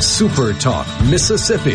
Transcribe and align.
Super 0.00 0.52
Talk, 0.52 0.86
Mississippi. 1.10 1.74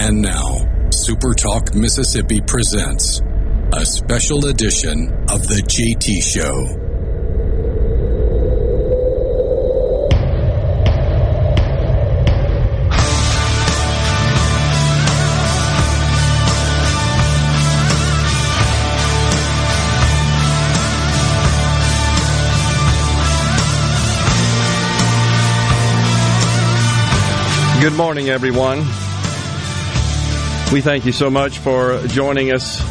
And 0.00 0.22
now, 0.22 0.90
Super 0.90 1.34
Talk 1.34 1.74
Mississippi 1.74 2.40
presents 2.40 3.20
a 3.72 3.86
special 3.86 4.46
edition 4.46 5.12
of 5.28 5.46
The 5.46 5.62
JT 5.62 6.22
Show. 6.22 6.87
Good 27.80 27.94
morning, 27.94 28.28
everyone. 28.28 28.78
We 30.72 30.80
thank 30.80 31.06
you 31.06 31.12
so 31.12 31.30
much 31.30 31.58
for 31.58 32.04
joining 32.08 32.50
us 32.50 32.82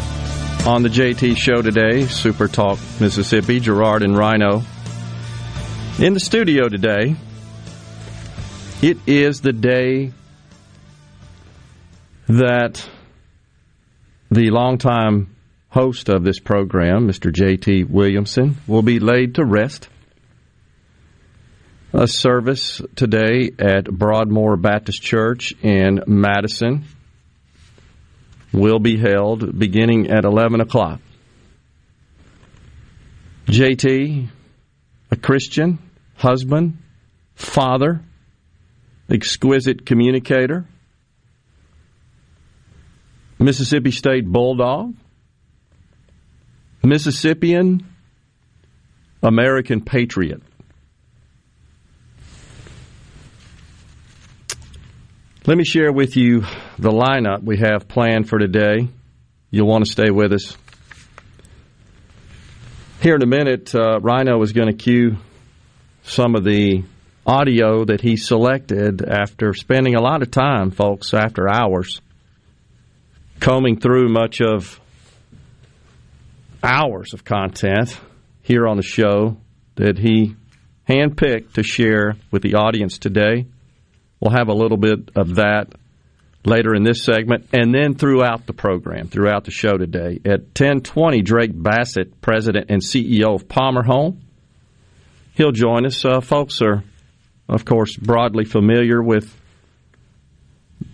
on 0.66 0.82
the 0.82 0.88
JT 0.88 1.36
show 1.36 1.62
today, 1.62 2.06
Super 2.06 2.48
Talk 2.48 2.80
Mississippi, 3.02 3.60
Gerard 3.60 4.02
and 4.02 4.16
Ryno. 4.16 4.64
In 6.00 6.14
the 6.14 6.22
studio 6.22 6.70
today, 6.70 7.18
it 8.82 8.98
is 9.06 9.42
the 9.42 9.52
day 9.52 10.14
that 12.30 12.90
the 14.32 14.52
longtime 14.52 15.36
host 15.68 16.08
of 16.08 16.24
this 16.24 16.40
program, 16.40 17.10
Mr. 17.10 17.30
JT 17.30 17.90
Williamson, 17.90 18.56
will 18.68 18.84
be 18.84 19.02
laid 19.02 19.36
to 19.36 19.44
rest. 19.44 19.90
A 22.00 22.08
service 22.08 22.80
today 22.96 23.50
at 23.58 23.86
Broadmoor 23.86 24.56
Baptist 24.56 25.02
Church 25.02 25.52
in 25.64 26.04
Madison 26.06 26.86
will 28.54 28.78
be 28.78 29.00
held 29.00 29.58
beginning 29.58 30.12
at 30.12 30.24
11 30.24 30.62
o'clock. 30.62 31.00
JT, 33.48 34.28
a 35.10 35.16
Christian, 35.16 35.80
husband, 36.18 36.78
father, 37.34 38.02
exquisite 39.10 39.84
communicator, 39.84 40.66
Mississippi 43.40 43.90
State 43.90 44.28
Bulldog, 44.28 44.94
Mississippian 46.84 47.88
American 49.24 49.82
patriot. 49.82 50.44
Let 55.48 55.58
me 55.58 55.64
share 55.64 55.94
with 55.94 56.18
you 56.18 56.42
the 56.78 56.92
lineup 56.92 57.42
we 57.42 57.60
have 57.60 57.88
planned 57.88 58.28
for 58.28 58.38
today. 58.38 58.90
You'll 59.50 59.70
want 59.70 59.86
to 59.86 59.90
stay 59.90 60.12
with 60.12 60.34
us. 60.34 60.58
Here 63.02 63.16
in 63.16 63.24
a 63.24 63.28
minute, 63.28 63.74
uh, 63.74 64.02
Ryno 64.02 64.44
is 64.44 64.52
going 64.52 64.68
to 64.68 64.74
cue 64.74 65.16
some 66.04 66.36
of 66.36 66.44
the 66.44 66.84
audio 67.26 67.86
that 67.86 68.02
he 68.02 68.18
selected 68.18 69.02
after 69.02 69.54
spending 69.54 69.96
a 69.96 70.02
lot 70.02 70.22
of 70.22 70.32
time, 70.32 70.70
folks, 70.70 71.14
after 71.14 71.48
hours, 71.48 72.02
combing 73.40 73.80
through 73.80 74.10
much 74.10 74.42
of 74.42 74.82
hours 76.62 77.14
of 77.14 77.24
content 77.24 77.98
here 78.42 78.68
on 78.68 78.76
the 78.76 78.84
show 78.84 79.38
that 79.76 79.98
he 79.98 80.36
handpicked 80.90 81.54
to 81.54 81.64
share 81.64 82.18
with 82.32 82.42
the 82.42 82.56
audience 82.56 82.98
today. 82.98 83.46
We'll 84.20 84.32
have 84.32 84.48
a 84.48 84.54
little 84.54 84.78
bit 84.78 85.12
of 85.16 85.36
that 85.36 85.74
later 86.46 86.74
in 86.74 86.84
this 86.84 87.04
segment 87.04 87.48
and 87.52 87.74
then 87.74 87.96
throughout 87.96 88.46
the 88.46 88.54
program, 88.54 89.08
throughout 89.08 89.44
the 89.44 89.52
show 89.52 89.78
today. 89.78 90.20
At 90.26 90.42
1020, 90.58 91.22
Drake 91.22 91.52
Bassett, 91.54 92.22
President 92.22 92.68
and 92.70 92.82
CEO 92.82 93.36
of 93.36 93.48
Palmer 93.48 93.84
Home. 93.84 94.22
He'll 95.34 95.52
join 95.52 95.86
us. 95.86 96.04
Uh, 96.04 96.22
folks 96.22 96.62
are, 96.62 96.84
of 97.48 97.66
course, 97.66 97.96
broadly 97.96 98.46
familiar 98.46 99.02
with 99.04 99.36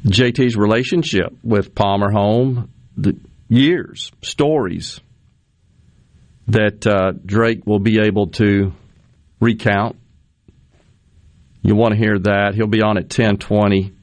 JT's 0.05 0.57
relationship 0.57 1.33
with 1.43 1.73
Palmer 1.75 2.11
Home, 2.11 2.69
the 2.97 3.17
years, 3.47 4.11
stories 4.21 4.99
that 6.47 6.85
uh, 6.85 7.13
Drake 7.25 7.65
will 7.65 7.79
be 7.79 7.99
able 7.99 8.27
to 8.27 8.73
recount 9.39 9.97
you 11.63 11.75
want 11.75 11.93
to 11.93 11.97
hear 11.97 12.19
that. 12.19 12.53
He'll 12.55 12.67
be 12.67 12.81
on 12.81 12.97
at 12.97 13.05
1020. 13.05 13.93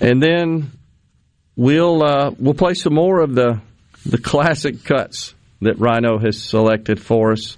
And 0.00 0.22
then 0.22 0.70
we'll 1.56 2.02
uh, 2.02 2.30
we'll 2.38 2.54
play 2.54 2.74
some 2.74 2.94
more 2.94 3.20
of 3.20 3.34
the 3.34 3.60
the 4.06 4.18
classic 4.18 4.84
cuts 4.84 5.34
that 5.60 5.78
Ryno 5.78 6.22
has 6.24 6.42
selected 6.42 7.00
for 7.00 7.32
us. 7.32 7.56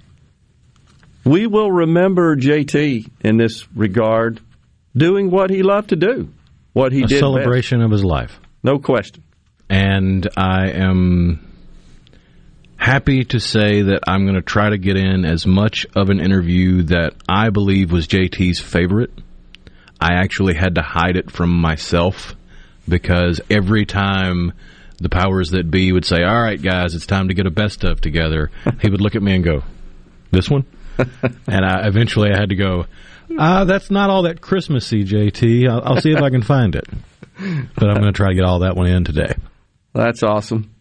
We 1.24 1.46
will 1.46 1.70
remember 1.70 2.36
JT 2.36 3.08
in 3.20 3.36
this 3.36 3.68
regard 3.76 4.40
doing 4.96 5.30
what 5.30 5.50
he 5.50 5.62
loved 5.62 5.90
to 5.90 5.96
do, 5.96 6.30
what 6.72 6.92
he 6.92 7.00
did. 7.00 7.06
A 7.06 7.08
did. 7.08 7.18
celebration 7.20 7.78
best. 7.78 7.86
of 7.86 7.90
his 7.92 8.04
life. 8.04 8.40
No 8.64 8.78
question. 8.78 9.22
And 9.70 10.28
I 10.36 10.70
am 10.70 11.51
happy 12.82 13.24
to 13.24 13.38
say 13.38 13.82
that 13.82 14.00
I'm 14.08 14.24
going 14.24 14.34
to 14.34 14.42
try 14.42 14.68
to 14.68 14.76
get 14.76 14.96
in 14.96 15.24
as 15.24 15.46
much 15.46 15.86
of 15.94 16.10
an 16.10 16.18
interview 16.18 16.82
that 16.84 17.14
I 17.28 17.50
believe 17.50 17.92
was 17.92 18.08
JT's 18.08 18.58
favorite. 18.58 19.12
I 20.00 20.14
actually 20.14 20.54
had 20.54 20.74
to 20.74 20.82
hide 20.82 21.16
it 21.16 21.30
from 21.30 21.50
myself 21.50 22.34
because 22.88 23.40
every 23.48 23.86
time 23.86 24.52
the 24.98 25.08
powers 25.08 25.50
that 25.50 25.70
be 25.70 25.92
would 25.92 26.04
say, 26.04 26.24
All 26.24 26.42
right, 26.42 26.60
guys, 26.60 26.96
it's 26.96 27.06
time 27.06 27.28
to 27.28 27.34
get 27.34 27.46
a 27.46 27.52
best 27.52 27.84
of 27.84 28.00
together, 28.00 28.50
he 28.80 28.90
would 28.90 29.00
look 29.00 29.14
at 29.14 29.22
me 29.22 29.36
and 29.36 29.44
go, 29.44 29.62
This 30.32 30.50
one? 30.50 30.66
and 30.98 31.64
I, 31.64 31.86
eventually 31.86 32.32
I 32.32 32.36
had 32.36 32.48
to 32.48 32.56
go, 32.56 32.86
Ah, 33.38 33.62
that's 33.62 33.92
not 33.92 34.10
all 34.10 34.22
that 34.22 34.40
Christmassy, 34.40 35.04
JT. 35.04 35.68
I'll, 35.70 35.82
I'll 35.84 36.00
see 36.00 36.10
if 36.10 36.20
I 36.20 36.30
can 36.30 36.42
find 36.42 36.74
it. 36.74 36.88
But 37.38 37.88
I'm 37.88 38.00
going 38.00 38.12
to 38.12 38.12
try 38.12 38.30
to 38.30 38.34
get 38.34 38.44
all 38.44 38.58
that 38.60 38.74
one 38.76 38.88
in 38.88 39.04
today. 39.04 39.34
That's 39.94 40.24
awesome. 40.24 40.74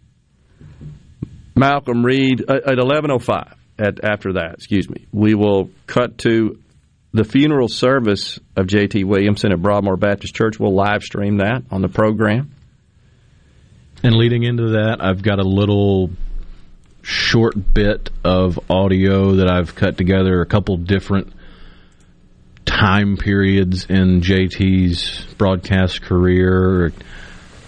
Malcolm 1.62 2.04
Reed 2.04 2.44
uh, 2.48 2.56
at 2.66 2.78
11:05. 2.78 3.54
At 3.78 4.04
after 4.04 4.34
that, 4.34 4.56
excuse 4.56 4.90
me, 4.90 5.08
we 5.12 5.34
will 5.36 5.70
cut 5.88 6.18
to 6.20 6.60
the 7.13 7.24
funeral 7.24 7.68
service 7.68 8.40
of 8.56 8.68
J.T. 8.68 9.04
Williamson 9.04 9.52
at 9.52 9.62
Broadmoor 9.62 9.96
Baptist 9.96 10.36
Church. 10.36 10.60
We'll 10.60 10.74
live 10.74 11.04
stream 11.04 11.38
that 11.38 11.63
on 11.72 11.81
the 11.81 11.88
program. 11.88 12.52
And 14.04 14.16
leading 14.16 14.44
into 14.44 14.72
that, 14.72 14.98
I've 15.00 15.22
got 15.22 15.40
a 15.40 15.48
little 15.48 16.10
short 17.04 17.74
bit 17.74 18.10
of 18.24 18.60
audio 18.69 19.36
that 19.36 19.50
I've 19.50 19.75
cut 19.75 19.98
together, 19.98 20.42
a 20.42 20.46
couple 20.46 20.78
different 20.78 21.34
time 22.66 23.18
periods 23.18 23.86
in 23.86 24.22
JT's 24.22 25.25
broadcast 25.36 26.02
career, 26.02 26.92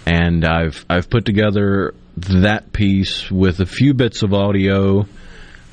and 0.06 0.46
I've 0.46 0.86
I've 0.90 1.10
put 1.10 1.26
together 1.26 1.94
that 2.18 2.72
piece 2.72 3.30
with 3.32 3.60
a 3.60 3.66
few 3.66 3.94
bits 3.94 4.24
of 4.24 4.34
audio 4.34 5.06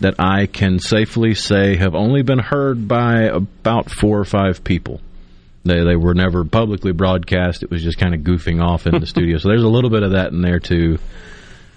that 0.01 0.15
I 0.19 0.47
can 0.47 0.79
safely 0.79 1.35
say 1.35 1.77
have 1.77 1.95
only 1.95 2.23
been 2.23 2.39
heard 2.39 2.89
by 2.89 3.25
about 3.25 3.91
four 3.91 4.19
or 4.19 4.25
five 4.25 4.65
people. 4.65 5.01
They 5.65 5.85
they 5.85 5.97
were 5.97 6.15
never 6.15 6.45
publicly 6.45 6.93
broadcast. 6.93 7.63
It 7.63 7.71
was 7.71 7.83
just 7.83 7.99
kind 7.99 8.15
of 8.15 8.23
goofing 8.23 8.63
off 8.63 8.87
in 8.87 8.99
the 8.99 9.07
studio. 9.15 9.37
So 9.37 9.49
there's 9.49 9.63
a 9.63 9.69
little 9.69 9.91
bit 9.91 10.03
of 10.03 10.13
that 10.13 10.33
in 10.33 10.41
there 10.41 10.59
too. 10.59 10.99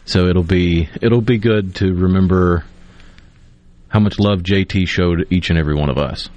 So 0.06 0.28
it'll 0.28 0.44
be 0.44 0.90
it'll 1.02 1.22
be 1.22 1.38
good 1.38 1.76
to 1.76 1.94
remember 1.94 2.64
how 3.90 4.00
much 4.00 4.20
love 4.20 4.40
JT 4.40 4.88
showed 4.88 5.28
each 5.30 5.50
and 5.50 5.60
every 5.60 5.76
one 5.76 5.90
of 5.90 5.98
us. 5.98 6.30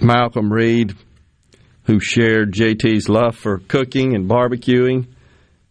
Malcolm 0.00 0.52
Reed, 0.52 0.94
who 1.84 1.98
shared 2.00 2.52
JT's 2.52 3.08
love 3.08 3.36
for 3.36 3.58
cooking 3.58 4.14
and 4.14 4.28
barbecuing. 4.28 5.06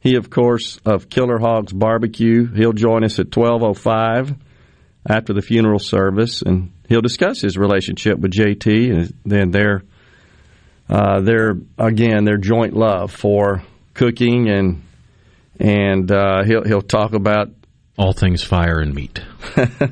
He, 0.04 0.18
of 0.18 0.30
course, 0.30 0.82
of 0.86 1.08
Killer 1.08 1.40
Hogs 1.40 1.72
Barbecue. 1.72 2.46
He'll 2.54 2.74
join 2.74 3.06
us 3.06 3.20
at 3.20 3.34
1205 3.34 4.36
after 5.08 5.32
the 5.32 5.42
funeral 5.42 5.80
service, 5.80 6.42
and 6.42 6.74
he'll 6.90 7.02
discuss 7.02 7.40
his 7.40 7.58
relationship 7.58 8.20
with 8.20 8.34
JT 8.34 8.94
and 8.94 9.14
then 9.26 9.52
their, 9.52 9.84
uh, 10.90 11.22
their 11.22 11.54
again, 11.78 12.26
their 12.26 12.36
joint 12.36 12.76
love 12.76 13.14
for 13.14 13.64
cooking 13.94 14.50
and 14.50 14.84
and 15.58 16.12
uh, 16.12 16.44
he'll 16.44 16.64
he'll 16.64 16.82
talk 16.82 17.14
about 17.14 17.52
all 17.98 18.12
things 18.12 18.44
fire 18.44 18.80
and 18.80 18.94
meat. 18.94 19.22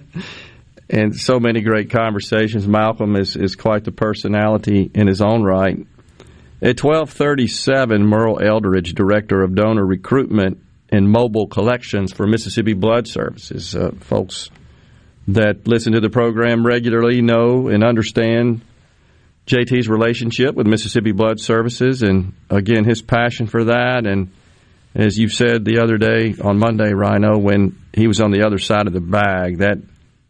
and 0.90 1.16
so 1.16 1.40
many 1.40 1.62
great 1.62 1.90
conversations. 1.90 2.68
Malcolm 2.68 3.16
is, 3.16 3.38
is 3.38 3.56
quite 3.56 3.86
the 3.86 3.94
personality 3.94 4.92
in 4.94 5.08
his 5.08 5.22
own 5.22 5.42
right. 5.42 5.78
At 6.64 6.80
1237, 6.80 8.06
Merle 8.06 8.40
Eldridge, 8.40 8.94
Director 8.94 9.42
of 9.42 9.56
Donor 9.56 9.84
Recruitment 9.84 10.60
and 10.90 11.10
Mobile 11.10 11.48
Collections 11.48 12.14
for 12.14 12.28
Mississippi 12.28 12.74
Blood 12.74 13.08
Services. 13.08 13.76
Uh, 13.76 13.90
folks 14.02 14.52
that 15.30 15.68
listen 15.68 15.94
to 15.94 16.00
the 16.00 16.12
program 16.12 16.64
regularly 16.64 17.24
know 17.24 17.68
and 17.68 17.84
understand 17.84 18.62
JT's 19.48 19.90
relationship 19.90 20.54
with 20.54 20.68
Mississippi 20.68 21.14
Blood 21.14 21.40
Services 21.40 22.04
and, 22.04 22.34
again, 22.52 22.86
his 22.86 23.02
passion 23.02 23.48
for 23.48 23.64
that. 23.64 24.06
And 24.06 24.32
as 24.94 25.18
you've 25.18 25.34
said 25.34 25.66
the 25.66 25.80
other 25.80 25.98
day 25.98 26.36
on 26.44 26.60
Monday, 26.60 26.92
Ryno, 26.92 27.42
when 27.42 27.76
he 27.92 28.06
was 28.06 28.22
on 28.22 28.30
the 28.30 28.46
other 28.46 28.60
side 28.60 28.86
of 28.86 28.94
the 28.94 29.02
bag, 29.02 29.58
that 29.60 29.80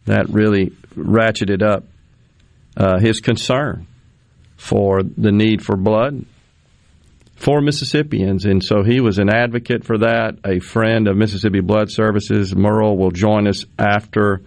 that 0.06 0.30
really 0.30 0.70
ratcheted 0.96 1.62
up 1.62 1.84
uh, 2.78 3.00
his 3.00 3.20
concern 3.20 3.86
for 4.62 5.02
the 5.02 5.32
need 5.32 5.64
for 5.64 5.76
blood 5.76 6.24
for 7.36 7.62
Mississippians. 7.62 8.46
And 8.46 8.64
so 8.64 8.84
he 8.84 9.02
was 9.02 9.18
an 9.18 9.28
advocate 9.28 9.84
for 9.84 9.98
that, 9.98 10.38
a 10.46 10.60
friend 10.60 11.08
of 11.08 11.18
Mississippi 11.18 11.62
Blood 11.62 11.90
Services. 11.90 12.56
Merle 12.56 12.96
will 12.96 13.10
join 13.10 13.48
us 13.48 13.66
after, 13.80 14.42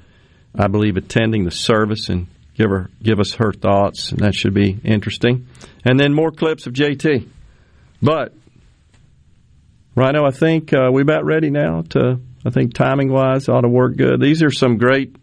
I 0.57 0.69
believe, 0.69 0.97
attending 0.97 1.45
the 1.45 1.51
service 1.51 2.09
and 2.09 2.29
give 2.55 2.71
her 2.71 2.91
give 3.03 3.19
us 3.19 3.35
her 3.35 3.53
thoughts. 3.53 4.13
And 4.13 4.21
that 4.21 4.37
should 4.37 4.55
be 4.55 4.79
interesting. 4.85 5.49
And 5.85 5.99
then 5.99 6.15
more 6.15 6.31
clips 6.31 6.69
of 6.69 6.75
JT. 6.75 7.29
But 8.01 8.33
Ryno, 9.97 10.25
I 10.25 10.31
think 10.31 10.73
uh, 10.73 10.91
we 10.93 11.03
about 11.03 11.25
ready 11.25 11.51
now 11.51 11.83
to. 11.91 12.21
I 12.47 12.51
think 12.51 12.75
timing 12.75 13.11
wise 13.13 13.49
ought 13.49 13.63
to 13.63 13.69
work 13.69 13.97
good. 13.97 14.21
These 14.21 14.45
are 14.45 14.51
some 14.51 14.77
great, 14.77 15.17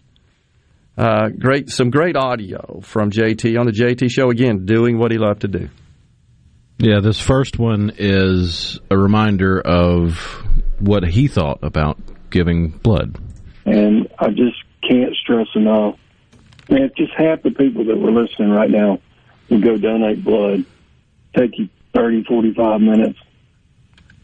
uh, 1.02 1.30
great, 1.30 1.70
some 1.70 1.90
great 1.90 2.16
audio 2.16 2.82
from 2.82 3.12
JT 3.12 3.60
on 3.60 3.66
the 3.66 3.72
JT 3.72 4.10
show. 4.10 4.30
Again, 4.30 4.66
doing 4.66 4.98
what 4.98 5.12
he 5.12 5.18
loved 5.18 5.42
to 5.42 5.48
do. 5.48 5.70
Yeah, 6.78 7.00
this 7.02 7.20
first 7.20 7.60
one 7.60 7.92
is 7.98 8.80
a 8.90 8.98
reminder 8.98 9.60
of 9.60 10.18
what 10.80 11.04
he 11.04 11.28
thought 11.28 11.60
about 11.64 12.00
giving 12.30 12.70
blood. 12.70 13.18
And 13.66 14.08
I 14.18 14.30
just 14.30 14.58
can't 14.88 15.16
stress 15.16 15.48
enough. 15.56 15.96
Man, 16.70 16.84
if 16.84 16.96
just 16.96 17.14
half 17.16 17.44
the 17.44 17.52
people 17.52 17.86
that 17.86 17.98
were 17.98 18.12
listening 18.12 18.50
right 18.50 18.70
now 18.70 19.00
would 19.50 19.62
go 19.62 19.78
donate 19.78 20.24
blood, 20.24 20.66
take 21.36 21.58
you 21.58 21.70
30, 21.94 22.24
45 22.24 22.82
minutes 22.82 23.20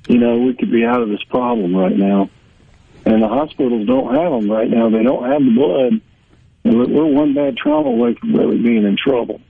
you 0.07 0.18
know, 0.18 0.38
we 0.38 0.53
could 0.53 0.71
be 0.71 0.85
out 0.85 1.01
of 1.01 1.09
this 1.09 1.23
problem 1.23 1.75
right 1.75 1.95
now. 1.95 2.30
And 3.06 3.21
the 3.21 3.27
hospitals 3.27 3.88
don't 3.88 4.13
have 4.15 4.31
them 4.31 4.50
right 4.50 4.69
now. 4.69 4.89
They 4.89 5.03
don't 5.03 5.30
have 5.30 5.41
the 5.41 5.51
blood. 5.51 6.01
We're 6.68 7.06
one 7.06 7.34
bad 7.34 7.58
trauma 7.58 7.90
away 7.90 8.16
from 8.16 8.36
really 8.36 8.58
being 8.58 8.84
in 8.84 8.98
trouble. 8.98 9.42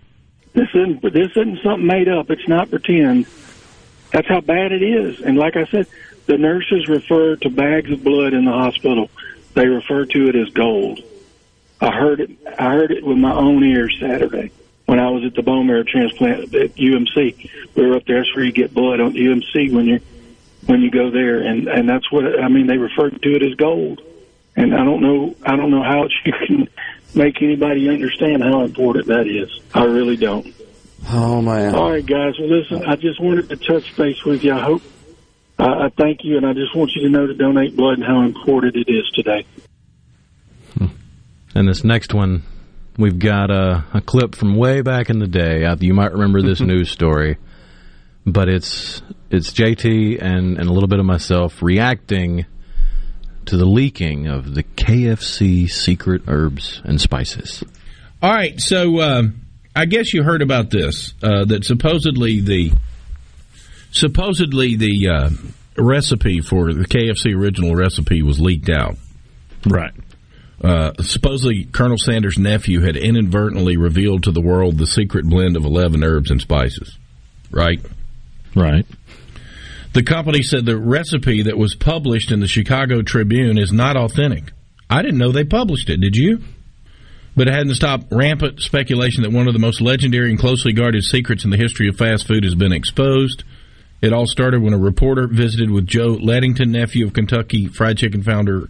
This 0.53 0.69
isn't 0.73 1.01
this 1.01 1.31
isn't 1.31 1.59
something 1.63 1.85
made 1.85 2.07
up. 2.07 2.29
It's 2.29 2.47
not 2.47 2.69
pretend. 2.69 3.27
That's 4.11 4.27
how 4.27 4.41
bad 4.41 4.71
it 4.71 4.81
is. 4.81 5.21
And 5.21 5.37
like 5.37 5.55
I 5.55 5.65
said, 5.65 5.87
the 6.25 6.37
nurses 6.37 6.87
refer 6.87 7.35
to 7.37 7.49
bags 7.49 7.91
of 7.91 8.03
blood 8.03 8.33
in 8.33 8.45
the 8.45 8.51
hospital. 8.51 9.09
They 9.53 9.67
refer 9.67 10.05
to 10.05 10.29
it 10.29 10.35
as 10.35 10.49
gold. 10.49 11.01
I 11.79 11.91
heard 11.91 12.21
it. 12.21 12.31
I 12.57 12.71
heard 12.71 12.91
it 12.91 13.03
with 13.03 13.17
my 13.17 13.33
own 13.33 13.63
ears 13.63 13.97
Saturday 13.99 14.51
when 14.85 14.99
I 14.99 15.09
was 15.09 15.23
at 15.25 15.35
the 15.35 15.43
bone 15.43 15.67
marrow 15.67 15.83
transplant 15.83 16.53
at 16.55 16.75
UMC. 16.75 17.49
We 17.75 17.85
were 17.85 17.95
up 17.95 18.05
there. 18.05 18.17
That's 18.17 18.35
where 18.35 18.45
you 18.45 18.51
get 18.51 18.73
blood 18.73 18.99
on 18.99 19.13
UMC 19.13 19.71
when 19.71 19.85
you're 19.85 19.99
when 20.65 20.81
you 20.81 20.91
go 20.91 21.11
there, 21.11 21.39
and 21.39 21.67
and 21.67 21.87
that's 21.87 22.11
what 22.11 22.39
I 22.39 22.47
mean. 22.47 22.67
They 22.67 22.77
refer 22.77 23.09
to 23.09 23.35
it 23.35 23.43
as 23.43 23.53
gold, 23.55 24.01
and 24.55 24.73
I 24.73 24.83
don't 24.83 25.01
know 25.01 25.35
I 25.45 25.55
don't 25.55 25.71
know 25.71 25.83
how 25.83 26.03
it, 26.03 26.13
you 26.25 26.33
can 26.33 26.69
make 27.17 27.41
anybody 27.41 27.89
understand 27.89 28.43
how 28.43 28.63
important 28.63 29.07
that 29.07 29.27
is. 29.27 29.49
I 29.73 29.83
really 29.85 30.15
don't. 30.15 30.53
Oh 31.09 31.41
man! 31.41 31.75
All 31.75 31.91
right, 31.91 32.05
guys. 32.05 32.33
Well, 32.39 32.49
listen, 32.49 32.85
I 32.85 32.95
just 32.95 33.21
wanted 33.21 33.49
to 33.49 33.57
touch 33.57 33.95
base 33.95 34.23
with 34.23 34.43
you. 34.43 34.53
I 34.53 34.61
hope 34.61 34.81
I, 35.57 35.85
I 35.85 35.89
thank 35.97 36.19
you, 36.23 36.37
and 36.37 36.45
I 36.45 36.53
just 36.53 36.75
want 36.75 36.91
you 36.95 37.03
to 37.03 37.09
know 37.09 37.27
to 37.27 37.33
donate 37.33 37.75
blood 37.75 37.95
and 37.95 38.03
how 38.03 38.21
important 38.21 38.75
it 38.75 38.91
is 38.91 39.09
today. 39.13 39.45
Hmm. 40.77 40.87
And 41.55 41.67
this 41.67 41.83
next 41.83 42.13
one, 42.13 42.43
we've 42.97 43.19
got 43.19 43.51
a, 43.51 43.85
a 43.93 44.01
clip 44.01 44.35
from 44.35 44.55
way 44.55 44.81
back 44.81 45.09
in 45.09 45.19
the 45.19 45.27
day. 45.27 45.65
Uh, 45.65 45.75
you 45.79 45.93
might 45.93 46.11
remember 46.11 46.41
this 46.41 46.61
news 46.61 46.91
story 46.91 47.37
but 48.27 48.49
it's 48.49 49.01
it's 49.31 49.51
JT 49.53 50.21
and, 50.21 50.57
and 50.57 50.69
a 50.69 50.71
little 50.71 50.89
bit 50.89 50.99
of 50.99 51.05
myself 51.05 51.61
reacting 51.61 52.45
to 53.47 53.57
the 53.57 53.65
leaking 53.65 54.27
of 54.27 54.53
the 54.53 54.63
KFC 54.63 55.69
secret 55.69 56.23
herbs 56.27 56.81
and 56.83 56.99
spices. 56.99 57.63
All 58.21 58.33
right, 58.33 58.59
so 58.59 58.99
uh, 58.99 59.23
I 59.75 59.85
guess 59.85 60.13
you 60.13 60.23
heard 60.23 60.41
about 60.41 60.69
this 60.69 61.13
uh, 61.21 61.45
that 61.45 61.65
supposedly 61.65 62.41
the 62.41 62.71
supposedly 63.91 64.75
the 64.75 65.09
uh, 65.09 65.29
recipe 65.77 66.41
for 66.41 66.73
the 66.73 66.85
KFC 66.85 67.35
original 67.35 67.75
recipe 67.75 68.23
was 68.23 68.39
leaked 68.39 68.69
out. 68.69 68.97
Right. 69.65 69.93
Uh, 70.63 70.93
supposedly, 71.01 71.65
Colonel 71.65 71.97
Sanders' 71.97 72.39
nephew 72.39 72.81
had 72.81 72.97
inadvertently 72.97 73.77
revealed 73.77 74.23
to 74.23 74.31
the 74.31 74.41
world 74.41 74.77
the 74.77 74.87
secret 74.87 75.25
blend 75.25 75.55
of 75.55 75.65
11 75.65 76.03
herbs 76.03 76.31
and 76.31 76.41
spices. 76.41 76.97
Right? 77.51 77.79
Right. 78.55 78.85
The 79.97 80.03
company 80.03 80.43
said 80.43 80.67
the 80.67 80.77
recipe 80.77 81.41
that 81.41 81.57
was 81.57 81.73
published 81.73 82.31
in 82.31 82.39
the 82.39 82.47
Chicago 82.47 83.01
Tribune 83.01 83.57
is 83.57 83.71
not 83.73 83.97
authentic. 83.97 84.51
I 84.91 85.01
didn't 85.01 85.17
know 85.17 85.31
they 85.31 85.43
published 85.43 85.89
it. 85.89 85.99
Did 85.99 86.15
you? 86.15 86.43
But 87.35 87.47
it 87.47 87.55
hadn't 87.55 87.73
stopped 87.73 88.11
rampant 88.11 88.59
speculation 88.59 89.23
that 89.23 89.31
one 89.31 89.47
of 89.47 89.53
the 89.53 89.59
most 89.59 89.81
legendary 89.81 90.29
and 90.29 90.39
closely 90.39 90.71
guarded 90.71 91.03
secrets 91.03 91.45
in 91.45 91.49
the 91.49 91.57
history 91.57 91.89
of 91.89 91.97
fast 91.97 92.27
food 92.27 92.43
has 92.43 92.53
been 92.53 92.73
exposed. 92.73 93.43
It 93.99 94.13
all 94.13 94.27
started 94.27 94.61
when 94.61 94.73
a 94.73 94.77
reporter 94.77 95.25
visited 95.25 95.71
with 95.71 95.87
Joe 95.87 96.15
Ledington, 96.15 96.69
nephew 96.69 97.07
of 97.07 97.13
Kentucky 97.13 97.65
Fried 97.65 97.97
Chicken 97.97 98.21
founder 98.21 98.67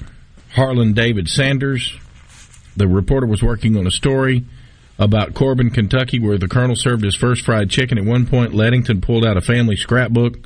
Harlan 0.53 0.93
David 0.93 1.27
Sanders. 1.27 1.93
The 2.77 2.87
reporter 2.87 3.27
was 3.27 3.43
working 3.43 3.75
on 3.75 3.85
a 3.85 3.91
story 3.91 4.45
about 4.97 5.33
Corbin, 5.33 5.71
Kentucky, 5.71 6.19
where 6.19 6.37
the 6.37 6.47
colonel 6.47 6.77
served 6.77 7.03
his 7.03 7.17
first 7.17 7.43
fried 7.43 7.69
chicken. 7.69 7.97
At 7.97 8.05
one 8.05 8.25
point, 8.27 8.53
Ledington 8.53 9.01
pulled 9.01 9.25
out 9.25 9.35
a 9.35 9.41
family 9.41 9.75
scrapbook 9.75 10.37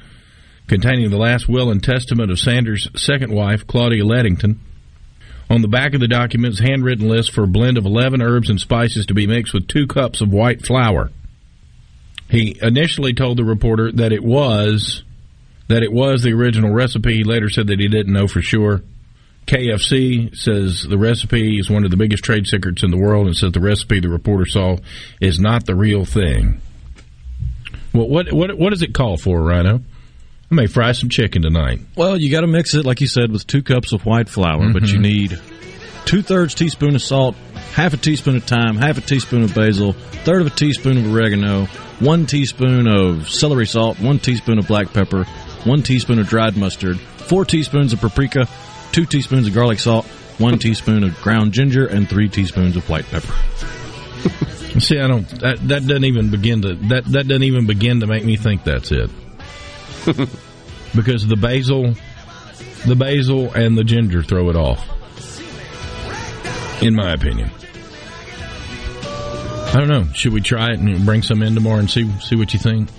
containing 0.68 1.10
the 1.10 1.18
last 1.18 1.50
will 1.50 1.70
and 1.70 1.84
testament 1.84 2.32
of 2.32 2.40
Sanders' 2.40 2.88
second 2.96 3.34
wife, 3.34 3.68
Claudia 3.68 4.04
Ledington. 4.04 4.58
On 5.50 5.62
the 5.62 5.68
back 5.68 5.94
of 5.94 6.00
the 6.00 6.08
document's 6.08 6.60
handwritten 6.60 7.10
list 7.10 7.34
for 7.34 7.44
a 7.44 7.48
blend 7.48 7.78
of 7.78 7.86
11 7.86 8.22
herbs 8.22 8.50
and 8.50 8.60
spices 8.60 9.06
to 9.08 9.14
be 9.14 9.28
mixed 9.28 9.54
with 9.54 9.68
two 9.68 9.86
cups 9.86 10.22
of 10.22 10.32
white 10.32 10.66
flour. 10.66 11.12
He 12.30 12.58
initially 12.62 13.14
told 13.14 13.38
the 13.38 13.44
reporter 13.44 13.92
that 13.92 14.14
it 14.14 14.24
was 14.24 15.04
that 15.68 15.84
it 15.84 15.92
was 15.92 16.24
the 16.24 16.34
original 16.34 16.72
recipe. 16.72 17.16
He 17.16 17.24
later 17.24 17.50
said 17.50 17.68
that 17.68 17.80
he 17.80 17.88
didn't 17.88 18.14
know 18.14 18.28
for 18.28 18.42
sure. 18.42 18.82
KFC 19.48 20.36
says 20.36 20.84
the 20.84 20.98
recipe 20.98 21.60
is 21.60 21.70
one 21.70 21.84
of 21.84 21.92
the 21.92 21.98
biggest 21.98 22.24
trade 22.24 22.48
secrets 22.48 22.84
in 22.84 22.92
the 22.92 22.98
world 22.98 23.28
and 23.28 23.36
says 23.36 23.52
the 23.52 23.60
recipe 23.60 24.00
the 24.00 24.10
reporter 24.10 24.46
saw 24.46 24.78
is 25.20 25.40
not 25.40 25.66
the 25.66 25.76
real 25.76 26.06
thing. 26.06 26.62
Well, 27.94 28.08
what 28.08 28.32
what 28.32 28.58
what 28.58 28.70
does 28.70 28.82
it 28.82 28.94
call 28.94 29.18
for, 29.18 29.40
Ryno? 29.40 29.84
I 30.52 30.56
may 30.56 30.68
fry 30.68 30.92
some 30.92 31.08
chicken 31.08 31.44
tonight. 31.44 31.80
Well, 31.96 32.18
you 32.18 32.30
got 32.30 32.42
to 32.42 32.48
mix 32.48 32.74
it, 32.74 32.86
like 32.86 33.00
you 33.00 33.08
said, 33.08 33.32
with 33.32 33.48
two 33.48 33.64
cups 33.64 33.94
of 33.94 34.06
white 34.06 34.28
flour, 34.28 34.60
mm-hmm. 34.60 34.74
but 34.74 34.84
you 34.84 34.96
mm-hmm. 34.96 35.02
need 35.02 35.42
two 36.04 36.22
thirds 36.22 36.54
teaspoon 36.54 36.94
of 36.94 37.02
salt, 37.02 37.36
half 37.74 37.94
a 37.94 37.98
teaspoon 37.98 38.36
of 38.36 38.44
thyme, 38.44 38.76
half 38.76 38.98
a 38.98 39.02
teaspoon 39.02 39.44
of 39.44 39.56
basil, 39.56 39.94
third 39.94 40.42
of 40.42 40.48
a 40.48 40.50
teaspoon 40.50 40.98
of 40.98 41.14
oregano, 41.14 41.68
one 42.00 42.26
teaspoon 42.26 42.86
of 42.86 43.30
celery 43.30 43.66
salt, 43.66 43.98
one 44.02 44.20
teaspoon 44.20 44.60
of 44.60 44.68
black 44.68 44.92
pepper, 44.92 45.24
one 45.64 45.84
teaspoon 45.84 46.20
of 46.20 46.28
dried 46.28 46.58
mustard, 46.58 47.00
four 47.00 47.46
teaspoons 47.46 47.94
of 47.94 48.02
paprika, 48.02 48.46
two 48.92 49.06
teaspoons 49.06 49.48
of 49.48 49.54
garlic 49.54 49.80
salt, 49.80 50.06
one 50.38 50.60
teaspoon 50.60 51.06
of 51.06 51.16
ground 51.22 51.54
ginger, 51.54 51.86
and 51.86 52.10
three 52.10 52.28
teaspoons 52.28 52.76
of 52.76 52.90
white 52.90 53.06
pepper. 53.06 53.34
See, 54.82 55.00
I 55.00 55.08
don't. 55.08 55.28
That, 55.40 55.66
that 55.70 55.88
doesn't 55.88 56.04
even 56.04 56.30
begin 56.30 56.62
to 56.64 56.76
that 56.90 57.06
that 57.06 57.28
doesn't 57.28 57.44
even 57.44 57.68
begin 57.68 58.02
to 58.02 58.08
make 58.08 58.26
me 58.26 58.36
think 58.36 58.64
that's 58.66 58.92
it. 58.92 59.10
because 60.96 61.28
the 61.28 61.36
basil, 61.36 61.94
the 62.86 62.96
basil 62.96 63.52
and 63.54 63.78
the 63.78 63.84
ginger 63.84 64.24
throw 64.24 64.50
it 64.50 64.56
off. 64.56 64.88
In 66.82 66.96
my 66.96 67.14
opinion. 67.14 67.52
I 69.72 69.76
don't 69.76 69.88
know. 69.88 70.06
Should 70.14 70.34
we 70.34 70.42
try 70.42 70.72
it 70.72 70.80
and 70.80 71.06
bring 71.06 71.22
some 71.22 71.42
in 71.42 71.56
tomorrow 71.56 71.80
and 71.80 71.90
see 71.90 72.12
see 72.20 72.36
what 72.36 72.54
you 72.54 72.60
think? 72.60 72.90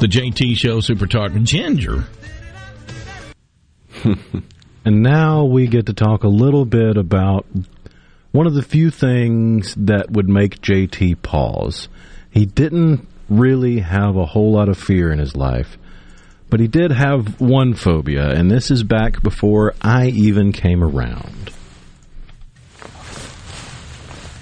The 0.00 0.08
JT 0.08 0.56
Show 0.56 0.80
Super 0.80 1.06
Talk 1.06 1.32
Ginger. 1.42 2.04
and 4.04 5.02
now 5.02 5.44
we 5.44 5.66
get 5.66 5.86
to 5.86 5.92
talk 5.92 6.24
a 6.24 6.28
little 6.28 6.64
bit 6.64 6.96
about 6.96 7.46
one 8.32 8.46
of 8.46 8.54
the 8.54 8.62
few 8.62 8.90
things 8.90 9.74
that 9.76 10.10
would 10.10 10.28
make 10.28 10.60
JT 10.60 11.22
pause. 11.22 11.88
He 12.30 12.46
didn't 12.46 13.06
really 13.28 13.80
have 13.80 14.16
a 14.16 14.26
whole 14.26 14.52
lot 14.52 14.68
of 14.68 14.78
fear 14.78 15.10
in 15.12 15.18
his 15.18 15.36
life, 15.36 15.76
but 16.50 16.60
he 16.60 16.66
did 16.68 16.90
have 16.92 17.40
one 17.40 17.74
phobia, 17.74 18.30
and 18.30 18.50
this 18.50 18.70
is 18.70 18.82
back 18.82 19.22
before 19.22 19.74
I 19.82 20.08
even 20.08 20.52
came 20.52 20.82
around. 20.82 21.50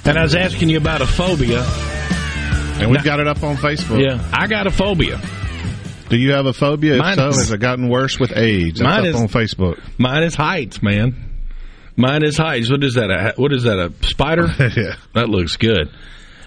And 0.04 0.16
I 0.16 0.22
was 0.22 0.34
asking 0.36 0.68
you 0.68 0.76
about 0.76 1.00
a 1.02 1.06
phobia. 1.06 1.64
And 2.78 2.90
we've 2.90 3.02
got 3.02 3.18
it 3.20 3.26
up 3.26 3.42
on 3.42 3.56
Facebook. 3.56 4.04
Yeah, 4.06 4.22
I 4.32 4.46
got 4.46 4.66
a 4.66 4.70
phobia. 4.70 5.20
Do 6.08 6.16
you 6.16 6.32
have 6.32 6.46
a 6.46 6.52
phobia? 6.52 6.94
If 6.94 6.98
Mine 7.00 7.16
so, 7.16 7.28
is- 7.28 7.36
has 7.38 7.50
it 7.52 7.58
gotten 7.58 7.88
worse 7.88 8.20
with 8.20 8.32
age? 8.36 8.78
That's 8.78 8.82
Mine 8.84 9.00
up 9.00 9.06
is- 9.06 9.16
on 9.16 9.28
Facebook. 9.28 9.80
Mine 9.98 10.22
is 10.22 10.34
heights, 10.36 10.82
man. 10.82 11.16
Mine 11.96 12.22
is 12.22 12.36
heights. 12.36 12.70
What 12.70 12.84
is 12.84 12.94
that? 12.94 13.10
A, 13.10 13.32
what 13.36 13.52
is 13.52 13.64
that? 13.64 13.78
A 13.78 13.92
spider? 14.06 14.46
yeah. 14.76 14.96
That 15.14 15.28
looks 15.30 15.56
good. 15.56 15.90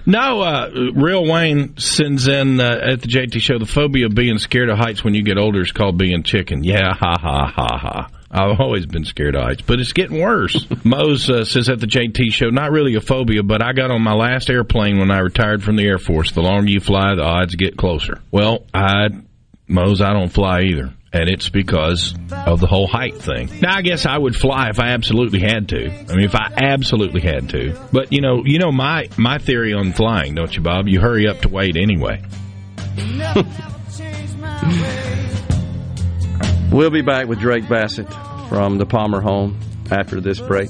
No, 0.06 0.42
uh, 0.42 0.92
Real 0.94 1.26
Wayne 1.26 1.78
sends 1.78 2.28
in 2.28 2.60
uh, 2.60 2.80
at 2.82 3.02
the 3.02 3.08
JT 3.08 3.40
show 3.42 3.60
the 3.60 3.66
phobia 3.66 4.08
of 4.08 4.16
being 4.16 4.38
scared 4.38 4.70
of 4.70 4.78
heights 4.78 5.04
when 5.04 5.14
you 5.14 5.24
get 5.24 5.38
older 5.38 5.62
is 5.62 5.72
called 5.72 5.98
being 5.98 6.24
chicken. 6.24 6.64
Yeah, 6.64 6.94
ha 7.00 7.16
ha 7.20 7.52
ha 7.56 7.78
ha. 7.78 8.10
I've 8.32 8.60
always 8.60 8.86
been 8.86 9.06
scared 9.06 9.36
of 9.36 9.42
heights, 9.44 9.62
but 9.64 9.80
it's 9.80 9.94
getting 9.94 10.22
worse. 10.22 10.68
Mose 10.84 11.30
uh, 11.30 11.46
says 11.46 11.68
at 11.68 11.80
the 11.80 11.88
JT 11.88 12.32
show, 12.32 12.50
not 12.50 12.72
really 12.72 12.96
a 12.96 13.02
phobia, 13.02 13.42
but 13.42 13.64
I 13.64 13.74
got 13.74 13.90
on 13.90 14.04
my 14.04 14.14
last 14.14 14.50
airplane 14.50 15.00
when 15.00 15.10
I 15.10 15.20
retired 15.20 15.64
from 15.64 15.78
the 15.78 15.86
Air 15.86 15.98
Force. 15.98 16.32
The 16.32 16.42
longer 16.42 16.70
you 16.70 16.80
fly, 16.80 17.16
the 17.16 17.24
odds 17.24 17.56
get 17.56 17.76
closer. 17.76 18.22
Well, 18.32 18.66
I, 18.74 19.10
Mose, 19.68 20.02
I 20.02 20.14
don't 20.14 20.30
fly 20.30 20.62
either. 20.62 20.94
And 21.12 21.28
it's 21.28 21.50
because 21.50 22.14
of 22.32 22.60
the 22.60 22.68
whole 22.68 22.88
height 22.88 23.16
thing. 23.16 23.50
Now, 23.62 23.76
I 23.76 23.82
guess 23.82 24.06
I 24.06 24.18
would 24.18 24.36
fly 24.36 24.70
if 24.70 24.80
I 24.80 24.90
absolutely 24.90 25.40
had 25.40 25.70
to. 25.70 25.88
I 25.88 26.16
mean, 26.16 26.26
if 26.26 26.36
I 26.36 26.54
absolutely 26.56 27.22
had 27.22 27.50
to. 27.50 27.76
But 27.92 28.14
you 28.14 28.22
know, 28.22 28.44
you 28.46 28.60
know 28.60 28.72
my 28.72 29.10
my 29.18 29.40
theory 29.40 29.74
on 29.74 29.92
flying, 29.94 30.36
don't 30.36 30.56
you, 30.56 30.62
Bob? 30.62 30.88
You 30.88 31.00
hurry 31.00 31.28
up 31.28 31.42
to 31.42 31.50
wait 31.50 31.76
anyway. 31.78 32.22
We'll 36.72 36.92
be 36.92 37.02
back 37.02 37.28
with 37.28 37.40
Drake 37.40 37.68
Bassett 37.68 38.08
from 38.48 38.78
the 38.78 38.86
Palmer 38.86 39.22
home 39.22 39.60
after 39.90 40.22
this 40.22 40.40
break. 40.40 40.70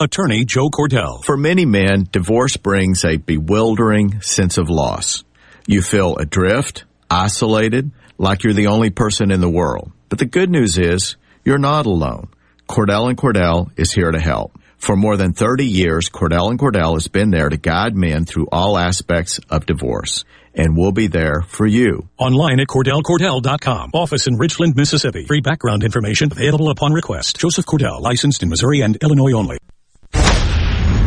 Attorney 0.00 0.44
Joe 0.44 0.68
Cordell. 0.68 1.24
For 1.24 1.36
many 1.36 1.64
men, 1.64 2.08
divorce 2.10 2.56
brings 2.56 3.04
a 3.04 3.16
bewildering 3.16 4.20
sense 4.20 4.58
of 4.58 4.70
loss. 4.70 5.24
You 5.66 5.82
feel 5.82 6.16
adrift, 6.16 6.84
isolated, 7.10 7.90
like 8.18 8.44
you're 8.44 8.52
the 8.52 8.68
only 8.68 8.90
person 8.90 9.30
in 9.30 9.40
the 9.40 9.50
world. 9.50 9.92
But 10.08 10.18
the 10.18 10.26
good 10.26 10.50
news 10.50 10.78
is, 10.78 11.16
you're 11.44 11.58
not 11.58 11.86
alone. 11.86 12.28
Cordell 12.68 13.08
and 13.08 13.16
Cordell 13.16 13.70
is 13.76 13.92
here 13.92 14.10
to 14.10 14.20
help. 14.20 14.58
For 14.78 14.96
more 14.96 15.16
than 15.16 15.32
30 15.32 15.64
years, 15.64 16.10
Cordell 16.10 16.50
and 16.50 16.58
Cordell 16.58 16.94
has 16.94 17.08
been 17.08 17.30
there 17.30 17.48
to 17.48 17.56
guide 17.56 17.96
men 17.96 18.24
through 18.24 18.48
all 18.52 18.76
aspects 18.76 19.40
of 19.50 19.66
divorce. 19.66 20.24
And 20.56 20.76
we'll 20.76 20.92
be 20.92 21.06
there 21.06 21.42
for 21.42 21.66
you. 21.66 22.08
Online 22.18 22.60
at 22.60 22.68
CordellCordell.com. 22.68 23.90
Office 23.92 24.26
in 24.26 24.36
Richland, 24.36 24.74
Mississippi. 24.74 25.26
Free 25.26 25.42
background 25.42 25.84
information 25.84 26.32
available 26.32 26.70
upon 26.70 26.92
request. 26.92 27.38
Joseph 27.38 27.66
Cordell, 27.66 28.00
licensed 28.00 28.42
in 28.42 28.48
Missouri 28.48 28.80
and 28.80 28.96
Illinois 29.02 29.32
only. 29.32 29.58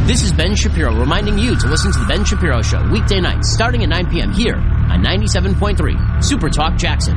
This 0.06 0.24
is 0.24 0.32
Ben 0.34 0.56
Shapiro 0.56 0.94
reminding 0.96 1.38
you 1.38 1.56
to 1.56 1.68
listen 1.68 1.92
to 1.92 2.00
The 2.00 2.06
Ben 2.06 2.26
Shapiro 2.26 2.64
Show 2.64 2.90
weekday 2.90 3.22
nights 3.22 3.54
starting 3.54 3.84
at 3.84 3.90
9 3.90 4.10
p.m. 4.10 4.32
here 4.32 4.56
on 4.56 5.04
97.3 5.04 6.24
Super 6.24 6.50
Talk 6.50 6.78
Jackson. 6.78 7.16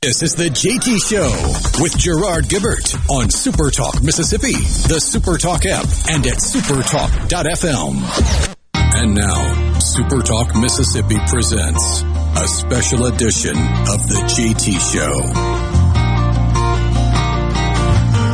This 0.00 0.22
is 0.22 0.34
the 0.36 0.48
JT 0.48 1.06
Show 1.08 1.82
with 1.82 1.98
Gerard 1.98 2.44
Gibert 2.44 2.94
on 3.10 3.28
Super 3.28 3.70
Talk 3.70 4.02
Mississippi, 4.02 4.52
the 4.88 5.00
Super 5.00 5.36
Talk 5.36 5.66
app, 5.66 5.84
and 6.08 6.26
at 6.26 6.38
supertalk.fm. 6.38 8.56
And 8.98 9.14
now, 9.14 9.78
Super 9.78 10.20
Talk 10.22 10.54
Mississippi 10.56 11.18
presents 11.28 12.02
a 12.02 12.48
special 12.48 13.04
edition 13.06 13.56
of 13.56 13.98
the 14.08 14.22
JT 14.32 14.72
Show. 14.92 15.16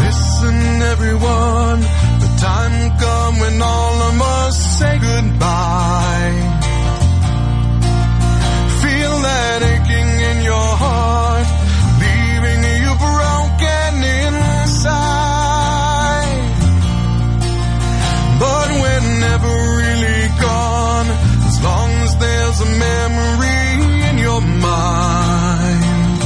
Listen, 0.05 0.83
everyone, 0.83 1.81
the 2.21 2.31
time 2.41 2.73
will 2.81 2.97
come 3.01 3.41
when 3.41 3.61
all 3.61 4.03
of 4.03 4.23
us 4.23 4.79
say 4.79 4.99
goodbye. 4.99 6.12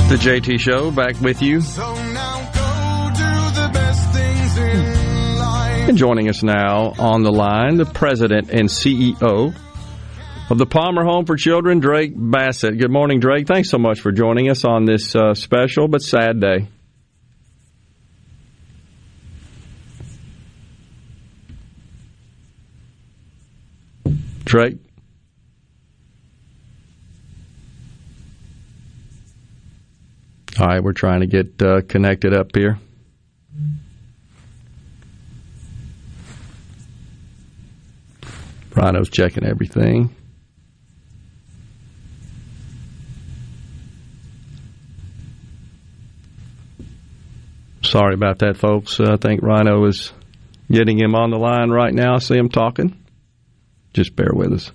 The 0.09 0.15
JT 0.15 0.61
Show 0.61 0.93
back 0.93 1.21
with 1.21 1.43
you. 1.43 1.61
So 1.61 1.95
And 5.89 5.99
joining 5.99 6.29
us 6.29 6.45
now 6.45 6.93
on 6.97 7.25
the 7.25 7.33
line, 7.33 7.77
the 7.77 7.87
president 7.87 8.51
and 8.51 8.69
CEO 8.69 9.53
of 10.49 10.59
the 10.59 10.67
Palmer 10.67 11.05
Home 11.05 11.27
for 11.27 11.35
Children, 11.35 11.81
Drake 11.81 12.13
Bassett. 12.15 12.79
Good 12.79 12.93
morning, 12.93 13.19
Drake. 13.19 13.49
Thanks 13.49 13.69
so 13.69 13.79
much 13.79 14.01
for 14.01 14.13
joining 14.13 14.49
us 14.49 14.65
on 14.65 14.85
this 14.85 15.17
uh, 15.17 15.35
special 15.35 15.89
but 15.89 16.03
sad 16.03 16.41
day. 16.41 16.69
Drake. 24.45 24.86
All 30.59 30.67
right, 30.67 30.83
we're 30.83 30.93
trying 30.93 31.21
to 31.21 31.27
get 31.27 31.61
uh, 31.61 31.83
connected 31.83 32.33
up 32.33 32.57
here. 32.57 32.79
Ryno's 38.71 39.11
checking 39.11 39.45
everything. 39.45 40.15
Sorry 47.83 48.15
about 48.15 48.39
that, 48.39 48.57
folks. 48.57 48.99
Uh, 48.99 49.13
I 49.13 49.17
think 49.17 49.43
Ryno 49.43 49.87
is 49.89 50.13
getting 50.71 50.99
him 50.99 51.15
on 51.15 51.31
the 51.31 51.39
line 51.39 51.71
right 51.71 51.93
now. 51.93 52.15
I 52.15 52.19
see 52.19 52.37
him 52.37 52.49
talking. 52.49 52.97
Just 53.93 54.17
bear 54.17 54.31
with 54.33 54.53
us. 54.53 54.73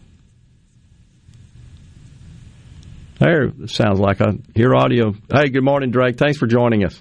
There, 3.22 3.52
sounds 3.68 4.00
like 4.00 4.20
I 4.20 4.32
hear 4.56 4.74
audio. 4.74 5.14
Hey, 5.32 5.50
good 5.50 5.64
morning, 5.64 5.92
Drake. 5.92 6.18
Thanks 6.18 6.40
for 6.40 6.48
joining 6.48 6.84
us. 6.84 7.00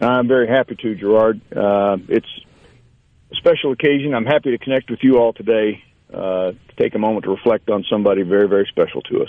I'm 0.00 0.26
very 0.26 0.48
happy 0.48 0.74
to, 0.80 0.94
Gerard. 0.94 1.42
Uh, 1.54 1.98
it's 2.08 2.26
a 3.30 3.36
special 3.36 3.72
occasion. 3.72 4.14
I'm 4.14 4.24
happy 4.24 4.52
to 4.52 4.58
connect 4.58 4.90
with 4.90 5.00
you 5.02 5.18
all 5.18 5.34
today 5.34 5.84
uh, 6.14 6.52
to 6.52 6.76
take 6.80 6.94
a 6.94 6.98
moment 6.98 7.26
to 7.26 7.30
reflect 7.30 7.68
on 7.68 7.84
somebody 7.92 8.22
very, 8.22 8.48
very 8.48 8.66
special 8.70 9.02
to 9.02 9.20
us. 9.20 9.28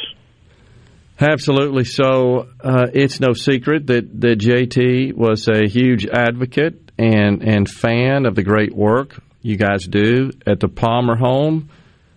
Absolutely. 1.19 1.83
So 1.83 2.47
uh, 2.63 2.87
it's 2.93 3.19
no 3.19 3.33
secret 3.33 3.87
that, 3.87 4.21
that 4.21 4.39
JT 4.39 5.13
was 5.15 5.49
a 5.49 5.67
huge 5.67 6.05
advocate 6.07 6.93
and, 6.97 7.43
and 7.43 7.69
fan 7.69 8.25
of 8.25 8.35
the 8.35 8.43
great 8.43 8.73
work 8.73 9.21
you 9.41 9.57
guys 9.57 9.85
do 9.85 10.31
at 10.47 10.61
the 10.61 10.69
Palmer 10.69 11.17
home. 11.17 11.71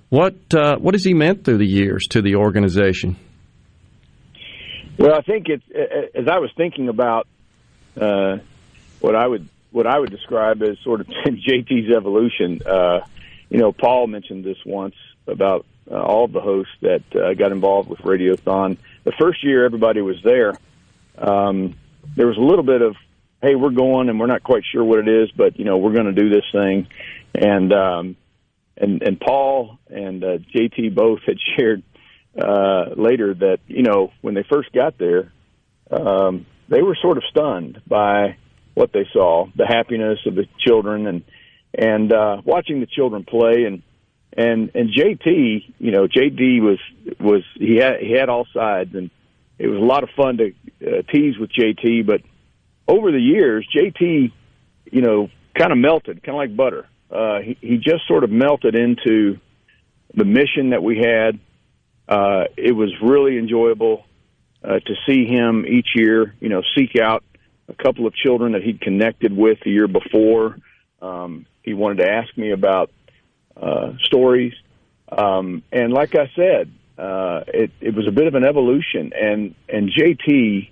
What 0.09 0.37
uh, 0.55 0.77
what 0.79 0.95
has 0.95 1.05
he 1.05 1.15
meant 1.15 1.45
through 1.45 1.59
the 1.59 1.67
years 1.67 2.07
to 2.11 2.23
the 2.23 2.37
organization? 2.37 3.17
Well, 4.99 5.15
I 5.15 5.23
think 5.23 5.49
it's 5.49 5.65
as 6.15 6.29
I 6.29 6.39
was 6.39 6.51
thinking 6.57 6.89
about 6.89 7.27
uh, 8.01 8.39
what 9.01 9.17
I 9.17 9.27
would 9.27 9.49
what 9.71 9.87
I 9.87 9.99
would 9.99 10.11
describe 10.11 10.63
as 10.63 10.79
sort 10.81 11.01
of 11.01 11.07
JT's 11.27 11.91
evolution. 11.95 12.61
Uh, 12.65 13.01
you 13.49 13.59
know, 13.59 13.73
Paul 13.73 14.07
mentioned 14.07 14.45
this 14.45 14.59
once 14.65 14.95
about 15.27 15.67
uh, 15.91 16.01
all 16.01 16.25
of 16.25 16.33
the 16.33 16.41
hosts 16.41 16.73
that 16.83 17.03
uh, 17.15 17.35
got 17.35 17.53
involved 17.53 17.89
with 17.89 18.01
Radiothon. 18.01 18.77
The 19.05 19.13
first 19.13 19.45
year 19.45 19.65
everybody 19.65 20.01
was 20.01 20.23
there, 20.23 20.55
um, 21.19 21.75
there 22.17 22.27
was 22.27 22.37
a 22.37 22.41
little 22.41 22.65
bit 22.65 22.83
of, 22.83 22.97
"Hey, 23.43 23.55
we're 23.55 23.71
going, 23.71 24.09
and 24.09 24.21
we're 24.21 24.27
not 24.27 24.43
quite 24.43 24.65
sure 24.71 24.85
what 24.85 24.99
it 25.01 25.09
is, 25.09 25.31
but 25.33 25.59
you 25.59 25.65
know, 25.65 25.79
we're 25.79 25.93
going 25.93 26.07
to 26.07 26.13
do 26.13 26.29
this 26.29 26.45
thing." 26.53 26.87
And 27.35 27.73
um, 27.73 28.17
and 28.77 29.03
and 29.03 29.21
Paul 29.21 29.79
and 29.89 30.23
uh, 30.23 30.39
JT 30.55 30.95
both 30.95 31.21
had 31.27 31.39
shared 31.57 31.83
uh, 32.41 32.91
later 32.97 33.35
that 33.35 33.59
you 33.67 33.83
know 33.83 34.13
when 34.21 34.35
they 34.35 34.45
first 34.51 34.73
got 34.73 34.99
there, 34.99 35.33
um, 35.91 36.47
they 36.69 36.83
were 36.83 36.97
sort 37.01 37.19
of 37.19 37.25
stunned 37.31 37.81
by 37.87 38.37
what 38.75 38.93
they 38.93 39.07
saw, 39.13 39.47
the 39.55 39.67
happiness 39.67 40.19
of 40.27 40.35
the 40.35 40.47
children, 40.59 41.07
and 41.07 41.23
and 41.75 42.13
uh, 42.13 42.41
watching 42.45 42.81
the 42.81 42.87
children 42.87 43.25
play, 43.25 43.65
and 43.65 43.83
and 44.37 44.71
and 44.75 44.91
JT, 44.91 45.75
you 45.79 45.91
know, 45.91 46.07
JT 46.07 46.63
was 46.63 46.79
was 47.21 47.43
he 47.55 47.77
had 47.77 48.01
he 48.01 48.13
had 48.13 48.29
all 48.29 48.47
sides, 48.55 48.95
and 48.95 49.11
it 49.59 49.69
was 49.69 49.79
a 49.79 49.85
lot 49.85 50.03
of 50.03 50.11
fun 50.17 50.39
to 50.39 50.53
uh, 50.87 51.03
tease 51.13 51.39
with 51.39 51.51
JT, 51.53 52.07
but 52.07 52.23
over 52.89 53.13
the 53.13 53.21
years, 53.21 53.67
JT, 53.75 54.33
you 54.91 55.03
know, 55.03 55.29
kind 55.57 55.73
of 55.73 55.79
melted, 55.79 56.23
kind 56.23 56.37
of 56.37 56.41
like 56.41 56.57
butter. 56.57 56.89
Uh, 57.11 57.41
he, 57.41 57.59
he 57.61 57.77
just 57.77 58.07
sort 58.09 58.25
of 58.25 58.31
melted 58.31 58.75
into 58.75 59.39
the 60.15 60.25
mission 60.25 60.71
that 60.71 60.83
we 60.83 60.99
had. 60.99 61.39
Uh, 62.13 62.45
it 62.59 62.73
was 62.73 62.91
really 63.01 63.39
enjoyable 63.39 64.05
uh, 64.63 64.81
to 64.81 64.95
see 65.07 65.25
him 65.25 65.65
each 65.67 65.89
year, 65.95 66.35
you 66.41 66.51
know, 66.51 66.63
seek 66.77 66.95
out 66.95 67.25
a 67.69 67.75
couple 67.75 68.07
of 68.07 68.15
children 68.15 68.53
that 68.53 68.63
he'd 68.63 68.83
connected 68.83 69.35
with 69.35 69.59
the 69.65 69.71
year 69.71 69.89
before. 69.89 70.59
Um, 71.01 71.47
he 71.63 71.73
wanted 71.73 72.05
to 72.05 72.11
ask 72.11 72.37
me 72.37 72.51
about 72.51 72.91
uh, 73.57 73.93
stories, 74.03 74.53
um, 75.11 75.63
and 75.73 75.91
like 75.95 76.15
I 76.15 76.31
said, 76.37 76.71
uh, 76.99 77.45
it, 77.49 77.71
it 77.81 77.95
was 77.95 78.07
a 78.07 78.13
bit 78.13 78.27
of 78.27 78.35
an 78.35 78.45
evolution. 78.45 79.13
And 79.19 79.55
and 79.67 79.91
JT 79.91 80.69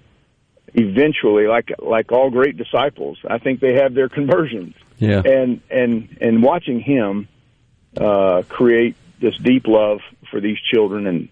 eventually, 0.75 1.47
like 1.47 1.71
like 1.79 2.13
all 2.13 2.29
great 2.29 2.59
disciples, 2.59 3.17
I 3.27 3.39
think 3.39 3.61
they 3.61 3.77
have 3.77 3.95
their 3.95 4.11
conversions. 4.11 4.75
Yeah. 4.99 5.23
And 5.25 5.63
and 5.71 6.19
and 6.21 6.43
watching 6.43 6.81
him 6.81 7.29
uh, 7.97 8.43
create 8.47 8.97
this 9.21 9.37
deep 9.39 9.67
love 9.67 10.01
for 10.31 10.41
these 10.41 10.59
children, 10.73 11.07
and 11.07 11.29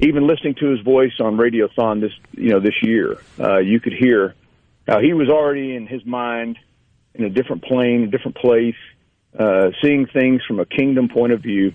even 0.00 0.26
listening 0.26 0.54
to 0.56 0.66
his 0.66 0.80
voice 0.80 1.12
on 1.20 1.36
Radiothon 1.36 2.00
this 2.00 2.12
you 2.32 2.50
know 2.50 2.60
this 2.60 2.82
year, 2.82 3.18
uh, 3.38 3.58
you 3.58 3.80
could 3.80 3.94
hear 3.94 4.34
how 4.86 5.00
he 5.00 5.12
was 5.12 5.28
already 5.28 5.74
in 5.74 5.86
his 5.86 6.04
mind 6.04 6.58
in 7.14 7.24
a 7.24 7.30
different 7.30 7.64
plane, 7.64 8.04
a 8.04 8.06
different 8.06 8.36
place, 8.36 8.76
uh, 9.38 9.70
seeing 9.82 10.06
things 10.06 10.42
from 10.46 10.60
a 10.60 10.66
kingdom 10.66 11.08
point 11.08 11.32
of 11.32 11.40
view, 11.40 11.74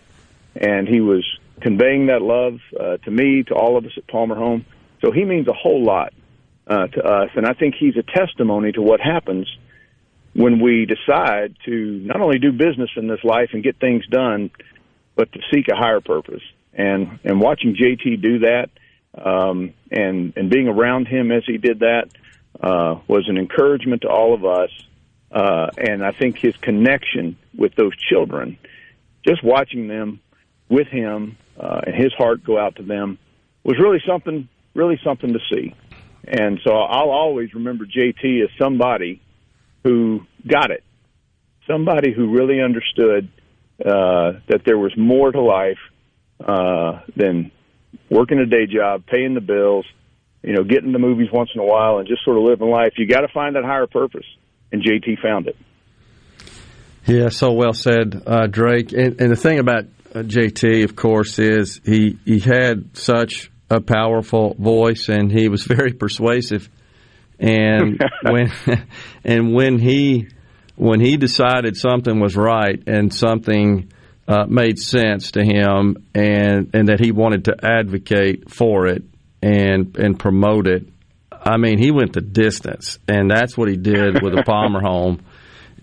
and 0.56 0.88
he 0.88 1.02
was 1.02 1.26
conveying 1.62 2.08
that 2.08 2.22
love 2.22 2.60
uh, 2.80 2.98
to 2.98 3.12
me, 3.12 3.44
to 3.44 3.54
all 3.54 3.78
of 3.78 3.86
us 3.86 3.92
at 3.98 4.08
Palmer 4.08 4.36
Home. 4.36 4.66
So 5.02 5.12
he 5.12 5.26
means 5.26 5.48
a 5.48 5.54
whole 5.54 5.84
lot 5.84 6.14
uh, 6.68 6.88
to 6.88 7.04
us, 7.04 7.30
and 7.36 7.46
I 7.46 7.54
think 7.54 7.76
he's 7.76 7.98
a 7.98 8.04
testimony 8.04 8.72
to 8.74 8.82
what 8.82 9.00
happens 9.00 9.48
when 10.34 10.62
we 10.62 10.86
decide 10.86 11.56
to 11.66 12.00
not 12.06 12.22
only 12.22 12.40
do 12.40 12.52
business 12.52 12.90
in 12.96 13.08
this 13.08 13.24
life 13.24 13.50
and 13.54 13.64
get 13.64 13.78
things 13.78 14.06
done, 14.08 14.52
but 15.16 15.32
to 15.34 15.40
seek 15.54 15.68
a 15.68 15.76
higher 15.76 16.00
purpose. 16.00 16.44
And 16.74 17.20
and 17.24 17.42
watching 17.42 17.76
JT 17.76 18.22
do 18.22 18.40
that, 18.40 18.70
um, 19.14 19.74
and 19.92 20.34
and 20.36 20.50
being 20.50 20.68
around 20.68 21.08
him 21.08 21.32
as 21.32 21.44
he 21.46 21.58
did 21.58 21.80
that, 21.80 22.10
uh, 22.62 23.00
was 23.08 23.28
an 23.28 23.38
encouragement 23.38 24.04
to 24.04 24.10
all 24.10 24.34
of 24.34 24.46
us. 24.46 24.70
Uh, 25.32 25.70
and 25.78 26.04
I 26.04 26.12
think 26.12 26.38
his 26.38 26.56
connection 26.58 27.38
with 27.56 27.76
those 27.76 27.96
children, 27.96 28.58
just 29.26 29.44
watching 29.44 29.88
them 29.88 30.20
with 30.70 30.88
him 30.88 31.38
uh, 31.58 31.82
and 31.86 31.96
his 31.96 32.14
heart 32.14 32.44
go 32.44 32.58
out 32.58 32.76
to 32.78 32.84
them, 32.84 33.18
was 33.64 33.78
really 33.80 34.02
something, 34.06 34.50
really 34.74 35.00
something 35.04 35.34
to 35.34 35.40
see. 35.52 35.74
And 36.26 36.60
so 36.64 36.72
I'll 36.72 37.10
always 37.10 37.54
remember 37.54 37.86
JT 37.86 38.44
as 38.44 38.50
somebody 38.60 39.22
who 39.84 40.26
got 40.46 40.72
it, 40.72 40.84
somebody 41.68 42.12
who 42.14 42.32
really 42.32 42.62
understood 42.62 43.30
uh, 43.84 44.34
that 44.48 44.62
there 44.66 44.78
was 44.78 44.96
more 44.96 45.32
to 45.32 45.42
life 45.42 45.80
uh, 46.48 47.02
than 47.16 47.52
working 48.10 48.40
a 48.40 48.46
day 48.46 48.66
job, 48.66 49.06
paying 49.06 49.34
the 49.34 49.42
bills, 49.42 49.86
you 50.44 50.54
know, 50.54 50.64
getting 50.64 50.92
the 50.92 51.00
movies 51.00 51.30
once 51.32 51.50
in 51.54 51.62
a 51.62 51.66
while, 51.66 52.00
and 52.00 52.08
just 52.08 52.24
sort 52.24 52.38
of 52.38 52.44
living 52.44 52.70
life. 52.70 52.94
You 52.98 53.08
got 53.08 53.22
to 53.22 53.28
find 53.34 53.56
that 53.56 53.64
higher 53.64 53.88
purpose, 53.88 54.26
and 54.72 54.84
JT 54.84 55.22
found 55.22 55.48
it. 55.48 55.58
Yeah, 57.06 57.30
so 57.30 57.54
well 57.54 57.74
said, 57.74 58.24
uh, 58.26 58.48
Drake. 58.48 58.94
And, 58.94 59.20
and 59.20 59.32
the 59.32 59.36
thing 59.36 59.60
about 59.60 59.86
uh, 60.14 60.20
JT, 60.20 60.84
of 60.84 60.96
course, 60.96 61.40
is 61.40 61.82
he 61.84 62.18
he 62.26 62.40
had 62.40 62.98
such 62.98 63.52
a 63.70 63.82
powerful 63.82 64.56
voice, 64.58 65.10
and 65.10 65.32
he 65.32 65.50
was 65.50 65.64
very 65.66 65.94
persuasive 65.94 66.70
and 67.42 68.00
when 68.22 68.52
and 69.26 69.54
when 69.54 69.80
he 69.80 70.28
when 70.76 71.02
he 71.02 71.18
decided 71.18 71.76
something 71.76 72.20
was 72.20 72.38
right 72.38 72.82
and 72.88 73.14
something 73.14 73.92
uh, 74.32 74.46
made 74.48 74.80
sense 74.80 75.32
to 75.32 75.44
him 75.44 75.98
and 76.16 76.70
and 76.74 76.88
that 76.88 77.00
he 77.00 77.12
wanted 77.12 77.46
to 77.46 77.56
advocate 77.62 78.50
for 78.50 78.88
it 78.88 79.04
and 79.42 79.98
and 79.98 80.18
promote 80.18 80.68
it 80.68 80.88
I 81.32 81.58
mean 81.58 81.78
he 81.78 81.92
went 81.92 82.14
the 82.14 82.22
distance 82.22 82.98
and 83.08 83.30
that's 83.30 83.58
what 83.58 83.68
he 83.68 83.76
did 83.76 84.22
with 84.22 84.34
the 84.34 84.44
Palmer 84.46 84.80
home 84.82 85.22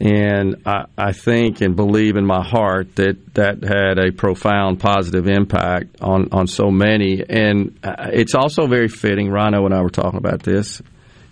and 0.01 0.63
I, 0.65 0.85
I 0.97 1.13
think 1.13 1.61
and 1.61 1.75
believe 1.75 2.17
in 2.17 2.25
my 2.25 2.43
heart 2.43 2.95
that 2.97 3.35
that 3.35 3.63
had 3.65 3.99
a 3.99 4.13
profound 4.13 4.81
positive 4.81 5.27
impact 5.27 6.01
on, 6.01 6.29
on 6.31 6.47
so 6.47 6.71
many. 6.71 7.25
And 7.29 7.79
uh, 7.83 8.11
it's 8.13 8.35
also 8.35 8.69
very 8.69 8.89
fitting. 8.89 9.29
Ryno 9.29 9.65
and 9.65 9.75
I 9.75 9.83
were 9.83 9.91
talking 9.91 10.19
about 10.19 10.43
this. 10.43 10.81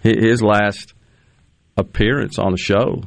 His 0.02 0.42
last 0.42 0.94
appearance 1.76 2.38
on 2.38 2.52
the 2.52 2.59
show 2.59 3.05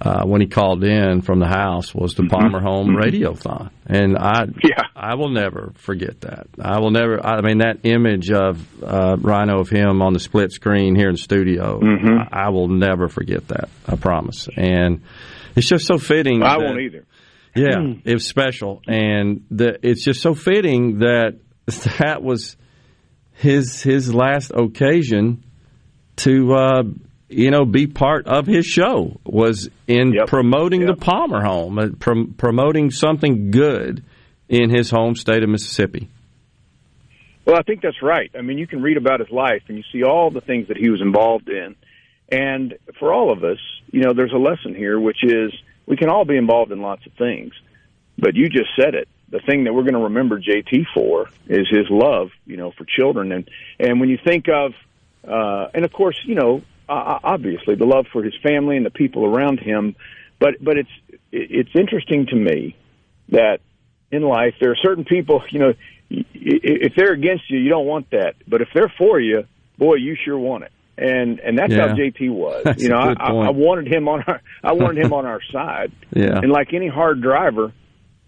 uh, 0.00 0.24
when 0.24 0.40
he 0.40 0.46
called 0.46 0.84
in 0.84 1.22
from 1.22 1.40
the 1.40 1.46
house 1.48 1.92
was 1.94 2.14
the 2.14 2.24
Palmer 2.28 2.60
Home 2.60 2.90
Radiothon, 2.96 3.70
and 3.86 4.16
I 4.16 4.44
yeah. 4.62 4.82
I 4.94 5.14
will 5.16 5.30
never 5.30 5.72
forget 5.76 6.20
that. 6.20 6.46
I 6.62 6.78
will 6.78 6.90
never. 6.92 7.24
I 7.24 7.40
mean 7.40 7.58
that 7.58 7.80
image 7.84 8.30
of 8.30 8.60
uh, 8.82 9.16
Ryno 9.16 9.60
of 9.60 9.68
him 9.68 10.00
on 10.02 10.12
the 10.12 10.20
split 10.20 10.52
screen 10.52 10.94
here 10.94 11.08
in 11.08 11.14
the 11.14 11.20
studio. 11.20 11.80
Mhm. 11.80 12.28
I, 12.32 12.46
I 12.46 12.48
will 12.50 12.68
never 12.68 13.08
forget 13.08 13.48
that. 13.48 13.68
I 13.88 13.96
promise. 13.96 14.48
And 14.56 15.02
it's 15.56 15.66
just 15.68 15.86
so 15.86 15.98
fitting. 15.98 16.42
I 16.44 16.58
that- 16.58 16.64
won't 16.64 16.80
either. 16.80 17.04
yeah, 17.56 17.74
Hmm. 17.80 17.92
it 18.04 18.14
was 18.14 18.26
special, 18.26 18.82
and 18.86 19.44
the, 19.50 19.78
it's 19.82 20.04
just 20.04 20.22
so 20.22 20.34
fitting 20.34 20.98
that 20.98 21.38
that 21.98 22.22
was 22.22 22.56
his 23.32 23.82
his 23.82 24.14
last 24.14 24.52
occasion 24.54 25.44
to 26.16 26.52
uh, 26.54 26.82
you 27.28 27.50
know 27.50 27.64
be 27.64 27.86
part 27.86 28.26
of 28.26 28.46
his 28.46 28.66
show 28.66 29.20
was 29.24 29.68
in 29.86 30.14
promoting 30.26 30.86
the 30.86 30.96
Palmer 30.96 31.42
home, 31.42 31.78
uh, 31.78 31.88
prom- 31.98 32.34
promoting 32.36 32.90
something 32.90 33.50
good 33.50 34.02
in 34.48 34.70
his 34.70 34.90
home 34.90 35.14
state 35.14 35.42
of 35.42 35.48
Mississippi. 35.48 36.08
Well, 37.44 37.56
I 37.56 37.62
think 37.62 37.80
that's 37.80 38.02
right. 38.02 38.30
I 38.36 38.42
mean, 38.42 38.58
you 38.58 38.66
can 38.66 38.82
read 38.82 38.98
about 38.98 39.20
his 39.20 39.30
life 39.30 39.62
and 39.68 39.78
you 39.78 39.84
see 39.90 40.04
all 40.04 40.30
the 40.30 40.42
things 40.42 40.68
that 40.68 40.76
he 40.76 40.90
was 40.90 41.00
involved 41.00 41.48
in. 41.48 41.76
And 42.30 42.74
for 42.98 43.12
all 43.12 43.32
of 43.32 43.42
us, 43.42 43.58
you 43.90 44.02
know, 44.02 44.12
there's 44.14 44.34
a 44.34 44.38
lesson 44.38 44.74
here, 44.74 45.00
which 45.00 45.22
is 45.22 45.50
we 45.86 45.96
can 45.96 46.10
all 46.10 46.26
be 46.26 46.36
involved 46.36 46.72
in 46.72 46.82
lots 46.82 47.06
of 47.06 47.12
things. 47.14 47.54
But 48.18 48.34
you 48.34 48.50
just 48.50 48.68
said 48.78 48.94
it. 48.94 49.08
The 49.30 49.40
thing 49.40 49.64
that 49.64 49.72
we're 49.72 49.82
going 49.82 49.94
to 49.94 50.04
remember 50.04 50.38
JT 50.38 50.86
for 50.92 51.30
is 51.46 51.66
his 51.70 51.86
love, 51.88 52.30
you 52.44 52.58
know, 52.58 52.72
for 52.72 52.84
children. 52.84 53.32
And, 53.32 53.48
and 53.78 53.98
when 53.98 54.10
you 54.10 54.18
think 54.22 54.46
of, 54.48 54.72
uh, 55.26 55.70
and 55.72 55.86
of 55.86 55.92
course, 55.92 56.20
you 56.26 56.34
know, 56.34 56.62
uh, 56.88 57.18
obviously 57.22 57.74
the 57.74 57.84
love 57.84 58.06
for 58.12 58.22
his 58.22 58.34
family 58.42 58.76
and 58.76 58.86
the 58.86 58.90
people 58.90 59.24
around 59.24 59.60
him. 59.60 59.94
But, 60.40 60.62
but 60.62 60.78
it's, 60.78 60.90
it's 61.32 61.70
interesting 61.74 62.26
to 62.26 62.36
me 62.36 62.76
that 63.30 63.60
in 64.10 64.22
life 64.22 64.54
there 64.60 64.70
are 64.70 64.76
certain 64.76 65.04
people, 65.04 65.42
you 65.50 65.58
know, 65.58 65.68
i- 66.10 66.24
if 66.34 66.94
they're 66.96 67.12
against 67.12 67.50
you, 67.50 67.58
you 67.58 67.68
don't 67.68 67.86
want 67.86 68.10
that. 68.10 68.36
But 68.46 68.62
if 68.62 68.68
they're 68.72 68.92
for 68.96 69.20
you, 69.20 69.44
boy, 69.76 69.94
you 69.96 70.16
sure 70.16 70.38
want 70.38 70.64
it. 70.64 70.72
And 70.96 71.38
and 71.40 71.56
that's 71.56 71.72
how 71.72 71.94
JT 71.94 72.28
was. 72.30 72.62
That's 72.64 72.82
you 72.82 72.88
know, 72.88 72.96
I. 72.98 73.12
I 73.46 73.50
wanted 73.50 73.86
him 73.86 74.08
on 74.08 74.24
our 74.26 74.40
I 74.64 74.72
wanted 74.72 75.04
him 75.04 75.12
on 75.12 75.26
our 75.26 75.40
side. 75.52 75.92
Yeah. 76.12 76.38
And 76.38 76.50
like 76.50 76.74
any 76.74 76.88
hard 76.88 77.20
driver, 77.22 77.72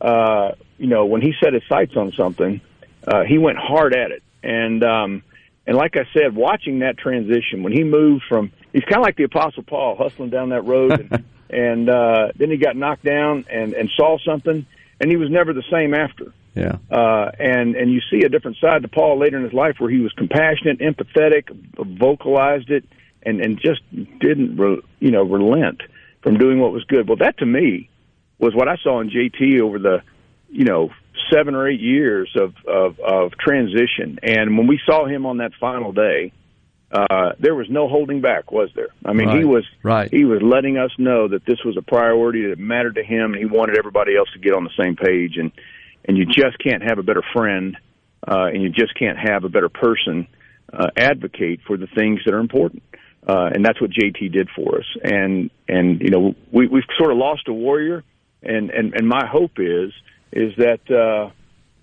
uh, 0.01 0.53
you 0.79 0.87
know, 0.87 1.07
when 1.07 1.21
he 1.21 1.33
set 1.43 1.53
his 1.53 1.65
sights 1.69 1.97
on 1.97 2.13
something, 2.13 2.61
uh, 3.09 3.25
he 3.25 3.39
went 3.39 3.59
hard 3.59 3.93
at 3.97 4.13
it. 4.13 4.23
And 4.45 4.85
um, 4.85 5.23
and 5.71 5.79
like 5.79 5.97
I 5.97 6.03
said, 6.13 6.35
watching 6.35 6.81
that 6.81 6.99
transition 6.99 7.63
when 7.63 7.73
he 7.73 7.85
moved 7.85 8.25
from 8.29 8.51
he's 8.73 8.83
kind 8.83 8.97
of 8.97 9.03
like 9.03 9.15
the 9.15 9.23
Apostle 9.23 9.63
Paul 9.63 9.95
hustling 9.95 10.29
down 10.29 10.49
that 10.49 10.63
road, 10.63 10.99
and, 10.99 11.25
and 11.49 11.89
uh, 11.89 12.33
then 12.35 12.51
he 12.51 12.57
got 12.57 12.75
knocked 12.75 13.05
down 13.05 13.45
and 13.49 13.73
and 13.75 13.89
saw 13.97 14.19
something, 14.19 14.67
and 15.01 15.11
he 15.13 15.17
was 15.17 15.31
never 15.31 15.53
the 15.53 15.63
same 15.71 15.95
after. 15.95 16.35
Yeah. 16.57 16.79
Uh, 16.91 17.31
and 17.39 17.77
and 17.77 17.93
you 17.93 18.01
see 18.11 18.25
a 18.27 18.29
different 18.29 18.57
side 18.57 18.83
to 18.83 18.89
Paul 18.89 19.21
later 19.21 19.37
in 19.37 19.45
his 19.45 19.53
life 19.53 19.77
where 19.79 19.89
he 19.89 20.01
was 20.01 20.13
compassionate, 20.15 20.81
empathetic, 20.81 21.45
vocalized 21.77 22.71
it, 22.71 22.85
and 23.23 23.41
and 23.41 23.57
just 23.57 23.81
didn't 24.19 24.57
re, 24.57 24.83
you 24.99 25.13
know 25.13 25.23
relent 25.23 25.83
from 26.25 26.37
doing 26.37 26.59
what 26.59 26.73
was 26.73 26.83
good. 26.83 27.07
Well, 27.07 27.19
that 27.19 27.39
to 27.39 27.47
me 27.47 27.89
was 28.41 28.57
what 28.57 28.67
I 28.67 28.75
saw 28.83 29.01
in 29.01 29.11
JT 29.11 29.61
over 29.61 29.79
the 29.79 30.03
you 30.49 30.65
know 30.65 30.91
seven 31.33 31.55
or 31.55 31.69
eight 31.69 31.81
years 31.81 32.31
of 32.37 32.55
of, 32.67 32.99
of 33.01 33.33
transition. 33.39 34.19
And 34.23 34.57
when 34.57 34.67
we 34.67 34.81
saw 34.87 35.07
him 35.07 35.27
on 35.27 35.39
that 35.39 35.53
final 35.61 35.93
day, 35.93 36.33
uh, 36.93 37.33
there 37.39 37.55
was 37.55 37.69
no 37.71 37.89
holding 37.89 38.21
back, 38.21 38.51
was 38.51 38.71
there? 38.75 38.89
I 39.05 39.13
mean, 39.13 39.29
he 39.39 39.45
was 39.45 39.65
Right. 39.83 40.11
he 40.11 40.25
was 40.25 40.43
letting 40.43 40.77
us 40.77 40.91
know 40.99 41.29
that 41.29 41.45
this 41.45 41.63
was 41.65 41.77
a 41.77 41.83
priority 41.83 42.49
that 42.49 42.59
mattered 42.59 42.97
to 42.97 43.05
him, 43.05 43.35
and 43.35 43.37
he 43.37 43.47
wanted 43.47 43.79
everybody 43.79 44.17
else 44.17 44.29
to 44.33 44.41
get 44.41 44.55
on 44.55 44.65
the 44.65 44.71
same 44.79 44.97
page. 44.97 45.37
And 45.37 45.53
and 46.07 46.17
you 46.17 46.25
just 46.27 46.59
can't 46.59 46.83
have 46.83 46.99
a 46.99 47.03
better 47.03 47.23
friend, 47.33 47.77
uh, 48.27 48.47
and 48.53 48.63
you 48.63 48.71
just 48.71 48.95
can't 48.99 49.19
have 49.19 49.45
a 49.45 49.49
better 49.49 49.69
person 49.69 50.27
uh, 50.73 50.89
advocate 50.97 51.61
for 51.67 51.77
the 51.77 51.87
things 51.87 52.21
that 52.25 52.35
are 52.35 52.41
important. 52.41 52.83
Uh, 53.29 53.51
and 53.53 53.65
that's 53.65 53.81
what 53.81 53.91
JT 53.91 54.33
did 54.33 54.49
for 54.57 54.79
us. 54.79 54.87
And 55.05 55.51
and 55.69 56.01
you 56.01 56.11
know 56.11 56.35
we 56.51 56.67
we've 56.67 56.83
sort 56.99 57.13
of 57.13 57.19
lost 57.19 57.47
a 57.49 57.53
warrior, 57.53 58.03
and 58.43 58.71
and 58.71 58.95
and 58.95 59.07
my 59.07 59.27
hope 59.27 59.59
is 59.59 59.93
is 60.33 60.53
that 60.57 60.81
uh, 60.91 61.31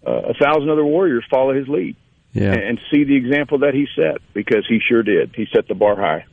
uh, 0.10 0.29
a 0.29 0.33
thousand 0.33 0.69
other 0.69 0.86
warriors 0.86 1.23
follow 1.29 1.53
his 1.53 1.67
lead 1.67 1.95
Yeah. 2.33 2.51
and, 2.53 2.62
and 2.63 2.79
see 2.91 3.03
the 3.03 3.15
example 3.15 3.60
that 3.60 3.73
he 3.73 3.88
set 3.95 4.21
because 4.33 4.65
he 4.69 4.79
sure 4.88 5.03
did. 5.03 5.33
He 5.36 5.47
set 5.53 5.67
the 5.67 5.75
bar 5.75 5.95
high. 5.95 6.25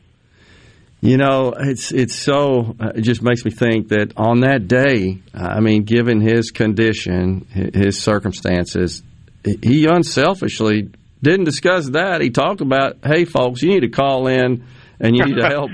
You 1.01 1.19
know, 1.19 1.53
it's 1.59 1.93
it's 1.93 2.15
so 2.15 2.75
uh, 2.81 2.93
it 2.95 3.03
just 3.03 3.23
makes 3.23 3.45
me 3.45 3.51
think 3.51 3.89
that 3.89 4.15
on 4.17 4.41
that 4.41 4.69
day, 4.69 5.19
I 5.35 5.61
mean, 5.61 5.83
given 5.83 6.23
his 6.23 6.51
condition, 6.51 7.47
his 7.53 8.01
circumstances, 8.01 9.03
he 9.63 9.85
unselfishly 9.87 10.89
didn't 11.23 11.45
discuss 11.45 11.91
that. 11.91 12.23
He 12.23 12.31
talked 12.31 12.63
about, 12.63 12.97
"Hey, 13.05 13.27
folks, 13.27 13.61
you 13.61 13.69
need 13.69 13.81
to 13.81 13.91
call 13.91 14.29
in 14.29 14.65
and 15.01 15.17
you 15.17 15.25
need 15.25 15.37
to 15.41 15.49
help 15.49 15.71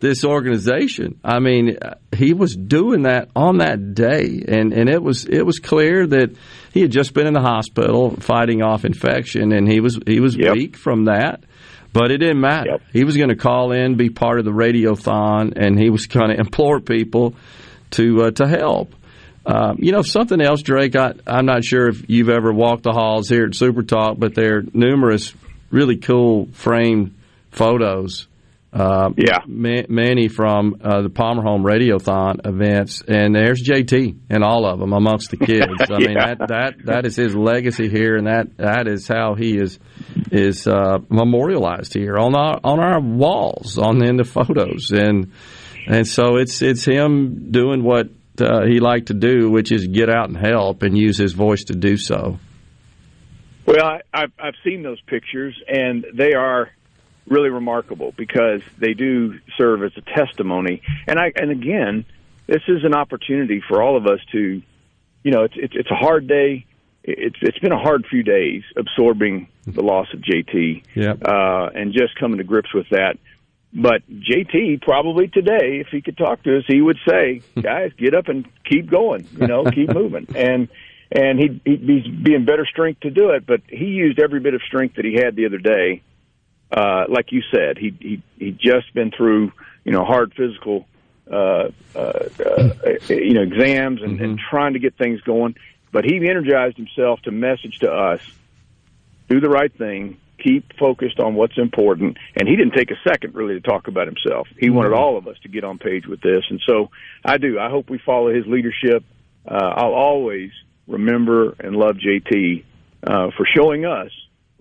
this 0.00 0.24
organization." 0.24 1.20
I 1.24 1.38
mean, 1.40 1.78
he 2.14 2.34
was 2.34 2.56
doing 2.56 3.02
that 3.02 3.28
on 3.34 3.58
that 3.58 3.94
day, 3.94 4.44
and 4.46 4.72
and 4.72 4.88
it 4.88 5.02
was 5.02 5.26
it 5.26 5.42
was 5.42 5.58
clear 5.58 6.06
that 6.06 6.36
he 6.72 6.80
had 6.80 6.90
just 6.90 7.14
been 7.14 7.26
in 7.26 7.34
the 7.34 7.40
hospital 7.40 8.10
fighting 8.16 8.62
off 8.62 8.84
infection, 8.84 9.52
and 9.52 9.70
he 9.70 9.80
was 9.80 9.98
he 10.06 10.20
was 10.20 10.36
weak 10.36 10.76
from 10.76 11.06
that. 11.06 11.44
But 11.92 12.12
it 12.12 12.18
didn't 12.18 12.40
matter. 12.40 12.78
He 12.92 13.02
was 13.02 13.16
going 13.16 13.30
to 13.30 13.36
call 13.36 13.72
in, 13.72 13.96
be 13.96 14.10
part 14.10 14.38
of 14.38 14.44
the 14.44 14.52
radiothon, 14.52 15.54
and 15.56 15.78
he 15.78 15.90
was 15.90 16.06
going 16.06 16.28
to 16.34 16.38
implore 16.38 16.80
people 16.80 17.34
to 17.92 18.22
uh, 18.24 18.30
to 18.32 18.46
help. 18.46 18.94
Um, 19.44 19.78
you 19.80 19.90
know, 19.90 20.02
something 20.02 20.40
else, 20.40 20.62
Drake. 20.62 20.94
I, 20.94 21.14
I'm 21.26 21.46
not 21.46 21.64
sure 21.64 21.88
if 21.88 22.08
you've 22.08 22.28
ever 22.28 22.52
walked 22.52 22.82
the 22.82 22.92
halls 22.92 23.28
here 23.28 23.46
at 23.46 23.54
Super 23.54 23.82
Talk, 23.82 24.18
but 24.18 24.34
there 24.34 24.58
are 24.58 24.62
numerous 24.72 25.34
really 25.70 25.96
cool 25.96 26.48
framed 26.52 27.14
photos. 27.50 28.26
Uh, 28.72 29.10
yeah, 29.16 29.38
ma- 29.48 29.82
many 29.88 30.28
from 30.28 30.76
uh, 30.80 31.02
the 31.02 31.10
Palmer 31.10 31.42
Home 31.42 31.64
Radiothon 31.64 32.46
events, 32.46 33.02
and 33.02 33.34
there's 33.34 33.64
JT 33.64 34.16
and 34.30 34.44
all 34.44 34.64
of 34.64 34.78
them 34.78 34.92
amongst 34.92 35.32
the 35.32 35.38
kids. 35.38 35.72
I 35.90 35.98
mean, 35.98 36.14
that 36.14 36.38
that 36.48 36.74
that 36.84 37.04
is 37.04 37.16
his 37.16 37.34
legacy 37.34 37.88
here, 37.88 38.16
and 38.16 38.28
that 38.28 38.56
that 38.58 38.86
is 38.86 39.08
how 39.08 39.34
he 39.34 39.58
is 39.58 39.80
is 40.30 40.68
uh, 40.68 40.98
memorialized 41.08 41.94
here 41.94 42.16
on 42.16 42.36
our 42.36 42.60
on 42.62 42.78
our 42.78 43.00
walls, 43.00 43.76
on 43.76 44.04
in 44.04 44.16
the 44.16 44.24
photos, 44.24 44.92
and 44.92 45.32
and 45.88 46.06
so 46.06 46.36
it's 46.36 46.62
it's 46.62 46.84
him 46.84 47.50
doing 47.50 47.82
what 47.82 48.08
uh, 48.40 48.64
he 48.66 48.78
liked 48.78 49.08
to 49.08 49.14
do, 49.14 49.50
which 49.50 49.72
is 49.72 49.88
get 49.88 50.08
out 50.08 50.28
and 50.28 50.38
help 50.38 50.84
and 50.84 50.96
use 50.96 51.18
his 51.18 51.32
voice 51.32 51.64
to 51.64 51.74
do 51.74 51.96
so. 51.96 52.38
Well, 53.66 53.84
I, 53.84 54.00
I've 54.14 54.32
I've 54.38 54.54
seen 54.62 54.84
those 54.84 55.00
pictures, 55.08 55.60
and 55.66 56.06
they 56.14 56.34
are 56.34 56.70
really 57.30 57.48
remarkable 57.48 58.12
because 58.16 58.60
they 58.78 58.92
do 58.92 59.38
serve 59.56 59.82
as 59.84 59.92
a 59.96 60.02
testimony. 60.02 60.82
And 61.06 61.18
I 61.18 61.32
and 61.36 61.50
again, 61.50 62.04
this 62.46 62.62
is 62.68 62.84
an 62.84 62.94
opportunity 62.94 63.62
for 63.66 63.80
all 63.82 63.96
of 63.96 64.06
us 64.06 64.18
to, 64.32 64.60
you 65.22 65.30
know, 65.30 65.44
it's 65.44 65.54
it's, 65.56 65.74
it's 65.76 65.90
a 65.90 65.94
hard 65.96 66.26
day. 66.26 66.66
It's 67.04 67.36
it's 67.40 67.58
been 67.60 67.72
a 67.72 67.78
hard 67.78 68.04
few 68.10 68.22
days 68.22 68.62
absorbing 68.76 69.48
the 69.66 69.82
loss 69.82 70.08
of 70.12 70.20
JT, 70.20 70.82
Yeah. 70.94 71.14
uh, 71.24 71.70
and 71.74 71.92
just 71.94 72.14
coming 72.18 72.38
to 72.38 72.44
grips 72.44 72.74
with 72.74 72.88
that. 72.90 73.16
But 73.72 74.02
JT 74.10 74.82
probably 74.82 75.28
today, 75.28 75.78
if 75.80 75.86
he 75.88 76.02
could 76.02 76.18
talk 76.18 76.42
to 76.42 76.58
us, 76.58 76.64
he 76.66 76.82
would 76.82 76.98
say, 77.08 77.40
"Guys, 77.60 77.92
get 77.96 78.14
up 78.14 78.28
and 78.28 78.46
keep 78.64 78.90
going. 78.90 79.26
You 79.38 79.46
know, 79.46 79.64
keep 79.64 79.94
moving." 79.94 80.26
And 80.36 80.68
and 81.12 81.40
he'd, 81.40 81.60
he'd 81.64 81.86
be 81.86 82.08
be 82.08 82.34
in 82.34 82.44
better 82.44 82.66
strength 82.66 83.00
to 83.00 83.10
do 83.10 83.30
it. 83.30 83.46
But 83.46 83.62
he 83.68 83.86
used 83.86 84.18
every 84.20 84.40
bit 84.40 84.54
of 84.54 84.62
strength 84.62 84.96
that 84.96 85.04
he 85.04 85.14
had 85.14 85.36
the 85.36 85.46
other 85.46 85.58
day. 85.58 86.02
Uh, 86.72 87.04
like 87.08 87.32
you 87.32 87.42
said, 87.52 87.78
he 87.78 87.94
he 88.00 88.22
he 88.38 88.52
just 88.52 88.92
been 88.94 89.10
through 89.10 89.52
you 89.84 89.92
know 89.92 90.04
hard 90.04 90.32
physical 90.34 90.86
uh, 91.30 91.68
uh, 91.94 91.98
uh, 91.98 92.68
you 93.08 93.34
know 93.34 93.42
exams 93.42 94.02
and, 94.02 94.20
and 94.20 94.38
trying 94.50 94.74
to 94.74 94.78
get 94.78 94.96
things 94.96 95.20
going. 95.22 95.56
But 95.92 96.04
he 96.04 96.16
energized 96.28 96.76
himself 96.76 97.20
to 97.22 97.30
message 97.32 97.78
to 97.80 97.90
us: 97.90 98.20
do 99.28 99.40
the 99.40 99.48
right 99.48 99.72
thing, 99.76 100.18
keep 100.42 100.72
focused 100.78 101.18
on 101.18 101.34
what's 101.34 101.58
important. 101.58 102.16
And 102.36 102.48
he 102.48 102.56
didn't 102.56 102.74
take 102.74 102.90
a 102.90 103.00
second 103.08 103.34
really 103.34 103.54
to 103.54 103.60
talk 103.60 103.88
about 103.88 104.06
himself. 104.06 104.48
He 104.58 104.70
Mm-hmm. 104.70 104.76
wanted 104.76 104.92
all 104.92 105.18
of 105.18 105.26
us 105.26 105.36
to 105.42 105.48
get 105.48 105.64
on 105.64 105.78
page 105.78 106.06
with 106.06 106.20
this. 106.20 106.44
And 106.50 106.60
so 106.66 106.90
I 107.24 107.38
do. 107.38 107.58
I 107.58 107.70
hope 107.70 107.90
we 107.90 107.98
follow 107.98 108.32
his 108.32 108.46
leadership. 108.46 109.04
Uh, 109.46 109.54
I'll 109.54 109.94
always 109.94 110.50
remember 110.86 111.54
and 111.58 111.74
love 111.76 111.96
JT 111.96 112.64
uh, 113.06 113.30
for 113.36 113.46
showing 113.56 113.86
us 113.86 114.10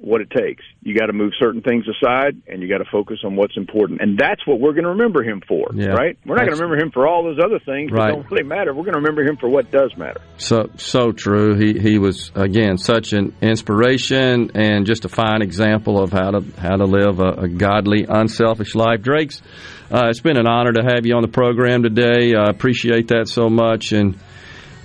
what 0.01 0.21
it 0.21 0.29
takes. 0.31 0.63
You 0.81 0.97
got 0.97 1.07
to 1.07 1.13
move 1.13 1.33
certain 1.39 1.61
things 1.61 1.85
aside 1.87 2.41
and 2.47 2.61
you 2.61 2.69
got 2.69 2.77
to 2.77 2.89
focus 2.91 3.17
on 3.25 3.35
what's 3.35 3.57
important. 3.57 4.01
And 4.01 4.17
that's 4.17 4.45
what 4.47 4.59
we're 4.59 4.71
going 4.73 4.83
to 4.85 4.91
remember 4.91 5.23
him 5.23 5.41
for, 5.47 5.69
Yeah. 5.73 5.87
right? 5.89 6.17
We're 6.25 6.35
not 6.35 6.45
going 6.45 6.57
to 6.57 6.63
remember 6.63 6.83
him 6.83 6.91
for 6.91 7.07
all 7.07 7.23
those 7.23 7.39
other 7.43 7.59
things 7.65 7.91
Right. 7.91 8.07
that 8.07 8.15
don't 8.21 8.31
really 8.31 8.43
matter. 8.47 8.73
We're 8.73 8.83
going 8.83 8.93
to 8.93 8.99
remember 8.99 9.23
him 9.23 9.37
for 9.37 9.49
what 9.49 9.71
does 9.71 9.95
matter. 9.97 10.21
So 10.37 10.69
so 10.77 11.11
true. 11.11 11.55
He 11.55 11.77
he 11.79 11.99
was 11.99 12.31
again 12.35 12.77
such 12.77 13.13
an 13.13 13.33
inspiration 13.41 14.51
and 14.55 14.85
just 14.85 15.05
a 15.05 15.09
fine 15.09 15.41
example 15.41 16.01
of 16.01 16.11
how 16.11 16.31
to 16.31 16.41
how 16.59 16.75
to 16.77 16.85
live 16.85 17.19
a, 17.19 17.43
a 17.43 17.47
godly, 17.47 18.05
unselfish 18.07 18.75
life. 18.75 19.01
Drake's, 19.01 19.41
uh, 19.91 20.07
it's 20.09 20.21
been 20.21 20.37
an 20.37 20.47
honor 20.47 20.71
to 20.73 20.83
have 20.83 21.05
you 21.05 21.15
on 21.15 21.21
the 21.21 21.27
program 21.27 21.83
today. 21.83 22.33
I 22.35 22.49
appreciate 22.49 23.09
that 23.09 23.27
so 23.27 23.49
much, 23.49 23.91
and 23.91 24.15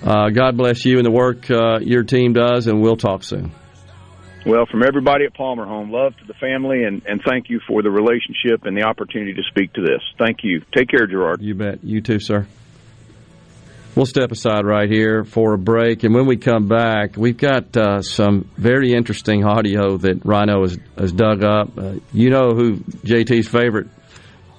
uh, 0.03 0.29
God 0.29 0.57
bless 0.57 0.85
you 0.85 0.97
and 0.97 1.05
the 1.05 1.11
work 1.11 1.49
uh, 1.49 1.79
your 1.79 2.03
team 2.03 2.33
does. 2.33 2.67
And 2.67 2.81
we'll 2.81 2.97
talk 2.97 3.23
soon. 3.23 3.51
Well, 4.45 4.67
from 4.69 4.83
everybody 4.83 5.25
at 5.25 5.33
Palmer 5.33 5.65
Home, 5.65 5.91
love 5.91 6.15
to 6.17 6.25
the 6.27 6.35
family, 6.35 6.83
and, 6.83 7.01
and 7.07 7.19
thank 7.27 7.49
you 7.49 7.59
for 7.67 7.81
the 7.81 7.89
relationship 7.89 8.65
and 8.65 8.77
the 8.77 8.83
opportunity 8.83 9.33
to 9.33 9.41
speak 9.49 9.73
to 9.73 9.81
this. 9.81 10.01
Thank 10.19 10.43
you. 10.43 10.61
Take 10.75 10.89
care, 10.89 11.07
Gerard. 11.07 11.41
You 11.41 11.55
bet. 11.55 11.83
You 11.83 11.99
too, 11.99 12.19
sir. 12.19 12.45
We'll 13.95 14.05
step 14.05 14.31
aside 14.31 14.65
right 14.65 14.87
here 14.87 15.23
for 15.23 15.53
a 15.53 15.57
break, 15.57 16.03
and 16.03 16.13
when 16.13 16.27
we 16.27 16.37
come 16.37 16.67
back, 16.67 17.17
we've 17.17 17.37
got 17.37 17.75
uh, 17.75 18.01
some 18.03 18.51
very 18.55 18.93
interesting 18.93 19.45
audio 19.45 19.97
that 19.97 20.19
Ryno 20.19 20.61
has, 20.61 20.77
has 20.95 21.11
dug 21.11 21.43
up. 21.43 21.75
Uh, 21.75 21.93
you 22.13 22.29
know 22.29 22.51
who 22.51 22.75
JT's 22.75 23.47
favorite 23.47 23.87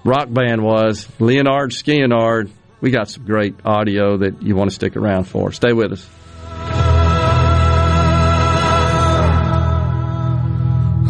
rock 0.05 0.33
band 0.33 0.65
was, 0.65 1.07
Lynyrd 1.21 1.71
Skynyrd. 1.71 2.51
We 2.81 2.91
got 2.91 3.09
some 3.09 3.25
great 3.25 3.55
audio 3.65 4.17
that 4.19 4.43
you 4.43 4.57
want 4.57 4.71
to 4.71 4.75
stick 4.75 4.97
around 4.97 5.25
for. 5.25 5.53
Stay 5.53 5.73
with 5.73 5.93
us. 5.93 6.09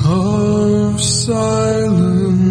Of 0.04 1.00
silence. 1.00 2.46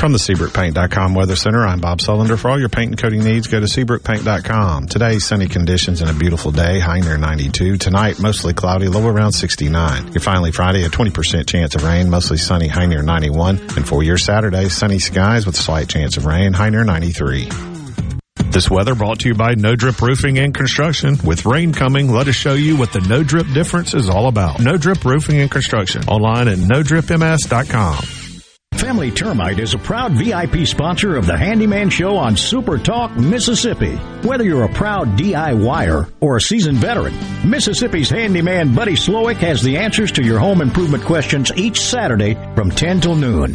From 0.00 0.12
the 0.12 0.18
SeabrookPaint.com 0.18 1.12
Weather 1.12 1.36
Center, 1.36 1.62
I'm 1.62 1.78
Bob 1.78 1.98
Sullender. 1.98 2.38
For 2.38 2.48
all 2.50 2.58
your 2.58 2.70
paint 2.70 2.92
and 2.92 2.98
coating 2.98 3.22
needs, 3.22 3.48
go 3.48 3.60
to 3.60 3.66
SeabrookPaint.com. 3.66 4.86
Today, 4.86 5.18
sunny 5.18 5.46
conditions 5.46 6.00
and 6.00 6.10
a 6.10 6.14
beautiful 6.14 6.52
day, 6.52 6.78
high 6.78 7.00
near 7.00 7.18
92. 7.18 7.76
Tonight, 7.76 8.18
mostly 8.18 8.54
cloudy, 8.54 8.88
low 8.88 9.06
around 9.06 9.32
69. 9.32 10.12
Your 10.14 10.22
finally 10.22 10.52
Friday, 10.52 10.84
a 10.84 10.88
20% 10.88 11.46
chance 11.46 11.74
of 11.74 11.84
rain, 11.84 12.08
mostly 12.08 12.38
sunny, 12.38 12.66
high 12.68 12.86
near 12.86 13.02
91. 13.02 13.58
And 13.76 13.86
for 13.86 14.02
your 14.02 14.16
Saturday, 14.16 14.70
sunny 14.70 15.00
skies 15.00 15.44
with 15.44 15.56
a 15.56 15.62
slight 15.62 15.90
chance 15.90 16.16
of 16.16 16.24
rain, 16.24 16.54
high 16.54 16.70
near 16.70 16.84
93. 16.84 17.79
This 18.50 18.68
weather 18.68 18.96
brought 18.96 19.20
to 19.20 19.28
you 19.28 19.34
by 19.34 19.54
No 19.54 19.76
Drip 19.76 20.02
Roofing 20.02 20.40
and 20.40 20.52
Construction. 20.52 21.16
With 21.24 21.46
rain 21.46 21.72
coming, 21.72 22.10
let 22.10 22.26
us 22.26 22.34
show 22.34 22.54
you 22.54 22.76
what 22.76 22.92
the 22.92 23.00
No 23.02 23.22
Drip 23.22 23.46
difference 23.54 23.94
is 23.94 24.08
all 24.08 24.26
about. 24.26 24.58
No 24.58 24.76
Drip 24.76 25.04
Roofing 25.04 25.40
and 25.40 25.48
Construction. 25.48 26.02
Online 26.08 26.48
at 26.48 26.58
NoDripMS.com. 26.58 28.02
Family 28.74 29.12
Termite 29.12 29.60
is 29.60 29.74
a 29.74 29.78
proud 29.78 30.12
VIP 30.12 30.66
sponsor 30.66 31.16
of 31.16 31.26
the 31.26 31.36
Handyman 31.36 31.90
Show 31.90 32.16
on 32.16 32.36
Super 32.36 32.76
Talk, 32.76 33.16
Mississippi. 33.16 33.94
Whether 34.26 34.42
you're 34.42 34.64
a 34.64 34.72
proud 34.72 35.16
DIYer 35.16 36.10
or 36.20 36.36
a 36.36 36.40
seasoned 36.40 36.78
veteran, 36.78 37.14
Mississippi's 37.48 38.10
handyman 38.10 38.74
Buddy 38.74 38.94
Slowick 38.94 39.36
has 39.36 39.62
the 39.62 39.76
answers 39.76 40.10
to 40.12 40.24
your 40.24 40.40
home 40.40 40.60
improvement 40.60 41.04
questions 41.04 41.52
each 41.54 41.80
Saturday 41.80 42.34
from 42.56 42.70
10 42.70 43.00
till 43.00 43.14
noon. 43.14 43.54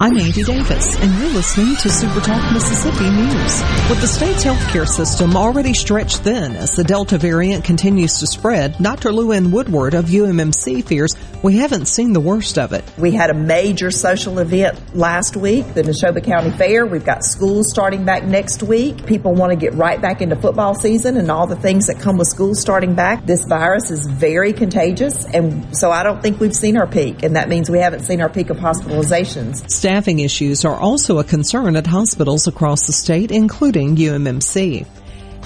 I'm 0.00 0.18
Andy 0.18 0.42
Davis, 0.42 0.96
and 1.00 1.14
you're 1.20 1.32
listening 1.34 1.76
to 1.76 1.88
Super 1.88 2.18
Talk 2.20 2.52
Mississippi 2.52 3.08
News. 3.10 3.62
With 3.88 4.00
the 4.00 4.08
state's 4.08 4.44
healthcare 4.44 4.88
system 4.88 5.36
already 5.36 5.72
stretched 5.72 6.18
thin 6.18 6.56
as 6.56 6.72
the 6.72 6.82
Delta 6.82 7.16
variant 7.16 7.64
continues 7.64 8.18
to 8.18 8.26
spread, 8.26 8.76
Dr. 8.82 9.12
Lou 9.12 9.28
Woodward 9.48 9.94
of 9.94 10.06
UMMC 10.06 10.84
fears 10.84 11.14
we 11.44 11.58
haven't 11.58 11.88
seen 11.88 12.14
the 12.14 12.20
worst 12.20 12.58
of 12.58 12.72
it. 12.72 12.82
We 12.96 13.10
had 13.10 13.28
a 13.28 13.34
major 13.34 13.90
social 13.90 14.38
event 14.38 14.96
last 14.96 15.36
week, 15.36 15.74
the 15.74 15.82
Neshoba 15.82 16.24
County 16.24 16.50
Fair. 16.50 16.86
We've 16.86 17.04
got 17.04 17.22
schools 17.22 17.68
starting 17.68 18.06
back 18.06 18.24
next 18.24 18.62
week. 18.62 19.04
People 19.04 19.34
want 19.34 19.50
to 19.50 19.56
get 19.56 19.74
right 19.74 20.00
back 20.00 20.22
into 20.22 20.36
football 20.36 20.74
season 20.74 21.18
and 21.18 21.30
all 21.30 21.46
the 21.46 21.54
things 21.54 21.88
that 21.88 22.00
come 22.00 22.16
with 22.16 22.28
schools 22.28 22.62
starting 22.62 22.94
back. 22.94 23.26
This 23.26 23.44
virus 23.44 23.90
is 23.90 24.06
very 24.06 24.54
contagious, 24.54 25.26
and 25.26 25.76
so 25.76 25.90
I 25.90 26.02
don't 26.02 26.22
think 26.22 26.40
we've 26.40 26.56
seen 26.56 26.78
our 26.78 26.86
peak, 26.86 27.22
and 27.22 27.36
that 27.36 27.50
means 27.50 27.68
we 27.68 27.78
haven't 27.78 28.04
seen 28.04 28.22
our 28.22 28.30
peak 28.30 28.48
of 28.48 28.56
hospitalizations. 28.56 29.68
Staffing 29.84 30.20
issues 30.20 30.64
are 30.64 30.80
also 30.80 31.18
a 31.18 31.24
concern 31.24 31.76
at 31.76 31.86
hospitals 31.86 32.46
across 32.46 32.86
the 32.86 32.92
state, 32.94 33.30
including 33.30 33.96
UMMC. 33.96 34.86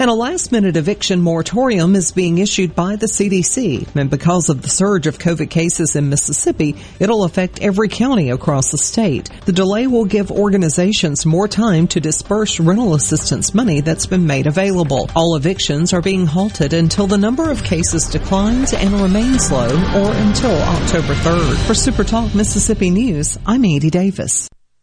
And 0.01 0.09
a 0.09 0.13
last 0.13 0.53
minute 0.53 0.77
eviction 0.77 1.21
moratorium 1.21 1.93
is 1.93 2.13
being 2.13 2.37
issued 2.37 2.73
by 2.73 2.95
the 2.95 3.07
CDC. 3.07 3.93
And 3.97 4.09
because 4.09 4.47
of 4.47 4.61
the 4.61 4.69
surge 4.69 5.07
of 5.07 5.17
COVID 5.17 5.49
cases 5.49 5.93
in 5.97 6.07
Mississippi, 6.07 6.77
it'll 7.01 7.25
affect 7.25 7.61
every 7.61 7.89
county 7.89 8.29
across 8.29 8.71
the 8.71 8.77
state. 8.77 9.29
The 9.43 9.51
delay 9.51 9.87
will 9.87 10.05
give 10.05 10.31
organizations 10.31 11.25
more 11.25 11.49
time 11.49 11.85
to 11.89 11.99
disperse 11.99 12.61
rental 12.61 12.95
assistance 12.95 13.53
money 13.53 13.81
that's 13.81 14.05
been 14.05 14.25
made 14.25 14.47
available. 14.47 15.09
All 15.17 15.35
evictions 15.35 15.91
are 15.91 16.01
being 16.01 16.25
halted 16.25 16.71
until 16.71 17.07
the 17.07 17.17
number 17.17 17.51
of 17.51 17.65
cases 17.65 18.07
declines 18.07 18.71
and 18.71 19.01
remains 19.01 19.51
low 19.51 19.67
or 19.67 20.13
until 20.13 20.55
October 20.61 21.13
3rd. 21.13 21.67
For 21.67 21.73
Super 21.73 22.05
Talk 22.05 22.33
Mississippi 22.33 22.89
News, 22.89 23.37
I'm 23.45 23.65
Andy 23.65 23.89
Davis. 23.89 24.47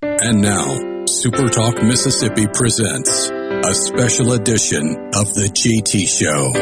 And 0.00 0.40
now, 0.40 0.78
Supertalk 1.06 1.82
Mississippi 1.82 2.46
presents 2.46 3.30
a 3.30 3.74
special 3.74 4.32
edition 4.32 5.10
of 5.12 5.34
the 5.34 5.50
JT 5.50 6.06
Show. 6.06 6.52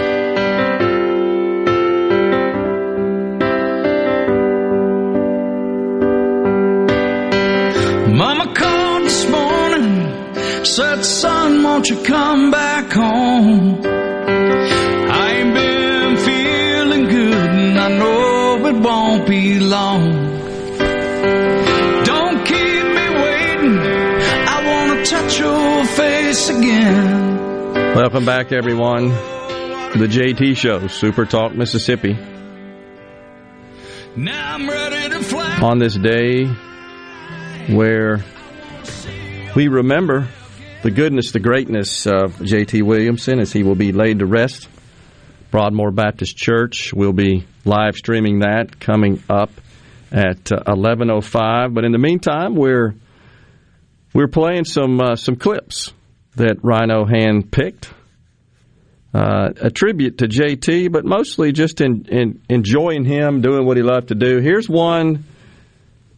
Mama 8.17 8.55
called 8.55 9.03
this 9.05 9.29
morning, 9.29 10.65
said, 10.65 11.05
son, 11.05 11.63
won't 11.63 11.91
you 11.91 12.03
come 12.05 12.51
back 12.51 12.91
home? 12.91 13.83
I 13.85 15.33
ain't 15.33 15.53
been 15.53 16.17
feeling 16.17 17.05
good 17.05 17.51
and 17.51 17.79
I 17.79 17.89
know 17.99 18.67
it 18.67 18.77
won't 18.77 19.29
be 19.29 19.61
long. 19.61 20.16
Again. 26.37 27.73
Welcome 27.95 28.27
back, 28.27 28.53
everyone, 28.53 29.09
to 29.09 29.99
the 29.99 30.07
JT 30.07 30.57
Show, 30.57 30.87
Super 30.87 31.25
Talk 31.25 31.55
Mississippi. 31.55 32.13
Now 34.15 34.55
I'm 34.55 34.69
ready 34.69 35.09
to 35.15 35.23
fly. 35.23 35.61
On 35.63 35.79
this 35.79 35.95
day 35.95 36.45
where 37.75 38.23
we 39.55 39.69
remember 39.69 40.29
the 40.83 40.91
goodness, 40.91 41.33
the 41.33 41.41
greatness 41.41 42.07
of 42.07 42.43
J.T. 42.43 42.83
Williamson 42.83 43.41
as 43.41 43.53
he 43.53 43.63
will 43.63 43.75
be 43.75 43.93
laid 43.93 44.19
to 44.19 44.27
rest. 44.27 44.69
Broadmoor 45.51 45.91
Baptist 45.91 46.37
Church 46.37 46.93
will 46.93 47.15
be 47.15 47.47
live 47.65 47.97
streaming 47.97 48.41
that 48.41 48.79
coming 48.79 49.23
up 49.31 49.51
at 50.13 50.53
uh, 50.53 50.65
11:05. 50.67 51.73
But 51.73 51.85
in 51.85 51.93
the 51.93 51.99
meantime, 51.99 52.55
we're 52.55 52.95
we're 54.13 54.29
playing 54.29 54.65
some 54.65 55.01
uh, 55.01 55.17
some 55.17 55.37
clips 55.37 55.95
that 56.37 56.63
Ryno 56.63 57.09
hand 57.09 57.51
picked. 57.51 57.93
Uh, 59.15 59.51
a 59.63 59.71
tribute 59.71 60.19
to 60.19 60.29
JT, 60.29 60.93
but 60.93 61.05
mostly 61.05 61.51
just 61.53 61.81
in, 61.81 62.05
in 62.07 62.43
enjoying 62.51 63.05
him 63.05 63.41
doing 63.41 63.65
what 63.65 63.79
he 63.79 63.83
loved 63.83 64.09
to 64.09 64.15
do. 64.15 64.41
Here's 64.41 64.69
one 64.69 65.25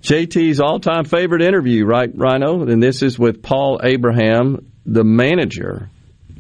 JT's 0.02 0.60
all 0.60 0.80
time 0.80 1.04
favorite 1.04 1.42
interview, 1.42 1.84
right, 1.84 2.12
Ryno? 2.16 2.68
And 2.68 2.82
this 2.82 3.02
is 3.02 3.18
with 3.18 3.42
Paul 3.42 3.80
Abraham, 3.82 4.72
the 4.84 5.04
manager 5.04 5.90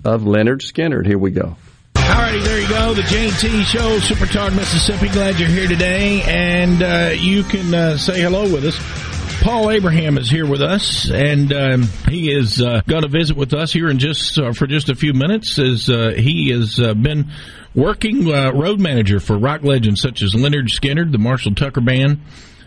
of 0.04 0.22
Lynyrd 0.22 0.60
Skynyrd. 0.60 1.06
Here 1.06 1.18
we 1.18 1.30
go. 1.30 1.56
Alrighty, 1.94 2.42
there 2.42 2.60
you 2.60 2.68
go. 2.68 2.94
The 2.94 3.02
JT 3.02 3.64
Show, 3.64 3.98
Super 3.98 4.26
Talk, 4.26 4.52
Mississippi. 4.52 5.08
Glad 5.08 5.38
you're 5.38 5.48
here 5.48 5.68
today, 5.68 6.22
and 6.22 6.82
uh, 6.82 7.10
you 7.14 7.42
can 7.44 7.74
uh, 7.74 7.98
say 7.98 8.20
hello 8.20 8.42
with 8.52 8.64
us. 8.64 9.17
Paul 9.40 9.70
Abraham 9.70 10.18
is 10.18 10.28
here 10.28 10.46
with 10.46 10.60
us, 10.60 11.10
and 11.10 11.52
um, 11.52 11.82
he 12.08 12.30
is 12.30 12.60
uh, 12.60 12.82
going 12.86 13.02
to 13.02 13.08
visit 13.08 13.36
with 13.36 13.54
us 13.54 13.72
here 13.72 13.88
in 13.88 13.98
just 13.98 14.38
uh, 14.38 14.52
for 14.52 14.66
just 14.66 14.88
a 14.90 14.94
few 14.94 15.12
minutes. 15.12 15.58
As 15.58 15.88
uh, 15.88 16.12
he 16.16 16.50
has 16.50 16.78
uh, 16.80 16.92
been 16.94 17.30
working 17.74 18.32
uh, 18.32 18.52
road 18.52 18.80
manager 18.80 19.20
for 19.20 19.38
rock 19.38 19.62
legends 19.62 20.00
such 20.00 20.22
as 20.22 20.34
Lynyrd 20.34 20.68
Skynyrd, 20.68 21.12
the 21.12 21.18
Marshall 21.18 21.54
Tucker 21.54 21.80
Band, 21.80 22.20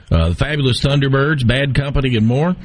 uh, 0.10 0.30
the 0.30 0.36
Fabulous 0.36 0.82
Thunderbirds, 0.82 1.46
Bad 1.46 1.76
Company, 1.76 2.16
and 2.16 2.26
more. 2.26 2.56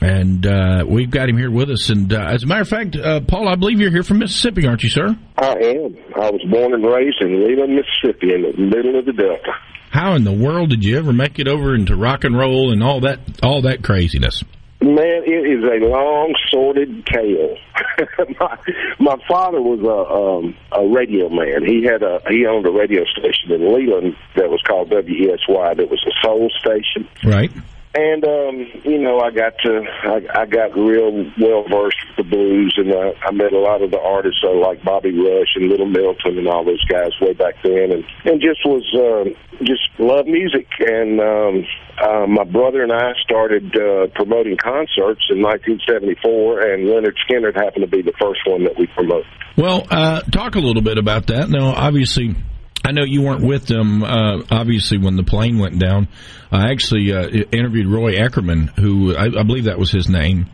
And 0.00 0.88
we've 0.88 1.10
got 1.10 1.28
him 1.28 1.36
here 1.36 1.50
with 1.50 1.70
us. 1.70 1.90
And 1.90 2.10
as 2.12 2.44
a 2.44 2.46
matter 2.46 2.62
of 2.62 2.68
fact, 2.68 2.96
Paul, 3.28 3.48
I 3.48 3.56
believe 3.56 3.80
you're 3.80 3.90
here 3.90 4.04
from 4.04 4.20
Mississippi, 4.20 4.66
aren't 4.66 4.82
you, 4.82 4.88
sir? 4.88 5.14
I 5.36 5.52
am. 5.52 5.96
I 6.16 6.30
was 6.30 6.42
born 6.50 6.72
and 6.72 6.84
raised 6.84 7.20
in 7.20 7.44
Leland, 7.46 7.74
Mississippi, 7.74 8.32
in 8.32 8.42
the 8.42 8.52
middle 8.56 8.98
of 8.98 9.04
the 9.04 9.12
Delta. 9.12 9.52
How 9.90 10.14
in 10.14 10.22
the 10.22 10.32
world 10.32 10.70
did 10.70 10.84
you 10.84 10.96
ever 10.98 11.12
make 11.12 11.38
it 11.38 11.48
over 11.48 11.74
into 11.74 11.96
rock 11.96 12.22
and 12.22 12.36
roll 12.36 12.72
and 12.72 12.82
all 12.82 13.00
that 13.00 13.18
all 13.42 13.62
that 13.62 13.82
craziness? 13.82 14.42
Man, 14.82 15.22
it 15.26 15.30
is 15.30 15.62
a 15.62 15.86
long, 15.86 16.34
sordid 16.48 17.04
tale. 17.04 17.58
my, 18.40 18.58
my 18.98 19.16
father 19.28 19.60
was 19.60 19.80
a 19.80 20.48
um, 20.48 20.56
a 20.72 20.86
radio 20.88 21.28
man. 21.28 21.66
He 21.66 21.84
had 21.84 22.02
a 22.02 22.22
he 22.30 22.46
owned 22.46 22.66
a 22.66 22.70
radio 22.70 23.04
station 23.04 23.52
in 23.52 23.74
Leland 23.74 24.16
that 24.36 24.48
was 24.48 24.62
called 24.62 24.90
WESY. 24.90 25.76
That 25.76 25.90
was 25.90 26.02
a 26.06 26.26
soul 26.26 26.50
station. 26.58 27.06
Right. 27.22 27.50
And 27.92 28.24
um, 28.24 28.66
you 28.84 28.98
know, 28.98 29.18
I 29.18 29.32
got 29.32 29.54
to 29.64 29.82
I, 30.04 30.42
I 30.42 30.46
got 30.46 30.78
real 30.78 31.26
well 31.40 31.64
versed 31.66 31.98
with 32.06 32.18
the 32.18 32.22
blues, 32.22 32.74
and 32.76 32.92
uh, 32.92 33.18
I 33.26 33.32
met 33.32 33.52
a 33.52 33.58
lot 33.58 33.82
of 33.82 33.90
the 33.90 33.98
artists 33.98 34.38
uh, 34.44 34.54
like 34.54 34.84
Bobby 34.84 35.10
Rush 35.10 35.56
and 35.56 35.68
Little 35.68 35.88
Milton 35.90 36.38
and 36.38 36.46
all 36.46 36.64
those 36.64 36.84
guys 36.84 37.10
way 37.20 37.32
back 37.32 37.54
then, 37.64 37.90
and 37.90 38.04
and 38.24 38.40
just 38.40 38.64
was 38.64 38.86
uh, 38.94 39.26
just 39.64 39.82
love 39.98 40.26
music. 40.26 40.68
And 40.78 41.18
um, 41.20 41.66
uh, 41.98 42.26
my 42.28 42.44
brother 42.44 42.84
and 42.84 42.92
I 42.92 43.10
started 43.24 43.74
uh, 43.74 44.06
promoting 44.14 44.56
concerts 44.56 45.26
in 45.26 45.42
1974, 45.42 46.60
and 46.60 46.86
Lynyrd 46.86 47.18
Skynyrd 47.26 47.56
happened 47.56 47.82
to 47.82 47.90
be 47.90 48.02
the 48.02 48.14
first 48.20 48.40
one 48.46 48.62
that 48.64 48.78
we 48.78 48.86
promoted. 48.86 49.26
Well, 49.56 49.88
uh, 49.90 50.20
talk 50.30 50.54
a 50.54 50.60
little 50.60 50.82
bit 50.82 50.96
about 50.96 51.26
that. 51.26 51.50
Now, 51.50 51.74
obviously, 51.74 52.36
I 52.84 52.92
know 52.92 53.04
you 53.04 53.22
weren't 53.22 53.44
with 53.44 53.66
them, 53.66 54.02
uh, 54.02 54.42
obviously, 54.50 54.98
when 54.98 55.16
the 55.16 55.22
plane 55.22 55.58
went 55.58 55.78
down. 55.78 56.08
I 56.50 56.70
actually 56.70 57.12
uh, 57.12 57.28
interviewed 57.52 57.86
Roy 57.86 58.14
Eckerman, 58.14 58.70
who 58.78 59.14
I, 59.14 59.26
I 59.26 59.42
believe 59.42 59.64
that 59.64 59.78
was 59.78 59.90
his 59.90 60.08
name. 60.08 60.48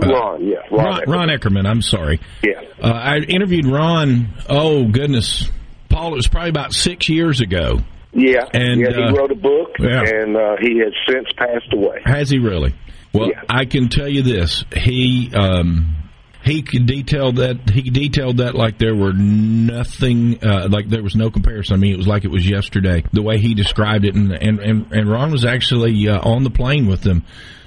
Ron, 0.00 0.46
yeah, 0.46 0.56
Ron, 0.70 0.84
Ron, 0.84 1.02
Ron 1.06 1.28
Eckerman, 1.28 1.66
I'm 1.66 1.82
sorry. 1.82 2.20
Yeah. 2.42 2.62
Uh, 2.82 2.86
I 2.86 3.18
interviewed 3.18 3.66
Ron, 3.66 4.28
oh, 4.48 4.86
goodness. 4.88 5.50
Paul, 5.88 6.12
it 6.12 6.16
was 6.16 6.28
probably 6.28 6.50
about 6.50 6.72
six 6.72 7.08
years 7.08 7.40
ago. 7.40 7.80
Yeah, 8.14 8.46
And, 8.54 8.80
yeah, 8.80 8.88
he 8.94 9.02
uh, 9.02 9.12
wrote 9.12 9.32
a 9.32 9.34
book, 9.34 9.70
yeah. 9.78 10.02
and 10.02 10.36
uh, 10.36 10.56
he 10.60 10.78
has 10.78 10.92
since 11.08 11.28
passed 11.36 11.72
away. 11.72 12.00
Has 12.04 12.30
he 12.30 12.38
really? 12.38 12.74
Well, 13.12 13.30
I 13.48 13.64
can 13.66 13.88
tell 13.88 14.08
you 14.08 14.22
this. 14.22 14.64
He, 14.74 15.30
um, 15.34 15.94
he 16.44 16.62
could 16.62 16.86
detail 16.86 17.32
that 17.32 17.70
he 17.70 17.82
detailed 17.90 18.38
that 18.38 18.54
like 18.54 18.78
there 18.78 18.94
were 18.94 19.12
nothing 19.12 20.42
uh, 20.44 20.68
like 20.70 20.88
there 20.88 21.02
was 21.02 21.14
no 21.14 21.30
comparison. 21.30 21.74
I 21.74 21.76
mean, 21.78 21.92
it 21.94 21.98
was 21.98 22.08
like 22.08 22.24
it 22.24 22.30
was 22.30 22.48
yesterday. 22.48 23.04
The 23.12 23.22
way 23.22 23.38
he 23.38 23.54
described 23.54 24.04
it, 24.04 24.14
and 24.14 24.32
and 24.32 24.58
and, 24.60 24.92
and 24.92 25.10
Ron 25.10 25.30
was 25.30 25.44
actually 25.44 26.08
uh, 26.08 26.18
on 26.20 26.42
the 26.44 26.50
plane 26.50 26.86
with 26.86 27.02
them. 27.02 27.24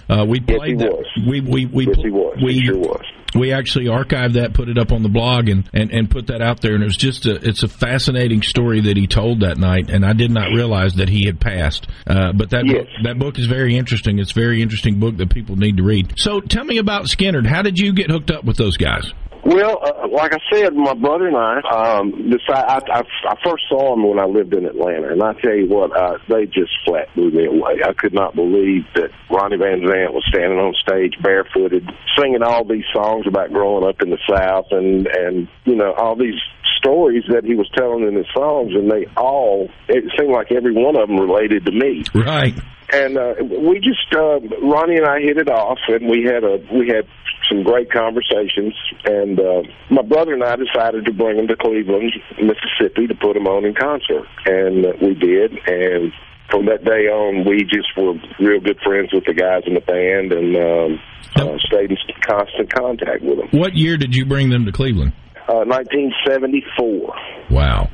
Uh, 0.09 0.25
we 0.27 0.39
played 0.39 0.61
he 0.65 0.73
that. 0.75 0.91
was. 0.91 1.05
We 1.27 1.41
we 1.41 1.65
we 1.65 1.87
Yes, 1.87 1.95
he 2.03 2.09
was. 2.09 2.37
we 2.43 2.53
He 2.53 2.65
sure 2.65 2.77
was. 2.77 3.03
We 3.35 3.51
actually 3.51 3.85
archived 3.85 4.33
that, 4.33 4.53
put 4.53 4.69
it 4.69 4.77
up 4.77 4.91
on 4.91 5.03
the 5.03 5.09
blog, 5.09 5.49
and, 5.49 5.69
and, 5.73 5.91
and 5.91 6.09
put 6.09 6.27
that 6.27 6.41
out 6.41 6.61
there. 6.61 6.73
And 6.73 6.83
it 6.83 6.87
was 6.87 6.97
just 6.97 7.25
a 7.25 7.35
it's 7.47 7.63
a 7.63 7.67
fascinating 7.67 8.41
story 8.41 8.81
that 8.81 8.97
he 8.97 9.07
told 9.07 9.41
that 9.41 9.57
night. 9.57 9.89
And 9.89 10.05
I 10.05 10.13
did 10.13 10.31
not 10.31 10.49
realize 10.49 10.95
that 10.95 11.09
he 11.09 11.25
had 11.25 11.39
passed. 11.39 11.87
Uh, 12.07 12.31
but 12.33 12.49
that 12.51 12.65
book, 12.65 12.87
that 13.03 13.19
book 13.19 13.37
is 13.37 13.45
very 13.45 13.77
interesting. 13.77 14.19
It's 14.19 14.31
a 14.31 14.39
very 14.39 14.61
interesting 14.61 14.99
book 14.99 15.17
that 15.17 15.29
people 15.29 15.55
need 15.55 15.77
to 15.77 15.83
read. 15.83 16.13
So 16.17 16.39
tell 16.39 16.63
me 16.63 16.77
about 16.77 17.05
Skynyrd. 17.05 17.45
How 17.45 17.61
did 17.61 17.77
you 17.77 17.93
get 17.93 18.09
hooked 18.09 18.31
up 18.31 18.45
with 18.45 18.57
those 18.57 18.77
guys? 18.77 19.11
Well, 19.45 19.77
uh, 19.79 20.07
like 20.07 20.33
I 20.33 20.39
said, 20.51 20.73
my 20.73 20.95
brother 20.95 21.27
and 21.27 21.37
I 21.37 21.61
um, 21.69 22.09
decided. 22.31 22.65
I, 22.65 22.79
I, 22.91 23.01
I 23.29 23.35
first 23.45 23.63
saw 23.69 23.91
them 23.91 24.07
when 24.09 24.17
I 24.17 24.25
lived 24.25 24.55
in 24.55 24.65
Atlanta, 24.65 25.11
and 25.11 25.21
I 25.21 25.33
tell 25.33 25.53
you 25.53 25.67
what, 25.69 25.95
uh, 25.95 26.17
they 26.27 26.47
just 26.47 26.71
flat 26.83 27.13
blew 27.13 27.29
me 27.29 27.45
away. 27.45 27.77
I 27.85 27.93
could 27.93 28.13
not 28.13 28.33
believe 28.33 28.85
that 28.95 29.11
Ronnie 29.29 29.57
Van 29.57 29.81
Zant 29.81 30.13
was 30.13 30.25
standing 30.29 30.57
on 30.57 30.73
stage 30.81 31.13
barefooted, 31.21 31.87
singing 32.17 32.41
all 32.41 32.65
these 32.65 32.85
songs 32.91 33.27
about 33.27 33.53
growing 33.53 33.87
up 33.87 34.01
in 34.01 34.09
the 34.09 34.17
South, 34.27 34.65
and 34.71 35.05
and 35.05 35.47
you 35.65 35.75
know 35.75 35.93
all 35.93 36.15
these 36.15 36.41
stories 36.79 37.23
that 37.29 37.43
he 37.45 37.53
was 37.53 37.69
telling 37.77 38.07
in 38.07 38.15
his 38.15 38.27
songs, 38.33 38.73
and 38.73 38.89
they 38.89 39.05
all 39.15 39.69
it 39.87 40.05
seemed 40.17 40.31
like 40.31 40.51
every 40.51 40.73
one 40.73 40.97
of 40.97 41.07
them 41.07 41.19
related 41.19 41.65
to 41.67 41.71
me. 41.71 42.03
Right. 42.15 42.55
And 42.91 43.17
uh, 43.17 43.35
we 43.41 43.79
just 43.79 44.09
uh, 44.15 44.39
Ronnie 44.65 44.97
and 44.97 45.05
I 45.05 45.19
hit 45.19 45.37
it 45.37 45.49
off, 45.49 45.79
and 45.87 46.09
we 46.09 46.23
had 46.23 46.43
a 46.43 46.57
we 46.73 46.87
had 46.87 47.05
some 47.49 47.63
great 47.63 47.91
conversations. 47.91 48.73
And 49.05 49.39
uh, 49.39 49.61
my 49.89 50.01
brother 50.01 50.33
and 50.33 50.43
I 50.43 50.55
decided 50.55 51.05
to 51.05 51.13
bring 51.13 51.37
him 51.37 51.47
to 51.47 51.55
Cleveland, 51.55 52.13
Mississippi, 52.41 53.07
to 53.07 53.15
put 53.15 53.37
him 53.37 53.47
on 53.47 53.65
in 53.65 53.73
concert, 53.73 54.27
and 54.45 54.85
uh, 54.85 54.93
we 55.01 55.13
did. 55.13 55.51
And 55.67 56.11
from 56.49 56.65
that 56.65 56.83
day 56.83 57.07
on, 57.09 57.47
we 57.47 57.63
just 57.63 57.89
were 57.97 58.13
real 58.39 58.61
good 58.61 58.79
friends 58.83 59.09
with 59.13 59.25
the 59.25 59.33
guys 59.33 59.63
in 59.65 59.73
the 59.73 59.81
band, 59.81 60.31
and 60.31 60.55
um, 60.55 60.99
uh, 61.35 61.57
stayed 61.67 61.91
in 61.91 61.97
constant 62.21 62.71
contact 62.73 63.23
with 63.23 63.37
them. 63.37 63.49
What 63.51 63.75
year 63.75 63.97
did 63.97 64.15
you 64.15 64.25
bring 64.25 64.49
them 64.49 64.65
to 64.65 64.71
Cleveland? 64.71 65.13
Uh, 65.47 65.65
1974. 65.65 67.15
Wow. 67.51 67.89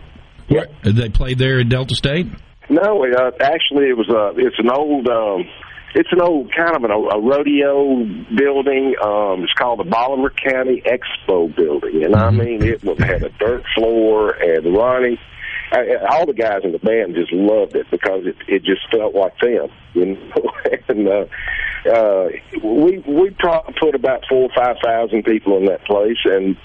Where, 0.48 0.68
they 0.84 1.10
played 1.10 1.38
there 1.38 1.60
at 1.60 1.70
Delta 1.70 1.96
State. 1.96 2.28
No, 2.70 3.04
uh, 3.04 3.32
actually, 3.42 3.90
it 3.90 3.98
was 3.98 4.08
a. 4.10 4.32
It's 4.40 4.60
an 4.60 4.70
old. 4.70 5.08
Um, 5.08 5.46
it's 5.94 6.12
an 6.12 6.22
old 6.22 6.54
kind 6.54 6.76
of 6.76 6.84
an, 6.84 6.92
a 6.92 7.20
rodeo 7.20 8.06
building. 8.36 8.96
Um, 9.04 9.44
it's 9.44 9.54
called 9.54 9.80
the 9.80 9.90
Bolivar 9.90 10.30
County 10.30 10.82
Expo 10.86 11.54
Building, 11.56 12.04
and 12.04 12.16
I 12.16 12.32
mean, 12.32 12.64
it 12.64 12.84
was, 12.84 12.98
had 13.00 13.24
a 13.24 13.30
dirt 13.30 13.64
floor. 13.76 14.32
And 14.32 14.76
Ronnie, 14.76 15.20
I, 15.72 15.96
all 16.10 16.26
the 16.26 16.34
guys 16.34 16.62
in 16.64 16.72
the 16.72 16.80
band 16.80 17.16
just 17.16 17.32
loved 17.32 17.76
it 17.76 17.88
because 17.92 18.26
it 18.26 18.36
it 18.48 18.64
just 18.64 18.82
felt 18.92 19.16
like 19.16 19.38
them, 19.40 19.70
you 19.94 20.06
know. 20.06 20.52
and 20.90 21.08
uh, 21.08 21.26
uh, 21.86 22.30
we 22.64 23.00
we 23.00 23.30
probably 23.40 23.74
put 23.80 23.96
about 23.96 24.24
four 24.30 24.44
or 24.44 24.54
five 24.56 24.78
thousand 24.84 25.24
people 25.24 25.58
in 25.58 25.66
that 25.66 25.84
place, 25.86 26.18
and 26.26 26.58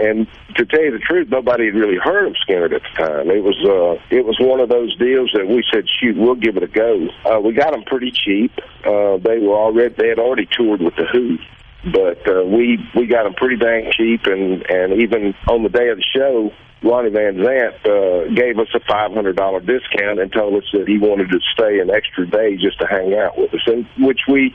and 0.00 0.26
to 0.56 0.66
tell 0.66 0.82
you 0.82 0.92
the 0.92 0.98
truth, 0.98 1.28
nobody 1.30 1.66
had 1.66 1.74
really 1.74 1.98
heard 1.98 2.26
of 2.26 2.34
Skynyrd 2.46 2.74
at 2.74 2.82
the 2.82 3.04
time. 3.04 3.30
It 3.30 3.42
was 3.42 3.56
uh, 3.64 4.02
it 4.10 4.24
was 4.24 4.38
one 4.40 4.60
of 4.60 4.68
those 4.68 4.96
deals 4.96 5.30
that 5.34 5.46
we 5.46 5.64
said, 5.72 5.84
shoot, 5.88 6.16
we'll 6.16 6.34
give 6.34 6.56
it 6.56 6.62
a 6.62 6.68
go. 6.68 7.08
Uh, 7.24 7.40
we 7.40 7.52
got 7.52 7.72
them 7.72 7.84
pretty 7.84 8.10
cheap. 8.10 8.52
Uh, 8.84 9.18
they 9.18 9.38
were 9.38 9.56
already 9.56 9.94
they 9.94 10.08
had 10.08 10.18
already 10.18 10.48
toured 10.50 10.80
with 10.80 10.96
the 10.96 11.06
Who. 11.06 11.38
But 11.84 12.28
uh, 12.28 12.44
we 12.44 12.78
we 12.94 13.06
got 13.06 13.24
them 13.24 13.34
pretty 13.34 13.56
dang 13.56 13.90
cheap, 13.92 14.26
and 14.26 14.64
and 14.70 15.02
even 15.02 15.34
on 15.48 15.64
the 15.64 15.68
day 15.68 15.88
of 15.88 15.98
the 15.98 16.04
show, 16.14 16.52
Ronnie 16.82 17.10
Van 17.10 17.36
Zant 17.36 17.74
uh, 17.86 18.34
gave 18.34 18.58
us 18.58 18.68
a 18.74 18.80
five 18.80 19.12
hundred 19.12 19.36
dollar 19.36 19.60
discount 19.60 20.18
and 20.18 20.32
told 20.32 20.54
us 20.54 20.68
that 20.72 20.88
he 20.88 20.98
wanted 20.98 21.30
to 21.30 21.38
stay 21.54 21.78
an 21.78 21.90
extra 21.90 22.26
day 22.26 22.56
just 22.56 22.78
to 22.80 22.86
hang 22.86 23.14
out 23.14 23.38
with 23.38 23.54
us, 23.54 23.60
and 23.66 23.86
which 23.98 24.20
we 24.28 24.54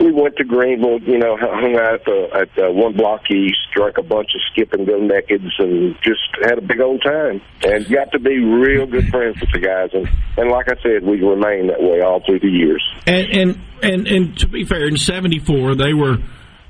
we 0.00 0.10
went 0.10 0.36
to 0.36 0.44
Greenville, 0.44 1.00
you 1.02 1.18
know, 1.18 1.36
hung 1.38 1.76
out 1.76 1.94
at, 1.94 2.04
the, 2.04 2.28
at 2.34 2.64
uh, 2.64 2.72
one 2.72 2.96
block 2.96 3.30
east, 3.30 3.58
drank 3.74 3.98
a 3.98 4.02
bunch 4.02 4.30
of 4.34 4.40
skip 4.50 4.72
and 4.72 4.86
go 4.86 4.98
nakeds, 4.98 5.52
and 5.58 5.94
just 6.02 6.20
had 6.42 6.58
a 6.58 6.62
big 6.62 6.80
old 6.80 7.02
time, 7.02 7.40
and 7.62 7.88
got 7.88 8.10
to 8.12 8.18
be 8.18 8.38
real 8.38 8.86
good 8.86 9.08
friends 9.08 9.40
with 9.40 9.50
the 9.52 9.60
guys, 9.60 9.90
and 9.92 10.08
and 10.36 10.50
like 10.50 10.68
I 10.68 10.80
said, 10.82 11.04
we 11.04 11.20
remained 11.22 11.70
that 11.70 11.80
way 11.80 12.00
all 12.00 12.22
through 12.24 12.40
the 12.40 12.48
years. 12.48 12.82
And 13.06 13.28
and 13.30 13.60
and, 13.82 14.06
and 14.06 14.38
to 14.38 14.48
be 14.48 14.64
fair, 14.64 14.86
in 14.86 14.96
'74 14.96 15.74
they 15.74 15.94
were 15.94 16.16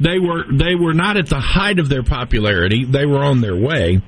they 0.01 0.19
were 0.19 0.45
they 0.51 0.75
were 0.75 0.95
not 0.95 1.17
at 1.17 1.27
the 1.27 1.41
height 1.41 1.79
of 1.79 1.89
their 1.89 2.03
popularity. 2.03 2.85
They 2.85 3.07
were 3.07 3.23
on 3.23 3.41
their 3.41 3.57
way, 3.57 4.01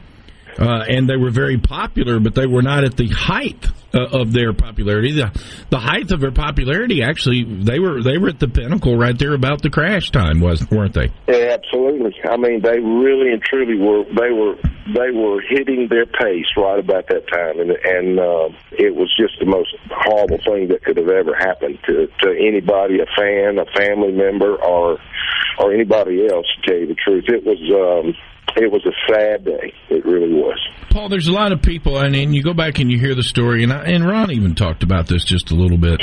uh, 0.59 0.85
and 0.89 1.09
they 1.09 1.17
were 1.17 1.31
very 1.31 1.59
popular, 1.59 2.21
but 2.21 2.35
they 2.35 2.47
were 2.47 2.63
not 2.63 2.85
at 2.85 2.97
the 2.97 3.09
height 3.09 3.67
uh, 3.95 4.21
of 4.21 4.33
their 4.33 4.53
popularity. 4.53 5.13
The 5.13 5.31
the 5.71 5.79
height 5.79 6.11
of 6.13 6.21
their 6.21 6.33
popularity 6.33 7.03
actually 7.03 7.45
they 7.45 7.79
were 7.79 8.03
they 8.03 8.19
were 8.19 8.29
at 8.29 8.41
the 8.41 8.49
pinnacle 8.49 8.97
right 8.97 9.17
there 9.19 9.35
about 9.35 9.63
the 9.63 9.71
crash 9.71 10.11
time, 10.11 10.41
was 10.41 10.69
weren't 10.71 10.95
they? 10.95 11.11
Yeah, 11.29 11.57
absolutely. 11.59 12.15
I 12.29 12.37
mean, 12.37 12.61
they 12.63 12.79
really 12.79 13.33
and 13.33 13.43
truly 13.43 13.79
were. 13.79 14.05
They 14.05 14.33
were 14.33 14.57
they 14.95 15.11
were 15.11 15.41
hitting 15.41 15.89
their 15.89 16.07
pace 16.07 16.47
right 16.57 16.79
about 16.79 17.09
that 17.09 17.27
time, 17.29 17.61
and 17.61 17.71
and 17.71 18.19
uh, 18.19 18.49
it 18.73 18.95
was 18.95 19.15
just 19.17 19.39
the 19.39 19.47
most 19.47 19.75
horrible 19.91 20.39
thing 20.45 20.69
that 20.69 20.85
could 20.85 20.97
have 20.97 21.09
ever 21.09 21.35
happened 21.35 21.79
to 21.87 22.07
to 22.23 22.29
anybody, 22.31 23.01
a 23.01 23.07
fan, 23.17 23.59
a 23.59 23.67
family 23.79 24.13
member, 24.13 24.57
or 24.57 24.99
or 25.59 25.73
anybody 25.73 26.27
else. 26.27 26.47
To 26.47 26.71
tell 26.71 26.81
you 26.81 26.87
the 26.87 26.95
truth, 26.95 27.25
it 27.29 27.45
was 27.45 27.61
um, 27.71 28.15
it 28.57 28.71
was 28.71 28.85
a 28.87 29.13
sad 29.13 29.45
day. 29.45 29.73
It 29.91 30.05
really 30.05 30.33
was. 30.33 30.59
Paul, 30.91 31.09
there's 31.09 31.29
a 31.29 31.33
lot 31.33 31.53
of 31.53 31.63
people, 31.63 31.99
and, 31.99 32.15
and 32.15 32.35
you 32.35 32.43
go 32.43 32.55
back 32.55 32.79
and 32.79 32.91
you 32.91 32.99
hear 32.99 33.15
the 33.15 33.23
story, 33.23 33.63
and 33.65 33.73
I, 33.73 33.85
and 33.85 34.07
Ron 34.07 34.31
even 34.31 34.55
talked 34.55 34.83
about 34.83 35.09
this 35.09 35.25
just 35.25 35.51
a 35.51 35.55
little 35.55 35.79
bit 35.79 36.03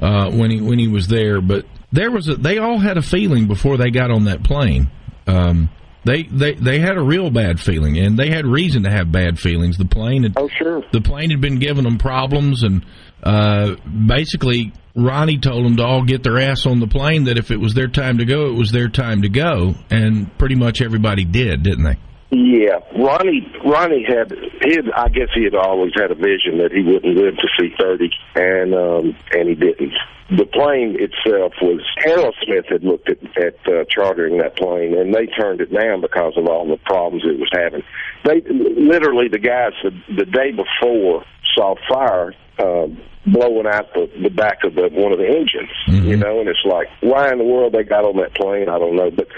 uh, 0.00 0.30
when 0.30 0.50
he 0.50 0.60
when 0.60 0.78
he 0.78 0.88
was 0.88 1.08
there. 1.08 1.40
But 1.40 1.66
there 1.92 2.10
was 2.10 2.28
a, 2.28 2.36
they 2.36 2.58
all 2.58 2.78
had 2.78 2.96
a 2.96 3.02
feeling 3.02 3.48
before 3.48 3.76
they 3.76 3.90
got 3.90 4.10
on 4.10 4.24
that 4.24 4.42
plane. 4.42 4.90
Um, 5.26 5.68
they, 6.04 6.22
they 6.22 6.54
they 6.54 6.78
had 6.78 6.96
a 6.96 7.02
real 7.02 7.30
bad 7.30 7.60
feeling, 7.60 7.98
and 7.98 8.18
they 8.18 8.30
had 8.30 8.46
reason 8.46 8.84
to 8.84 8.90
have 8.90 9.12
bad 9.12 9.38
feelings. 9.38 9.76
The 9.76 9.84
plane 9.84 10.22
had 10.22 10.32
oh 10.36 10.48
sure 10.48 10.82
the 10.92 11.02
plane 11.02 11.30
had 11.30 11.42
been 11.42 11.58
giving 11.58 11.84
them 11.84 11.98
problems, 11.98 12.62
and 12.62 12.86
uh, 13.22 13.76
basically 14.06 14.72
Ronnie 14.94 15.38
told 15.38 15.64
them 15.64 15.76
to 15.76 15.84
all 15.84 16.04
get 16.04 16.22
their 16.22 16.38
ass 16.38 16.66
on 16.66 16.80
the 16.80 16.86
plane. 16.86 17.24
That 17.24 17.38
if 17.38 17.50
it 17.50 17.58
was 17.58 17.74
their 17.74 17.88
time 17.88 18.18
to 18.18 18.24
go, 18.24 18.46
it 18.46 18.54
was 18.54 18.72
their 18.72 18.88
time 18.88 19.22
to 19.22 19.28
go, 19.28 19.74
and 19.90 20.36
pretty 20.38 20.56
much 20.56 20.82
everybody 20.82 21.24
did, 21.24 21.62
didn't 21.62 21.84
they? 21.84 21.96
Yeah, 22.32 22.78
Ronnie. 22.96 23.46
Ronnie 23.64 24.06
had. 24.06 24.30
his. 24.62 24.86
I 24.94 25.08
guess 25.08 25.28
he 25.34 25.44
had 25.44 25.56
always 25.56 25.92
had 25.96 26.12
a 26.12 26.14
vision 26.14 26.58
that 26.58 26.70
he 26.70 26.82
wouldn't 26.82 27.16
live 27.16 27.34
to 27.36 27.48
see 27.58 27.74
thirty, 27.78 28.10
and 28.36 28.72
um, 28.72 29.16
and 29.32 29.48
he 29.48 29.56
didn't. 29.56 29.92
The 30.30 30.46
plane 30.46 30.96
itself 31.00 31.54
was. 31.60 31.82
Aerosmith 32.06 32.70
had 32.70 32.84
looked 32.84 33.10
at 33.10 33.18
at 33.36 33.58
uh, 33.66 33.84
chartering 33.90 34.38
that 34.38 34.56
plane, 34.56 34.96
and 34.96 35.12
they 35.12 35.26
turned 35.26 35.60
it 35.60 35.72
down 35.74 36.02
because 36.02 36.34
of 36.36 36.46
all 36.46 36.68
the 36.68 36.76
problems 36.84 37.24
it 37.26 37.38
was 37.38 37.50
having. 37.52 37.82
They 38.24 38.42
literally 38.48 39.26
the 39.26 39.40
guys 39.40 39.72
the, 39.82 39.90
the 40.14 40.26
day 40.26 40.52
before 40.52 41.24
saw 41.56 41.74
fire 41.88 42.32
uh, 42.60 42.86
blowing 43.26 43.66
out 43.66 43.92
the, 43.94 44.10
the 44.22 44.30
back 44.30 44.64
of 44.64 44.74
the 44.74 44.88
one 44.92 45.12
of 45.12 45.18
the 45.18 45.26
engines, 45.26 45.70
you 45.86 46.16
mm-hmm. 46.16 46.20
know, 46.20 46.40
and 46.40 46.48
it's 46.48 46.64
like, 46.64 46.88
why 47.00 47.30
in 47.30 47.38
the 47.38 47.44
world 47.44 47.72
they 47.72 47.82
got 47.82 48.04
on 48.04 48.16
that 48.16 48.34
plane? 48.34 48.68
I 48.68 48.78
don't 48.78 48.96
know, 48.96 49.10
but. 49.10 49.28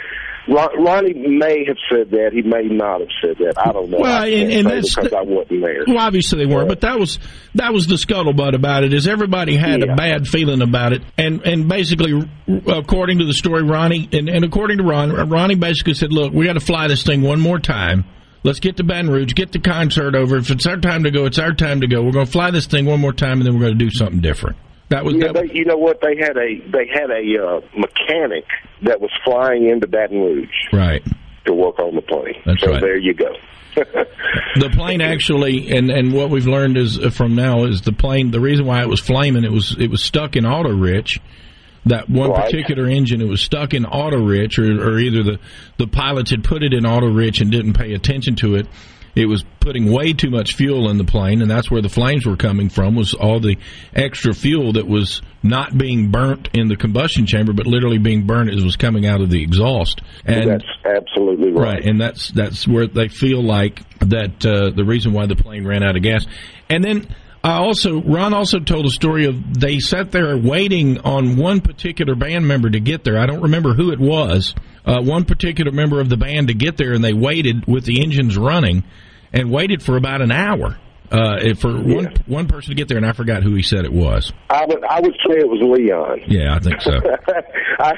Ron, 0.48 0.82
Ronnie 0.82 1.14
may 1.14 1.64
have 1.68 1.76
said 1.88 2.10
that. 2.10 2.30
He 2.32 2.42
may 2.42 2.64
not 2.64 2.98
have 2.98 3.10
said 3.22 3.36
that. 3.38 3.54
I 3.64 3.70
don't 3.70 3.90
know. 3.90 3.98
Well, 4.00 4.22
I 4.22 4.26
and- 4.26 4.52
and 4.52 4.66
that's 4.66 4.92
because 4.92 5.10
the- 5.10 5.16
I 5.16 5.22
wasn't 5.22 5.62
there. 5.62 5.84
Well, 5.86 5.98
obviously 5.98 6.44
they 6.44 6.52
weren't, 6.52 6.68
but 6.68 6.80
that 6.80 6.98
was 6.98 7.20
that 7.54 7.72
was 7.72 7.86
the 7.86 7.94
scuttlebutt 7.94 8.54
about 8.54 8.82
it. 8.82 8.92
Is 8.92 9.06
everybody 9.06 9.54
had 9.56 9.84
a 9.84 9.94
bad 9.94 10.26
feeling 10.26 10.60
about 10.60 10.94
it, 10.94 11.02
and 11.16 11.42
and 11.46 11.68
basically, 11.68 12.28
according 12.66 13.20
to 13.20 13.24
the 13.24 13.34
story, 13.34 13.62
Ronnie 13.62 14.08
and, 14.12 14.28
and 14.28 14.44
according 14.44 14.78
to 14.78 14.82
Ron, 14.82 15.12
Ronnie 15.28 15.54
basically 15.54 15.94
said, 15.94 16.12
"Look, 16.12 16.32
we 16.32 16.44
got 16.44 16.54
to 16.54 16.60
fly 16.60 16.88
this 16.88 17.04
thing 17.04 17.22
one 17.22 17.38
more 17.38 17.60
time. 17.60 18.04
Let's 18.44 18.60
get 18.60 18.76
to 18.78 18.84
Baton 18.84 19.08
Rouge, 19.10 19.34
get 19.34 19.52
the 19.52 19.60
concert 19.60 20.14
over. 20.14 20.36
If 20.36 20.50
it's 20.50 20.66
our 20.66 20.76
time 20.76 21.04
to 21.04 21.10
go, 21.10 21.26
it's 21.26 21.38
our 21.38 21.52
time 21.52 21.80
to 21.82 21.86
go. 21.86 22.02
We're 22.02 22.10
going 22.12 22.26
to 22.26 22.32
fly 22.32 22.50
this 22.50 22.66
thing 22.66 22.86
one 22.86 23.00
more 23.00 23.12
time, 23.12 23.38
and 23.38 23.46
then 23.46 23.54
we're 23.54 23.66
going 23.66 23.78
to 23.78 23.84
do 23.84 23.90
something 23.90 24.20
different." 24.20 24.56
That 24.88 25.04
was 25.04 25.14
Yeah, 25.14 25.32
that. 25.32 25.48
they, 25.48 25.54
you 25.54 25.64
know 25.64 25.76
what? 25.76 26.00
They 26.02 26.16
had 26.18 26.36
a 26.36 26.58
they 26.70 26.86
had 26.92 27.10
a 27.10 27.46
uh, 27.46 27.60
mechanic 27.78 28.44
that 28.82 29.00
was 29.00 29.10
flying 29.24 29.68
into 29.68 29.86
Baton 29.86 30.20
Rouge 30.20 30.48
Right. 30.72 31.02
to 31.46 31.54
work 31.54 31.78
on 31.78 31.94
the 31.94 32.02
plane. 32.02 32.34
That's 32.44 32.60
so 32.62 32.72
right. 32.72 32.80
there 32.80 32.98
you 32.98 33.14
go. 33.14 33.34
the 33.74 34.68
plane 34.74 35.00
actually, 35.00 35.74
and 35.74 35.88
and 35.90 36.12
what 36.12 36.28
we've 36.28 36.46
learned 36.46 36.76
is 36.76 36.98
uh, 36.98 37.08
from 37.08 37.34
now 37.34 37.64
is 37.64 37.80
the 37.82 37.92
plane. 37.92 38.30
The 38.32 38.40
reason 38.40 38.66
why 38.66 38.82
it 38.82 38.88
was 38.88 39.00
flaming, 39.00 39.44
it 39.44 39.52
was 39.52 39.74
it 39.78 39.90
was 39.90 40.02
stuck 40.02 40.36
in 40.36 40.44
auto 40.44 40.70
rich. 40.76 41.20
That 41.86 42.08
one 42.08 42.30
Right. 42.30 42.44
particular 42.44 42.86
engine, 42.86 43.20
it 43.20 43.28
was 43.28 43.40
stuck 43.40 43.74
in 43.74 43.84
auto 43.84 44.18
rich, 44.18 44.58
or, 44.58 44.64
or 44.64 44.98
either 44.98 45.22
the 45.22 45.38
the 45.78 45.86
pilots 45.88 46.30
had 46.30 46.44
put 46.44 46.62
it 46.62 46.72
in 46.72 46.86
auto 46.86 47.08
rich 47.10 47.40
and 47.40 47.50
didn't 47.50 47.72
pay 47.72 47.92
attention 47.94 48.36
to 48.36 48.54
it. 48.56 48.66
it 49.14 49.26
was 49.26 49.44
putting 49.60 49.92
way 49.92 50.14
too 50.14 50.30
much 50.30 50.54
fuel 50.54 50.88
in 50.88 50.96
the 50.96 51.04
plane, 51.04 51.42
and 51.42 51.50
that's 51.50 51.70
where 51.70 51.82
the 51.82 51.88
flames 51.90 52.24
were 52.24 52.36
coming 52.36 52.70
from. 52.70 52.94
Was 52.94 53.12
all 53.12 53.40
the 53.40 53.58
extra 53.94 54.32
fuel 54.32 54.72
that 54.72 54.88
was 54.88 55.20
not 55.42 55.76
being 55.76 56.10
burnt 56.10 56.48
in 56.54 56.68
the 56.68 56.76
combustion 56.76 57.26
chamber, 57.26 57.52
but 57.52 57.66
literally 57.66 57.98
being 57.98 58.26
burnt 58.26 58.48
as 58.48 58.64
was 58.64 58.76
coming 58.76 59.04
out 59.04 59.20
of 59.20 59.28
the 59.28 59.42
exhaust. 59.42 60.00
And 60.24 60.48
that's 60.48 60.64
absolutely 60.86 61.50
right. 61.50 61.74
right, 61.74 61.84
and 61.84 62.00
that's 62.00 62.30
that's 62.30 62.66
where 62.66 62.86
they 62.86 63.08
feel 63.08 63.42
like 63.42 63.82
that 64.00 64.46
uh, 64.46 64.70
the 64.70 64.84
reason 64.84 65.12
why 65.12 65.26
the 65.26 65.36
plane 65.36 65.66
ran 65.66 65.82
out 65.82 65.94
of 65.96 66.02
gas, 66.02 66.24
and 66.70 66.82
then. 66.82 67.06
I 67.44 67.54
also 67.54 68.00
Ron 68.00 68.34
also 68.34 68.60
told 68.60 68.86
a 68.86 68.90
story 68.90 69.26
of 69.26 69.58
they 69.58 69.80
sat 69.80 70.12
there 70.12 70.36
waiting 70.36 71.00
on 71.00 71.36
one 71.36 71.60
particular 71.60 72.14
band 72.14 72.46
member 72.46 72.70
to 72.70 72.78
get 72.78 73.02
there. 73.02 73.18
I 73.18 73.26
don't 73.26 73.42
remember 73.42 73.74
who 73.74 73.90
it 73.90 73.98
was. 73.98 74.54
Uh, 74.86 75.02
one 75.02 75.24
particular 75.24 75.72
member 75.72 76.00
of 76.00 76.08
the 76.08 76.16
band 76.16 76.48
to 76.48 76.54
get 76.54 76.76
there, 76.76 76.92
and 76.92 77.02
they 77.02 77.12
waited 77.12 77.66
with 77.66 77.84
the 77.84 78.02
engines 78.02 78.36
running, 78.36 78.84
and 79.32 79.50
waited 79.50 79.82
for 79.82 79.96
about 79.96 80.22
an 80.22 80.30
hour 80.30 80.78
uh, 81.12 81.54
for 81.54 81.72
one 81.72 82.14
one 82.26 82.48
person 82.48 82.70
to 82.70 82.74
get 82.74 82.88
there. 82.88 82.96
And 82.96 83.06
I 83.06 83.12
forgot 83.12 83.42
who 83.42 83.54
he 83.54 83.62
said 83.62 83.84
it 83.84 83.92
was. 83.92 84.32
I 84.48 84.64
would 84.66 84.82
I 84.84 85.00
would 85.00 85.14
say 85.26 85.38
it 85.38 85.48
was 85.48 85.60
Leon. 85.62 86.22
Yeah, 86.26 86.56
I 86.56 86.58
think 86.58 86.80
so. 86.80 86.92
I 87.78 87.92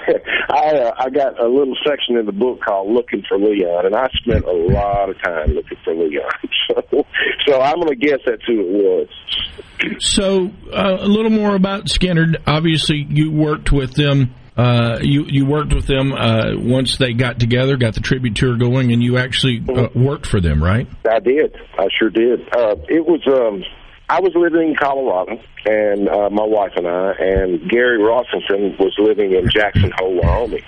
I, 0.51 0.79
uh, 0.79 0.95
I 0.99 1.11
got 1.11 1.41
a 1.41 1.47
little 1.47 1.77
section 1.87 2.19
in 2.19 2.27
the 2.27 2.33
book 2.33 2.61
called 2.67 2.93
"Looking 2.93 3.23
for 3.29 3.39
Leon," 3.39 3.87
and 3.87 3.95
I 3.95 4.09
spent 4.15 4.45
a 4.45 4.53
lot 4.53 5.11
of 5.11 5.17
time 5.23 5.51
looking 5.55 5.79
for 5.85 5.95
Leon. 5.95 6.31
So 6.67 7.05
so 7.47 7.61
I'm 7.61 7.75
going 7.77 7.89
to 7.89 7.95
guess 7.95 8.21
that's 8.25 8.43
who 8.47 8.61
it 8.61 8.67
was. 8.71 10.03
So 10.03 10.51
uh, 10.73 10.97
a 10.99 11.07
little 11.07 11.31
more 11.31 11.55
about 11.55 11.87
Skynyrd. 11.87 12.37
Obviously, 12.47 13.07
you 13.09 13.31
worked 13.31 13.71
with 13.71 13.93
them. 13.95 14.35
Uh, 14.57 14.99
you 15.03 15.25
you 15.27 15.47
worked 15.47 15.75
with 15.75 15.87
them 15.87 16.13
uh, 16.13 16.53
once 16.57 16.97
they 16.97 17.13
got 17.13 17.41
together, 17.41 17.77
got 17.77 17.95
the 17.95 18.01
tribute 18.01 18.37
tour 18.37 18.57
going, 18.57 18.93
and 18.93 19.03
you 19.03 19.19
actually 19.19 19.63
uh, 19.69 19.89
worked 19.95 20.27
for 20.27 20.41
them, 20.41 20.63
right? 20.63 20.87
I 21.11 21.19
did. 21.19 21.57
I 21.77 21.89
sure 21.99 22.11
did. 22.11 22.41
Uh, 22.55 22.77
it 22.89 23.05
was. 23.05 23.21
Um, 23.27 23.65
I 24.09 24.21
was 24.21 24.33
living 24.37 24.69
in 24.69 24.77
Colorado, 24.77 25.41
and 25.65 26.09
uh, 26.09 26.31
my 26.31 26.45
wife 26.45 26.73
and 26.77 26.87
I, 26.87 27.13
and 27.19 27.69
Gary 27.71 27.99
Rossington 27.99 28.79
was 28.79 28.95
living 28.99 29.33
in 29.33 29.49
Jackson 29.51 29.93
Hole, 29.97 30.21
Wyoming. 30.23 30.63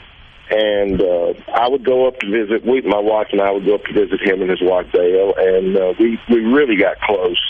And 0.49 1.03
uh, 1.03 1.34
I 1.53 1.68
would 1.68 1.84
go 1.84 2.09
up 2.09 2.18
to 2.20 2.26
visit. 2.30 2.64
We, 2.64 2.80
my 2.82 3.01
wife 3.01 3.28
and 3.32 3.41
I 3.41 3.51
would 3.51 3.66
go 3.66 3.74
up 3.74 3.84
to 3.84 3.93
visit 3.93 4.20
him 4.22 4.41
and 4.41 4.51
his 4.51 4.62
wife 4.62 4.87
Dale, 4.93 5.34
and 5.37 5.76
uh, 5.76 5.93
we 5.99 6.18
we 6.28 6.41
really 6.41 6.76
got 6.76 7.01
close. 7.01 7.41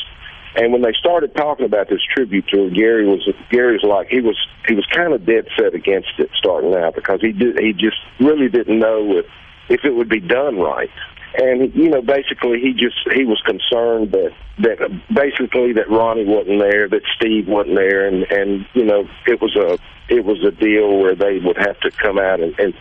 And 0.56 0.72
when 0.72 0.82
they 0.82 0.92
started 0.98 1.34
talking 1.36 1.66
about 1.66 1.88
this 1.90 2.00
tribute 2.14 2.48
tour, 2.48 2.70
Gary 2.70 3.06
was 3.06 3.28
Gary's 3.50 3.82
like 3.82 4.08
he 4.08 4.20
was 4.20 4.36
he 4.66 4.74
was 4.74 4.86
kind 4.86 5.12
of 5.12 5.26
dead 5.26 5.46
set 5.58 5.74
against 5.74 6.08
it 6.18 6.30
starting 6.34 6.74
out 6.74 6.94
because 6.94 7.20
he 7.20 7.32
did 7.32 7.58
he 7.58 7.72
just 7.72 7.98
really 8.20 8.48
didn't 8.48 8.78
know 8.78 9.18
if 9.18 9.26
if 9.68 9.84
it 9.84 9.94
would 9.94 10.08
be 10.08 10.20
done 10.20 10.56
right. 10.56 10.90
And 11.38 11.74
you 11.74 11.90
know, 11.90 12.00
basically, 12.00 12.60
he 12.60 12.72
just 12.72 12.96
he 13.12 13.26
was 13.26 13.40
concerned 13.44 14.12
that 14.12 14.32
that 14.60 14.78
basically 15.12 15.74
that 15.74 15.90
Ronnie 15.90 16.24
wasn't 16.24 16.60
there, 16.60 16.88
that 16.88 17.02
Steve 17.14 17.46
wasn't 17.46 17.76
there, 17.76 18.08
and 18.08 18.24
and 18.32 18.66
you 18.72 18.84
know, 18.84 19.06
it 19.26 19.42
was 19.42 19.54
a 19.56 19.78
it 20.08 20.24
was 20.24 20.42
a 20.42 20.52
deal 20.52 20.98
where 20.98 21.14
they 21.14 21.38
would 21.38 21.58
have 21.58 21.78
to 21.80 21.90
come 21.90 22.18
out 22.18 22.40
and, 22.40 22.54
and 22.58 22.74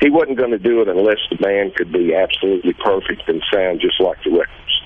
he 0.00 0.10
wasn't 0.10 0.36
going 0.36 0.50
to 0.50 0.58
do 0.58 0.82
it 0.82 0.88
unless 0.88 1.18
the 1.30 1.36
band 1.36 1.74
could 1.76 1.92
be 1.92 2.12
absolutely 2.12 2.72
perfect 2.72 3.28
and 3.28 3.40
sound 3.52 3.80
just 3.80 4.00
like 4.00 4.18
the 4.24 4.30
records. 4.30 4.82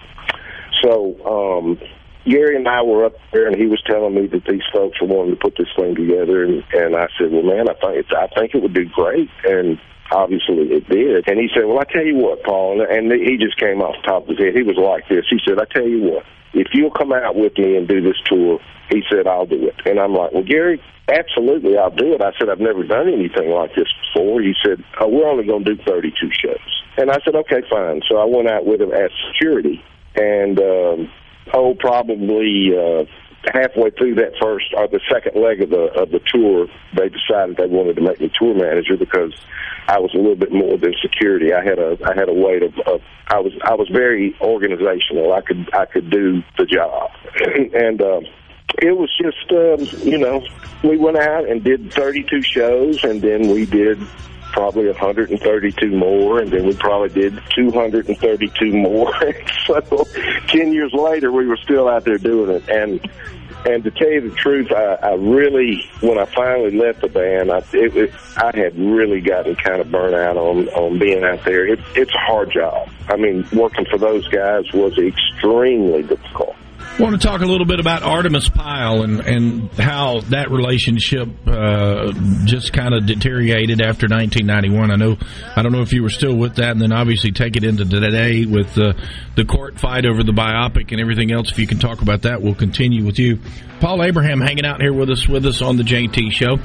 So 0.82 1.16
um, 1.24 1.80
Gary 2.28 2.56
and 2.56 2.66
I 2.66 2.82
were 2.82 3.04
up 3.04 3.14
there, 3.32 3.46
and 3.46 3.56
he 3.56 3.66
was 3.66 3.80
telling 3.86 4.14
me 4.14 4.26
that 4.26 4.44
these 4.46 4.66
folks 4.72 5.00
were 5.00 5.06
wanting 5.06 5.34
to 5.34 5.40
put 5.40 5.54
this 5.56 5.68
thing 5.76 5.94
together, 5.94 6.42
and, 6.42 6.64
and 6.74 6.96
I 6.96 7.06
said, 7.18 7.30
"Well, 7.30 7.42
man, 7.42 7.68
I 7.68 7.74
think 7.74 8.06
I 8.12 8.26
think 8.34 8.54
it 8.54 8.62
would 8.62 8.74
do 8.74 8.84
great." 8.86 9.30
And 9.44 9.78
obviously 10.10 10.74
it 10.74 10.88
did. 10.88 11.28
And 11.28 11.38
he 11.38 11.48
said, 11.54 11.64
"Well, 11.66 11.78
I 11.78 11.84
tell 11.84 12.04
you 12.04 12.16
what, 12.16 12.42
Paul," 12.42 12.82
and 12.82 13.12
he 13.12 13.36
just 13.36 13.58
came 13.58 13.80
off 13.80 13.94
the 14.02 14.08
top 14.08 14.22
of 14.22 14.28
his 14.30 14.38
head. 14.38 14.56
He 14.56 14.62
was 14.62 14.76
like 14.76 15.08
this. 15.08 15.24
He 15.30 15.38
said, 15.46 15.60
"I 15.60 15.64
tell 15.72 15.86
you 15.86 16.02
what, 16.02 16.24
if 16.52 16.68
you'll 16.72 16.90
come 16.90 17.12
out 17.12 17.36
with 17.36 17.56
me 17.58 17.76
and 17.76 17.86
do 17.86 18.00
this 18.00 18.18
tour," 18.26 18.58
he 18.90 19.02
said, 19.10 19.26
"I'll 19.26 19.46
do 19.46 19.68
it." 19.68 19.76
And 19.86 20.00
I'm 20.00 20.12
like, 20.12 20.32
"Well, 20.32 20.42
Gary, 20.42 20.82
absolutely, 21.08 21.78
I'll 21.78 21.94
do 21.94 22.12
it." 22.14 22.22
I 22.22 22.32
said, 22.38 22.48
"I've 22.48 22.60
never 22.60 22.82
done 22.82 23.08
anything 23.08 23.50
like 23.50 23.74
this 23.76 23.88
before." 24.12 24.42
He 24.42 24.54
said, 24.64 24.82
oh, 25.00 25.08
"We're 25.08 25.28
only 25.28 25.44
going 25.44 25.64
to 25.64 25.74
do 25.76 25.82
32 25.86 26.30
shows," 26.32 26.82
and 26.98 27.10
I 27.10 27.18
said, 27.24 27.36
"Okay, 27.36 27.62
fine." 27.70 28.02
So 28.08 28.18
I 28.18 28.24
went 28.24 28.48
out 28.48 28.66
with 28.66 28.80
him 28.80 28.92
as 28.92 29.10
security, 29.30 29.80
and. 30.16 30.58
um 30.58 31.10
oh, 31.52 31.74
probably 31.74 32.70
uh, 32.76 33.04
halfway 33.52 33.90
through 33.90 34.16
that 34.16 34.32
first 34.40 34.66
or 34.76 34.88
the 34.88 35.00
second 35.10 35.40
leg 35.40 35.62
of 35.62 35.70
the 35.70 35.92
of 36.00 36.10
the 36.10 36.20
tour, 36.32 36.66
they 36.96 37.08
decided 37.08 37.56
they 37.56 37.66
wanted 37.66 37.96
to 37.96 38.02
make 38.02 38.20
me 38.20 38.30
tour 38.38 38.54
manager 38.54 38.96
because 38.96 39.32
I 39.88 39.98
was 39.98 40.12
a 40.14 40.18
little 40.18 40.36
bit 40.36 40.52
more 40.52 40.76
than 40.76 40.94
security. 41.00 41.52
I 41.52 41.62
had 41.62 41.78
a 41.78 41.96
I 42.04 42.14
had 42.14 42.28
a 42.28 42.34
weight 42.34 42.62
of, 42.62 42.74
of 42.86 43.00
I 43.28 43.38
was 43.38 43.52
I 43.64 43.74
was 43.74 43.88
very 43.88 44.34
organizational. 44.40 45.32
I 45.32 45.40
could 45.40 45.68
I 45.74 45.86
could 45.86 46.10
do 46.10 46.42
the 46.58 46.66
job, 46.66 47.10
and 47.74 48.00
uh, 48.02 48.20
it 48.78 48.96
was 48.96 49.10
just 49.16 49.50
um, 49.52 50.06
you 50.06 50.18
know 50.18 50.44
we 50.82 50.96
went 50.96 51.16
out 51.16 51.48
and 51.48 51.62
did 51.62 51.92
32 51.92 52.42
shows, 52.42 53.04
and 53.04 53.22
then 53.22 53.48
we 53.48 53.64
did 53.66 53.98
probably 54.56 54.86
132 54.86 55.90
more, 55.90 56.40
and 56.40 56.50
then 56.50 56.66
we 56.66 56.74
probably 56.74 57.10
did 57.10 57.38
232 57.54 58.72
more. 58.72 59.12
so 59.66 60.06
10 60.48 60.72
years 60.72 60.94
later, 60.94 61.30
we 61.30 61.46
were 61.46 61.58
still 61.58 61.86
out 61.88 62.04
there 62.04 62.16
doing 62.16 62.56
it. 62.56 62.68
And 62.70 63.06
and 63.66 63.82
to 63.82 63.90
tell 63.90 64.08
you 64.08 64.30
the 64.30 64.36
truth, 64.36 64.70
I, 64.70 64.94
I 64.94 65.14
really, 65.14 65.82
when 66.00 66.18
I 66.18 66.24
finally 66.26 66.70
left 66.70 67.00
the 67.00 67.08
band, 67.08 67.50
I 67.50 67.58
it, 67.72 67.96
it, 67.96 68.14
I 68.36 68.56
had 68.56 68.78
really 68.78 69.20
gotten 69.20 69.56
kind 69.56 69.80
of 69.80 69.90
burnt 69.90 70.14
out 70.14 70.36
on 70.36 70.68
on 70.68 70.98
being 70.98 71.24
out 71.24 71.44
there. 71.44 71.66
It, 71.66 71.80
it's 71.94 72.14
a 72.14 72.18
hard 72.18 72.52
job. 72.52 72.88
I 73.08 73.16
mean, 73.16 73.46
working 73.52 73.84
for 73.90 73.98
those 73.98 74.26
guys 74.28 74.64
was 74.72 74.96
extremely 74.98 76.02
difficult. 76.02 76.45
I 76.98 77.02
want 77.02 77.20
to 77.20 77.26
talk 77.26 77.42
a 77.42 77.44
little 77.44 77.66
bit 77.66 77.78
about 77.78 78.00
Artimus 78.04 78.48
Pyle 78.48 79.02
and, 79.02 79.20
and 79.20 79.70
how 79.72 80.20
that 80.30 80.50
relationship 80.50 81.28
uh, 81.46 82.10
just 82.46 82.72
kind 82.72 82.94
of 82.94 83.04
deteriorated 83.04 83.82
after 83.82 84.06
1991. 84.08 84.90
I 84.90 84.96
know, 84.96 85.18
I 85.54 85.60
don't 85.60 85.72
know 85.72 85.82
if 85.82 85.92
you 85.92 86.02
were 86.02 86.08
still 86.08 86.34
with 86.34 86.56
that, 86.56 86.70
and 86.70 86.80
then 86.80 86.92
obviously 86.92 87.32
take 87.32 87.56
it 87.56 87.64
into 87.64 87.84
today 87.84 88.46
with 88.46 88.72
the 88.74 88.98
the 89.34 89.44
court 89.44 89.78
fight 89.78 90.06
over 90.06 90.22
the 90.22 90.32
biopic 90.32 90.90
and 90.90 90.98
everything 90.98 91.32
else. 91.32 91.50
If 91.50 91.58
you 91.58 91.66
can 91.66 91.78
talk 91.78 92.00
about 92.00 92.22
that, 92.22 92.40
we'll 92.40 92.54
continue 92.54 93.04
with 93.04 93.18
you. 93.18 93.40
Paul 93.78 94.02
Abraham 94.02 94.40
hanging 94.40 94.64
out 94.64 94.80
here 94.80 94.94
with 94.94 95.10
us 95.10 95.28
with 95.28 95.44
us 95.44 95.60
on 95.60 95.76
the 95.76 95.82
JT 95.82 96.32
Show. 96.32 96.56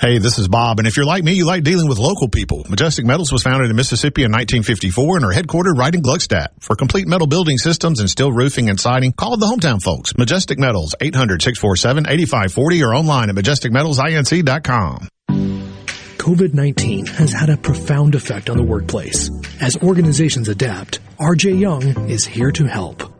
Hey, 0.00 0.16
this 0.16 0.38
is 0.38 0.48
Bob, 0.48 0.78
and 0.78 0.88
if 0.88 0.96
you're 0.96 1.04
like 1.04 1.22
me, 1.24 1.34
you 1.34 1.44
like 1.44 1.62
dealing 1.62 1.86
with 1.86 1.98
local 1.98 2.26
people. 2.26 2.64
Majestic 2.70 3.04
Metals 3.04 3.30
was 3.30 3.42
founded 3.42 3.68
in 3.68 3.76
Mississippi 3.76 4.22
in 4.22 4.32
1954 4.32 5.16
and 5.18 5.26
are 5.26 5.30
headquartered 5.30 5.76
right 5.76 5.94
in 5.94 6.00
Gluckstadt. 6.00 6.46
For 6.58 6.74
complete 6.74 7.06
metal 7.06 7.26
building 7.26 7.58
systems 7.58 8.00
and 8.00 8.08
steel 8.08 8.32
roofing 8.32 8.70
and 8.70 8.80
siding, 8.80 9.12
call 9.12 9.36
the 9.36 9.44
hometown 9.44 9.82
folks. 9.82 10.16
Majestic 10.16 10.58
Metals, 10.58 10.94
800-647-8540 11.02 12.82
or 12.82 12.94
online 12.94 13.28
at 13.28 13.34
majesticmetalsinc.com. 13.34 15.08
COVID-19 16.16 17.08
has 17.08 17.32
had 17.34 17.50
a 17.50 17.58
profound 17.58 18.14
effect 18.14 18.48
on 18.48 18.56
the 18.56 18.62
workplace. 18.62 19.30
As 19.60 19.76
organizations 19.82 20.48
adapt, 20.48 21.00
RJ 21.18 21.60
Young 21.60 22.08
is 22.08 22.24
here 22.24 22.52
to 22.52 22.64
help. 22.64 23.19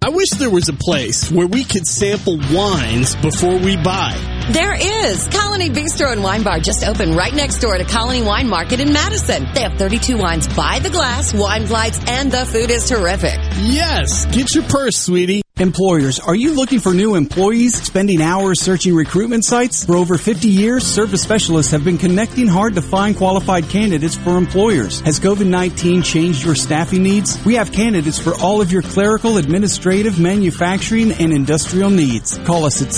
I 0.00 0.10
wish 0.10 0.30
there 0.30 0.48
was 0.48 0.68
a 0.68 0.72
place 0.72 1.28
where 1.28 1.48
we 1.48 1.64
could 1.64 1.84
sample 1.84 2.38
wines 2.52 3.16
before 3.16 3.58
we 3.58 3.76
buy. 3.76 4.37
There 4.50 4.74
is. 4.74 5.28
Colony 5.28 5.68
Bistro 5.68 6.10
and 6.10 6.22
Wine 6.22 6.42
Bar 6.42 6.60
just 6.60 6.82
opened 6.82 7.14
right 7.14 7.34
next 7.34 7.58
door 7.58 7.76
to 7.76 7.84
Colony 7.84 8.22
Wine 8.22 8.48
Market 8.48 8.80
in 8.80 8.94
Madison. 8.94 9.46
They 9.52 9.60
have 9.60 9.74
32 9.74 10.16
wines 10.16 10.48
by 10.48 10.78
the 10.78 10.88
glass, 10.88 11.34
wine 11.34 11.66
flights, 11.66 12.00
and 12.06 12.32
the 12.32 12.46
food 12.46 12.70
is 12.70 12.88
terrific. 12.88 13.38
Yes, 13.58 14.24
get 14.34 14.54
your 14.54 14.64
purse, 14.64 14.96
sweetie. 14.96 15.42
Employers, 15.60 16.20
are 16.20 16.36
you 16.36 16.54
looking 16.54 16.78
for 16.78 16.94
new 16.94 17.16
employees, 17.16 17.82
spending 17.82 18.22
hours 18.22 18.60
searching 18.60 18.94
recruitment 18.94 19.44
sites? 19.44 19.84
For 19.84 19.96
over 19.96 20.16
50 20.16 20.46
years, 20.46 20.86
service 20.86 21.20
specialists 21.20 21.72
have 21.72 21.82
been 21.82 21.98
connecting 21.98 22.46
hard 22.46 22.76
to 22.76 22.80
find 22.80 23.16
qualified 23.16 23.68
candidates 23.68 24.14
for 24.14 24.36
employers. 24.36 25.00
Has 25.00 25.18
COVID-19 25.18 26.04
changed 26.04 26.44
your 26.44 26.54
staffing 26.54 27.02
needs? 27.02 27.44
We 27.44 27.54
have 27.56 27.72
candidates 27.72 28.20
for 28.20 28.34
all 28.40 28.60
of 28.60 28.70
your 28.70 28.82
clerical, 28.82 29.36
administrative, 29.36 30.20
manufacturing, 30.20 31.10
and 31.10 31.32
industrial 31.32 31.90
needs. 31.90 32.38
Call 32.38 32.64
us 32.64 32.80
at 32.80 32.90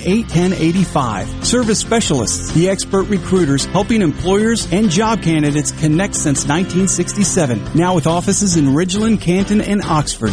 601-898-1085. 0.00 1.44
Service 1.44 1.78
specialists, 1.78 2.52
the 2.52 2.68
expert 2.68 3.04
recruiters 3.04 3.64
helping 3.66 4.02
employers 4.02 4.70
and 4.72 4.90
job 4.90 5.22
candidates 5.22 5.72
connect 5.72 6.14
since 6.14 6.44
1967. 6.46 7.60
Now 7.74 7.94
with 7.94 8.06
offices 8.06 8.56
in 8.56 8.66
Ridgeland, 8.66 9.20
Canton, 9.20 9.60
and 9.60 9.82
Oxford. 9.82 10.32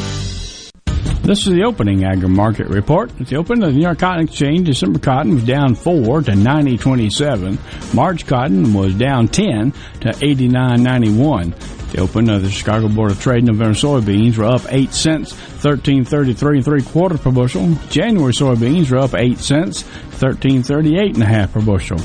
This 1.28 1.46
is 1.46 1.54
the 1.54 1.66
opening 1.66 2.06
agri 2.06 2.30
market 2.30 2.68
report. 2.68 3.12
At 3.20 3.28
the 3.28 3.36
open 3.36 3.62
of 3.62 3.72
the 3.72 3.76
New 3.76 3.84
York 3.84 4.00
Cotton 4.00 4.24
Exchange, 4.24 4.66
December 4.66 4.98
cotton 4.98 5.34
was 5.34 5.44
down 5.44 5.76
4 5.76 6.22
to 6.22 6.32
90.27. 6.32 7.94
March 7.94 8.26
cotton 8.26 8.74
was 8.74 8.94
down 8.94 9.28
10 9.28 9.74
to 10.02 10.10
89.91. 10.10 11.77
The 11.92 12.02
open 12.02 12.30
of 12.30 12.42
the 12.42 12.50
Chicago 12.50 12.90
Board 12.90 13.12
of 13.12 13.22
Trade 13.22 13.46
November 13.46 13.74
soybeans 13.74 14.38
were 14.38 14.44
up 14.44 14.62
8 14.68 14.94
cents, 14.94 15.34
13.33 15.34 16.56
and 16.58 16.66
3 16.66 16.82
quarter 16.84 17.18
per 17.18 17.32
bushel. 17.32 17.74
January 17.90 18.34
soybeans 18.34 18.92
were 18.92 18.98
up 18.98 19.14
8 19.14 19.40
cents, 19.40 19.84
13.38 19.84 21.14
and 21.14 21.24
a 21.24 21.26
half 21.26 21.54
per 21.54 21.62
bushel. 21.62 21.98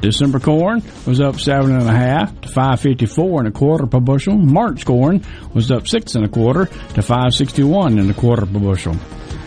December 0.00 0.40
corn 0.40 0.82
was 1.06 1.20
up 1.20 1.38
7 1.38 1.70
and 1.70 1.88
a 1.88 1.92
half 1.92 2.40
to 2.40 2.48
5.54 2.48 3.38
and 3.38 3.48
a 3.48 3.52
quarter 3.52 3.86
per 3.86 4.00
bushel. 4.00 4.36
March 4.36 4.84
corn 4.84 5.24
was 5.54 5.70
up 5.70 5.86
6 5.86 6.16
and 6.16 6.24
a 6.24 6.28
quarter 6.28 6.66
to 6.66 7.00
5.61 7.00 8.00
and 8.00 8.10
a 8.10 8.14
quarter 8.14 8.44
per 8.44 8.58
bushel. 8.58 8.96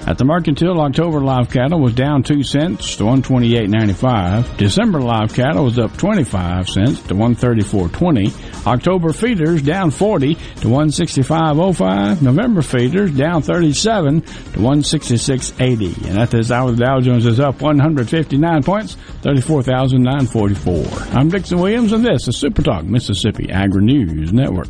At 0.07 0.17
the 0.17 0.25
Mercantile, 0.25 0.81
October 0.81 1.21
live 1.21 1.51
cattle 1.51 1.79
was 1.79 1.93
down 1.93 2.23
2 2.23 2.41
cents 2.43 2.95
to 2.95 3.03
128.95. 3.03 4.57
December 4.57 4.99
live 4.99 5.31
cattle 5.33 5.65
was 5.65 5.77
up 5.77 5.95
25 5.95 6.67
cents 6.67 7.01
to 7.03 7.13
134.20. 7.13 8.65
October 8.65 9.13
feeders 9.13 9.61
down 9.61 9.91
40 9.91 10.33
to 10.35 10.67
165.05. 10.67 12.21
November 12.21 12.63
feeders 12.63 13.11
down 13.11 13.43
37 13.43 14.21
to 14.21 14.27
166.80. 14.59 16.09
And 16.09 16.17
at 16.17 16.31
this 16.31 16.49
hour, 16.49 16.71
the 16.71 16.83
Dow 16.83 16.99
Jones 16.99 17.27
is 17.27 17.39
up 17.39 17.61
159 17.61 18.63
points, 18.63 18.95
34,944. 19.21 21.17
I'm 21.17 21.29
Dixon 21.29 21.59
Williams, 21.59 21.93
and 21.93 22.03
this 22.03 22.27
is 22.27 22.37
Super 22.37 22.63
Talk 22.63 22.85
Mississippi 22.85 23.51
Agri 23.51 23.85
News 23.85 24.33
Network. 24.33 24.69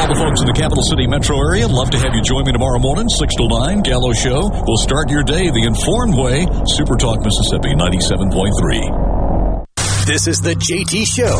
all 0.00 0.08
the 0.08 0.16
folks 0.16 0.40
in 0.40 0.46
the 0.46 0.56
capital 0.56 0.82
city 0.82 1.06
metro 1.06 1.36
area. 1.36 1.68
Love 1.68 1.90
to 1.90 1.98
have 1.98 2.14
you 2.14 2.22
join 2.22 2.46
me 2.46 2.52
tomorrow 2.52 2.78
morning, 2.78 3.06
6 3.06 3.34
to 3.36 3.48
9, 3.48 3.82
Gallo 3.82 4.14
Show. 4.14 4.48
We'll 4.48 4.78
start 4.78 5.10
your 5.10 5.22
day 5.22 5.50
the 5.50 5.64
informed 5.68 6.16
way. 6.16 6.46
Super 6.64 6.96
Talk 6.96 7.20
Mississippi 7.20 7.74
97.3. 7.76 10.06
This 10.06 10.26
is 10.26 10.40
the 10.40 10.54
JT 10.54 11.04
Show 11.04 11.36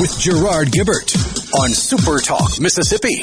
with 0.00 0.18
Gerard 0.18 0.68
Gibert 0.68 1.14
on 1.60 1.68
Super 1.70 2.20
Talk 2.20 2.58
Mississippi. 2.58 3.20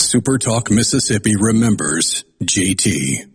Super 0.00 0.38
Talk 0.38 0.70
Mississippi 0.70 1.36
remembers 1.38 2.24
JT. 2.42 3.26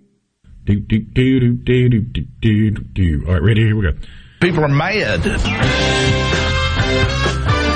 Do, 0.64 0.80
do, 0.80 0.98
do, 1.00 1.40
do, 1.40 1.88
do, 1.88 2.02
do, 2.02 2.24
do, 2.42 2.72
do. 2.72 3.24
All 3.28 3.34
right, 3.34 3.44
ready? 3.44 3.66
Here 3.66 3.76
we 3.76 3.84
go. 3.84 3.92
People 4.42 4.66
are 4.66 4.68
mad. 4.68 5.22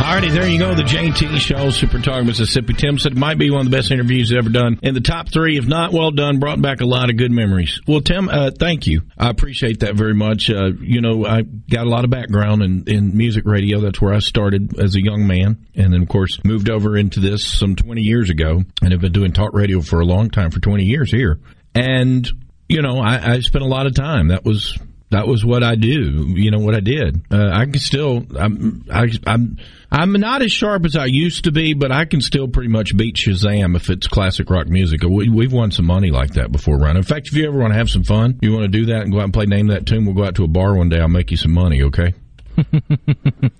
Alrighty, 0.03 0.33
there 0.33 0.49
you 0.49 0.59
go. 0.59 0.75
The 0.75 0.83
JT 0.83 1.39
Show, 1.39 1.69
Super 1.69 1.97
Talk 1.97 2.25
Mississippi. 2.25 2.73
Tim 2.73 2.99
said 2.99 3.13
it 3.13 3.17
might 3.17 3.37
be 3.37 3.49
one 3.49 3.65
of 3.65 3.71
the 3.71 3.77
best 3.77 3.89
interviews 3.89 4.33
ever 4.33 4.49
done. 4.49 4.77
In 4.83 4.93
the 4.95 4.99
top 4.99 5.31
three, 5.31 5.57
if 5.57 5.65
not 5.65 5.93
well 5.93 6.11
done, 6.11 6.39
brought 6.39 6.61
back 6.61 6.81
a 6.81 6.85
lot 6.85 7.09
of 7.09 7.15
good 7.15 7.31
memories. 7.31 7.79
Well, 7.87 8.01
Tim, 8.01 8.27
uh, 8.27 8.51
thank 8.51 8.85
you. 8.85 9.03
I 9.17 9.29
appreciate 9.29 9.79
that 9.79 9.95
very 9.95 10.13
much. 10.13 10.49
Uh, 10.49 10.71
you 10.81 10.99
know, 10.99 11.25
I 11.25 11.43
got 11.43 11.87
a 11.87 11.89
lot 11.89 12.03
of 12.03 12.09
background 12.09 12.63
in, 12.63 12.83
in 12.85 13.15
music 13.15 13.45
radio. 13.45 13.79
That's 13.79 14.01
where 14.01 14.13
I 14.13 14.19
started 14.19 14.77
as 14.77 14.95
a 14.95 15.01
young 15.01 15.25
man. 15.25 15.65
And 15.73 15.93
then, 15.93 16.01
of 16.01 16.09
course, 16.09 16.37
moved 16.43 16.69
over 16.69 16.97
into 16.97 17.21
this 17.21 17.45
some 17.45 17.77
20 17.77 18.01
years 18.01 18.29
ago 18.29 18.61
and 18.81 18.91
have 18.91 18.99
been 18.99 19.13
doing 19.13 19.31
talk 19.31 19.53
radio 19.53 19.79
for 19.79 20.01
a 20.01 20.05
long 20.05 20.29
time, 20.29 20.51
for 20.51 20.59
20 20.59 20.83
years 20.83 21.11
here. 21.11 21.39
And, 21.73 22.29
you 22.67 22.81
know, 22.81 22.99
I, 22.99 23.35
I 23.35 23.39
spent 23.39 23.63
a 23.63 23.69
lot 23.69 23.87
of 23.87 23.95
time. 23.95 24.27
That 24.27 24.43
was 24.43 24.77
that 25.13 25.27
was 25.27 25.45
what 25.45 25.63
I 25.63 25.75
do. 25.75 26.33
You 26.35 26.51
know 26.51 26.59
what 26.59 26.75
I 26.75 26.79
did. 26.79 27.23
Uh, 27.31 27.49
I 27.51 27.65
can 27.65 27.79
still. 27.79 28.25
I'm. 28.37 28.85
I, 28.91 29.07
I'm. 29.27 29.57
I'm 29.91 30.11
not 30.13 30.41
as 30.41 30.51
sharp 30.51 30.85
as 30.85 30.95
I 30.95 31.05
used 31.05 31.43
to 31.43 31.51
be, 31.51 31.75
but 31.75 31.91
I 31.91 32.05
can 32.05 32.19
still 32.19 32.47
pretty 32.47 32.69
much 32.69 32.97
beat 32.97 33.15
Shazam 33.15 33.75
if 33.75 33.91
it's 33.91 34.07
classic 34.07 34.49
rock 34.49 34.67
music. 34.67 35.03
We, 35.03 35.29
we've 35.29 35.53
won 35.53 35.69
some 35.69 35.85
money 35.85 36.09
like 36.09 36.33
that 36.33 36.51
before, 36.51 36.79
Ryan. 36.79 36.97
In 36.97 37.03
fact, 37.03 37.27
if 37.27 37.35
you 37.35 37.47
ever 37.47 37.59
want 37.59 37.73
to 37.73 37.77
have 37.77 37.91
some 37.91 38.03
fun, 38.03 38.39
you 38.41 38.51
want 38.51 38.63
to 38.63 38.69
do 38.69 38.87
that 38.87 39.03
and 39.03 39.11
go 39.11 39.19
out 39.19 39.25
and 39.25 39.33
play 39.33 39.45
Name 39.45 39.67
That 39.67 39.85
Tune, 39.85 40.05
we'll 40.05 40.15
go 40.15 40.25
out 40.25 40.35
to 40.35 40.43
a 40.43 40.47
bar 40.47 40.75
one 40.75 40.89
day. 40.89 40.99
I'll 40.99 41.07
make 41.07 41.29
you 41.29 41.37
some 41.37 41.53
money, 41.53 41.83
okay? 41.83 42.15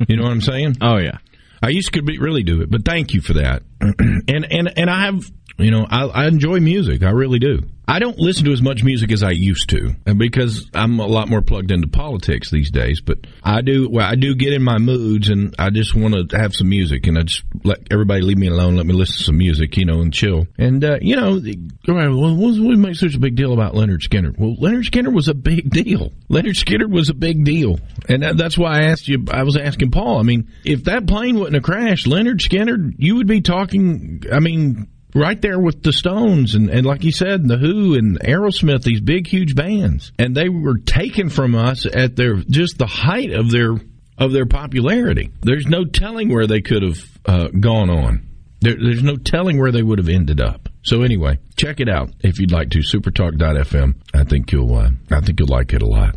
you 0.07 0.17
know 0.17 0.23
what 0.23 0.31
I'm 0.31 0.41
saying? 0.41 0.77
Oh 0.81 0.97
yeah. 0.97 1.17
I 1.61 1.69
used 1.69 1.93
to 1.93 2.01
be, 2.01 2.17
really 2.17 2.43
do 2.43 2.61
it, 2.61 2.69
but 2.69 2.83
thank 2.83 3.13
you 3.13 3.21
for 3.21 3.33
that. 3.33 3.63
and 3.79 4.51
and 4.51 4.73
and 4.75 4.89
I 4.89 5.05
have, 5.05 5.21
you 5.57 5.71
know, 5.71 5.85
I, 5.89 6.05
I 6.05 6.27
enjoy 6.27 6.59
music. 6.59 7.03
I 7.03 7.11
really 7.11 7.39
do. 7.39 7.61
I 7.85 7.99
don't 7.99 8.17
listen 8.17 8.45
to 8.45 8.53
as 8.53 8.61
much 8.61 8.83
music 8.83 9.11
as 9.11 9.23
I 9.23 9.31
used 9.31 9.69
to, 9.71 9.93
because 10.15 10.69
I'm 10.73 10.99
a 10.99 11.05
lot 11.05 11.27
more 11.27 11.41
plugged 11.41 11.69
into 11.69 11.89
politics 11.89 12.49
these 12.49 12.71
days. 12.71 13.01
But 13.01 13.27
I 13.43 13.61
do, 13.61 13.89
well, 13.89 14.09
I 14.09 14.15
do 14.15 14.35
get 14.35 14.53
in 14.53 14.63
my 14.63 14.77
moods, 14.77 15.29
and 15.29 15.53
I 15.59 15.69
just 15.69 15.93
want 15.93 16.29
to 16.29 16.37
have 16.37 16.55
some 16.55 16.69
music, 16.69 17.07
and 17.07 17.17
I 17.17 17.23
just 17.23 17.43
let 17.65 17.79
everybody 17.91 18.21
leave 18.21 18.37
me 18.37 18.47
alone, 18.47 18.77
let 18.77 18.85
me 18.85 18.93
listen 18.93 19.17
to 19.17 19.23
some 19.25 19.37
music, 19.37 19.75
you 19.75 19.85
know, 19.85 19.99
and 19.99 20.13
chill. 20.13 20.47
And 20.57 20.83
uh, 20.83 20.99
you 21.01 21.17
know, 21.17 21.41
around. 21.89 22.17
Well, 22.17 22.35
what 22.35 22.57
what 22.57 22.77
makes 22.77 23.01
such 23.01 23.15
a 23.15 23.19
big 23.19 23.35
deal 23.35 23.51
about 23.51 23.73
Lynyrd 23.73 24.01
Skynyrd? 24.01 24.39
Well, 24.39 24.55
Lynyrd 24.55 24.89
Skynyrd 24.89 25.13
was 25.13 25.27
a 25.27 25.33
big 25.33 25.69
deal. 25.69 26.13
Lynyrd 26.29 26.55
Skynyrd 26.55 26.89
was 26.89 27.09
a 27.09 27.13
big 27.13 27.43
deal, 27.43 27.79
and 28.07 28.23
that, 28.23 28.37
that's 28.37 28.57
why 28.57 28.79
I 28.79 28.83
asked 28.83 29.09
you. 29.09 29.25
I 29.29 29.43
was 29.43 29.57
asking 29.57 29.91
Paul. 29.91 30.19
I 30.19 30.23
mean, 30.23 30.49
if 30.63 30.85
that 30.85 31.05
plane 31.05 31.35
wouldn't 31.35 31.55
have 31.55 31.63
crashed, 31.63 32.07
Lynyrd 32.07 32.39
Skynyrd, 32.39 32.93
you 32.97 33.17
would 33.17 33.27
be 33.27 33.41
talking. 33.41 34.23
I 34.31 34.39
mean 34.39 34.87
right 35.13 35.41
there 35.41 35.59
with 35.59 35.83
the 35.83 35.93
Stones 35.93 36.55
and, 36.55 36.69
and 36.69 36.85
like 36.85 37.03
you 37.03 37.11
said, 37.11 37.47
the 37.47 37.57
Who 37.57 37.95
and 37.95 38.19
Aerosmith, 38.19 38.83
these 38.83 39.01
big, 39.01 39.27
huge 39.27 39.55
bands, 39.55 40.11
and 40.17 40.35
they 40.35 40.49
were 40.49 40.77
taken 40.77 41.29
from 41.29 41.55
us 41.55 41.85
at 41.85 42.15
their 42.15 42.35
just 42.35 42.77
the 42.77 42.87
height 42.87 43.31
of 43.31 43.51
their 43.51 43.75
of 44.17 44.31
their 44.31 44.45
popularity. 44.45 45.31
There's 45.41 45.65
no 45.65 45.85
telling 45.85 46.29
where 46.29 46.47
they 46.47 46.61
could 46.61 46.83
have 46.83 46.97
uh, 47.25 47.47
gone 47.47 47.89
on. 47.89 48.27
There, 48.61 48.75
there's 48.75 49.03
no 49.03 49.17
telling 49.17 49.59
where 49.59 49.71
they 49.71 49.81
would 49.81 49.99
have 49.99 50.09
ended 50.09 50.39
up. 50.39 50.69
So 50.83 51.01
anyway, 51.01 51.39
check 51.57 51.79
it 51.79 51.89
out 51.89 52.11
if 52.21 52.39
you'd 52.39 52.51
like 52.51 52.69
to. 52.71 52.79
Supertalk.fm. 52.79 53.95
I 54.13 54.23
think 54.23 54.51
you'll 54.51 54.75
uh, 54.75 54.89
I 55.11 55.21
think 55.21 55.39
you'll 55.39 55.49
like 55.49 55.73
it 55.73 55.81
a 55.81 55.87
lot. 55.87 56.15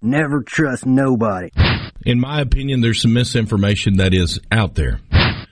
Never 0.00 0.42
trust 0.42 0.86
nobody. 0.86 1.50
In 2.06 2.20
my 2.20 2.40
opinion, 2.40 2.80
there's 2.80 3.02
some 3.02 3.12
misinformation 3.12 3.96
that 3.96 4.14
is 4.14 4.38
out 4.52 4.74
there. 4.74 5.00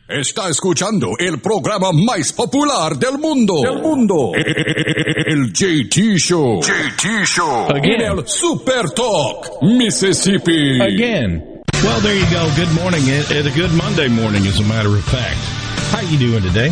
Está 0.09 0.49
escuchando 0.49 1.15
el 1.19 1.41
programa 1.41 1.91
más 1.93 2.33
popular 2.33 2.97
del 2.97 3.19
mundo. 3.19 3.55
Del 3.61 3.83
mundo. 3.83 4.33
El 4.37 5.53
JT 5.53 6.17
Show. 6.17 6.61
JT 6.63 7.25
Show. 7.25 7.67
Again. 7.71 8.01
En 8.03 8.19
el 8.19 8.29
Super 8.29 8.89
Talk, 8.91 9.63
Mississippi. 9.63 10.81
Again. 10.81 11.63
Well, 11.83 12.01
there 12.03 12.15
you 12.15 12.25
go. 12.31 12.49
Good 12.55 12.73
morning. 12.81 13.03
It, 13.09 13.31
it- 13.33 13.47
a 13.47 13.51
good 13.51 13.73
Monday 13.73 14.07
morning, 14.09 14.47
as 14.47 14.61
a 14.61 14.65
matter 14.65 14.91
of 14.91 15.03
fact. 15.05 15.39
How 15.91 16.01
you 16.03 16.19
doing 16.19 16.43
today? 16.43 16.69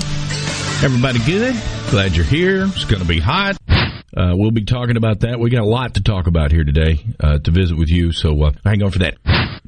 Everybody 0.84 1.18
good? 1.26 1.56
Glad 1.90 2.14
you're 2.14 2.24
here. 2.24 2.66
It's 2.66 2.84
going 2.84 3.02
to 3.02 3.08
be 3.08 3.18
hot. 3.18 3.56
Uh, 4.16 4.32
we'll 4.36 4.50
be 4.50 4.64
talking 4.64 4.96
about 4.96 5.20
that. 5.20 5.40
We 5.40 5.50
got 5.50 5.62
a 5.62 5.66
lot 5.66 5.94
to 5.94 6.02
talk 6.02 6.26
about 6.26 6.52
here 6.52 6.64
today 6.64 7.04
uh, 7.18 7.38
to 7.38 7.50
visit 7.50 7.76
with 7.76 7.88
you, 7.88 8.12
so 8.12 8.40
uh, 8.44 8.52
hang 8.64 8.82
on 8.82 8.90
for 8.90 9.00
that. 9.00 9.16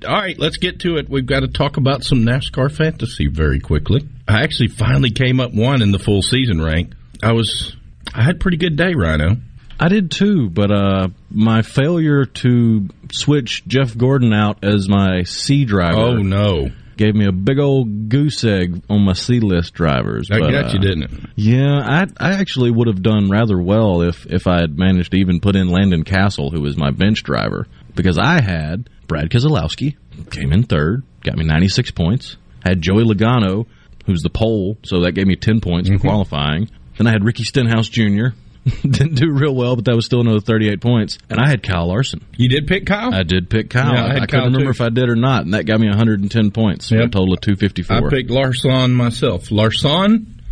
All 0.07 0.15
right, 0.15 0.39
let's 0.39 0.59
get 0.59 0.81
to 0.81 0.99
it. 0.99 1.09
We've 1.09 1.27
got 1.27 1.41
to 1.41 1.49
talk 1.49 1.77
about 1.79 2.05
some 2.05 2.21
NASCAR 2.21 2.71
fantasy 2.71 3.27
very 3.27 3.61
quickly. 3.61 4.09
I 4.29 4.43
actually 4.43 4.69
finally 4.69 5.11
came 5.11 5.41
up 5.41 5.53
one 5.53 5.83
in 5.83 5.91
the 5.91 5.99
full 5.99 6.23
season 6.23 6.63
rank. 6.63 6.93
I 7.23 7.33
was, 7.33 7.75
I 8.15 8.23
had 8.23 8.37
a 8.37 8.39
pretty 8.39 8.59
good 8.59 8.77
day, 8.77 8.93
Ryno. 8.93 9.41
I 9.79 9.89
did 9.89 10.11
too, 10.11 10.49
but 10.49 10.71
uh, 10.71 11.09
my 11.31 11.63
failure 11.63 12.25
to 12.25 12.89
switch 13.13 13.67
Jeff 13.67 13.97
Gordon 13.97 14.33
out 14.33 14.65
as 14.65 14.89
my 14.89 15.25
C 15.25 15.65
driver. 15.65 15.99
Oh, 15.99 16.17
no. 16.17 16.71
Gave 16.97 17.15
me 17.15 17.27
a 17.27 17.33
big 17.33 17.59
old 17.59 18.09
goose 18.09 18.43
egg 18.45 18.83
on 18.89 19.03
my 19.05 19.13
C 19.13 19.41
list 19.41 19.75
drivers. 19.75 20.29
That 20.29 20.41
but, 20.41 20.51
got 20.51 20.73
you, 20.73 20.79
uh, 20.79 20.83
didn't 20.83 21.03
it? 21.05 21.11
Yeah, 21.37 21.79
I 21.85 22.07
I 22.19 22.33
actually 22.35 22.71
would 22.71 22.87
have 22.87 23.03
done 23.03 23.29
rather 23.29 23.59
well 23.61 24.01
if 24.03 24.25
if 24.27 24.47
I 24.47 24.61
had 24.61 24.79
managed 24.79 25.11
to 25.13 25.19
even 25.19 25.41
put 25.41 25.57
in 25.57 25.69
Landon 25.69 26.05
Cassill, 26.05 26.51
who 26.51 26.63
was 26.63 26.77
my 26.77 26.91
bench 26.91 27.23
driver, 27.23 27.67
because 27.95 28.17
I 28.19 28.41
had 28.41 28.89
Brad 29.09 29.29
Keselowski 29.29 29.97
came 30.31 30.53
in 30.53 30.63
third, 30.63 31.03
got 31.23 31.37
me 31.37 31.45
96 31.45 31.91
points. 31.91 32.37
I 32.65 32.71
had 32.71 32.81
Joey 32.81 33.05
Logano, 33.05 33.67
who's 34.07 34.23
the 34.23 34.31
pole, 34.31 34.79
so 34.83 35.01
that 35.03 35.13
gave 35.13 35.27
me 35.27 35.37
10 35.37 35.61
points 35.61 35.89
Mm-hmm. 35.91 35.99
for 35.99 36.09
qualifying. 36.09 36.71
Then 36.97 37.07
I 37.07 37.11
had 37.11 37.23
Ricky 37.25 37.45
Stenhouse 37.45 37.89
Jr. 37.91 38.29
Didn't 38.83 39.15
do 39.15 39.31
real 39.31 39.55
well, 39.55 39.77
but 39.77 39.85
that 39.85 39.95
was 39.95 40.05
still 40.07 40.21
another 40.21 40.41
38 40.41 40.81
points. 40.81 41.19
And 41.31 41.39
I 41.39 41.49
had 41.49 41.63
Kyle 41.63 41.87
Larson. 41.87 42.25
You 42.37 42.49
did 42.49 42.67
pick 42.67 42.85
Kyle? 42.87 43.15
I 43.15 43.23
did 43.23 43.49
pick 43.49 43.71
Kyle. 43.71 43.95
Yeah, 43.95 44.05
I 44.05 44.09
I, 44.09 44.15
Kyle, 44.19 44.27
couldn't 44.27 44.45
remember 44.47 44.65
too. 44.65 44.71
if 44.71 44.81
I 44.81 44.89
did 44.89 45.09
or 45.09 45.15
not, 45.17 45.45
and 45.45 45.55
that 45.55 45.67
got 45.67 45.79
me 45.81 45.87
110 45.89 46.51
points. 46.51 46.89
for 46.89 46.97
A 46.97 47.01
Yep. 47.03 47.13
total 47.13 47.35
of 47.35 47.41
254. 47.43 47.97
I 48.09 48.11
picked 48.11 48.31
Larson 48.31 48.93
myself. 48.95 49.51
Larson, 49.53 50.43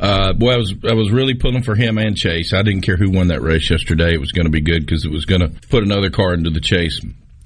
uh, 0.00 0.32
boy, 0.32 0.50
I 0.54 0.56
was 0.56 0.74
I 0.90 0.94
was 0.94 1.12
really 1.12 1.34
pulling 1.34 1.62
for 1.62 1.76
him 1.76 1.98
and 1.98 2.16
Chase. 2.16 2.52
I 2.52 2.62
didn't 2.62 2.80
care 2.82 2.96
who 2.96 3.10
won 3.10 3.28
that 3.28 3.42
race 3.42 3.70
yesterday. 3.70 4.12
It 4.14 4.20
was 4.20 4.32
going 4.32 4.46
to 4.46 4.50
be 4.52 4.60
good 4.60 4.84
because 4.84 5.04
it 5.04 5.10
was 5.12 5.24
going 5.24 5.42
to 5.42 5.48
put 5.68 5.84
another 5.84 6.10
car 6.10 6.34
into 6.34 6.50
the 6.50 6.60
chase. 6.60 7.00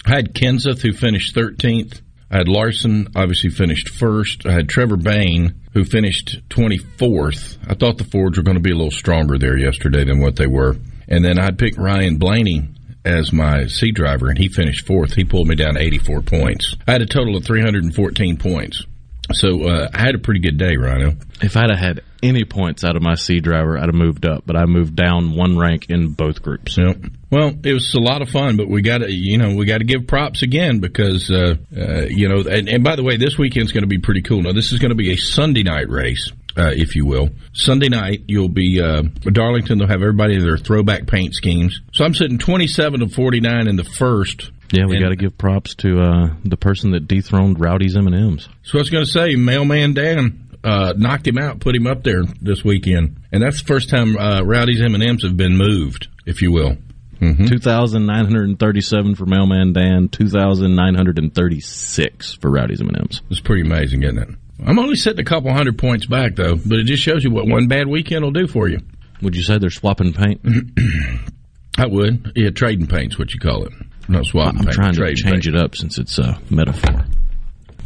I 0.06 0.14
had 0.16 0.34
Kenseth 0.34 0.80
who 0.80 0.92
finished 0.92 1.34
thirteenth. 1.34 2.00
I 2.31 2.39
had 2.39 2.49
Larson 2.49 3.09
obviously 3.14 3.51
finished 3.51 3.89
first. 3.91 4.47
I 4.47 4.53
had 4.53 4.68
Trevor 4.68 4.97
Bayne 4.97 5.61
who 5.74 5.85
finished 5.85 6.41
twenty 6.49 6.79
fourth. 6.79 7.59
I 7.68 7.74
thought 7.74 7.99
the 7.99 8.05
Fords 8.05 8.37
were 8.37 8.43
going 8.43 8.57
to 8.57 8.62
be 8.62 8.72
a 8.72 8.77
little 8.77 8.91
stronger 8.91 9.39
there 9.39 9.57
yesterday 9.57 10.05
than 10.05 10.20
what 10.20 10.37
they 10.37 10.47
were. 10.47 10.77
And 11.09 11.24
then 11.24 11.39
I'd 11.39 11.59
picked 11.59 11.79
Ryan 11.79 12.18
Blaney 12.18 12.68
as 13.05 13.33
my 13.33 13.66
C 13.66 13.93
driver, 13.93 14.29
and 14.29 14.37
he 14.39 14.49
finished 14.49 14.87
fourth. 14.87 15.14
He 15.14 15.24
pulled 15.24 15.47
me 15.47 15.55
down 15.55 15.77
84 15.77 16.22
points. 16.22 16.74
I 16.89 16.93
had 16.93 17.03
a 17.03 17.07
total 17.07 17.37
of 17.37 17.45
314 17.45 18.37
points. 18.37 18.85
So 19.33 19.64
uh, 19.68 19.89
I 19.93 20.01
had 20.01 20.14
a 20.14 20.18
pretty 20.18 20.41
good 20.41 20.59
day, 20.59 20.77
Ryno. 20.77 21.20
If 21.43 21.57
I'd 21.57 21.70
have 21.70 21.79
had 21.79 22.01
any 22.22 22.45
points 22.45 22.85
out 22.85 22.97
of 22.97 23.03
my 23.03 23.14
C 23.14 23.41
driver, 23.41 23.77
I'd 23.77 23.87
have 23.87 23.95
moved 23.95 24.27
up, 24.27 24.45
but 24.47 24.57
I 24.57 24.66
moved 24.66 24.97
down 24.97 25.35
one 25.35 25.59
rank 25.59 25.87
in 25.89 26.12
both 26.12 26.43
groups. 26.43 26.77
Yep. 26.77 26.97
Well, 27.31 27.53
it 27.64 27.72
was 27.72 27.95
a 27.95 28.01
lot 28.01 28.22
of 28.22 28.29
fun, 28.29 28.57
but 28.57 28.68
we 28.68 28.83
got 28.83 28.99
to, 28.99 29.11
you 29.11 29.37
know, 29.37 29.57
we 29.57 29.66
got 29.66 29.79
to 29.79 29.85
give 29.85 30.07
props 30.07 30.43
again 30.43 30.79
because, 30.79 31.29
uh, 31.29 31.57
uh, 31.77 32.03
you 32.09 32.29
know, 32.29 32.49
and, 32.49 32.68
and 32.68 32.85
by 32.85 32.95
the 32.95 33.03
way, 33.03 33.16
this 33.16 33.37
weekend's 33.37 33.72
going 33.72 33.83
to 33.83 33.89
be 33.89 33.99
pretty 33.99 34.22
cool. 34.22 34.43
Now, 34.43 34.53
this 34.53 34.72
is 34.72 34.79
going 34.79 34.91
to 34.91 34.97
be 34.97 35.12
a 35.12 35.16
Sunday 35.16 35.64
night 35.64 35.89
race, 35.89 36.31
uh, 36.57 36.70
if 36.72 36.95
you 36.95 37.05
will. 37.05 37.31
Sunday 37.53 37.89
night, 37.89 38.22
you'll 38.29 38.49
be 38.49 38.81
uh, 38.81 39.03
Darlington. 39.22 39.79
They'll 39.79 39.89
have 39.89 40.03
everybody 40.03 40.37
in 40.37 40.43
their 40.43 40.57
throwback 40.57 41.09
paint 41.09 41.35
schemes. 41.35 41.81
So 41.93 42.05
I'm 42.05 42.14
sitting 42.14 42.39
27 42.39 43.01
to 43.01 43.09
49 43.09 43.66
in 43.66 43.74
the 43.74 43.85
first. 43.85 44.53
Yeah, 44.72 44.87
we 44.87 45.01
got 45.01 45.11
to 45.11 45.16
give 45.16 45.37
props 45.37 45.74
to 45.77 46.01
uh, 46.01 46.35
the 46.45 46.57
person 46.57 46.93
that 46.93 47.09
dethroned 47.09 47.61
Rowdy's 47.61 47.97
M 47.97 48.07
and 48.07 48.16
M's. 48.16 48.49
So 48.62 48.79
I 48.79 48.81
was 48.81 48.91
going 48.91 49.05
to 49.05 49.11
say, 49.11 49.35
Mailman 49.37 49.95
Dan 49.95 50.49
uh, 50.62 50.93
knocked 50.97 51.27
him 51.27 51.39
out, 51.39 51.61
put 51.61 51.74
him 51.77 51.87
up 51.87 52.03
there 52.03 52.24
this 52.41 52.64
weekend, 52.64 53.20
and 53.31 53.43
that's 53.43 53.61
the 53.61 53.66
first 53.66 53.89
time 53.89 54.16
uh, 54.16 54.43
Rowdy's 54.43 54.81
M 54.81 54.95
and 54.95 55.05
M's 55.05 55.22
have 55.22 55.37
been 55.37 55.57
moved, 55.57 56.09
if 56.24 56.43
you 56.43 56.51
will. 56.51 56.77
Mm-hmm. 57.20 57.46
Two 57.46 57.58
thousand 57.58 58.06
nine 58.06 58.24
hundred 58.24 58.58
thirty-seven 58.58 59.14
for 59.14 59.24
Mailman 59.26 59.72
Dan. 59.72 60.08
Two 60.08 60.28
thousand 60.28 60.74
nine 60.74 60.94
hundred 60.94 61.18
thirty-six 61.34 62.34
for 62.34 62.50
Rowdy's 62.50 62.80
M 62.80 62.88
and 62.88 62.98
M's. 62.98 63.22
It's 63.30 63.40
pretty 63.40 63.62
amazing, 63.62 64.02
isn't 64.02 64.18
it? 64.18 64.28
I'm 64.64 64.78
only 64.78 64.96
sitting 64.96 65.20
a 65.20 65.24
couple 65.24 65.52
hundred 65.52 65.78
points 65.78 66.06
back, 66.06 66.36
though, 66.36 66.56
but 66.56 66.78
it 66.78 66.84
just 66.84 67.02
shows 67.02 67.22
you 67.24 67.30
what 67.30 67.46
one 67.46 67.68
bad 67.68 67.88
weekend 67.88 68.24
will 68.24 68.32
do 68.32 68.46
for 68.46 68.68
you. 68.68 68.80
Would 69.22 69.34
you 69.36 69.42
say 69.42 69.58
they're 69.58 69.70
swapping 69.70 70.12
paint? 70.12 70.40
I 71.78 71.86
would. 71.86 72.32
Yeah, 72.34 72.50
trading 72.50 72.86
paint's 72.86 73.18
what 73.18 73.32
you 73.34 73.40
call 73.40 73.64
it. 73.64 73.72
Not 74.08 74.24
swapping 74.26 74.60
I'm 74.60 74.64
paint. 74.66 74.74
trying 74.74 74.94
to 74.94 75.14
change 75.14 75.44
paint. 75.44 75.46
it 75.46 75.56
up 75.56 75.74
since 75.74 75.98
it's 75.98 76.18
a 76.18 76.38
metaphor. 76.50 77.04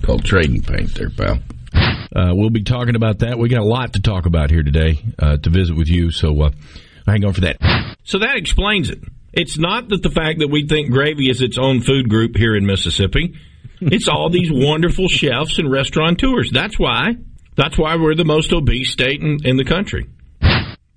Called 0.02 0.24
trading 0.24 0.62
paint 0.62 0.94
there, 0.94 1.10
pal. 1.10 1.38
Uh, 1.72 2.32
we'll 2.34 2.50
be 2.50 2.62
talking 2.62 2.96
about 2.96 3.20
that. 3.20 3.38
We 3.38 3.48
got 3.48 3.60
a 3.60 3.64
lot 3.64 3.92
to 3.94 4.00
talk 4.00 4.26
about 4.26 4.50
here 4.50 4.62
today 4.62 4.98
uh, 5.18 5.36
to 5.38 5.50
visit 5.50 5.76
with 5.76 5.88
you, 5.88 6.10
so 6.10 6.40
uh, 6.42 6.50
hang 7.06 7.24
on 7.24 7.32
for 7.32 7.42
that. 7.42 7.56
So 8.04 8.18
that 8.18 8.36
explains 8.36 8.90
it. 8.90 9.00
It's 9.32 9.58
not 9.58 9.88
that 9.88 10.02
the 10.02 10.10
fact 10.10 10.40
that 10.40 10.48
we 10.48 10.66
think 10.66 10.90
gravy 10.90 11.30
is 11.30 11.40
its 11.40 11.58
own 11.58 11.82
food 11.82 12.08
group 12.08 12.36
here 12.36 12.56
in 12.56 12.66
Mississippi. 12.66 13.34
It's 13.82 14.08
all 14.08 14.28
these 14.28 14.50
wonderful 14.52 15.08
chefs 15.08 15.58
and 15.58 15.70
restaurateurs. 15.70 16.50
That's 16.52 16.78
why. 16.78 17.16
That's 17.56 17.78
why 17.78 17.96
we're 17.96 18.14
the 18.14 18.26
most 18.26 18.52
obese 18.52 18.92
state 18.92 19.22
in, 19.22 19.38
in 19.42 19.56
the 19.56 19.64
country. 19.64 20.06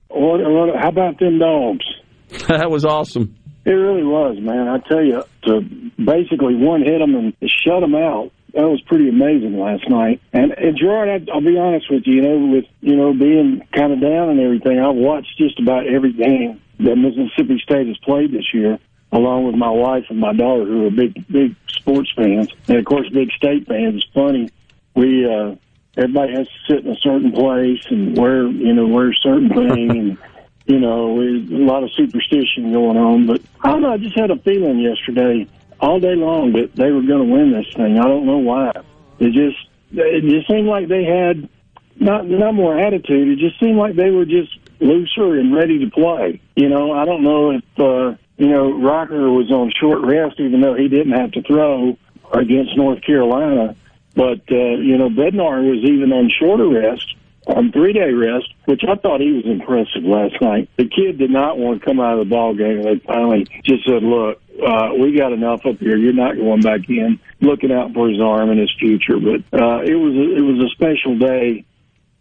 What, 0.10 0.42
what, 0.42 0.76
how 0.78 0.90
about 0.90 1.18
them 1.18 1.40
dogs? 1.40 1.86
that 2.50 2.70
was 2.70 2.84
awesome. 2.84 3.38
It 3.64 3.72
really 3.72 4.04
was, 4.04 4.38
man. 4.38 4.68
I 4.68 4.80
tell 4.80 5.02
you, 5.02 5.24
to 5.46 5.62
basically 5.98 6.56
one 6.56 6.82
hit 6.82 7.00
them 7.00 7.16
and 7.16 7.34
shut 7.64 7.80
them 7.80 7.96
out. 7.96 8.32
That 8.54 8.68
was 8.68 8.82
pretty 8.82 9.08
amazing 9.08 9.58
last 9.58 9.90
night. 9.90 10.20
And, 10.34 10.52
and 10.52 10.78
Gerard, 10.78 11.08
I, 11.08 11.32
I'll 11.32 11.40
be 11.40 11.58
honest 11.58 11.86
with 11.90 12.04
you, 12.06 12.16
you 12.16 12.22
know, 12.22 12.54
with 12.54 12.66
you 12.82 12.98
know 12.98 13.14
being 13.14 13.66
kind 13.74 13.94
of 13.94 14.02
down 14.02 14.30
and 14.30 14.42
everything, 14.42 14.78
I've 14.78 14.96
watched 14.96 15.38
just 15.38 15.58
about 15.58 15.88
every 15.88 16.12
game 16.12 16.60
that 16.84 16.96
Mississippi 16.96 17.60
State 17.60 17.88
has 17.88 17.98
played 18.00 18.32
this 18.32 18.54
year, 18.54 18.80
along 19.12 19.46
with 19.46 19.56
my 19.56 19.70
wife 19.70 20.06
and 20.10 20.20
my 20.20 20.34
daughter, 20.34 20.66
who 20.66 20.88
are 20.88 20.92
big 20.92 21.26
big 21.28 21.56
sports 21.68 22.12
fans, 22.16 22.50
and 22.68 22.78
of 22.78 22.86
course 22.86 23.10
big 23.10 23.32
state 23.32 23.68
fans. 23.68 23.96
It's 23.96 24.14
funny, 24.14 24.50
we 24.96 25.26
uh, 25.26 25.56
everybody 25.98 26.34
has 26.34 26.48
to 26.48 26.54
sit 26.68 26.86
in 26.86 26.92
a 26.92 26.98
certain 26.98 27.32
place 27.32 27.86
and 27.90 28.18
wear 28.18 28.48
you 28.48 28.74
know 28.74 28.88
wear 28.88 29.12
a 29.12 29.16
certain 29.16 29.50
thing 29.54 29.92
and. 29.92 30.18
you 30.66 30.80
know, 30.80 31.20
a 31.20 31.60
lot 31.60 31.84
of 31.84 31.92
superstition 31.92 32.72
going 32.72 32.96
on. 32.96 33.28
But 33.28 33.42
I 33.66 33.72
don't 33.72 33.82
know. 33.82 33.92
I 33.92 33.98
just 33.98 34.18
had 34.18 34.32
a 34.32 34.38
feeling 34.38 34.80
yesterday, 34.80 35.46
all 35.82 36.00
day 36.00 36.16
long, 36.16 36.54
that 36.54 36.74
they 36.74 36.90
were 36.90 37.02
going 37.02 37.28
to 37.28 37.34
win 37.34 37.52
this 37.52 37.68
thing. 37.76 38.00
I 38.00 38.04
don't 38.04 38.26
know 38.26 38.38
why. 38.38 38.72
It 39.20 39.34
just, 39.34 39.58
it 39.92 40.24
just 40.24 40.48
seemed 40.48 40.70
like 40.70 40.88
they 40.88 41.04
had 41.04 41.50
not 41.98 42.28
not 42.30 42.54
more 42.54 42.80
attitude. 42.80 43.28
It 43.28 43.40
just 43.40 43.60
seemed 43.60 43.78
like 43.78 43.96
they 43.96 44.10
were 44.10 44.24
just 44.24 44.58
looser 44.84 45.40
and 45.40 45.56
ready 45.56 45.80
to 45.80 45.90
play. 45.90 46.42
You 46.56 46.70
know, 46.70 46.92
I 46.92 47.06
don't 47.06 47.24
know 47.24 47.52
if 47.52 47.64
uh, 47.80 48.18
you 48.38 48.50
know 48.50 48.80
Rocker 48.80 49.32
was 49.32 49.52
on 49.52 49.72
short 49.80 50.02
rest, 50.02 50.40
even 50.40 50.62
though 50.62 50.76
he 50.76 50.88
didn't 50.88 51.14
have 51.14 51.32
to 51.32 51.42
throw 51.42 51.98
against 52.32 52.76
North 52.76 53.02
Carolina. 53.02 53.76
But 54.16 54.42
uh, 54.52 54.78
you 54.78 54.98
know, 54.98 55.10
Bednar 55.10 55.68
was 55.68 55.90
even 55.90 56.12
on 56.12 56.30
shorter 56.30 56.68
rest 56.68 57.16
on 57.48 57.72
three 57.72 57.94
day 57.94 58.12
rest, 58.12 58.54
which 58.66 58.84
I 58.88 58.96
thought 58.96 59.22
he 59.22 59.32
was 59.32 59.46
impressive 59.46 60.04
last 60.04 60.42
night. 60.42 60.70
The 60.78 60.88
kid 60.88 61.18
did 61.18 61.32
not 61.32 61.58
want 61.58 61.80
to 61.80 61.86
come 61.86 62.00
out 62.00 62.14
of 62.14 62.20
the 62.20 62.30
ball 62.30 62.54
game, 62.54 62.80
and 62.80 62.86
they 62.86 63.00
finally 63.06 63.46
just 63.64 63.86
said, 63.86 64.04
"Look, 64.04 64.42
uh, 64.66 64.92
we 65.00 65.18
got 65.18 65.34
enough 65.34 65.66
up 65.66 65.80
here. 65.80 65.98
You're 65.98 66.14
not 66.14 66.36
going 66.36 66.62
back 66.62 66.88
in." 66.90 67.20
Looking 67.42 67.74
out 67.74 67.94
for 67.94 68.08
his 68.08 68.22
arm 68.22 68.52
and 68.52 68.60
his 68.60 68.74
future, 68.80 69.18
but 69.20 69.60
uh, 69.60 69.82
it 69.82 69.96
was 69.96 70.16
a, 70.16 70.38
it 70.38 70.42
was 70.42 70.64
a 70.64 70.70
special 70.70 71.18
day 71.18 71.66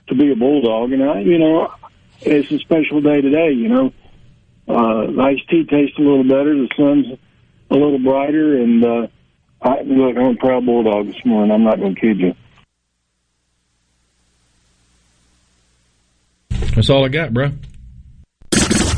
to 0.08 0.14
be 0.16 0.32
a 0.32 0.36
bulldog, 0.36 0.92
and 0.92 1.02
I, 1.04 1.20
you 1.20 1.38
know, 1.38 1.72
it's 2.24 2.50
a 2.50 2.58
special 2.58 3.00
day 3.00 3.20
today. 3.20 3.52
You 3.52 3.68
know, 3.68 3.86
uh, 4.68 5.10
the 5.10 5.22
iced 5.22 5.48
tea 5.48 5.64
tastes 5.64 5.98
a 5.98 6.02
little 6.02 6.24
better. 6.24 6.54
The 6.54 6.68
sun's 6.76 7.18
a 7.70 7.74
little 7.74 7.98
brighter, 7.98 8.58
and 8.58 8.84
uh, 8.84 9.06
I, 9.60 9.82
look, 9.82 10.16
I'm 10.16 10.34
a 10.34 10.36
proud 10.36 10.66
bulldog 10.66 11.06
this 11.06 11.24
morning. 11.24 11.52
I'm 11.52 11.64
not 11.64 11.78
going 11.78 11.94
to 11.94 12.00
kid 12.00 12.20
you. 12.20 12.34
That's 16.74 16.90
all 16.90 17.04
I 17.04 17.08
got, 17.08 17.32
bro. 17.32 17.50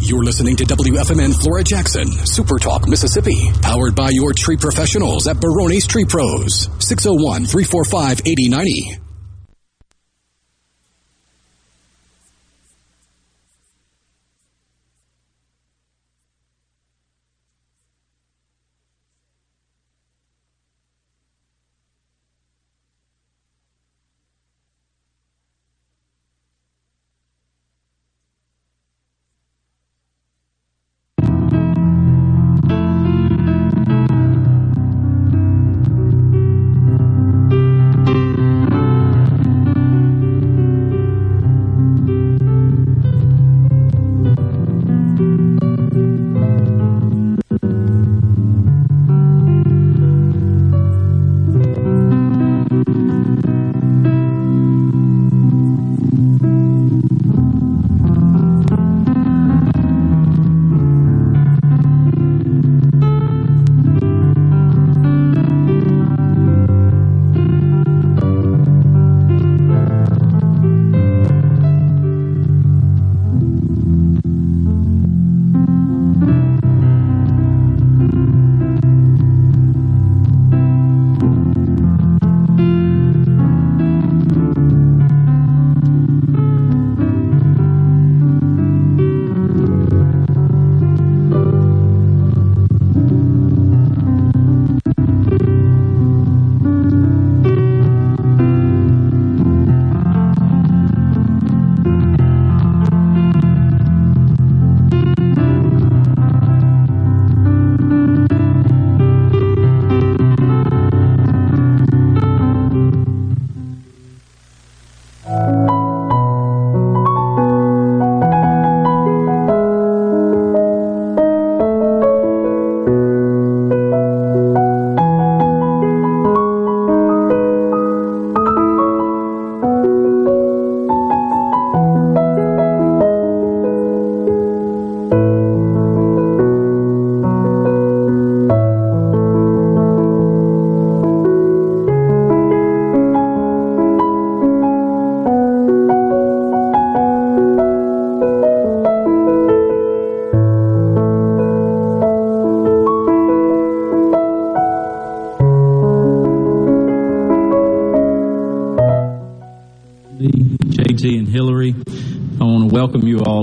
You're 0.00 0.22
listening 0.22 0.56
to 0.56 0.64
WFMN 0.64 1.40
Flora 1.40 1.64
Jackson, 1.64 2.06
Super 2.26 2.58
Talk, 2.58 2.86
Mississippi, 2.86 3.50
powered 3.62 3.94
by 3.94 4.10
your 4.10 4.34
tree 4.34 4.58
professionals 4.58 5.26
at 5.26 5.40
Barone's 5.40 5.86
Tree 5.86 6.04
Pros, 6.04 6.68
601 6.78 7.46
345 7.46 8.20
8090. 8.26 9.03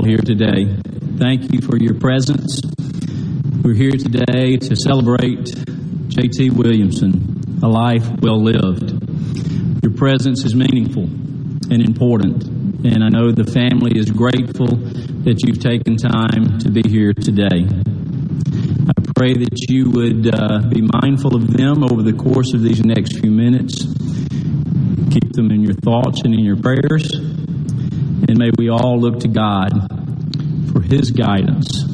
All 0.01 0.07
here 0.07 0.17
today. 0.17 0.65
Thank 1.17 1.53
you 1.53 1.61
for 1.61 1.77
your 1.77 1.93
presence. 1.93 2.61
We're 3.63 3.75
here 3.75 3.91
today 3.91 4.57
to 4.57 4.75
celebrate 4.75 5.45
JT 6.09 6.53
Williamson, 6.53 7.59
a 7.61 7.67
life 7.67 8.09
well 8.21 8.41
lived. 8.41 8.91
Your 9.83 9.93
presence 9.93 10.43
is 10.43 10.55
meaningful 10.55 11.03
and 11.03 11.81
important, 11.85 12.43
and 12.85 13.03
I 13.03 13.09
know 13.09 13.31
the 13.31 13.51
family 13.51 13.97
is 13.99 14.09
grateful 14.09 14.67
that 14.67 15.37
you've 15.45 15.59
taken 15.59 15.97
time 15.97 16.57
to 16.59 16.71
be 16.71 16.81
here 16.87 17.13
today. 17.13 17.67
I 18.87 18.93
pray 19.15 19.33
that 19.33 19.65
you 19.69 19.91
would 19.91 20.33
uh, 20.33 20.67
be 20.69 20.81
mindful 20.81 21.35
of 21.35 21.53
them 21.53 21.83
over 21.83 22.01
the 22.01 22.13
course 22.13 22.53
of 22.55 22.63
these 22.63 22.83
next 22.83 23.19
few 23.19 23.29
minutes. 23.29 23.85
Keep 25.11 25.33
them 25.33 25.51
in 25.51 25.61
your 25.61 25.75
thoughts 25.75 26.21
and 26.23 26.33
in 26.33 26.43
your 26.43 26.57
prayers. 26.57 27.41
And 28.31 28.37
may 28.37 28.51
we 28.57 28.69
all 28.69 28.99
look 28.99 29.19
to 29.21 29.27
God 29.27 29.80
His 30.91 31.11
guidance, 31.11 31.85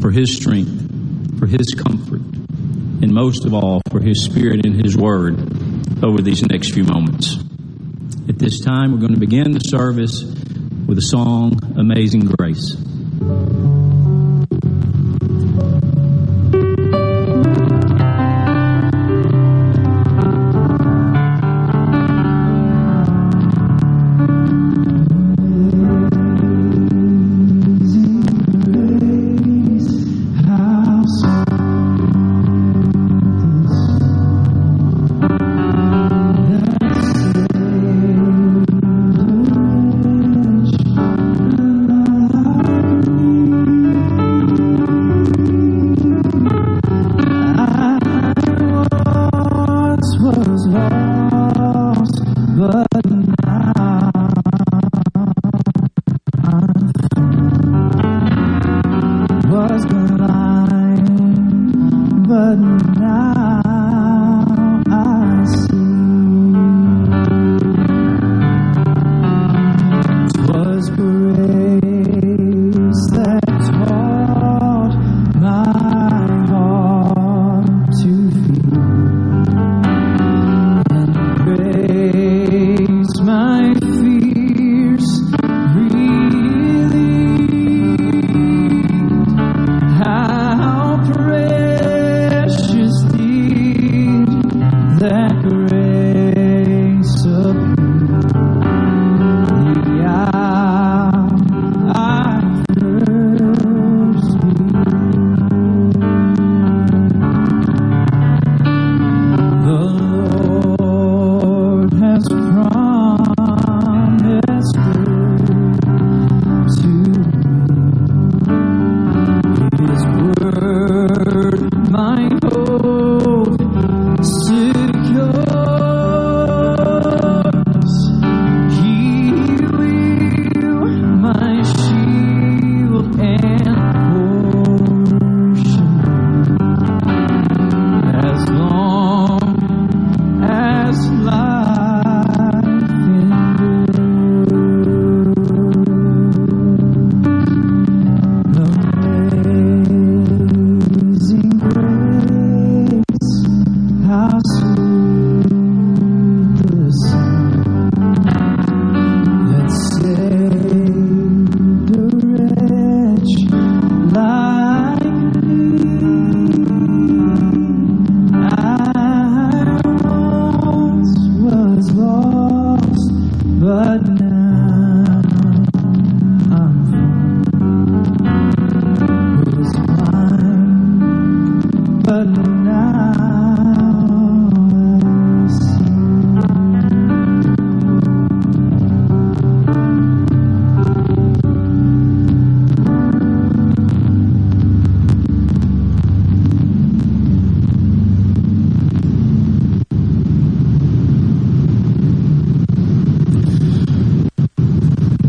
for 0.00 0.12
His 0.12 0.36
strength, 0.36 1.40
for 1.40 1.46
His 1.48 1.74
comfort, 1.74 2.20
and 2.20 3.12
most 3.12 3.44
of 3.46 3.52
all, 3.52 3.80
for 3.90 3.98
His 4.00 4.24
Spirit 4.24 4.64
and 4.64 4.80
His 4.80 4.96
Word 4.96 5.34
over 6.04 6.22
these 6.22 6.40
next 6.46 6.72
few 6.72 6.84
moments. 6.84 7.36
At 8.28 8.38
this 8.38 8.60
time, 8.60 8.92
we're 8.92 9.00
going 9.00 9.14
to 9.14 9.18
begin 9.18 9.50
the 9.50 9.58
service 9.58 10.22
with 10.86 10.98
a 10.98 11.02
song, 11.02 11.58
Amazing 11.76 12.26
Grace. 12.26 12.76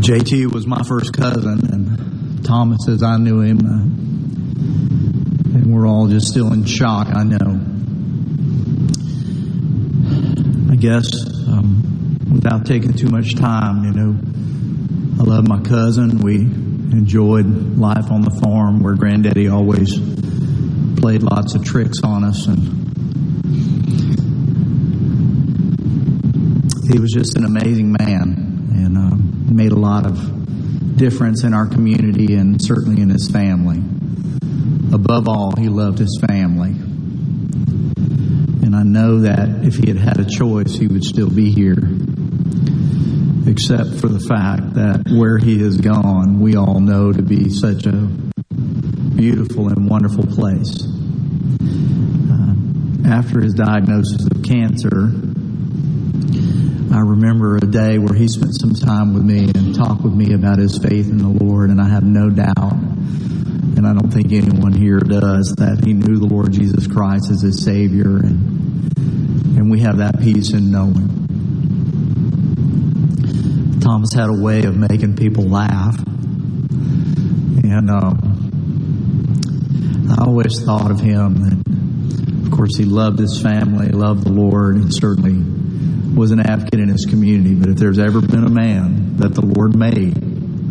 JT 0.06 0.52
was 0.52 0.68
my 0.68 0.84
first 0.84 1.12
cousin, 1.12 1.66
and 1.72 2.44
Thomas, 2.44 2.88
as 2.88 3.02
I 3.02 3.16
knew 3.16 3.40
him, 3.40 3.58
uh, 3.58 3.82
and 5.58 5.74
we're 5.74 5.84
all 5.84 6.06
just 6.06 6.28
still 6.28 6.52
in 6.52 6.64
shock. 6.64 7.08
I 7.08 7.24
know. 7.24 7.58
I 10.70 10.76
guess 10.76 11.08
um, 11.48 12.20
without 12.32 12.66
taking 12.66 12.92
too 12.92 13.08
much 13.08 13.34
time, 13.34 13.82
you 13.82 13.90
know, 13.94 14.16
I 15.18 15.24
love 15.24 15.48
my 15.48 15.60
cousin. 15.62 16.18
We 16.18 16.36
enjoyed 16.36 17.76
life 17.76 18.12
on 18.12 18.20
the 18.20 18.38
farm 18.44 18.84
where 18.84 18.94
Granddaddy 18.94 19.48
always 19.48 19.98
played 21.00 21.24
lots 21.24 21.56
of 21.56 21.64
tricks 21.64 22.04
on 22.04 22.22
us, 22.22 22.46
and 22.46 22.58
he 26.92 27.00
was 27.00 27.10
just 27.10 27.36
an 27.36 27.44
amazing 27.44 27.90
man 27.90 28.45
made 29.56 29.72
a 29.72 29.78
lot 29.78 30.04
of 30.04 30.96
difference 30.98 31.42
in 31.42 31.54
our 31.54 31.66
community 31.66 32.34
and 32.34 32.62
certainly 32.62 33.00
in 33.00 33.08
his 33.08 33.30
family. 33.30 33.78
Above 34.92 35.28
all, 35.28 35.56
he 35.56 35.70
loved 35.70 35.98
his 35.98 36.22
family. 36.28 36.72
And 38.62 38.76
I 38.76 38.82
know 38.82 39.20
that 39.20 39.64
if 39.64 39.76
he 39.76 39.88
had 39.88 39.96
had 39.96 40.20
a 40.20 40.26
choice, 40.28 40.74
he 40.76 40.86
would 40.86 41.04
still 41.04 41.30
be 41.30 41.50
here. 41.50 41.78
Except 43.46 43.98
for 43.98 44.08
the 44.08 44.20
fact 44.20 44.74
that 44.74 45.06
where 45.10 45.38
he 45.38 45.62
has 45.62 45.78
gone, 45.78 46.38
we 46.40 46.56
all 46.56 46.80
know 46.80 47.10
to 47.12 47.22
be 47.22 47.48
such 47.48 47.86
a 47.86 47.92
beautiful 49.16 49.68
and 49.68 49.88
wonderful 49.88 50.26
place. 50.26 50.84
Uh, 52.30 52.54
after 53.08 53.40
his 53.40 53.54
diagnosis 53.54 54.26
of 54.26 54.42
cancer, 54.42 55.12
I 56.92 57.00
remember 57.00 57.56
a 57.56 57.60
day 57.60 57.98
where 57.98 58.14
he 58.14 58.28
spent 58.28 58.54
some 58.54 58.72
time 58.72 59.12
with 59.12 59.24
me 59.24 59.50
and 59.54 59.74
talked 59.74 60.02
with 60.02 60.14
me 60.14 60.32
about 60.34 60.58
his 60.58 60.78
faith 60.78 61.10
in 61.10 61.18
the 61.18 61.28
Lord, 61.44 61.70
and 61.70 61.80
I 61.80 61.88
have 61.88 62.04
no 62.04 62.30
doubt, 62.30 62.72
and 62.72 63.86
I 63.86 63.92
don't 63.92 64.10
think 64.10 64.32
anyone 64.32 64.72
here 64.72 65.00
does, 65.00 65.54
that 65.58 65.82
he 65.84 65.92
knew 65.92 66.18
the 66.18 66.26
Lord 66.26 66.52
Jesus 66.52 66.86
Christ 66.86 67.30
as 67.30 67.42
his 67.42 67.62
Savior, 67.64 68.18
and, 68.18 68.96
and 69.58 69.70
we 69.70 69.80
have 69.80 69.98
that 69.98 70.20
peace 70.20 70.52
in 70.52 70.70
knowing. 70.70 71.24
Thomas 73.80 74.12
had 74.14 74.30
a 74.30 74.40
way 74.40 74.62
of 74.62 74.76
making 74.76 75.16
people 75.16 75.44
laugh, 75.44 75.98
and 77.64 77.90
uh, 77.90 78.14
I 80.14 80.24
always 80.24 80.62
thought 80.64 80.90
of 80.90 81.00
him 81.00 81.34
that, 81.34 82.46
of 82.46 82.52
course, 82.52 82.76
he 82.76 82.84
loved 82.84 83.18
his 83.18 83.42
family, 83.42 83.88
loved 83.88 84.24
the 84.24 84.32
Lord, 84.32 84.76
and 84.76 84.94
certainly 84.94 85.55
was 86.16 86.30
an 86.30 86.40
advocate 86.40 86.80
in 86.80 86.88
his 86.88 87.04
community. 87.04 87.54
But 87.54 87.68
if 87.68 87.76
there's 87.76 87.98
ever 87.98 88.22
been 88.22 88.44
a 88.44 88.50
man 88.50 89.18
that 89.18 89.34
the 89.34 89.42
Lord 89.42 89.76
made 89.76 90.14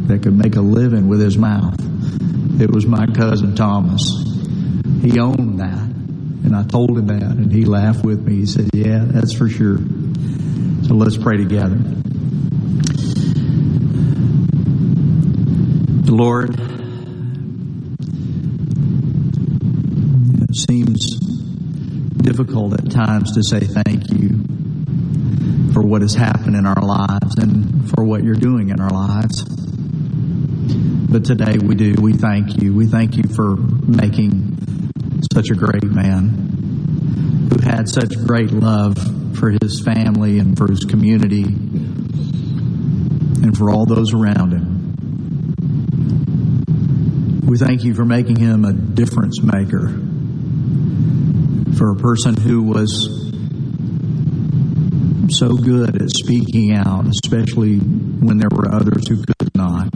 that 0.08 0.24
could 0.24 0.36
make 0.36 0.56
a 0.56 0.62
living 0.62 1.08
with 1.08 1.22
his 1.22 1.38
mouth, 1.38 1.76
it 2.60 2.72
was 2.72 2.88
my 2.88 3.06
cousin 3.06 3.56
Thomas. 3.56 4.02
He 5.02 5.20
owned 5.20 5.60
that. 5.60 5.86
And 6.46 6.56
I 6.56 6.64
told 6.64 6.98
him 6.98 7.08
that, 7.08 7.22
and 7.22 7.52
he 7.52 7.66
laughed 7.66 8.04
with 8.04 8.26
me. 8.28 8.38
He 8.38 8.46
said, 8.46 8.70
Yeah, 8.74 9.04
that's 9.06 9.34
for 9.34 9.48
sure. 9.48 9.78
So 9.78 10.96
let's 10.96 11.18
pray 11.18 11.38
together. 11.38 11.78
The 16.06 16.12
Lord, 16.12 16.52
it 20.50 20.56
seems 20.56 21.20
difficult 22.18 22.74
at 22.74 22.92
times 22.92 23.34
to 23.34 23.44
say 23.44 23.60
thank 23.60 24.12
you 24.12 24.55
for 25.76 25.82
what 25.82 26.02
has 26.02 26.16
happened 26.16 26.56
in 26.56 26.66
our 26.66 26.82
lives 26.82 27.36
and 27.38 27.88
for 27.90 28.06
what 28.06 28.24
you're 28.24 28.34
doing 28.34 28.70
in 28.70 28.80
our 28.80 28.90
lives. 28.90 29.44
But 29.44 31.26
today 31.26 31.58
we 31.62 31.76
do. 31.76 31.96
We 32.00 32.14
thank 32.14 32.62
you. 32.62 32.74
We 32.74 32.88
thank 32.88 33.18
you 33.18 33.24
for 33.24 33.58
making 33.58 34.58
such 35.34 35.50
a 35.50 35.54
great 35.54 35.84
man 35.84 37.50
who 37.52 37.60
had 37.62 37.90
such 37.90 38.16
great 38.26 38.52
love 38.52 38.98
for 39.38 39.52
his 39.62 39.82
family 39.82 40.40
and 40.40 40.58
for 40.58 40.72
his 40.72 40.86
community 40.86 41.44
and 41.44 43.58
for 43.58 43.70
all 43.70 43.86
those 43.86 44.14
around 44.14 44.54
him. 44.54 44.96
We 47.46 47.58
thank 47.58 47.84
you 47.84 47.94
for 47.94 48.06
making 48.06 48.38
him 48.38 48.64
a 48.64 48.72
difference 48.72 49.44
maker, 49.44 49.90
for 51.78 51.92
a 51.92 51.98
person 51.98 52.38
who 52.38 52.64
was 52.64 53.25
so 55.38 55.50
good 55.50 56.02
at 56.02 56.10
speaking 56.10 56.74
out, 56.74 57.06
especially 57.08 57.78
when 57.78 58.38
there 58.38 58.50
were 58.52 58.74
others 58.74 59.08
who 59.08 59.18
could 59.18 59.54
not. 59.54 59.90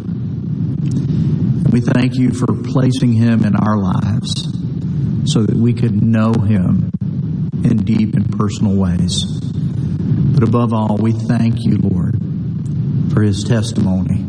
We 1.72 1.80
thank 1.80 2.16
you 2.16 2.32
for 2.32 2.48
placing 2.48 3.14
him 3.14 3.46
in 3.46 3.56
our 3.56 3.78
lives 3.78 4.34
so 5.32 5.44
that 5.44 5.56
we 5.56 5.74
could 5.74 6.04
know 6.04 6.34
him 6.34 6.90
in 7.64 7.78
deep 7.86 8.16
and 8.16 8.30
personal 8.38 8.76
ways. 8.76 9.24
But 9.42 10.44
above 10.44 10.74
all, 10.74 10.98
we 10.98 11.14
thank 11.14 11.64
you, 11.64 11.78
Lord, 11.78 12.18
for 13.14 13.22
his 13.22 13.44
testimony. 13.44 14.26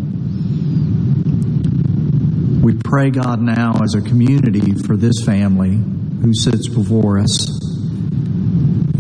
We 2.63 2.75
pray, 2.75 3.11
God, 3.11 3.41
now 3.41 3.73
as 3.83 3.95
a 3.95 4.01
community 4.01 4.75
for 4.87 4.97
this 4.97 5.25
family 5.25 5.77
who 6.23 6.35
sits 6.35 6.69
before 6.69 7.19
us. 7.19 7.70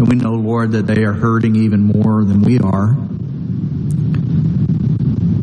And 0.01 0.09
we 0.09 0.17
know, 0.17 0.33
Lord, 0.33 0.73
that 0.73 0.87
they 0.87 1.05
are 1.05 1.13
hurting 1.13 1.57
even 1.57 1.83
more 1.83 2.25
than 2.25 2.41
we 2.41 2.59
are. 2.59 2.89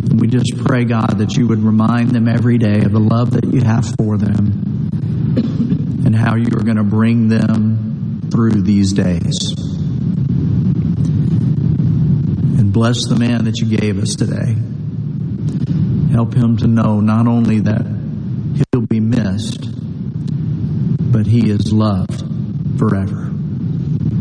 And 0.10 0.20
we 0.20 0.26
just 0.26 0.52
pray, 0.66 0.84
God, 0.84 1.20
that 1.20 1.38
you 1.38 1.48
would 1.48 1.60
remind 1.60 2.10
them 2.10 2.28
every 2.28 2.58
day 2.58 2.82
of 2.82 2.92
the 2.92 3.00
love 3.00 3.30
that 3.34 3.46
you 3.46 3.62
have 3.62 3.86
for 4.00 4.18
them 4.18 4.90
and 6.08 6.16
how 6.16 6.38
you 6.38 6.48
are 6.48 6.64
going 6.64 6.78
to 6.78 6.84
bring 6.84 7.28
them 7.28 8.28
through 8.32 8.64
these 8.64 8.94
days. 8.94 9.54
And 12.58 12.74
bless 12.74 13.08
the 13.08 13.16
man 13.16 13.46
that 13.46 13.60
you 13.60 13.78
gave 13.78 14.00
us 14.00 14.16
today. 14.16 14.56
Help 16.12 16.34
him 16.34 16.58
to 16.58 16.66
know 16.66 17.00
not 17.00 17.28
only 17.28 17.60
that 17.60 17.86
he'll 18.72 18.88
be 18.88 19.02
missed, 19.02 19.70
but 21.12 21.28
he 21.28 21.52
is 21.52 21.72
loved 21.72 22.24
forever 22.80 23.27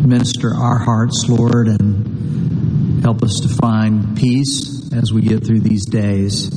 minister 0.06 0.54
our 0.54 0.78
hearts, 0.78 1.26
Lord, 1.28 1.68
and 1.68 3.02
help 3.02 3.22
us 3.22 3.40
to 3.42 3.48
find 3.48 4.16
peace 4.16 4.92
as 4.92 5.12
we 5.12 5.22
get 5.22 5.44
through 5.44 5.60
these 5.60 5.86
days. 5.86 6.48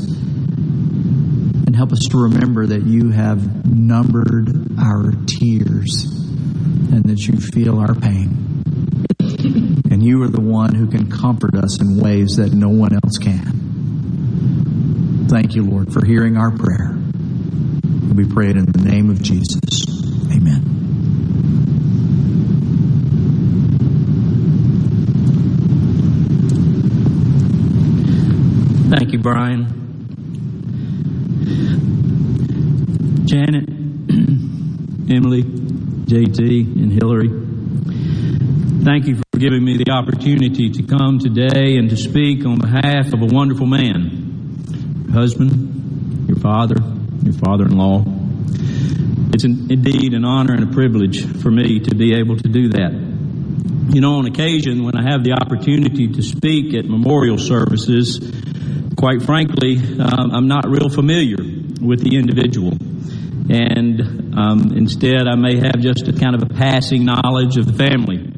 And 1.65 1.75
help 1.75 1.91
us 1.91 2.07
to 2.11 2.17
remember 2.17 2.67
that 2.67 2.83
you 2.83 3.09
have 3.09 3.65
numbered 3.65 4.79
our 4.79 5.11
tears 5.25 6.05
and 6.91 7.03
that 7.05 7.27
you 7.27 7.39
feel 7.39 7.79
our 7.79 7.95
pain. 7.95 8.63
And 9.91 10.03
you 10.03 10.21
are 10.23 10.29
the 10.29 10.41
one 10.41 10.75
who 10.75 10.87
can 10.87 11.09
comfort 11.09 11.55
us 11.55 11.81
in 11.81 11.99
ways 11.99 12.37
that 12.37 12.53
no 12.53 12.69
one 12.69 12.93
else 12.93 13.17
can. 13.17 15.27
Thank 15.29 15.55
you, 15.55 15.63
Lord, 15.63 15.93
for 15.93 16.05
hearing 16.05 16.37
our 16.37 16.51
prayer. 16.51 16.95
We 18.15 18.25
pray 18.25 18.49
it 18.49 18.57
in 18.57 18.65
the 18.65 18.83
name 18.83 19.09
of 19.09 19.21
Jesus. 19.21 19.61
Amen. 20.31 20.78
Thank 28.89 29.13
you, 29.13 29.19
Brian. 29.19 29.67
Janet, 33.27 33.69
Emily, 35.11 35.43
JT, 35.43 36.63
and 36.75 36.91
Hillary, 36.91 37.29
thank 38.83 39.05
you 39.05 39.17
for 39.17 39.37
giving 39.37 39.63
me 39.63 39.77
the 39.77 39.91
opportunity 39.91 40.71
to 40.71 40.81
come 40.81 41.19
today 41.19 41.77
and 41.77 41.91
to 41.91 41.97
speak 41.97 42.43
on 42.47 42.57
behalf 42.57 43.13
of 43.13 43.21
a 43.21 43.27
wonderful 43.27 43.67
man, 43.67 45.03
your 45.05 45.13
husband, 45.13 46.27
your 46.27 46.39
father, 46.39 46.77
your 47.23 47.35
father 47.35 47.65
in 47.65 47.77
law. 47.77 48.03
It's 49.35 49.43
an, 49.43 49.67
indeed 49.69 50.15
an 50.15 50.25
honor 50.25 50.55
and 50.55 50.63
a 50.63 50.73
privilege 50.73 51.23
for 51.43 51.51
me 51.51 51.81
to 51.81 51.93
be 51.93 52.15
able 52.15 52.37
to 52.37 52.49
do 52.49 52.69
that. 52.69 52.91
You 53.93 54.01
know, 54.01 54.15
on 54.15 54.25
occasion 54.25 54.83
when 54.83 54.97
I 54.97 55.11
have 55.11 55.23
the 55.23 55.33
opportunity 55.33 56.07
to 56.07 56.23
speak 56.23 56.73
at 56.73 56.85
memorial 56.85 57.37
services, 57.37 58.19
quite 58.99 59.21
frankly, 59.21 59.77
um, 59.97 60.31
I'm 60.35 60.47
not 60.49 60.67
real 60.67 60.89
familiar 60.89 61.37
with 61.81 62.03
the 62.03 62.17
individual. 62.17 62.73
And 63.49 64.37
um, 64.37 64.73
instead, 64.75 65.25
I 65.25 65.35
may 65.35 65.55
have 65.55 65.79
just 65.79 66.05
a 66.09 66.11
kind 66.11 66.35
of 66.35 66.43
a 66.43 66.53
passing 66.53 67.05
knowledge 67.05 67.55
of 67.55 67.65
the 67.65 67.73
family. 67.73 68.29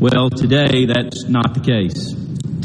Well, 0.00 0.28
today, 0.28 0.86
that's 0.86 1.28
not 1.28 1.54
the 1.54 1.60
case. 1.60 2.12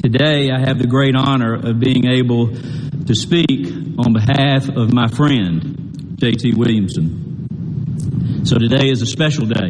Today, 0.02 0.50
I 0.50 0.62
have 0.62 0.80
the 0.80 0.88
great 0.88 1.16
honor 1.16 1.54
of 1.54 1.80
being 1.80 2.08
able 2.08 2.56
to 2.56 3.14
speak 3.14 3.72
on 4.00 4.14
behalf 4.14 4.68
of 4.70 4.92
my 4.92 5.08
friend, 5.08 6.16
J.T. 6.20 6.56
Williamson. 6.56 8.46
So 8.46 8.58
today 8.58 8.90
is 8.90 9.04
a 9.04 9.06
special 9.06 9.46
day, 9.46 9.70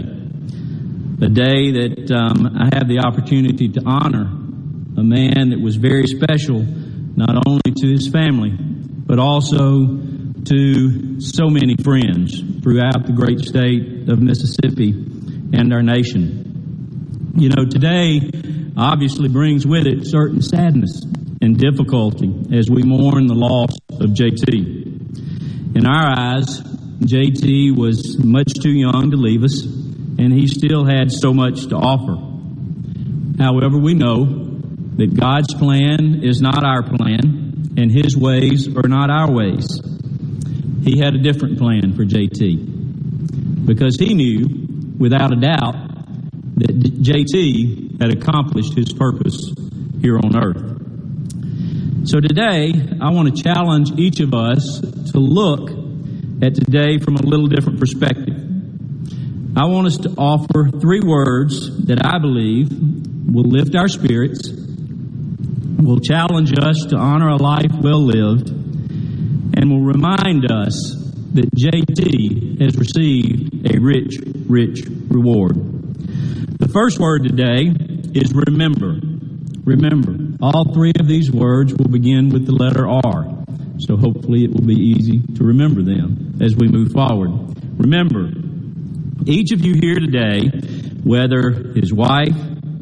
a 1.22 1.28
day 1.28 1.72
that 1.72 2.12
um, 2.16 2.48
I 2.58 2.70
have 2.74 2.88
the 2.88 3.00
opportunity 3.06 3.68
to 3.68 3.82
honor 3.86 4.32
a 4.98 5.04
man 5.04 5.50
that 5.50 5.60
was 5.60 5.76
very 5.76 6.08
special 6.08 6.66
not 7.16 7.48
only 7.48 7.62
to 7.76 7.88
his 7.88 8.10
family, 8.10 8.52
but 8.52 9.20
also 9.20 9.86
to 10.46 11.22
so 11.22 11.50
many 11.50 11.76
friends 11.84 12.40
throughout 12.64 13.06
the 13.06 13.14
great 13.14 13.40
state 13.40 14.10
of 14.10 14.22
Mississippi 14.22 14.92
and 15.54 15.74
our 15.74 15.84
nation. 15.84 17.34
You 17.38 17.50
know, 17.50 17.66
today 17.66 18.22
obviously 18.78 19.30
brings 19.30 19.66
with 19.66 19.86
it 19.86 20.08
certain 20.08 20.42
sadness 20.42 21.02
and 21.42 21.58
difficulty 21.58 22.34
as 22.54 22.70
we 22.70 22.84
mourn 22.84 23.28
the 23.28 23.36
loss 23.36 23.76
of 24.00 24.12
JT. 24.12 25.76
In 25.76 25.86
our 25.86 26.18
eyes, 26.18 26.62
JT 27.02 27.76
was 27.76 28.18
much 28.24 28.54
too 28.62 28.72
young 28.72 29.12
to 29.12 29.18
leave 29.18 29.44
us, 29.44 29.64
and 29.64 30.32
he 30.32 30.48
still 30.48 30.86
had 30.86 31.12
so 31.12 31.34
much 31.34 31.68
to 31.68 31.76
offer. 31.76 32.16
However, 33.42 33.78
we 33.78 33.94
know 33.94 34.51
that 34.98 35.18
God's 35.18 35.54
plan 35.54 36.24
is 36.24 36.42
not 36.42 36.64
our 36.64 36.84
plan 36.84 37.74
and 37.78 37.92
His 37.92 38.18
ways 38.18 38.68
are 38.68 38.88
not 38.88 39.10
our 39.10 39.32
ways. 39.32 39.68
He 40.84 41.00
had 41.00 41.14
a 41.14 41.20
different 41.20 41.60
plan 41.60 41.94
for 41.94 42.04
JT 42.04 43.66
because 43.66 43.98
he 43.98 44.14
knew 44.14 44.96
without 44.98 45.32
a 45.32 45.36
doubt 45.36 45.76
that 46.58 46.76
JT 47.02 48.02
had 48.02 48.18
accomplished 48.18 48.76
his 48.76 48.92
purpose 48.92 49.54
here 50.02 50.18
on 50.18 50.36
earth. 50.36 52.10
So 52.10 52.20
today, 52.20 52.74
I 53.00 53.12
want 53.12 53.36
to 53.36 53.44
challenge 53.44 53.92
each 53.98 54.20
of 54.20 54.34
us 54.34 54.82
to 55.12 55.20
look 55.20 55.70
at 56.42 56.56
today 56.56 56.98
from 56.98 57.16
a 57.16 57.22
little 57.22 57.48
different 57.48 57.80
perspective. 57.80 58.36
I 59.56 59.66
want 59.66 59.86
us 59.88 59.98
to 59.98 60.10
offer 60.18 60.70
three 60.80 61.02
words 61.02 61.86
that 61.86 62.04
I 62.04 62.18
believe 62.18 62.70
will 62.72 63.44
lift 63.44 63.76
our 63.76 63.88
spirits 63.88 64.50
will 65.86 66.00
challenge 66.00 66.54
us 66.58 66.86
to 66.90 66.96
honor 66.96 67.30
a 67.30 67.38
life 67.38 67.72
well 67.82 68.02
lived 68.02 68.50
and 68.50 69.70
will 69.70 69.82
remind 69.82 70.52
us 70.52 70.76
that 71.34 71.50
JT 71.56 72.62
has 72.62 72.78
received 72.78 73.66
a 73.74 73.80
rich, 73.80 74.16
rich 74.48 74.86
reward. 75.10 75.56
The 76.60 76.68
first 76.68 77.00
word 77.00 77.24
today 77.24 77.74
is 78.14 78.34
remember. 78.34 79.00
Remember. 79.64 80.38
All 80.42 80.74
three 80.74 80.94
of 81.00 81.08
these 81.08 81.32
words 81.32 81.74
will 81.74 81.88
begin 81.88 82.30
with 82.30 82.46
the 82.46 82.54
letter 82.54 82.88
R, 82.88 83.46
so 83.80 83.96
hopefully 83.96 84.44
it 84.44 84.52
will 84.52 84.66
be 84.66 84.76
easy 84.76 85.22
to 85.36 85.44
remember 85.44 85.82
them 85.82 86.38
as 86.42 86.56
we 86.56 86.68
move 86.68 86.92
forward. 86.92 87.32
Remember, 87.80 88.30
each 89.26 89.52
of 89.52 89.64
you 89.64 89.76
here 89.80 90.00
today, 90.00 90.50
whether 91.04 91.74
his 91.76 91.94
wife, 91.94 92.36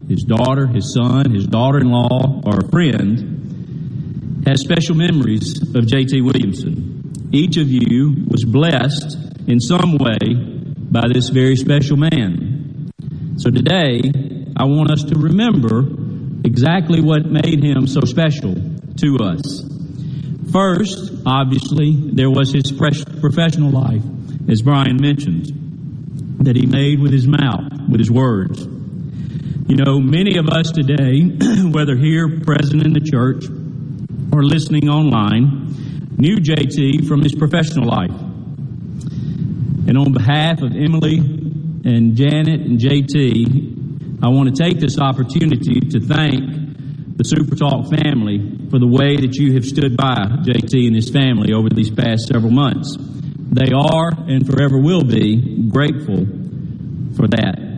his 0.10 0.24
daughter, 0.24 0.66
his 0.66 0.92
son, 0.92 1.32
his 1.32 1.46
daughter 1.46 1.78
in 1.78 1.92
law, 1.92 2.42
or 2.44 2.58
a 2.60 2.68
friend, 2.70 4.44
has 4.46 4.60
special 4.60 4.96
memories 4.96 5.62
of 5.76 5.86
J.T. 5.86 6.22
Williamson. 6.22 7.30
Each 7.32 7.58
of 7.58 7.68
you 7.70 8.26
was 8.28 8.44
blessed 8.44 9.16
in 9.48 9.60
some 9.60 9.98
way 10.00 10.18
by 10.90 11.08
this 11.14 11.30
very 11.30 11.56
special 11.56 11.96
man. 11.96 12.92
So 13.38 13.52
today, 13.52 14.02
I 14.58 14.64
want 14.64 14.90
us 14.90 15.04
to 15.04 15.20
remember 15.20 15.82
exactly 16.44 17.02
what 17.02 17.28
made 17.28 17.64
him 17.64 17.86
so 17.86 18.02
special 18.02 18.56
to 18.56 19.18
us. 19.22 19.64
First, 20.52 21.22
obviously, 21.24 21.94
there 22.14 22.32
was 22.32 22.52
his 22.52 22.72
professional 22.72 23.70
life, 23.70 24.02
as 24.50 24.64
Brian 24.64 24.98
mentioned, 25.00 25.46
that 26.40 26.56
he 26.56 26.66
made 26.66 27.00
with 27.00 27.12
his 27.12 27.28
mouth, 27.28 27.72
with 27.88 28.00
his 28.00 28.10
words. 28.10 28.79
You 29.70 29.76
know, 29.76 30.00
many 30.00 30.40
of 30.40 30.50
us 30.50 30.72
today, 30.72 31.22
whether 31.70 31.96
here 31.96 32.42
present 32.42 32.84
in 32.84 32.92
the 32.92 33.00
church 33.00 33.46
or 34.34 34.44
listening 34.44 34.90
online, 34.90 36.16
knew 36.18 36.38
JT 36.38 37.08
from 37.08 37.22
his 37.22 37.36
professional 37.36 37.86
life. 37.86 38.10
And 38.10 39.96
on 39.96 40.12
behalf 40.12 40.64
of 40.64 40.76
Emily 40.76 41.20
and 41.20 42.16
Janet 42.16 42.62
and 42.62 42.80
JT, 42.80 44.24
I 44.24 44.30
want 44.30 44.56
to 44.56 44.60
take 44.60 44.80
this 44.80 44.98
opportunity 44.98 45.80
to 45.82 46.00
thank 46.00 47.18
the 47.18 47.24
Super 47.24 47.56
Talk 47.56 47.92
family 47.92 48.40
for 48.72 48.80
the 48.80 48.88
way 48.88 49.18
that 49.18 49.36
you 49.36 49.54
have 49.54 49.66
stood 49.66 49.96
by 49.96 50.16
JT 50.50 50.88
and 50.88 50.96
his 50.96 51.12
family 51.12 51.54
over 51.54 51.70
these 51.70 51.92
past 51.92 52.28
several 52.28 52.52
months. 52.52 52.98
They 52.98 53.72
are 53.72 54.10
and 54.18 54.48
forever 54.48 54.80
will 54.80 55.04
be 55.04 55.70
grateful 55.70 56.26
for 57.16 57.28
that. 57.28 57.69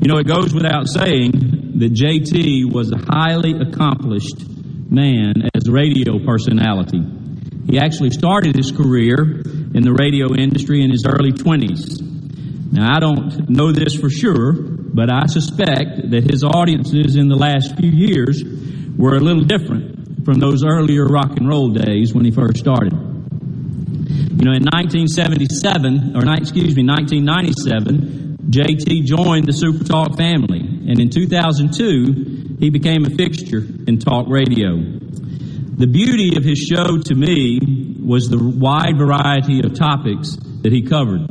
You 0.00 0.08
know, 0.08 0.18
it 0.18 0.26
goes 0.26 0.52
without 0.52 0.88
saying 0.88 1.32
that 1.78 1.92
JT 1.92 2.72
was 2.72 2.92
a 2.92 2.98
highly 2.98 3.52
accomplished 3.52 4.44
man 4.90 5.48
as 5.54 5.66
a 5.66 5.72
radio 5.72 6.18
personality. 6.24 7.02
He 7.66 7.78
actually 7.78 8.10
started 8.10 8.54
his 8.54 8.70
career 8.70 9.42
in 9.74 9.82
the 9.82 9.92
radio 9.92 10.34
industry 10.34 10.82
in 10.82 10.90
his 10.90 11.04
early 11.06 11.32
20s. 11.32 12.00
Now, 12.72 12.94
I 12.96 13.00
don't 13.00 13.48
know 13.48 13.72
this 13.72 13.94
for 13.94 14.10
sure, 14.10 14.52
but 14.52 15.12
I 15.12 15.26
suspect 15.26 16.10
that 16.10 16.30
his 16.30 16.44
audiences 16.44 17.16
in 17.16 17.28
the 17.28 17.36
last 17.36 17.76
few 17.76 17.90
years 17.90 18.42
were 18.96 19.16
a 19.16 19.20
little 19.20 19.44
different 19.44 20.24
from 20.24 20.38
those 20.38 20.64
earlier 20.64 21.06
rock 21.06 21.36
and 21.36 21.48
roll 21.48 21.70
days 21.70 22.14
when 22.14 22.24
he 22.24 22.30
first 22.30 22.58
started. 22.58 22.92
You 22.92 24.44
know, 24.50 24.52
in 24.52 24.64
1977, 24.64 26.16
or 26.16 26.22
excuse 26.34 26.74
me, 26.76 26.84
1997, 26.84 28.23
JT 28.50 29.04
joined 29.04 29.46
the 29.46 29.52
Super 29.52 29.84
Talk 29.84 30.16
family, 30.16 30.60
and 30.60 31.00
in 31.00 31.10
2002, 31.10 32.56
he 32.58 32.70
became 32.70 33.04
a 33.04 33.10
fixture 33.10 33.64
in 33.86 33.98
talk 33.98 34.28
radio. 34.28 34.76
The 34.76 35.86
beauty 35.86 36.36
of 36.36 36.44
his 36.44 36.58
show 36.58 36.98
to 36.98 37.14
me 37.14 37.58
was 38.04 38.28
the 38.28 38.38
wide 38.38 38.96
variety 38.98 39.60
of 39.64 39.74
topics 39.74 40.36
that 40.62 40.72
he 40.72 40.82
covered. 40.82 41.26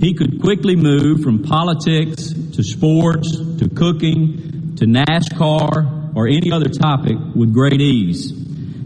He 0.00 0.14
could 0.14 0.40
quickly 0.40 0.76
move 0.76 1.22
from 1.22 1.42
politics 1.42 2.32
to 2.32 2.62
sports 2.62 3.36
to 3.58 3.68
cooking 3.68 4.76
to 4.76 4.86
NASCAR 4.86 6.14
or 6.14 6.28
any 6.28 6.52
other 6.52 6.68
topic 6.68 7.16
with 7.34 7.52
great 7.52 7.80
ease. 7.80 8.32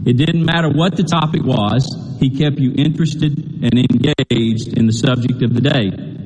It 0.05 0.17
didn't 0.17 0.43
matter 0.43 0.69
what 0.69 0.97
the 0.97 1.03
topic 1.03 1.43
was, 1.43 1.85
he 2.19 2.31
kept 2.31 2.57
you 2.57 2.73
interested 2.75 3.37
and 3.63 3.73
engaged 3.73 4.77
in 4.77 4.87
the 4.87 4.91
subject 4.91 5.43
of 5.43 5.53
the 5.53 5.61
day. 5.61 6.22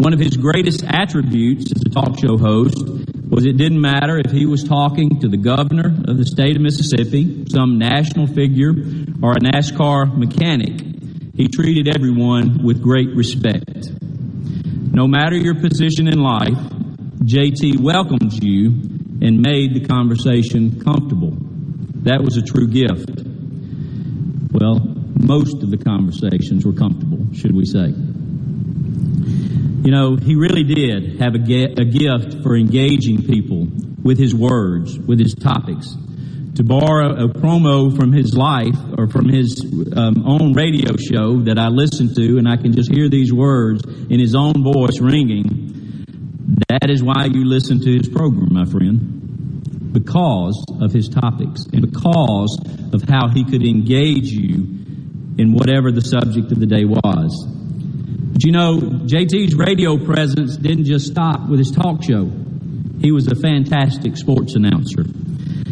One 0.00 0.14
of 0.14 0.18
his 0.18 0.34
greatest 0.38 0.82
attributes 0.82 1.70
as 1.72 1.82
a 1.84 1.90
talk 1.90 2.18
show 2.18 2.38
host 2.38 2.74
was 3.28 3.44
it 3.44 3.58
didn't 3.58 3.82
matter 3.82 4.18
if 4.18 4.32
he 4.32 4.46
was 4.46 4.64
talking 4.64 5.20
to 5.20 5.28
the 5.28 5.36
governor 5.36 5.88
of 6.08 6.16
the 6.16 6.24
state 6.24 6.56
of 6.56 6.62
Mississippi, 6.62 7.44
some 7.50 7.78
national 7.78 8.26
figure, 8.26 8.70
or 9.22 9.32
a 9.32 9.40
NASCAR 9.40 10.16
mechanic. 10.16 10.80
He 11.36 11.48
treated 11.48 11.94
everyone 11.94 12.64
with 12.64 12.82
great 12.82 13.14
respect. 13.14 13.90
No 14.00 15.06
matter 15.06 15.36
your 15.36 15.60
position 15.60 16.08
in 16.08 16.18
life, 16.22 16.56
JT 17.22 17.78
welcomed 17.80 18.42
you 18.42 18.68
and 19.20 19.42
made 19.42 19.74
the 19.74 19.86
conversation 19.86 20.80
comfortable. 20.82 21.36
That 22.04 22.22
was 22.22 22.38
a 22.38 22.42
true 22.42 22.68
gift. 22.68 23.20
Well, 24.50 24.80
most 25.20 25.62
of 25.62 25.70
the 25.70 25.76
conversations 25.76 26.64
were 26.64 26.72
comfortable, 26.72 27.34
should 27.34 27.54
we 27.54 27.66
say. 27.66 27.92
You 29.82 29.90
know, 29.90 30.16
he 30.16 30.34
really 30.34 30.62
did 30.62 31.20
have 31.20 31.34
a, 31.34 31.38
gift 31.38 32.42
for 32.42 32.54
engaging 32.54 33.22
people 33.22 33.66
with 34.02 34.18
his 34.18 34.34
words, 34.34 34.98
with 34.98 35.18
his 35.18 35.34
topics. 35.34 35.96
To 36.56 36.64
borrow 36.64 37.24
a 37.24 37.28
promo 37.28 37.96
from 37.96 38.12
his 38.12 38.36
life 38.36 38.76
or 38.98 39.08
from 39.08 39.30
his 39.30 39.64
um, 39.96 40.22
own 40.26 40.52
radio 40.52 40.96
show 40.98 41.40
that 41.44 41.58
I 41.58 41.68
listened 41.68 42.14
to, 42.16 42.36
and 42.36 42.46
I 42.46 42.58
can 42.58 42.74
just 42.74 42.92
hear 42.92 43.08
these 43.08 43.32
words 43.32 43.82
in 43.86 44.20
his 44.20 44.34
own 44.34 44.62
voice 44.62 45.00
ringing, 45.00 46.04
that 46.68 46.90
is 46.90 47.02
why 47.02 47.24
you 47.32 47.46
listen 47.46 47.80
to 47.80 47.90
his 47.90 48.06
program, 48.06 48.52
my 48.52 48.66
friend. 48.66 49.92
Because 49.94 50.62
of 50.78 50.92
his 50.92 51.08
topics 51.08 51.64
and 51.72 51.90
because 51.90 52.58
of 52.92 53.08
how 53.08 53.28
he 53.28 53.44
could 53.44 53.64
engage 53.64 54.28
you 54.28 54.56
in 55.38 55.54
whatever 55.54 55.90
the 55.90 56.02
subject 56.02 56.52
of 56.52 56.60
the 56.60 56.66
day 56.66 56.84
was. 56.84 57.59
But 58.32 58.44
you 58.44 58.52
know, 58.52 58.78
JT's 58.78 59.54
radio 59.54 59.98
presence 59.98 60.56
didn't 60.56 60.84
just 60.84 61.06
stop 61.06 61.48
with 61.48 61.58
his 61.58 61.72
talk 61.72 62.02
show. 62.04 62.30
He 63.00 63.12
was 63.12 63.26
a 63.26 63.34
fantastic 63.34 64.16
sports 64.16 64.54
announcer. 64.54 65.02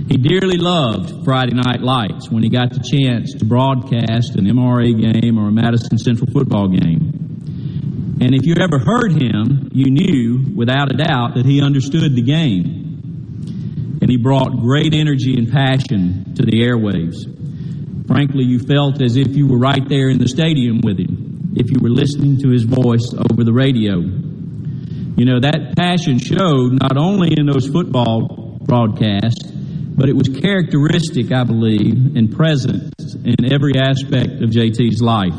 He 0.09 0.16
dearly 0.16 0.56
loved 0.56 1.24
Friday 1.24 1.55
Night 1.55 1.80
Lights 1.80 2.30
when 2.30 2.43
he 2.43 2.48
got 2.48 2.72
the 2.72 2.80
chance 2.80 3.35
to 3.35 3.44
broadcast 3.44 4.35
an 4.36 4.47
MRA 4.47 4.90
game 4.90 5.39
or 5.39 5.48
a 5.48 5.52
Madison 5.52 5.98
Central 5.98 6.30
football 6.32 6.68
game. 6.68 8.16
And 8.20 8.35
if 8.35 8.44
you 8.44 8.55
ever 8.59 8.78
heard 8.78 9.12
him, 9.12 9.68
you 9.72 9.90
knew 9.90 10.56
without 10.56 10.90
a 10.90 10.97
doubt 10.97 11.35
that 11.35 11.44
he 11.44 11.62
understood 11.62 12.16
the 12.16 12.22
game. 12.22 13.98
And 14.01 14.10
he 14.10 14.16
brought 14.16 14.59
great 14.60 14.94
energy 14.94 15.35
and 15.35 15.52
passion 15.52 16.35
to 16.35 16.43
the 16.43 16.62
airwaves. 16.62 18.06
Frankly, 18.06 18.44
you 18.44 18.59
felt 18.59 19.02
as 19.02 19.16
if 19.16 19.36
you 19.36 19.47
were 19.47 19.59
right 19.59 19.86
there 19.89 20.09
in 20.09 20.18
the 20.18 20.28
stadium 20.28 20.80
with 20.82 20.98
him 20.98 21.27
if 21.54 21.70
you 21.70 21.78
were 21.80 21.90
listening 21.90 22.38
to 22.42 22.50
his 22.50 22.64
voice 22.64 23.14
over 23.14 23.44
the 23.44 23.52
radio. 23.52 23.96
You 23.98 25.24
know, 25.24 25.40
that 25.40 25.74
passion 25.76 26.18
showed 26.18 26.78
not 26.80 26.96
only 26.96 27.34
in 27.36 27.46
those 27.46 27.66
football 27.66 28.58
broadcasts, 28.62 29.50
but 29.98 30.08
it 30.08 30.14
was 30.14 30.28
characteristic, 30.28 31.32
I 31.32 31.42
believe, 31.42 32.16
and 32.16 32.30
present 32.30 32.94
in 33.24 33.52
every 33.52 33.72
aspect 33.76 34.42
of 34.42 34.50
JT's 34.50 35.02
life. 35.02 35.34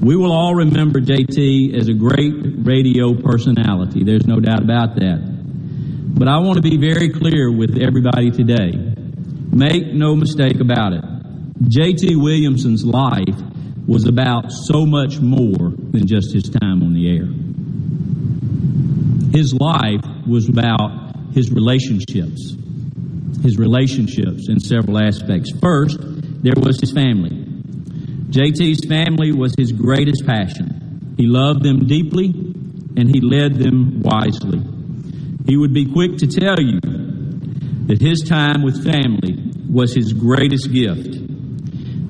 We 0.00 0.16
will 0.16 0.32
all 0.32 0.54
remember 0.54 1.00
JT 1.00 1.76
as 1.76 1.88
a 1.88 1.92
great 1.92 2.32
radio 2.64 3.14
personality. 3.14 4.04
There's 4.04 4.26
no 4.26 4.38
doubt 4.38 4.62
about 4.62 4.94
that. 4.96 5.20
But 6.16 6.28
I 6.28 6.38
want 6.38 6.56
to 6.56 6.62
be 6.62 6.76
very 6.76 7.10
clear 7.10 7.50
with 7.50 7.78
everybody 7.82 8.30
today. 8.30 8.72
Make 9.50 9.92
no 9.92 10.14
mistake 10.14 10.60
about 10.60 10.92
it. 10.92 11.04
JT 11.64 12.16
Williamson's 12.16 12.84
life 12.84 13.36
was 13.90 14.06
about 14.06 14.52
so 14.52 14.86
much 14.86 15.18
more 15.18 15.74
than 15.90 16.06
just 16.06 16.32
his 16.32 16.44
time 16.44 16.80
on 16.80 16.94
the 16.94 17.10
air. 17.10 17.26
His 19.32 19.52
life 19.52 20.04
was 20.28 20.48
about 20.48 21.34
his 21.34 21.50
relationships, 21.50 22.54
his 23.42 23.58
relationships 23.58 24.48
in 24.48 24.60
several 24.60 24.96
aspects. 24.96 25.50
First, 25.60 25.98
there 26.00 26.54
was 26.56 26.78
his 26.78 26.92
family. 26.92 27.30
JT's 28.30 28.86
family 28.86 29.32
was 29.32 29.56
his 29.58 29.72
greatest 29.72 30.24
passion. 30.24 31.16
He 31.16 31.26
loved 31.26 31.64
them 31.64 31.88
deeply 31.88 32.28
and 32.96 33.12
he 33.12 33.20
led 33.20 33.56
them 33.56 34.02
wisely. 34.02 34.60
He 35.48 35.56
would 35.56 35.74
be 35.74 35.90
quick 35.92 36.16
to 36.18 36.28
tell 36.28 36.60
you 36.60 36.78
that 37.88 38.00
his 38.00 38.22
time 38.22 38.62
with 38.62 38.84
family 38.84 39.36
was 39.68 39.92
his 39.92 40.12
greatest 40.12 40.70
gift. 40.72 41.18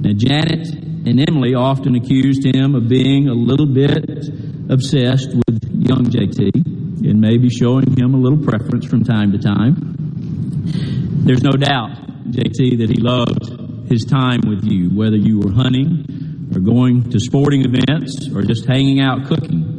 Now, 0.02 0.12
Janet 0.14 0.89
and 1.06 1.28
Emily 1.28 1.54
often 1.54 1.94
accused 1.94 2.44
him 2.44 2.74
of 2.74 2.88
being 2.88 3.28
a 3.28 3.32
little 3.32 3.66
bit 3.66 4.28
obsessed 4.68 5.30
with 5.34 5.64
young 5.72 6.04
JT 6.04 6.54
and 7.08 7.20
maybe 7.20 7.48
showing 7.48 7.96
him 7.96 8.12
a 8.14 8.18
little 8.18 8.38
preference 8.38 8.84
from 8.84 9.02
time 9.02 9.32
to 9.32 9.38
time. 9.38 9.74
There's 11.24 11.42
no 11.42 11.52
doubt, 11.52 11.96
JT, 12.30 12.78
that 12.78 12.90
he 12.90 13.00
loved 13.00 13.90
his 13.90 14.04
time 14.04 14.40
with 14.46 14.64
you, 14.64 14.90
whether 14.90 15.16
you 15.16 15.40
were 15.40 15.52
hunting 15.52 16.50
or 16.54 16.60
going 16.60 17.08
to 17.10 17.18
sporting 17.18 17.64
events 17.64 18.28
or 18.34 18.42
just 18.42 18.66
hanging 18.66 19.00
out 19.00 19.26
cooking. 19.26 19.78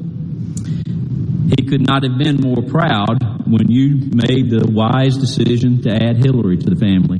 He 1.56 1.68
could 1.68 1.85
not 1.85 2.03
have 2.03 2.18
been 2.18 2.38
more 2.41 2.64
proud 2.64 3.48
when 3.48 3.69
you 3.69 4.10
made 4.11 4.49
the 4.49 4.68
wise 4.72 5.18
decision 5.18 5.84
to 5.84 5.91
add 5.91 6.18
Hillary 6.18 6.57
to 6.57 6.69
the 6.69 6.76
family. 6.76 7.19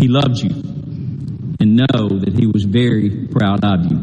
He 0.00 0.08
loved 0.08 0.38
you 0.38 0.73
and 1.64 1.76
know 1.76 2.20
that 2.20 2.36
he 2.38 2.46
was 2.46 2.64
very 2.64 3.26
proud 3.28 3.64
of 3.64 3.90
you. 3.90 3.96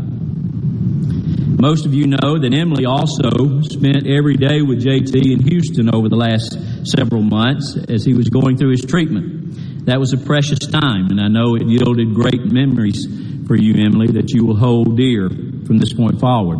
Most 1.61 1.85
of 1.85 1.93
you 1.93 2.07
know 2.07 2.41
that 2.41 2.49
Emily 2.51 2.85
also 2.85 3.61
spent 3.61 4.07
every 4.07 4.35
day 4.35 4.63
with 4.63 4.81
JT 4.81 5.13
in 5.13 5.45
Houston 5.47 5.93
over 5.93 6.09
the 6.09 6.15
last 6.15 6.57
several 6.89 7.21
months 7.21 7.77
as 7.87 8.03
he 8.03 8.15
was 8.15 8.29
going 8.29 8.57
through 8.57 8.71
his 8.71 8.81
treatment. 8.81 9.85
That 9.85 9.99
was 9.99 10.11
a 10.11 10.17
precious 10.17 10.57
time, 10.57 11.11
and 11.11 11.21
I 11.21 11.27
know 11.27 11.53
it 11.53 11.67
yielded 11.67 12.15
great 12.15 12.45
memories 12.45 13.05
for 13.45 13.55
you, 13.55 13.75
Emily, 13.85 14.07
that 14.17 14.33
you 14.33 14.43
will 14.43 14.57
hold 14.57 14.97
dear 14.97 15.29
from 15.29 15.77
this 15.77 15.93
point 15.93 16.19
forward. 16.19 16.57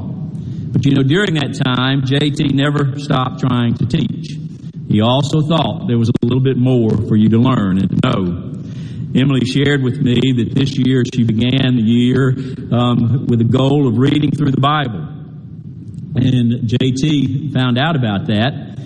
But 0.72 0.86
you 0.86 0.94
know, 0.94 1.02
during 1.02 1.34
that 1.34 1.58
time, 1.66 2.04
JT 2.04 2.54
never 2.54 3.00
stopped 3.00 3.40
trying 3.40 3.74
to 3.82 3.88
teach. 3.88 4.38
He 4.88 5.02
also 5.02 5.42
thought 5.42 5.88
there 5.88 5.98
was 5.98 6.10
a 6.10 6.26
little 6.26 6.44
bit 6.44 6.58
more 6.58 6.92
for 7.08 7.16
you 7.16 7.30
to 7.30 7.40
learn 7.40 7.80
and 7.80 7.90
to 7.90 7.98
know. 8.06 8.51
Emily 9.14 9.46
shared 9.46 9.84
with 9.84 10.00
me 10.00 10.20
that 10.38 10.56
this 10.56 10.78
year 10.78 11.04
she 11.14 11.24
began 11.24 11.76
the 11.76 11.84
year 11.84 12.30
um, 12.72 13.28
with 13.28 13.42
a 13.42 13.50
goal 13.50 13.88
of 13.88 13.98
reading 13.98 14.32
through 14.32 14.52
the 14.52 14.62
Bible. 14.62 15.08
And 16.16 16.68
JT 16.68 17.54
found 17.54 17.78
out 17.78 17.96
about 17.96 18.28
that, 18.28 18.78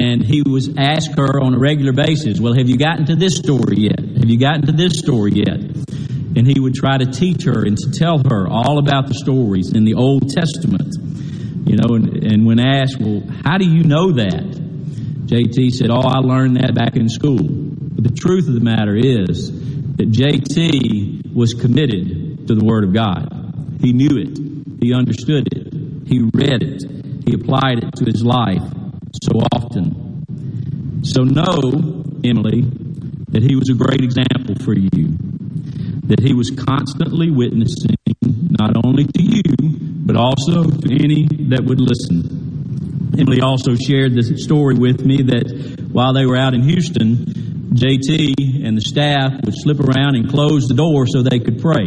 and 0.00 0.22
he 0.22 0.42
was 0.42 0.70
asked 0.76 1.16
her 1.16 1.40
on 1.40 1.54
a 1.54 1.58
regular 1.58 1.92
basis, 1.92 2.40
Well, 2.40 2.54
have 2.54 2.68
you 2.68 2.76
gotten 2.76 3.06
to 3.06 3.16
this 3.16 3.36
story 3.36 3.88
yet? 3.88 3.98
Have 3.98 4.28
you 4.28 4.38
gotten 4.38 4.66
to 4.66 4.72
this 4.72 4.98
story 4.98 5.32
yet? 5.34 5.58
And 5.58 6.46
he 6.46 6.60
would 6.60 6.74
try 6.74 6.98
to 6.98 7.06
teach 7.06 7.44
her 7.44 7.64
and 7.64 7.76
to 7.76 7.90
tell 7.90 8.18
her 8.18 8.46
all 8.48 8.78
about 8.78 9.08
the 9.08 9.14
stories 9.14 9.72
in 9.72 9.84
the 9.84 9.94
Old 9.94 10.30
Testament. 10.30 10.94
You 11.66 11.76
know, 11.76 11.94
and, 11.94 12.24
and 12.24 12.46
when 12.46 12.60
asked, 12.60 12.98
Well, 13.00 13.22
how 13.44 13.56
do 13.56 13.66
you 13.66 13.84
know 13.84 14.12
that? 14.12 14.44
JT 15.26 15.70
said, 15.72 15.90
Oh, 15.90 16.00
I 16.00 16.18
learned 16.18 16.56
that 16.56 16.74
back 16.74 16.96
in 16.96 17.08
school. 17.08 17.38
But 17.40 18.04
the 18.04 18.14
truth 18.14 18.48
of 18.48 18.54
the 18.54 18.60
matter 18.60 18.96
is, 18.96 19.59
that 20.00 20.10
JT 20.10 21.34
was 21.34 21.52
committed 21.52 22.48
to 22.48 22.54
the 22.54 22.64
Word 22.64 22.84
of 22.84 22.94
God. 22.94 23.28
He 23.82 23.92
knew 23.92 24.16
it, 24.16 24.32
he 24.80 24.94
understood 24.94 25.46
it, 25.52 26.08
he 26.08 26.20
read 26.32 26.62
it, 26.62 26.80
he 27.28 27.34
applied 27.34 27.84
it 27.84 27.92
to 27.96 28.06
his 28.06 28.24
life 28.24 28.64
so 29.22 29.40
often. 29.52 31.04
So 31.04 31.24
know, 31.24 32.02
Emily, 32.24 32.62
that 33.28 33.42
he 33.42 33.54
was 33.56 33.68
a 33.68 33.74
great 33.74 34.00
example 34.00 34.54
for 34.64 34.72
you, 34.72 35.18
that 36.08 36.20
he 36.20 36.32
was 36.32 36.50
constantly 36.50 37.30
witnessing 37.30 37.96
not 38.58 38.72
only 38.82 39.04
to 39.04 39.22
you, 39.22 39.52
but 39.60 40.16
also 40.16 40.64
to 40.64 40.94
any 40.94 41.28
that 41.50 41.62
would 41.62 41.78
listen. 41.78 43.12
Emily 43.18 43.42
also 43.42 43.74
shared 43.74 44.14
this 44.14 44.32
story 44.42 44.76
with 44.76 45.04
me 45.04 45.20
that 45.24 45.79
while 45.92 46.12
they 46.12 46.26
were 46.26 46.36
out 46.36 46.54
in 46.54 46.62
Houston, 46.62 47.16
JT 47.74 48.64
and 48.64 48.76
the 48.76 48.80
staff 48.80 49.32
would 49.44 49.54
slip 49.54 49.80
around 49.80 50.16
and 50.16 50.28
close 50.28 50.68
the 50.68 50.74
door 50.74 51.06
so 51.06 51.22
they 51.22 51.38
could 51.38 51.60
pray 51.60 51.86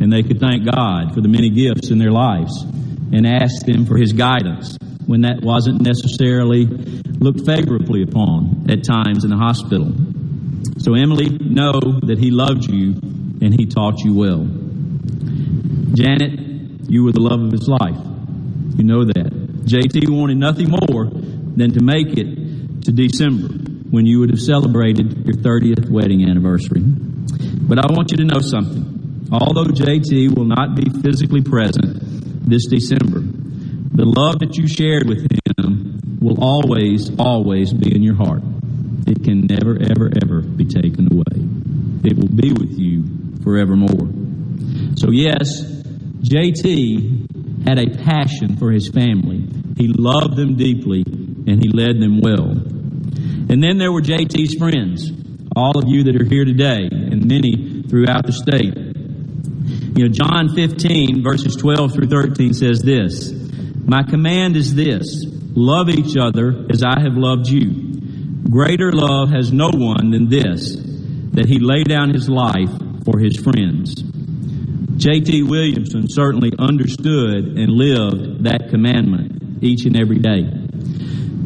and 0.00 0.12
they 0.12 0.22
could 0.22 0.40
thank 0.40 0.64
God 0.64 1.14
for 1.14 1.20
the 1.20 1.28
many 1.28 1.50
gifts 1.50 1.90
in 1.90 1.98
their 1.98 2.10
lives 2.10 2.62
and 2.62 3.26
ask 3.26 3.64
them 3.66 3.86
for 3.86 3.96
His 3.96 4.12
guidance 4.12 4.76
when 5.06 5.22
that 5.22 5.42
wasn't 5.42 5.80
necessarily 5.82 6.66
looked 6.66 7.46
favorably 7.46 8.02
upon 8.02 8.66
at 8.70 8.84
times 8.84 9.24
in 9.24 9.30
the 9.30 9.36
hospital. 9.36 9.92
So, 10.78 10.94
Emily, 10.94 11.28
know 11.28 11.78
that 12.02 12.18
He 12.18 12.30
loved 12.30 12.64
you 12.64 12.94
and 13.40 13.52
He 13.52 13.66
taught 13.66 14.00
you 14.00 14.14
well. 14.14 14.44
Janet, 15.94 16.90
you 16.90 17.04
were 17.04 17.12
the 17.12 17.20
love 17.20 17.40
of 17.40 17.52
His 17.52 17.68
life. 17.68 18.00
You 18.76 18.84
know 18.84 19.04
that. 19.04 19.30
JT 19.64 20.08
wanted 20.08 20.38
nothing 20.38 20.70
more 20.70 21.04
than 21.06 21.72
to 21.72 21.82
make 21.82 22.18
it 22.18 22.41
to 22.84 22.92
December 22.92 23.48
when 23.90 24.06
you 24.06 24.20
would 24.20 24.30
have 24.30 24.40
celebrated 24.40 25.26
your 25.26 25.36
30th 25.36 25.90
wedding 25.90 26.28
anniversary. 26.28 26.82
But 26.82 27.78
I 27.78 27.92
want 27.92 28.10
you 28.10 28.16
to 28.18 28.24
know 28.24 28.40
something. 28.40 29.28
Although 29.32 29.64
JT 29.64 30.36
will 30.36 30.44
not 30.44 30.74
be 30.74 30.90
physically 31.00 31.42
present 31.42 32.48
this 32.48 32.66
December, 32.66 33.20
the 33.20 34.04
love 34.04 34.40
that 34.40 34.56
you 34.56 34.66
shared 34.66 35.08
with 35.08 35.26
him 35.58 36.18
will 36.20 36.42
always, 36.42 37.10
always 37.18 37.72
be 37.72 37.94
in 37.94 38.02
your 38.02 38.14
heart. 38.14 38.42
It 39.06 39.24
can 39.24 39.46
never, 39.46 39.76
ever, 39.80 40.10
ever 40.22 40.40
be 40.40 40.64
taken 40.64 41.12
away. 41.12 41.44
It 42.04 42.16
will 42.16 42.28
be 42.28 42.52
with 42.52 42.78
you 42.78 43.04
forevermore. 43.42 44.08
So, 44.96 45.10
yes, 45.10 45.62
JT 46.22 47.66
had 47.66 47.78
a 47.78 47.90
passion 48.04 48.56
for 48.56 48.70
his 48.70 48.88
family. 48.88 49.46
He 49.76 49.88
loved 49.88 50.36
them 50.36 50.56
deeply 50.56 51.02
and 51.02 51.62
he 51.62 51.68
led 51.68 52.00
them 52.00 52.20
well. 52.20 52.71
And 53.52 53.62
then 53.62 53.76
there 53.76 53.92
were 53.92 54.00
JT's 54.00 54.54
friends, 54.54 55.12
all 55.54 55.76
of 55.76 55.84
you 55.86 56.04
that 56.04 56.18
are 56.18 56.24
here 56.24 56.46
today, 56.46 56.88
and 56.90 57.26
many 57.26 57.82
throughout 57.82 58.24
the 58.24 58.32
state. 58.32 58.74
You 59.94 60.08
know, 60.08 60.10
John 60.10 60.54
15, 60.54 61.22
verses 61.22 61.54
12 61.56 61.92
through 61.92 62.06
13 62.06 62.54
says 62.54 62.80
this 62.80 63.30
My 63.84 64.04
command 64.04 64.56
is 64.56 64.74
this 64.74 65.26
love 65.54 65.90
each 65.90 66.16
other 66.16 66.64
as 66.70 66.82
I 66.82 66.98
have 67.00 67.12
loved 67.12 67.46
you. 67.46 67.92
Greater 68.48 68.90
love 68.90 69.28
has 69.28 69.52
no 69.52 69.68
one 69.68 70.12
than 70.12 70.30
this, 70.30 70.74
that 71.32 71.44
he 71.44 71.58
lay 71.58 71.84
down 71.84 72.08
his 72.08 72.30
life 72.30 72.72
for 73.04 73.18
his 73.18 73.36
friends. 73.36 73.96
J.T. 74.96 75.42
Williamson 75.42 76.08
certainly 76.08 76.52
understood 76.58 77.58
and 77.58 77.68
lived 77.68 78.44
that 78.44 78.70
commandment 78.70 79.62
each 79.62 79.84
and 79.84 80.00
every 80.00 80.20
day. 80.20 80.61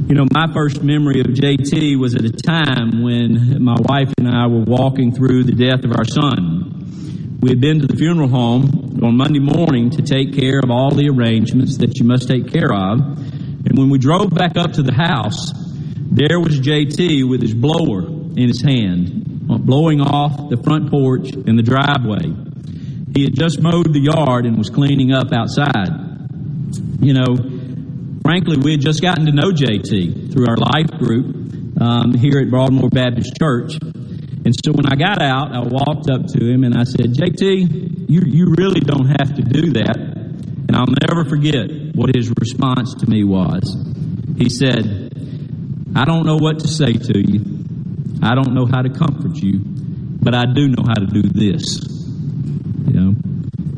You 0.08 0.14
know, 0.14 0.26
my 0.32 0.46
first 0.52 0.84
memory 0.84 1.18
of 1.18 1.26
JT 1.26 1.98
was 1.98 2.14
at 2.14 2.24
a 2.24 2.30
time 2.30 3.02
when 3.02 3.60
my 3.60 3.74
wife 3.76 4.14
and 4.18 4.28
I 4.28 4.46
were 4.46 4.62
walking 4.62 5.10
through 5.10 5.42
the 5.42 5.52
death 5.52 5.82
of 5.82 5.90
our 5.96 6.04
son. 6.04 7.38
We 7.40 7.50
had 7.50 7.60
been 7.60 7.80
to 7.80 7.88
the 7.88 7.96
funeral 7.96 8.28
home 8.28 9.00
on 9.02 9.16
Monday 9.16 9.40
morning 9.40 9.90
to 9.90 10.02
take 10.02 10.32
care 10.32 10.60
of 10.62 10.70
all 10.70 10.92
the 10.92 11.08
arrangements 11.08 11.78
that 11.78 11.98
you 11.98 12.04
must 12.06 12.28
take 12.28 12.52
care 12.52 12.72
of. 12.72 13.00
And 13.00 13.76
when 13.76 13.90
we 13.90 13.98
drove 13.98 14.30
back 14.30 14.56
up 14.56 14.74
to 14.74 14.82
the 14.84 14.94
house, 14.94 15.50
there 15.96 16.38
was 16.38 16.60
JT 16.60 17.28
with 17.28 17.42
his 17.42 17.54
blower 17.54 18.06
in 18.06 18.46
his 18.46 18.62
hand, 18.62 19.48
blowing 19.48 20.00
off 20.00 20.50
the 20.50 20.56
front 20.56 20.88
porch 20.88 21.32
and 21.32 21.58
the 21.58 21.64
driveway. 21.64 22.30
He 23.12 23.24
had 23.24 23.34
just 23.34 23.60
mowed 23.60 23.92
the 23.92 24.02
yard 24.14 24.46
and 24.46 24.56
was 24.56 24.70
cleaning 24.70 25.12
up 25.12 25.32
outside. 25.32 25.90
You 27.00 27.12
know, 27.12 27.55
frankly, 28.26 28.56
we 28.56 28.72
had 28.72 28.80
just 28.80 29.00
gotten 29.00 29.24
to 29.26 29.30
know 29.30 29.52
JT 29.52 30.32
through 30.32 30.48
our 30.48 30.56
life 30.56 30.90
group 30.98 31.80
um, 31.80 32.12
here 32.12 32.40
at 32.40 32.50
Broadmoor 32.50 32.90
Baptist 32.90 33.36
Church. 33.38 33.78
And 33.80 34.52
so 34.64 34.72
when 34.72 34.84
I 34.84 34.96
got 34.96 35.22
out, 35.22 35.54
I 35.54 35.60
walked 35.60 36.10
up 36.10 36.26
to 36.34 36.44
him 36.44 36.64
and 36.64 36.76
I 36.76 36.82
said, 36.82 37.14
JT, 37.14 38.10
you, 38.10 38.22
you 38.26 38.54
really 38.58 38.80
don't 38.80 39.06
have 39.06 39.36
to 39.36 39.42
do 39.42 39.74
that. 39.74 39.96
And 39.96 40.74
I'll 40.74 40.92
never 41.06 41.24
forget 41.24 41.70
what 41.94 42.16
his 42.16 42.28
response 42.30 42.94
to 42.94 43.06
me 43.08 43.22
was. 43.22 43.62
He 44.36 44.50
said, 44.50 45.12
I 45.94 46.04
don't 46.04 46.26
know 46.26 46.36
what 46.36 46.58
to 46.60 46.68
say 46.68 46.94
to 46.94 47.18
you. 47.20 47.44
I 48.22 48.34
don't 48.34 48.54
know 48.54 48.66
how 48.66 48.82
to 48.82 48.90
comfort 48.90 49.36
you, 49.36 49.60
but 49.62 50.34
I 50.34 50.46
do 50.52 50.66
know 50.66 50.82
how 50.84 50.94
to 50.94 51.06
do 51.06 51.22
this. 51.22 51.78
You 52.88 52.92
know? 52.92 53.14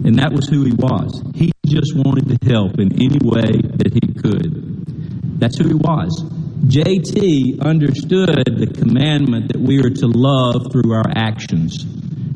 And 0.09 0.19
that 0.19 0.33
was 0.33 0.49
who 0.49 0.65
he 0.65 0.73
was. 0.73 1.23
He 1.35 1.53
just 1.67 1.95
wanted 1.95 2.41
to 2.41 2.49
help 2.51 2.81
in 2.81 2.95
any 2.95 3.21
way 3.23 3.61
that 3.77 3.93
he 3.93 4.08
could. 4.23 5.41
That's 5.41 5.59
who 5.59 5.69
he 5.69 5.75
was. 5.75 6.25
JT 6.67 7.61
understood 7.63 8.45
the 8.47 8.67
commandment 8.67 9.53
that 9.53 9.61
we 9.61 9.79
are 9.79 9.91
to 9.91 10.07
love 10.07 10.73
through 10.73 10.93
our 10.93 11.09
actions, 11.15 11.85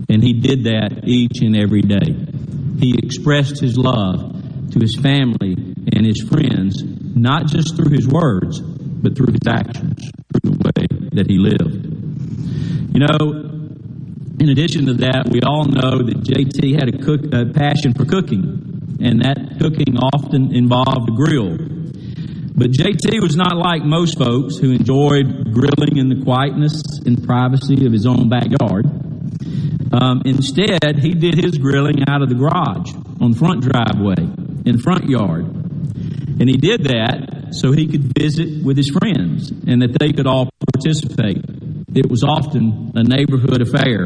and 0.09 0.23
he 0.23 0.35
did 0.35 0.65
that 0.65 1.03
each 1.05 1.43
and 1.43 1.57
every 1.57 1.83
day. 1.83 2.15
He 2.79 2.99
expressed 3.03 3.61
his 3.61 3.77
love 3.77 4.71
to 4.73 4.79
his 4.79 4.97
family 4.97 5.55
and 5.93 6.07
his 6.07 6.23
friends, 6.23 6.83
not 6.83 7.47
just 7.47 7.77
through 7.77 7.91
his 7.91 8.07
words, 8.07 8.61
but 8.61 9.17
through 9.17 9.33
his 9.33 9.47
actions, 9.49 9.99
through 10.33 10.53
the 10.53 10.59
way 10.65 10.87
that 11.13 11.27
he 11.29 11.39
lived. 11.39 11.93
You 12.95 13.01
know, 13.01 13.53
in 14.39 14.49
addition 14.49 14.87
to 14.87 14.95
that, 14.95 15.29
we 15.31 15.41
all 15.43 15.65
know 15.65 16.03
that 16.03 16.23
JT 16.23 16.79
had 16.79 16.95
a, 16.95 16.99
cook, 16.99 17.33
a 17.35 17.53
passion 17.53 17.93
for 17.93 18.05
cooking 18.05 18.73
and 19.03 19.21
that 19.23 19.59
cooking 19.59 19.99
often 19.99 20.55
involved 20.55 21.11
a 21.11 21.13
grill. 21.13 21.59
But 22.55 22.71
JT 22.71 23.23
was 23.23 23.35
not 23.35 23.57
like 23.57 23.83
most 23.83 24.19
folks 24.19 24.57
who 24.59 24.73
enjoyed 24.73 25.53
grilling 25.55 25.97
in 25.97 26.09
the 26.09 26.23
quietness 26.23 26.83
and 27.07 27.25
privacy 27.25 27.87
of 27.87 27.93
his 27.93 28.05
own 28.05 28.29
backyard. 28.29 28.85
Um, 29.93 30.23
instead, 30.27 30.99
he 30.99 31.15
did 31.15 31.35
his 31.35 31.57
grilling 31.57 32.05
out 32.07 32.23
of 32.23 32.29
the 32.29 32.35
garage, 32.35 32.93
on 33.21 33.33
the 33.33 33.39
front 33.39 33.63
driveway, 33.63 34.21
in 34.67 34.79
front 34.79 35.09
yard. 35.09 35.45
And 36.41 36.49
he 36.49 36.57
did 36.57 36.85
that 36.85 37.55
so 37.55 37.73
he 37.73 37.87
could 37.87 38.13
visit 38.19 38.63
with 38.65 38.77
his 38.77 38.91
friends 38.91 39.51
and 39.51 39.81
that 39.83 39.99
they 39.99 40.13
could 40.13 40.27
all 40.27 40.51
participate. 40.73 41.45
It 41.95 42.11
was 42.11 42.23
often 42.23 42.93
a 42.95 43.03
neighborhood 43.03 43.61
affair. 43.63 44.05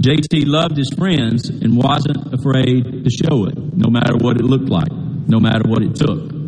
JT 0.00 0.46
loved 0.46 0.76
his 0.76 0.90
friends 0.96 1.48
and 1.48 1.76
wasn't 1.76 2.32
afraid 2.32 3.04
to 3.04 3.10
show 3.10 3.46
it, 3.46 3.58
no 3.74 3.90
matter 3.90 4.16
what 4.16 4.36
it 4.36 4.44
looked 4.44 4.68
like, 4.68 4.90
no 4.92 5.38
matter 5.40 5.68
what 5.68 5.82
it 5.82 5.94
took. 5.94 6.39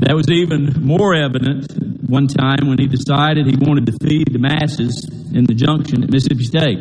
That 0.00 0.16
was 0.16 0.30
even 0.30 0.80
more 0.80 1.14
evident 1.14 1.76
one 2.08 2.26
time 2.26 2.68
when 2.68 2.78
he 2.78 2.86
decided 2.86 3.44
he 3.44 3.56
wanted 3.60 3.84
to 3.84 3.92
feed 4.00 4.32
the 4.32 4.38
masses 4.38 5.04
in 5.34 5.44
the 5.44 5.52
junction 5.52 6.02
at 6.02 6.10
Mississippi 6.10 6.44
State. 6.44 6.80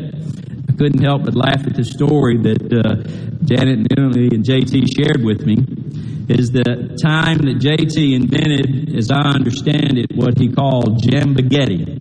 I 0.70 0.72
couldn't 0.80 1.04
help 1.04 1.26
but 1.26 1.36
laugh 1.36 1.68
at 1.68 1.76
the 1.76 1.84
story 1.84 2.38
that 2.40 2.64
uh, 2.72 3.04
Janet 3.44 3.80
and 3.80 3.88
Emily 3.92 4.32
and 4.32 4.46
JT 4.46 4.88
shared 4.96 5.22
with 5.22 5.46
me. 5.46 5.60
Is 6.30 6.52
the 6.52 6.96
time 7.02 7.40
that 7.44 7.60
JT 7.60 8.16
invented, 8.16 8.96
as 8.96 9.12
I 9.12 9.36
understand 9.36 9.98
it, 9.98 10.16
what 10.16 10.38
he 10.38 10.48
called 10.54 11.04
jambagetti. 11.04 12.00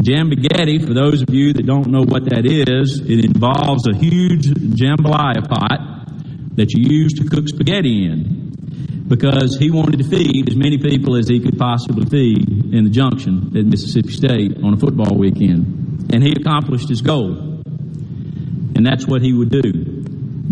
Jambagetti, 0.00 0.86
for 0.86 0.94
those 0.94 1.20
of 1.20 1.34
you 1.34 1.52
that 1.52 1.66
don't 1.66 1.88
know 1.88 2.04
what 2.04 2.30
that 2.30 2.46
is, 2.46 3.00
it 3.00 3.24
involves 3.26 3.86
a 3.86 3.94
huge 3.94 4.46
jambalaya 4.46 5.46
pot 5.46 6.56
that 6.56 6.72
you 6.72 7.04
use 7.04 7.12
to 7.14 7.28
cook 7.28 7.48
spaghetti 7.48 8.06
in 8.06 8.41
because 9.08 9.56
he 9.58 9.70
wanted 9.70 9.98
to 9.98 10.04
feed 10.04 10.48
as 10.48 10.56
many 10.56 10.78
people 10.78 11.16
as 11.16 11.28
he 11.28 11.40
could 11.40 11.58
possibly 11.58 12.06
feed 12.06 12.74
in 12.74 12.84
the 12.84 12.90
junction 12.90 13.52
at 13.56 13.64
Mississippi 13.64 14.10
State 14.10 14.56
on 14.62 14.74
a 14.74 14.76
football 14.76 15.16
weekend. 15.16 16.10
And 16.12 16.22
he 16.22 16.32
accomplished 16.32 16.88
his 16.88 17.02
goal. 17.02 17.60
And 18.74 18.86
that's 18.86 19.06
what 19.06 19.22
he 19.22 19.32
would 19.32 19.50
do. 19.50 19.62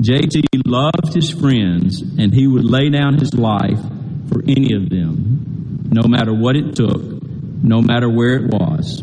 JT 0.00 0.44
loved 0.66 1.14
his 1.14 1.30
friends, 1.30 2.00
and 2.00 2.32
he 2.32 2.46
would 2.46 2.64
lay 2.64 2.90
down 2.90 3.18
his 3.18 3.34
life 3.34 3.80
for 4.28 4.42
any 4.46 4.74
of 4.74 4.88
them, 4.88 5.88
no 5.90 6.08
matter 6.08 6.32
what 6.32 6.56
it 6.56 6.76
took, 6.76 7.02
no 7.62 7.82
matter 7.82 8.08
where 8.08 8.36
it 8.36 8.50
was. 8.50 9.02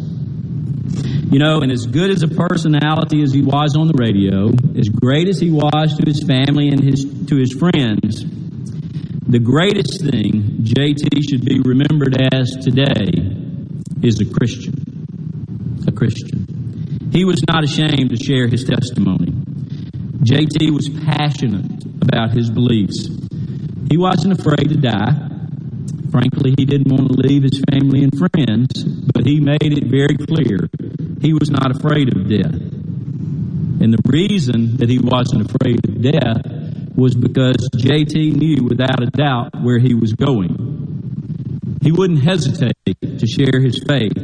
You 1.30 1.39
know, 1.39 1.60
and 1.61 1.72
as 1.72 1.85
good 1.85 2.10
as 2.10 2.23
a 2.23 2.27
personality 2.27 3.22
as 3.22 3.34
he 3.34 3.41
was 3.41 3.76
on 3.76 3.88
the 3.88 3.98
radio, 3.98 4.49
as 4.80 4.88
great 4.88 5.27
as 5.27 5.39
he 5.39 5.52
was 5.52 5.98
to 5.98 6.06
his 6.06 6.23
family 6.23 6.69
and 6.69 6.81
his 6.81 7.03
to 7.27 7.35
his 7.35 7.52
friends, 7.52 8.23
the 9.27 9.39
greatest 9.39 9.99
thing 9.99 10.63
JT 10.63 11.03
should 11.29 11.43
be 11.43 11.59
remembered 11.59 12.15
as 12.31 12.49
today 12.63 13.11
is 14.01 14.21
a 14.21 14.25
Christian. 14.25 15.83
A 15.85 15.91
Christian. 15.91 17.09
He 17.11 17.25
was 17.25 17.43
not 17.45 17.65
ashamed 17.65 18.11
to 18.11 18.15
share 18.15 18.47
his 18.47 18.63
testimony. 18.63 19.31
JT 20.23 20.71
was 20.71 20.87
passionate 20.87 21.83
about 22.01 22.31
his 22.31 22.49
beliefs. 22.49 23.09
He 23.91 23.97
wasn't 23.97 24.39
afraid 24.39 24.69
to 24.69 24.77
die. 24.77 25.27
Frankly, 26.09 26.55
he 26.57 26.63
didn't 26.63 26.89
want 26.89 27.11
to 27.11 27.19
leave 27.19 27.43
his 27.43 27.61
family 27.69 28.03
and 28.03 28.17
friends, 28.17 28.81
but 29.11 29.25
he 29.25 29.41
made 29.41 29.59
it 29.75 29.91
very 29.91 30.15
clear 30.15 30.69
he 31.19 31.33
was 31.33 31.51
not 31.51 31.75
afraid 31.75 32.15
of 32.15 32.29
death. 32.29 32.55
And 33.83 33.93
the 33.93 34.01
reason 34.05 34.77
that 34.77 34.87
he 34.87 34.99
wasn't 34.99 35.51
afraid 35.51 35.83
of 35.83 36.01
death 36.01 36.56
was 36.98 37.15
because 37.15 37.69
JT 37.76 38.36
knew 38.36 38.64
without 38.64 39.02
a 39.02 39.06
doubt 39.06 39.52
where 39.61 39.80
he 39.80 39.94
was 39.94 40.14
going. 40.14 41.78
He 41.82 41.91
wouldn't 41.91 42.24
hesitate 42.24 42.74
to 43.02 43.28
share 43.28 43.61
his 43.61 43.82
faith, 43.88 44.18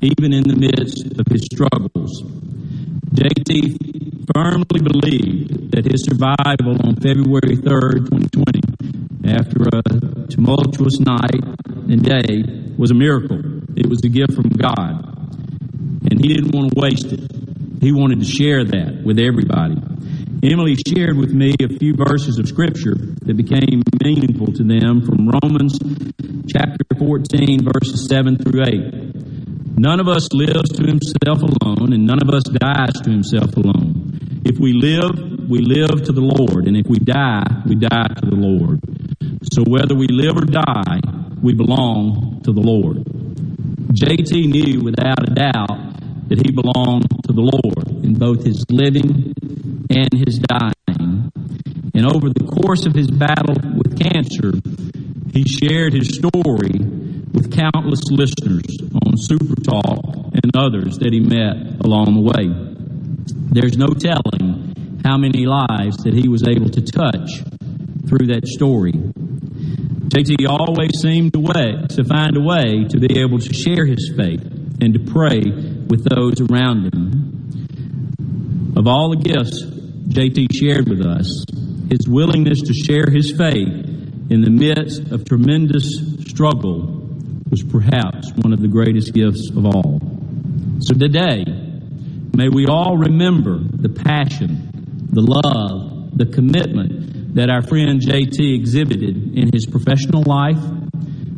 even 0.00 0.32
in 0.32 0.44
the 0.44 0.56
midst 0.56 1.18
of 1.18 1.26
his 1.26 1.42
struggles. 1.52 2.22
JT 3.12 4.30
firmly 4.32 4.80
believed 4.80 5.72
that 5.72 5.84
his 5.84 6.04
survival 6.04 6.78
on 6.86 6.96
February 6.96 7.56
3rd, 7.56 8.08
2020, 8.08 9.34
after 9.34 9.66
a 9.68 10.28
tumultuous 10.28 11.00
night 11.00 11.44
and 11.90 12.02
day, 12.02 12.44
was 12.78 12.90
a 12.90 12.94
miracle. 12.94 13.42
It 13.76 13.86
was 13.86 14.00
a 14.04 14.08
gift 14.08 14.34
from 14.34 14.48
God 14.48 15.12
and 16.10 16.20
he 16.20 16.28
didn't 16.34 16.52
want 16.52 16.72
to 16.72 16.80
waste 16.80 17.12
it. 17.12 17.30
He 17.80 17.92
wanted 17.92 18.20
to 18.20 18.26
share 18.26 18.64
that 18.64 19.02
with 19.04 19.18
everybody. 19.18 19.76
Emily 20.44 20.74
shared 20.74 21.16
with 21.16 21.32
me 21.32 21.54
a 21.62 21.68
few 21.68 21.94
verses 21.94 22.36
of 22.40 22.48
Scripture 22.48 22.96
that 22.96 23.36
became 23.36 23.80
meaningful 24.02 24.50
to 24.50 24.64
them 24.64 25.00
from 25.06 25.30
Romans 25.30 25.78
chapter 26.50 26.82
14, 26.98 27.62
verses 27.62 28.08
7 28.08 28.38
through 28.38 28.64
8. 28.66 29.78
None 29.78 30.00
of 30.00 30.08
us 30.08 30.32
lives 30.32 30.68
to 30.70 30.82
himself 30.82 31.42
alone, 31.46 31.92
and 31.92 32.04
none 32.04 32.18
of 32.20 32.34
us 32.34 32.42
dies 32.42 32.90
to 33.04 33.10
himself 33.10 33.56
alone. 33.56 34.42
If 34.44 34.58
we 34.58 34.72
live, 34.72 35.48
we 35.48 35.60
live 35.60 36.02
to 36.06 36.12
the 36.12 36.20
Lord, 36.20 36.66
and 36.66 36.76
if 36.76 36.88
we 36.88 36.98
die, 36.98 37.46
we 37.64 37.76
die 37.76 38.10
to 38.18 38.26
the 38.26 38.34
Lord. 38.34 38.80
So 39.52 39.62
whether 39.62 39.94
we 39.94 40.08
live 40.08 40.36
or 40.36 40.44
die, 40.44 40.98
we 41.40 41.54
belong 41.54 42.40
to 42.42 42.52
the 42.52 42.60
Lord. 42.60 43.06
JT 43.94 44.50
knew 44.50 44.80
without 44.82 45.22
a 45.22 45.32
doubt 45.32 46.28
that 46.30 46.44
he 46.44 46.50
belonged 46.50 47.06
to 47.26 47.32
the 47.32 47.46
Lord 47.46 47.91
in 48.12 48.18
both 48.18 48.44
his 48.44 48.64
living 48.68 49.32
and 49.90 50.08
his 50.12 50.38
dying. 50.38 51.32
And 51.94 52.06
over 52.06 52.28
the 52.28 52.44
course 52.44 52.84
of 52.84 52.94
his 52.94 53.10
battle 53.10 53.56
with 53.76 53.98
cancer, 53.98 54.52
he 55.32 55.44
shared 55.44 55.94
his 55.94 56.16
story 56.16 56.76
with 57.32 57.52
countless 57.52 58.02
listeners 58.10 58.68
on 59.06 59.16
Super 59.16 59.56
Talk 59.62 60.34
and 60.34 60.54
others 60.54 60.98
that 60.98 61.12
he 61.12 61.20
met 61.20 61.80
along 61.80 62.14
the 62.14 62.20
way. 62.20 62.52
There's 63.52 63.78
no 63.78 63.88
telling 63.88 65.00
how 65.04 65.16
many 65.16 65.46
lives 65.46 65.96
that 66.04 66.12
he 66.12 66.28
was 66.28 66.46
able 66.46 66.68
to 66.70 66.82
touch 66.82 67.40
through 68.08 68.28
that 68.28 68.46
story. 68.46 68.92
JT 68.92 70.46
always 70.48 71.00
seemed 71.00 71.32
to, 71.32 71.40
way, 71.40 71.86
to 71.96 72.04
find 72.04 72.36
a 72.36 72.42
way 72.42 72.84
to 72.90 73.00
be 73.00 73.20
able 73.20 73.38
to 73.38 73.54
share 73.54 73.86
his 73.86 74.12
faith 74.14 74.44
and 74.82 74.92
to 74.92 75.00
pray 75.00 75.40
with 75.88 76.04
those 76.04 76.40
around 76.40 76.92
him. 76.92 77.22
Of 78.74 78.86
all 78.86 79.10
the 79.10 79.16
gifts 79.16 79.62
JT 79.62 80.54
shared 80.54 80.88
with 80.88 81.04
us, 81.04 81.44
his 81.90 82.08
willingness 82.08 82.62
to 82.62 82.72
share 82.72 83.04
his 83.10 83.30
faith 83.30 83.68
in 84.30 84.40
the 84.40 84.50
midst 84.50 85.12
of 85.12 85.26
tremendous 85.26 85.84
struggle 86.26 87.06
was 87.50 87.62
perhaps 87.62 88.32
one 88.36 88.54
of 88.54 88.62
the 88.62 88.68
greatest 88.68 89.12
gifts 89.12 89.50
of 89.50 89.66
all. 89.66 90.00
So 90.80 90.94
today, 90.94 91.44
may 92.34 92.48
we 92.48 92.66
all 92.66 92.96
remember 92.96 93.58
the 93.58 93.90
passion, 93.90 94.70
the 95.12 95.20
love, 95.20 96.16
the 96.16 96.26
commitment 96.26 97.34
that 97.34 97.50
our 97.50 97.60
friend 97.60 98.00
JT 98.00 98.54
exhibited 98.54 99.36
in 99.36 99.50
his 99.52 99.66
professional 99.66 100.22
life, 100.22 100.62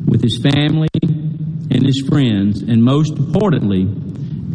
with 0.07 0.23
his 0.23 0.39
family 0.39 0.89
and 1.03 1.85
his 1.85 2.01
friends, 2.09 2.63
and 2.63 2.85
most 2.85 3.19
importantly, 3.19 3.83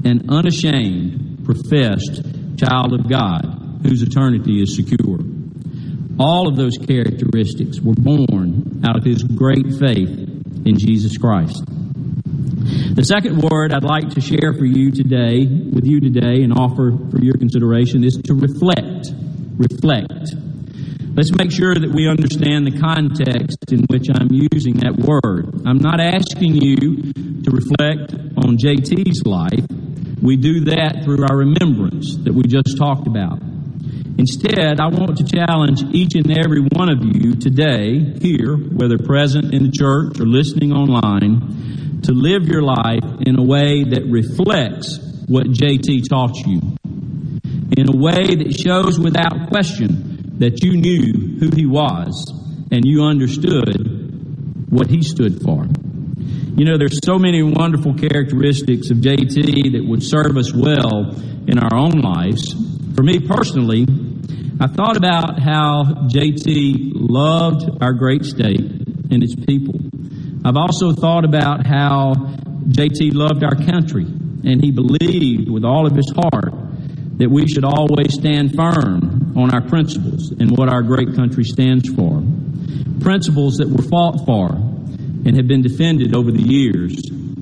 an 0.06 0.30
unashamed, 0.30 1.43
professed 1.43 2.39
child 2.60 2.94
of 2.94 3.10
God 3.10 3.80
whose 3.84 4.02
eternity 4.02 4.61
is 4.61 4.76
secure. 4.76 5.19
All 6.19 6.49
of 6.49 6.57
those 6.57 6.77
characteristics 6.77 7.80
were 7.80 7.95
born 7.95 8.81
out 8.86 8.98
of 8.98 9.06
his 9.06 9.23
great 9.23 9.73
faith 9.80 10.10
in 10.65 10.77
Jesus 10.77 11.18
Christ. 11.18 11.64
The 12.99 13.03
second 13.03 13.41
word 13.41 13.73
I'd 13.73 13.84
like 13.84 14.10
to 14.10 14.22
share 14.22 14.53
for 14.53 14.65
you 14.65 14.91
today, 14.91 15.48
with 15.48 15.86
you 15.86 16.02
today, 16.02 16.44
and 16.44 16.52
offer 16.52 16.91
for 17.10 17.23
your 17.23 17.36
consideration 17.36 18.03
is 18.03 18.19
to 18.26 18.34
reflect. 18.34 19.07
Reflect. 19.56 20.36
Let's 21.15 21.31
make 21.31 21.52
sure 21.52 21.73
that 21.73 21.91
we 21.94 22.07
understand 22.07 22.68
the 22.68 22.77
context 22.77 23.72
in 23.72 23.86
which 23.88 24.07
I'm 24.14 24.27
using 24.31 24.77
that 24.84 24.99
word. 24.99 25.64
I'm 25.65 25.80
not 25.80 25.99
asking 25.99 26.56
you 26.56 27.14
to 27.44 27.52
reflect 27.52 28.14
on 28.44 28.57
JT's 28.57 29.26
life. 29.26 29.78
We 30.21 30.35
do 30.35 30.65
that 30.65 31.03
through 31.05 31.25
our 31.29 31.37
remembrance 31.37 32.17
that 32.17 32.33
we 32.33 32.43
just 32.43 32.77
talked 32.77 33.07
about. 33.07 33.41
Instead, 34.17 34.81
I 34.81 34.87
want 34.87 35.17
to 35.17 35.23
challenge 35.23 35.81
each 35.93 36.15
and 36.15 36.37
every 36.37 36.59
one 36.59 36.89
of 36.89 36.99
you 37.01 37.35
today, 37.35 37.99
here, 38.19 38.57
whether 38.57 38.97
present 38.97 39.53
in 39.53 39.63
the 39.63 39.71
church 39.71 40.19
or 40.19 40.25
listening 40.25 40.73
online, 40.73 42.01
to 42.03 42.11
live 42.11 42.47
your 42.47 42.61
life 42.61 43.03
in 43.21 43.39
a 43.39 43.43
way 43.43 43.85
that 43.85 44.03
reflects 44.09 44.99
what 45.27 45.47
JT 45.47 46.09
taught 46.09 46.35
you. 46.45 46.59
In 47.77 47.87
a 47.87 47.95
way 47.95 48.35
that 48.35 48.53
shows 48.59 48.99
without 48.99 49.47
question 49.47 50.35
that 50.39 50.63
you 50.63 50.75
knew 50.75 51.37
who 51.39 51.49
he 51.55 51.65
was 51.65 52.33
and 52.71 52.83
you 52.83 53.03
understood 53.03 54.67
what 54.69 54.87
he 54.87 55.01
stood 55.01 55.41
for. 55.41 55.65
You 56.60 56.65
know, 56.65 56.77
there's 56.77 56.99
so 57.06 57.18
many 57.18 57.41
wonderful 57.41 57.94
characteristics 57.94 58.90
of 58.90 58.98
JT 58.98 59.80
that 59.80 59.86
would 59.88 60.03
serve 60.03 60.36
us 60.36 60.53
well 60.53 61.15
in 61.48 61.57
our 61.57 61.73
own 61.73 62.02
lives. 62.02 62.52
For 62.95 63.02
me 63.02 63.26
personally, 63.26 63.88
I 64.60 64.68
thought 64.68 64.98
about 64.98 65.40
how 65.40 66.10
JT 66.11 66.91
loved 66.95 67.81
our 67.81 67.94
great 67.94 68.26
state 68.26 68.60
and 68.60 69.23
its 69.23 69.36
people. 69.36 69.80
I've 70.44 70.57
also 70.57 70.91
thought 70.91 71.23
about 71.23 71.65
how 71.65 72.15
JT 72.68 73.14
loved 73.14 73.41
our 73.45 73.56
country 73.56 74.03
and 74.03 74.61
he 74.61 74.72
believed 74.72 75.49
with 75.49 75.64
all 75.64 75.88
of 75.88 75.95
his 75.95 76.11
heart 76.14 76.52
that 77.19 77.30
we 77.31 77.48
should 77.48 77.64
always 77.64 78.15
stand 78.15 78.53
firm 78.53 79.31
on 79.38 79.56
our 79.56 79.65
principles 79.65 80.31
and 80.31 80.52
what 80.57 80.68
our 80.68 80.81
great 80.81 81.15
country 81.15 81.45
stands 81.45 81.88
for. 81.88 82.22
Principles 82.99 83.60
that 83.60 83.69
were 83.69 83.88
fought 83.88 84.26
for 84.26 84.68
and 85.30 85.38
have 85.38 85.47
been 85.47 85.61
defended 85.61 86.15
over 86.15 86.31
the 86.31 86.41
years 86.41 86.99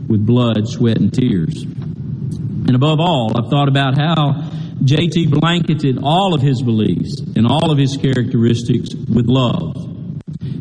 with 0.09 0.25
blood, 0.25 0.67
sweat, 0.67 0.97
and 0.97 1.13
tears. 1.13 1.63
And 1.63 2.75
above 2.75 2.99
all, 2.99 3.31
I've 3.37 3.49
thought 3.49 3.69
about 3.69 3.97
how 3.97 4.51
JT 4.83 5.31
blanketed 5.31 5.97
all 6.03 6.33
of 6.33 6.41
his 6.41 6.61
beliefs 6.61 7.21
and 7.37 7.47
all 7.47 7.71
of 7.71 7.77
his 7.77 7.95
characteristics 7.95 8.93
with 8.93 9.27
love. 9.27 9.73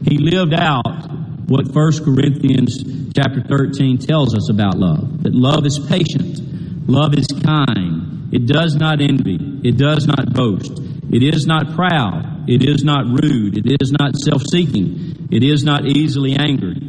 He 0.05 0.19
lived 0.19 0.55
out 0.55 1.11
what 1.49 1.67
1 1.67 2.05
Corinthians 2.05 3.13
chapter 3.13 3.43
13 3.43 3.99
tells 3.99 4.33
us 4.33 4.49
about 4.49 4.79
love 4.79 5.25
that 5.25 5.35
love 5.35 5.67
is 5.67 5.81
patient, 5.81 6.89
love 6.89 7.13
is 7.19 7.27
kind, 7.27 8.33
it 8.33 8.47
does 8.47 8.77
not 8.77 9.01
envy, 9.01 9.39
it 9.65 9.77
does 9.77 10.07
not 10.07 10.33
boast, 10.33 10.79
it 11.11 11.25
is 11.25 11.45
not 11.45 11.75
proud, 11.75 12.49
it 12.49 12.63
is 12.63 12.85
not 12.85 13.05
rude, 13.07 13.59
it 13.59 13.83
is 13.83 13.91
not 13.91 14.15
self 14.15 14.43
seeking, 14.49 15.27
it 15.33 15.43
is 15.43 15.65
not 15.65 15.87
easily 15.87 16.37
angered, 16.37 16.86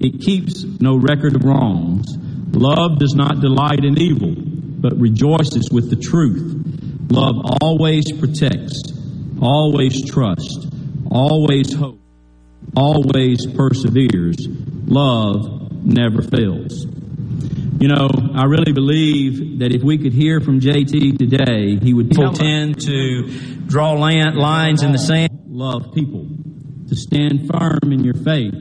it 0.00 0.20
keeps 0.20 0.64
no 0.64 0.96
record 0.96 1.36
of 1.36 1.44
wrongs. 1.44 2.06
Love 2.52 2.98
does 2.98 3.14
not 3.14 3.40
delight 3.40 3.84
in 3.84 3.98
evil, 3.98 4.34
but 4.34 4.98
rejoices 4.98 5.68
with 5.70 5.90
the 5.90 5.96
truth. 5.96 6.56
Love 7.10 7.36
always 7.60 8.10
protects, 8.12 8.82
always 9.40 10.04
trusts, 10.10 10.66
always 11.10 11.74
hopes, 11.74 12.00
always 12.74 13.46
perseveres. 13.46 14.36
Love 14.86 15.84
never 15.84 16.22
fails. 16.22 16.86
You 17.78 17.88
know, 17.88 18.08
I 18.34 18.44
really 18.44 18.72
believe 18.72 19.60
that 19.60 19.72
if 19.72 19.82
we 19.82 19.98
could 19.98 20.12
hear 20.12 20.40
from 20.40 20.60
JT 20.60 21.18
today, 21.18 21.76
he 21.76 21.94
would 21.94 22.10
tend 22.10 22.80
to 22.82 23.28
draw 23.66 23.92
lines 23.92 24.82
in 24.82 24.92
the 24.92 24.98
sand, 24.98 25.44
love 25.48 25.92
people, 25.94 26.26
to 26.88 26.96
stand 26.96 27.48
firm 27.48 27.92
in 27.92 28.04
your 28.04 28.14
faith. 28.14 28.54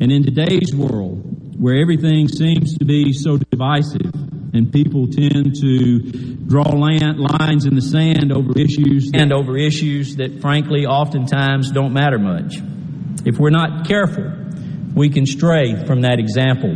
And 0.00 0.12
in 0.12 0.22
today's 0.22 0.72
world, 0.72 1.60
where 1.60 1.80
everything 1.80 2.28
seems 2.28 2.78
to 2.78 2.84
be 2.84 3.12
so 3.12 3.36
divisive, 3.36 4.14
and 4.54 4.72
people 4.72 5.08
tend 5.08 5.56
to 5.60 5.98
draw 6.46 6.68
land, 6.70 7.18
lines 7.18 7.66
in 7.66 7.74
the 7.74 7.82
sand 7.82 8.32
over 8.32 8.56
issues 8.56 9.10
and 9.12 9.32
over 9.32 9.58
issues 9.58 10.16
that 10.16 10.40
frankly 10.40 10.86
oftentimes 10.86 11.72
don't 11.72 11.92
matter 11.92 12.18
much. 12.18 12.58
If 13.26 13.38
we're 13.38 13.50
not 13.50 13.88
careful, 13.88 14.32
we 14.94 15.10
can 15.10 15.26
stray 15.26 15.84
from 15.84 16.02
that 16.02 16.20
example. 16.20 16.70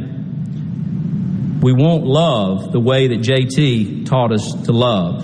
We 1.62 1.72
won't 1.72 2.04
love 2.04 2.72
the 2.72 2.80
way 2.80 3.06
that 3.06 3.20
JT 3.20 4.06
taught 4.06 4.32
us 4.32 4.52
to 4.64 4.72
love. 4.72 5.22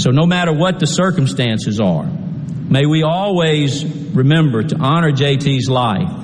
So 0.00 0.10
no 0.10 0.24
matter 0.24 0.52
what 0.54 0.80
the 0.80 0.86
circumstances 0.86 1.78
are, 1.78 2.06
may 2.06 2.86
we 2.86 3.02
always 3.02 3.84
remember 3.84 4.62
to 4.62 4.76
honor 4.76 5.12
JT's 5.12 5.68
life 5.68 6.23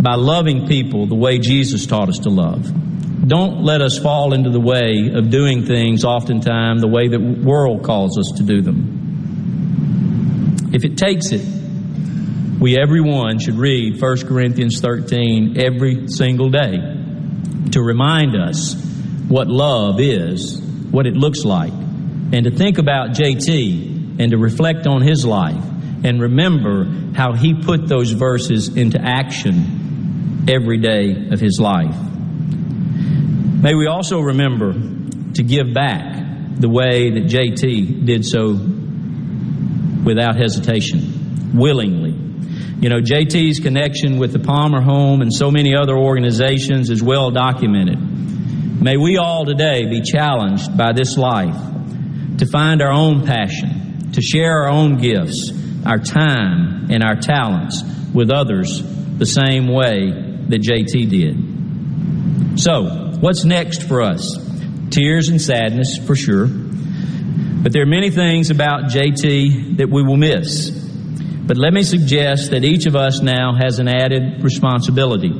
by 0.00 0.14
loving 0.14 0.66
people 0.66 1.06
the 1.06 1.14
way 1.14 1.38
Jesus 1.38 1.86
taught 1.86 2.08
us 2.08 2.20
to 2.20 2.30
love 2.30 2.66
don't 3.28 3.62
let 3.62 3.82
us 3.82 3.98
fall 3.98 4.32
into 4.32 4.48
the 4.48 4.60
way 4.60 5.10
of 5.12 5.28
doing 5.28 5.66
things 5.66 6.02
oftentimes 6.02 6.80
the 6.80 6.88
way 6.88 7.08
the 7.08 7.20
world 7.20 7.82
calls 7.82 8.18
us 8.18 8.38
to 8.38 8.42
do 8.42 8.62
them. 8.62 10.70
If 10.72 10.84
it 10.84 10.96
takes 10.96 11.32
it, 11.32 11.42
we 12.58 12.78
everyone 12.78 13.38
should 13.38 13.56
read 13.56 14.00
1 14.00 14.26
Corinthians 14.26 14.80
13 14.80 15.60
every 15.60 16.08
single 16.08 16.48
day 16.48 16.78
to 17.72 17.82
remind 17.82 18.34
us 18.34 18.82
what 19.28 19.48
love 19.48 20.00
is, 20.00 20.58
what 20.90 21.06
it 21.06 21.14
looks 21.14 21.44
like, 21.44 21.72
and 21.72 22.44
to 22.44 22.50
think 22.50 22.78
about 22.78 23.10
JT 23.10 24.20
and 24.20 24.30
to 24.30 24.38
reflect 24.38 24.86
on 24.86 25.02
his 25.02 25.26
life 25.26 25.62
and 26.02 26.22
remember 26.22 26.86
how 27.14 27.34
he 27.34 27.52
put 27.52 27.88
those 27.88 28.12
verses 28.12 28.74
into 28.74 28.98
action 28.98 29.77
every 30.46 30.78
day 30.78 31.28
of 31.30 31.40
his 31.40 31.58
life. 31.58 31.96
May 33.60 33.74
we 33.74 33.86
also 33.86 34.20
remember 34.20 34.72
to 34.72 35.42
give 35.42 35.74
back 35.74 36.18
the 36.58 36.68
way 36.68 37.10
that 37.10 37.24
JT 37.24 38.06
did 38.06 38.24
so 38.24 38.52
without 40.04 40.36
hesitation, 40.36 41.56
willingly. 41.56 42.10
You 42.80 42.88
know, 42.88 43.00
JT's 43.00 43.58
connection 43.58 44.18
with 44.18 44.32
the 44.32 44.38
Palmer 44.38 44.80
Home 44.80 45.22
and 45.22 45.32
so 45.32 45.50
many 45.50 45.74
other 45.74 45.96
organizations 45.96 46.90
is 46.90 47.02
well 47.02 47.30
documented. 47.30 47.98
May 48.80 48.96
we 48.96 49.16
all 49.16 49.44
today 49.44 49.86
be 49.86 50.02
challenged 50.02 50.76
by 50.76 50.92
this 50.92 51.16
life 51.18 51.56
to 52.38 52.46
find 52.46 52.80
our 52.80 52.92
own 52.92 53.26
passion, 53.26 54.12
to 54.12 54.22
share 54.22 54.62
our 54.62 54.68
own 54.68 54.98
gifts, 54.98 55.50
our 55.84 55.98
time, 55.98 56.90
and 56.90 57.02
our 57.02 57.16
talents 57.16 57.82
with 58.14 58.30
others 58.30 58.82
the 59.18 59.26
same 59.26 59.66
way 59.66 60.27
that 60.48 60.60
JT 60.60 61.10
did. 61.10 62.60
So, 62.60 63.08
What's 63.20 63.44
next 63.44 63.82
for 63.82 64.00
us? 64.00 64.38
Tears 64.90 65.28
and 65.28 65.42
sadness, 65.42 65.98
for 65.98 66.14
sure. 66.14 66.46
But 66.46 67.72
there 67.72 67.82
are 67.82 67.86
many 67.86 68.10
things 68.10 68.50
about 68.50 68.84
JT 68.92 69.78
that 69.78 69.90
we 69.90 70.04
will 70.04 70.16
miss. 70.16 70.70
But 70.70 71.56
let 71.56 71.72
me 71.72 71.82
suggest 71.82 72.52
that 72.52 72.64
each 72.64 72.86
of 72.86 72.94
us 72.94 73.20
now 73.20 73.56
has 73.60 73.80
an 73.80 73.88
added 73.88 74.44
responsibility. 74.44 75.32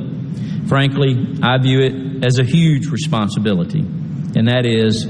Frankly, 0.67 1.37
I 1.41 1.57
view 1.59 1.79
it 1.79 2.25
as 2.25 2.37
a 2.37 2.43
huge 2.43 2.87
responsibility, 2.87 3.79
and 3.79 4.49
that 4.49 4.65
is 4.65 5.05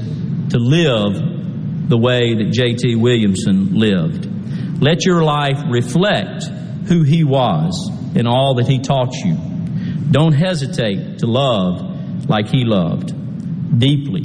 to 0.50 0.58
live 0.58 1.88
the 1.88 1.98
way 1.98 2.34
that 2.34 2.52
JT 2.52 3.00
Williamson 3.00 3.74
lived. 3.74 4.80
Let 4.80 5.04
your 5.04 5.24
life 5.24 5.60
reflect 5.68 6.44
who 6.86 7.02
he 7.02 7.24
was 7.24 7.90
and 8.14 8.28
all 8.28 8.54
that 8.54 8.68
he 8.68 8.78
taught 8.78 9.12
you. 9.24 9.49
Don't 10.10 10.32
hesitate 10.32 11.18
to 11.20 11.26
love 11.26 12.28
like 12.28 12.48
he 12.48 12.64
loved, 12.64 13.12
deeply, 13.78 14.22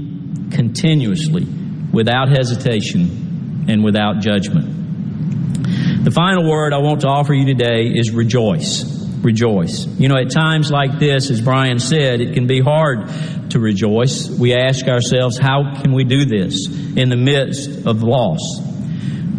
continuously, 0.52 1.45
without 1.91 2.30
hesitation, 2.30 3.66
and 3.68 3.84
without 3.84 4.20
judgment. 4.20 6.03
The 6.03 6.12
final 6.12 6.49
word 6.49 6.74
I 6.74 6.80
want 6.80 7.02
to 7.02 7.07
offer 7.07 7.34
you 7.34 7.45
today 7.45 7.88
is 7.88 8.12
rejoice. 8.12 8.84
Rejoice. 9.22 9.86
You 9.86 10.07
know, 10.07 10.18
at 10.18 10.32
times 10.32 10.72
like 10.72 10.99
this, 10.99 11.32
as 11.32 11.41
Brian 11.41 11.80
said, 11.80 12.22
it 12.22 12.34
can 12.34 12.48
be 12.48 12.62
hard 12.62 13.10
to 13.52 13.60
rejoice. 13.60 14.30
We 14.30 14.53
ask 14.53 14.88
ourselves, 14.88 15.38
how 15.38 15.82
can 15.82 15.94
we 15.94 16.03
do 16.03 16.26
this 16.26 16.68
in 16.68 17.10
the 17.10 17.16
midst 17.16 17.88
of 17.88 18.03
loss? 18.03 18.40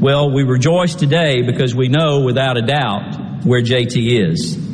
Well, 0.01 0.33
we 0.33 0.43
rejoice 0.43 0.95
today 0.95 1.43
because 1.43 1.75
we 1.75 1.89
know 1.89 2.21
without 2.21 2.57
a 2.57 2.63
doubt 2.63 3.45
where 3.45 3.63
JT 3.63 4.31
is. 4.31 4.66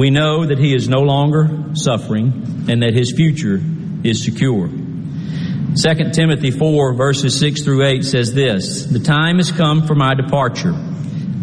We 0.00 0.08
know 0.08 0.46
that 0.46 0.56
he 0.56 0.74
is 0.74 0.88
no 0.88 1.00
longer 1.00 1.74
suffering 1.74 2.64
and 2.70 2.82
that 2.82 2.94
his 2.94 3.12
future 3.14 3.60
is 4.02 4.24
secure. 4.24 4.66
2 4.66 6.10
Timothy 6.14 6.50
4 6.50 6.94
verses 6.94 7.38
6 7.38 7.62
through 7.62 7.84
8 7.84 8.02
says 8.02 8.32
this, 8.32 8.86
The 8.86 9.00
time 9.00 9.36
has 9.36 9.52
come 9.52 9.86
for 9.86 9.94
my 9.94 10.14
departure. 10.14 10.72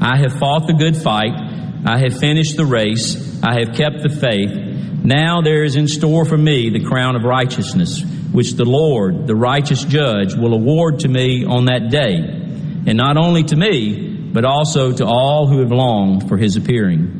I 0.01 0.17
have 0.17 0.39
fought 0.39 0.65
the 0.65 0.73
good 0.73 0.97
fight. 0.97 1.33
I 1.85 1.99
have 1.99 2.17
finished 2.17 2.57
the 2.57 2.65
race. 2.65 3.43
I 3.43 3.59
have 3.59 3.75
kept 3.75 4.01
the 4.01 4.09
faith. 4.09 4.49
Now 5.05 5.41
there 5.41 5.63
is 5.63 5.75
in 5.75 5.87
store 5.87 6.25
for 6.25 6.35
me 6.35 6.71
the 6.71 6.83
crown 6.83 7.15
of 7.15 7.21
righteousness, 7.25 8.01
which 8.31 8.53
the 8.53 8.65
Lord, 8.65 9.27
the 9.27 9.35
righteous 9.35 9.83
judge, 9.83 10.33
will 10.33 10.55
award 10.55 11.01
to 11.01 11.07
me 11.07 11.45
on 11.45 11.65
that 11.65 11.91
day. 11.91 12.15
And 12.87 12.97
not 12.97 13.17
only 13.17 13.43
to 13.43 13.55
me, 13.55 14.31
but 14.33 14.45
also 14.45 14.93
to 14.93 15.05
all 15.05 15.45
who 15.45 15.59
have 15.59 15.71
longed 15.71 16.27
for 16.27 16.37
his 16.37 16.55
appearing. 16.55 17.16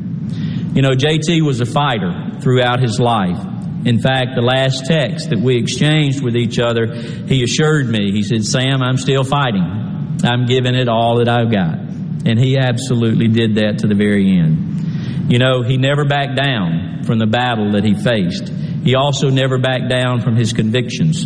You 0.77 0.83
know, 0.83 0.91
JT 0.91 1.41
was 1.41 1.59
a 1.59 1.65
fighter 1.65 2.37
throughout 2.39 2.79
his 2.79 2.99
life. 2.99 3.39
In 3.83 3.99
fact, 3.99 4.35
the 4.35 4.43
last 4.43 4.85
text 4.85 5.31
that 5.31 5.39
we 5.39 5.57
exchanged 5.57 6.21
with 6.21 6.35
each 6.35 6.59
other, 6.59 6.93
he 7.25 7.41
assured 7.41 7.87
me, 7.87 8.11
he 8.11 8.21
said, 8.21 8.45
Sam, 8.45 8.83
I'm 8.83 8.97
still 8.97 9.23
fighting. 9.23 10.19
I'm 10.23 10.45
giving 10.45 10.75
it 10.75 10.87
all 10.87 11.17
that 11.17 11.27
I've 11.27 11.51
got. 11.51 11.79
And 12.27 12.37
he 12.37 12.59
absolutely 12.59 13.27
did 13.27 13.55
that 13.55 13.79
to 13.79 13.87
the 13.87 13.95
very 13.95 14.37
end. 14.37 15.31
You 15.33 15.39
know, 15.39 15.63
he 15.63 15.77
never 15.77 16.05
backed 16.05 16.37
down 16.37 17.01
from 17.05 17.17
the 17.17 17.25
battle 17.25 17.71
that 17.71 17.83
he 17.83 17.95
faced. 17.95 18.47
He 18.83 18.93
also 18.93 19.31
never 19.31 19.57
backed 19.57 19.89
down 19.89 20.21
from 20.21 20.35
his 20.35 20.53
convictions. 20.53 21.25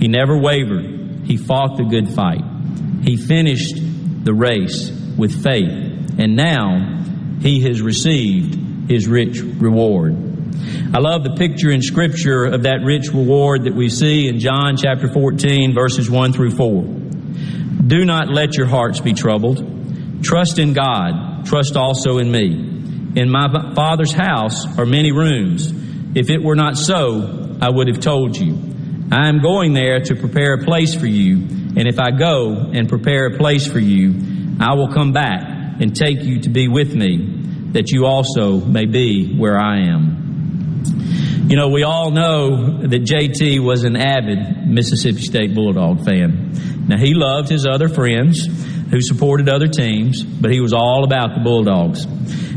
He 0.00 0.08
never 0.08 0.38
wavered. 0.40 1.26
He 1.26 1.36
fought 1.36 1.76
the 1.76 1.84
good 1.84 2.08
fight. 2.14 2.40
He 3.02 3.18
finished 3.18 3.76
the 4.24 4.32
race 4.32 4.90
with 5.18 5.42
faith. 5.42 6.16
And 6.18 6.34
now 6.34 7.04
he 7.42 7.60
has 7.68 7.82
received 7.82 8.62
his 8.88 9.06
rich 9.06 9.40
reward. 9.40 10.14
I 10.94 10.98
love 10.98 11.24
the 11.24 11.34
picture 11.36 11.70
in 11.70 11.82
Scripture 11.82 12.44
of 12.44 12.62
that 12.62 12.80
rich 12.84 13.08
reward 13.08 13.64
that 13.64 13.74
we 13.74 13.88
see 13.88 14.28
in 14.28 14.40
John 14.40 14.76
chapter 14.76 15.08
14, 15.12 15.74
verses 15.74 16.10
1 16.10 16.32
through 16.32 16.52
4. 16.52 16.82
Do 17.86 18.04
not 18.04 18.28
let 18.28 18.56
your 18.56 18.66
hearts 18.66 19.00
be 19.00 19.12
troubled. 19.12 20.22
Trust 20.22 20.58
in 20.58 20.72
God. 20.72 21.46
Trust 21.46 21.76
also 21.76 22.18
in 22.18 22.30
me. 22.30 22.74
In 23.16 23.30
my 23.30 23.74
Father's 23.74 24.12
house 24.12 24.78
are 24.78 24.86
many 24.86 25.12
rooms. 25.12 25.72
If 26.14 26.30
it 26.30 26.42
were 26.42 26.56
not 26.56 26.76
so, 26.76 27.56
I 27.60 27.70
would 27.70 27.88
have 27.88 28.00
told 28.00 28.36
you. 28.36 28.58
I 29.12 29.28
am 29.28 29.40
going 29.40 29.72
there 29.72 30.00
to 30.00 30.16
prepare 30.16 30.54
a 30.54 30.64
place 30.64 30.94
for 30.94 31.06
you. 31.06 31.36
And 31.76 31.86
if 31.86 31.98
I 31.98 32.10
go 32.10 32.70
and 32.72 32.88
prepare 32.88 33.26
a 33.26 33.36
place 33.36 33.66
for 33.70 33.78
you, 33.78 34.14
I 34.58 34.74
will 34.74 34.88
come 34.88 35.12
back 35.12 35.80
and 35.80 35.94
take 35.94 36.22
you 36.22 36.40
to 36.40 36.48
be 36.48 36.68
with 36.68 36.94
me, 36.94 37.35
that 37.76 37.90
you 37.90 38.06
also 38.06 38.58
may 38.58 38.86
be 38.86 39.36
where 39.36 39.58
I 39.58 39.80
am. 39.82 40.82
You 41.46 41.56
know, 41.56 41.68
we 41.68 41.82
all 41.82 42.10
know 42.10 42.78
that 42.78 43.02
JT 43.04 43.60
was 43.60 43.84
an 43.84 43.96
avid 43.96 44.66
Mississippi 44.66 45.20
State 45.20 45.54
Bulldog 45.54 46.02
fan. 46.02 46.86
Now, 46.88 46.96
he 46.96 47.12
loved 47.12 47.50
his 47.50 47.66
other 47.66 47.88
friends 47.88 48.46
who 48.90 49.02
supported 49.02 49.50
other 49.50 49.68
teams, 49.68 50.24
but 50.24 50.50
he 50.50 50.60
was 50.60 50.72
all 50.72 51.04
about 51.04 51.34
the 51.34 51.40
Bulldogs. 51.44 52.06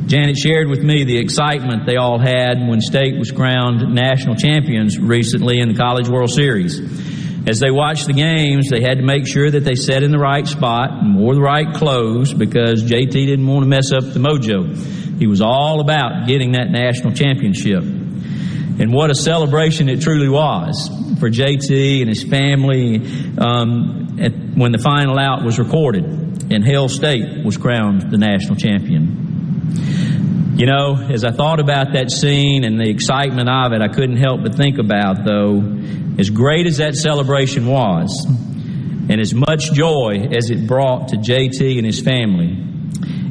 Janet 0.07 0.37
shared 0.37 0.69
with 0.69 0.81
me 0.81 1.03
the 1.03 1.17
excitement 1.17 1.85
they 1.85 1.97
all 1.97 2.17
had 2.17 2.65
when 2.65 2.79
State 2.79 3.19
was 3.19 3.29
crowned 3.29 3.93
national 3.93 4.35
champions 4.35 4.97
recently 4.97 5.59
in 5.59 5.67
the 5.67 5.75
College 5.75 6.07
World 6.07 6.31
Series. 6.31 6.79
As 7.45 7.59
they 7.59 7.71
watched 7.71 8.07
the 8.07 8.13
games, 8.13 8.69
they 8.69 8.81
had 8.81 8.99
to 8.99 9.03
make 9.03 9.27
sure 9.27 9.51
that 9.51 9.65
they 9.65 9.75
sat 9.75 10.01
in 10.01 10.11
the 10.11 10.17
right 10.17 10.47
spot 10.47 10.91
and 10.91 11.17
wore 11.17 11.35
the 11.35 11.41
right 11.41 11.73
clothes 11.75 12.33
because 12.33 12.83
JT 12.83 13.11
didn't 13.11 13.47
want 13.47 13.63
to 13.63 13.67
mess 13.67 13.91
up 13.91 14.13
the 14.13 14.19
mojo. 14.19 14.98
He 15.19 15.27
was 15.27 15.41
all 15.41 15.81
about 15.81 16.27
getting 16.27 16.53
that 16.53 16.71
national 16.71 17.13
championship. 17.13 17.83
And 17.83 18.93
what 18.93 19.11
a 19.11 19.15
celebration 19.15 19.89
it 19.89 20.01
truly 20.01 20.29
was 20.29 20.89
for 21.19 21.29
JT 21.29 21.99
and 21.99 22.07
his 22.07 22.23
family 22.23 23.01
um, 23.37 24.17
at, 24.19 24.31
when 24.55 24.71
the 24.71 24.77
final 24.77 25.19
out 25.19 25.43
was 25.43 25.59
recorded 25.59 26.05
and 26.51 26.63
Hail 26.63 26.87
State 26.87 27.43
was 27.43 27.57
crowned 27.57 28.09
the 28.09 28.17
national 28.17 28.55
champion. 28.55 30.55
You 30.57 30.65
know, 30.65 30.95
as 30.95 31.23
I 31.23 31.31
thought 31.31 31.59
about 31.59 31.93
that 31.93 32.11
scene 32.11 32.63
and 32.63 32.79
the 32.79 32.89
excitement 32.89 33.49
of 33.49 33.73
it, 33.73 33.81
I 33.81 33.89
couldn't 33.89 34.17
help 34.17 34.43
but 34.43 34.55
think 34.55 34.77
about, 34.77 35.25
though, 35.25 35.61
as 36.17 36.29
great 36.29 36.65
as 36.65 36.77
that 36.77 36.95
celebration 36.95 37.65
was, 37.65 38.25
and 39.09 39.19
as 39.19 39.33
much 39.33 39.73
joy 39.73 40.27
as 40.31 40.49
it 40.49 40.67
brought 40.67 41.09
to 41.09 41.17
JT 41.17 41.77
and 41.77 41.85
his 41.85 42.01
family, 42.01 42.68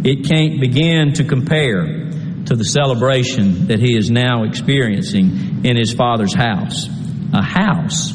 it 0.04 0.28
can't 0.28 0.60
begin 0.60 1.14
to 1.14 1.24
compare 1.24 2.08
to 2.46 2.56
the 2.56 2.64
celebration 2.64 3.66
that 3.66 3.78
he 3.78 3.96
is 3.96 4.10
now 4.10 4.44
experiencing 4.44 5.64
in 5.64 5.76
his 5.76 5.92
father's 5.92 6.34
house. 6.34 6.88
A 7.32 7.42
house, 7.42 8.12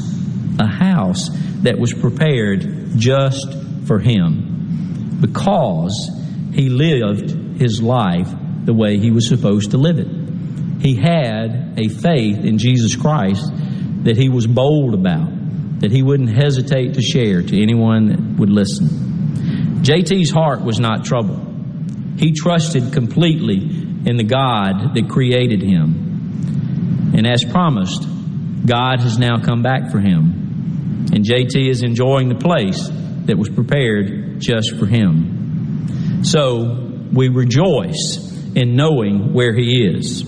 a 0.60 0.68
house 0.68 1.30
that 1.62 1.78
was 1.78 1.94
prepared 1.94 2.98
just 2.98 3.48
for 3.86 4.00
him 4.00 5.20
because 5.22 6.10
he 6.54 6.70
lived 6.70 7.62
his 7.62 7.82
life 7.82 8.30
the 8.66 8.74
way 8.74 8.98
he 8.98 9.12
was 9.12 9.28
supposed 9.28 9.72
to 9.72 9.78
live 9.78 10.00
it. 10.00 10.08
He 10.82 10.96
had 10.96 11.76
a 11.78 11.90
faith 11.90 12.44
in 12.44 12.58
Jesus 12.58 12.96
Christ 12.96 13.46
that 14.04 14.18
he 14.18 14.30
was 14.30 14.48
bold 14.48 14.94
about, 14.94 15.80
that 15.82 15.92
he 15.92 16.02
wouldn't 16.02 16.36
hesitate 16.36 16.96
to 16.96 17.02
share 17.02 17.42
to 17.42 17.62
anyone 17.62 18.08
that 18.08 18.40
would 18.40 18.50
listen. 18.50 18.88
JT's 19.84 20.32
heart 20.32 20.62
was 20.62 20.80
not 20.80 21.06
troubled. 21.06 21.53
He 22.18 22.34
trusted 22.34 22.94
completely 22.94 23.58
in 24.06 24.18
the 24.18 24.24
God 24.24 24.94
that 24.96 25.10
created 25.10 25.62
him. 25.62 27.12
And 27.16 27.28
as 27.28 27.44
promised, 27.44 28.06
God 28.66 29.00
has 29.02 29.18
now 29.18 29.38
come 29.38 29.62
back 29.62 29.92
for 29.92 30.00
him. 30.00 31.10
And 31.14 31.26
JT 31.26 31.70
is 31.70 31.84
enjoying 31.84 32.30
the 32.30 32.36
place 32.36 32.90
that 33.26 33.38
was 33.38 33.50
prepared 33.50 34.40
just 34.40 34.76
for 34.78 34.86
him. 34.86 36.24
So 36.24 37.02
we 37.12 37.30
rejoice 37.30 38.32
in 38.56 38.76
knowing 38.76 39.34
where 39.34 39.54
he 39.54 39.86
is, 39.86 40.22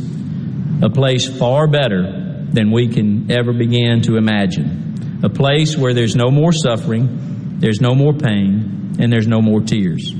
a 0.81 0.89
place 0.89 1.27
far 1.27 1.67
better 1.67 2.45
than 2.51 2.71
we 2.71 2.87
can 2.87 3.31
ever 3.31 3.53
begin 3.53 4.01
to 4.03 4.17
imagine, 4.17 5.21
a 5.23 5.29
place 5.29 5.77
where 5.77 5.93
there's 5.93 6.15
no 6.15 6.29
more 6.31 6.51
suffering, 6.51 7.59
there's 7.59 7.81
no 7.81 7.95
more 7.95 8.13
pain, 8.13 8.95
and 8.99 9.11
there's 9.11 9.27
no 9.27 9.41
more 9.41 9.61
tears. 9.61 10.13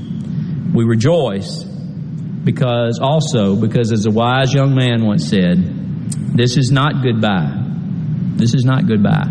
We 0.76 0.84
rejoice 0.84 1.64
because 1.64 2.98
also, 3.00 3.56
because 3.56 3.92
as 3.92 4.04
a 4.04 4.10
wise 4.10 4.52
young 4.52 4.74
man 4.74 5.06
once 5.06 5.26
said, 5.26 5.56
this 6.36 6.58
is 6.58 6.70
not 6.70 7.02
goodbye. 7.02 7.64
This 8.36 8.52
is 8.52 8.66
not 8.66 8.86
goodbye. 8.86 9.24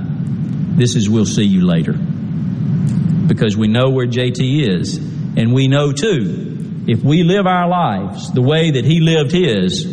This 0.76 0.96
is 0.96 1.08
we'll 1.08 1.28
see 1.28 1.44
you 1.44 1.64
later. 1.64 1.94
Because 1.94 3.56
we 3.56 3.68
know 3.68 3.92
where 3.92 4.08
JT 4.08 4.68
is. 4.68 4.98
And 4.98 5.54
we 5.54 5.68
know 5.68 5.92
too, 5.92 6.84
if 6.88 7.04
we 7.04 7.22
live 7.22 7.46
our 7.46 7.70
lives 7.70 8.32
the 8.32 8.42
way 8.42 8.72
that 8.72 8.84
he 8.84 9.00
lived 9.00 9.32
his, 9.32 9.86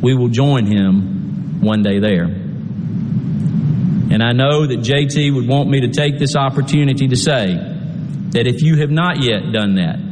we 0.00 0.14
will 0.16 0.28
join 0.28 0.64
him 0.64 1.60
one 1.60 1.82
day 1.82 1.98
there. 2.00 2.24
And 2.24 4.22
I 4.22 4.32
know 4.32 4.66
that 4.66 4.78
JT 4.78 5.34
would 5.34 5.46
want 5.46 5.68
me 5.68 5.82
to 5.82 5.88
take 5.88 6.18
this 6.18 6.36
opportunity 6.36 7.08
to 7.08 7.16
say 7.16 7.54
that 8.30 8.46
if 8.46 8.62
you 8.62 8.76
have 8.80 8.90
not 8.90 9.22
yet 9.22 9.52
done 9.52 9.74
that, 9.74 10.05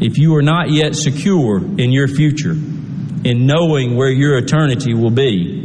if 0.00 0.18
you 0.18 0.34
are 0.36 0.42
not 0.42 0.70
yet 0.70 0.94
secure 0.94 1.58
in 1.58 1.92
your 1.92 2.08
future, 2.08 2.52
in 2.52 3.46
knowing 3.46 3.96
where 3.96 4.10
your 4.10 4.36
eternity 4.36 4.92
will 4.94 5.10
be, 5.10 5.62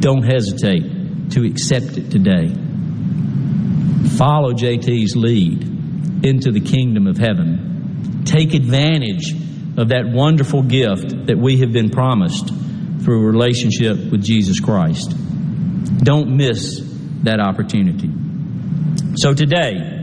don't 0.00 0.24
hesitate 0.24 1.30
to 1.30 1.46
accept 1.46 1.96
it 1.96 2.10
today. 2.10 2.48
Follow 4.16 4.52
JT's 4.52 5.14
lead 5.16 5.62
into 6.24 6.50
the 6.50 6.60
kingdom 6.60 7.06
of 7.06 7.18
heaven. 7.18 8.24
Take 8.24 8.54
advantage 8.54 9.32
of 9.76 9.88
that 9.88 10.06
wonderful 10.06 10.62
gift 10.62 11.26
that 11.26 11.38
we 11.38 11.58
have 11.58 11.72
been 11.72 11.90
promised 11.90 12.48
through 13.02 13.22
a 13.22 13.26
relationship 13.26 13.96
with 14.10 14.22
Jesus 14.22 14.60
Christ. 14.60 15.14
Don't 15.98 16.36
miss 16.36 16.80
that 17.22 17.40
opportunity. 17.40 18.10
So 19.16 19.34
today, 19.34 20.01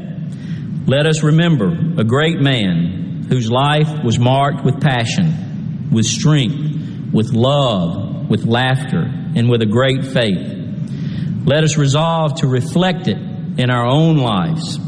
let 0.90 1.06
us 1.06 1.22
remember 1.22 1.68
a 2.00 2.04
great 2.04 2.42
man 2.42 3.28
whose 3.30 3.52
life 3.52 4.04
was 4.04 4.18
marked 4.18 4.66
with 4.66 4.82
passion, 4.82 5.90
with 5.92 6.04
strength, 6.04 7.14
with 7.14 7.32
love, 7.32 8.28
with 8.28 8.44
laughter, 8.46 9.04
and 9.36 9.52
with 9.52 9.62
a 9.62 9.68
great 9.68 10.04
faith. 10.04 11.46
Let 11.46 11.64
us 11.64 11.78
resolve 11.78 12.40
to 12.40 12.48
reflect 12.48 13.08
it 13.08 13.20
in 13.60 13.70
our 13.70 13.86
own 13.86 14.18
lives, 14.18 14.80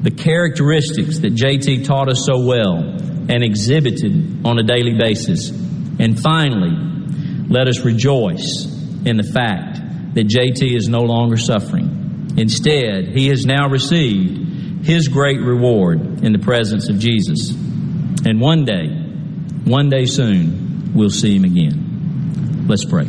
the 0.00 0.12
characteristics 0.12 1.18
that 1.18 1.34
JT 1.34 1.84
taught 1.84 2.08
us 2.08 2.24
so 2.24 2.38
well 2.46 2.76
and 2.78 3.42
exhibited 3.42 4.46
on 4.46 4.60
a 4.60 4.62
daily 4.62 4.96
basis. 4.96 5.50
And 5.50 6.20
finally, 6.20 7.48
let 7.48 7.66
us 7.66 7.84
rejoice 7.84 8.64
in 9.04 9.16
the 9.16 9.24
fact 9.24 9.80
that 10.14 10.28
JT 10.28 10.76
is 10.76 10.88
no 10.88 11.00
longer 11.00 11.36
suffering. 11.36 12.34
Instead, 12.36 13.08
he 13.08 13.26
has 13.30 13.44
now 13.44 13.68
received 13.68 14.47
his 14.88 15.06
great 15.08 15.38
reward 15.42 16.24
in 16.24 16.32
the 16.32 16.38
presence 16.38 16.88
of 16.88 16.98
Jesus. 16.98 17.50
And 17.50 18.40
one 18.40 18.64
day, 18.64 18.88
one 18.88 19.90
day 19.90 20.06
soon, 20.06 20.94
we'll 20.94 21.10
see 21.10 21.36
him 21.36 21.44
again. 21.44 22.64
Let's 22.66 22.86
pray. 22.86 23.04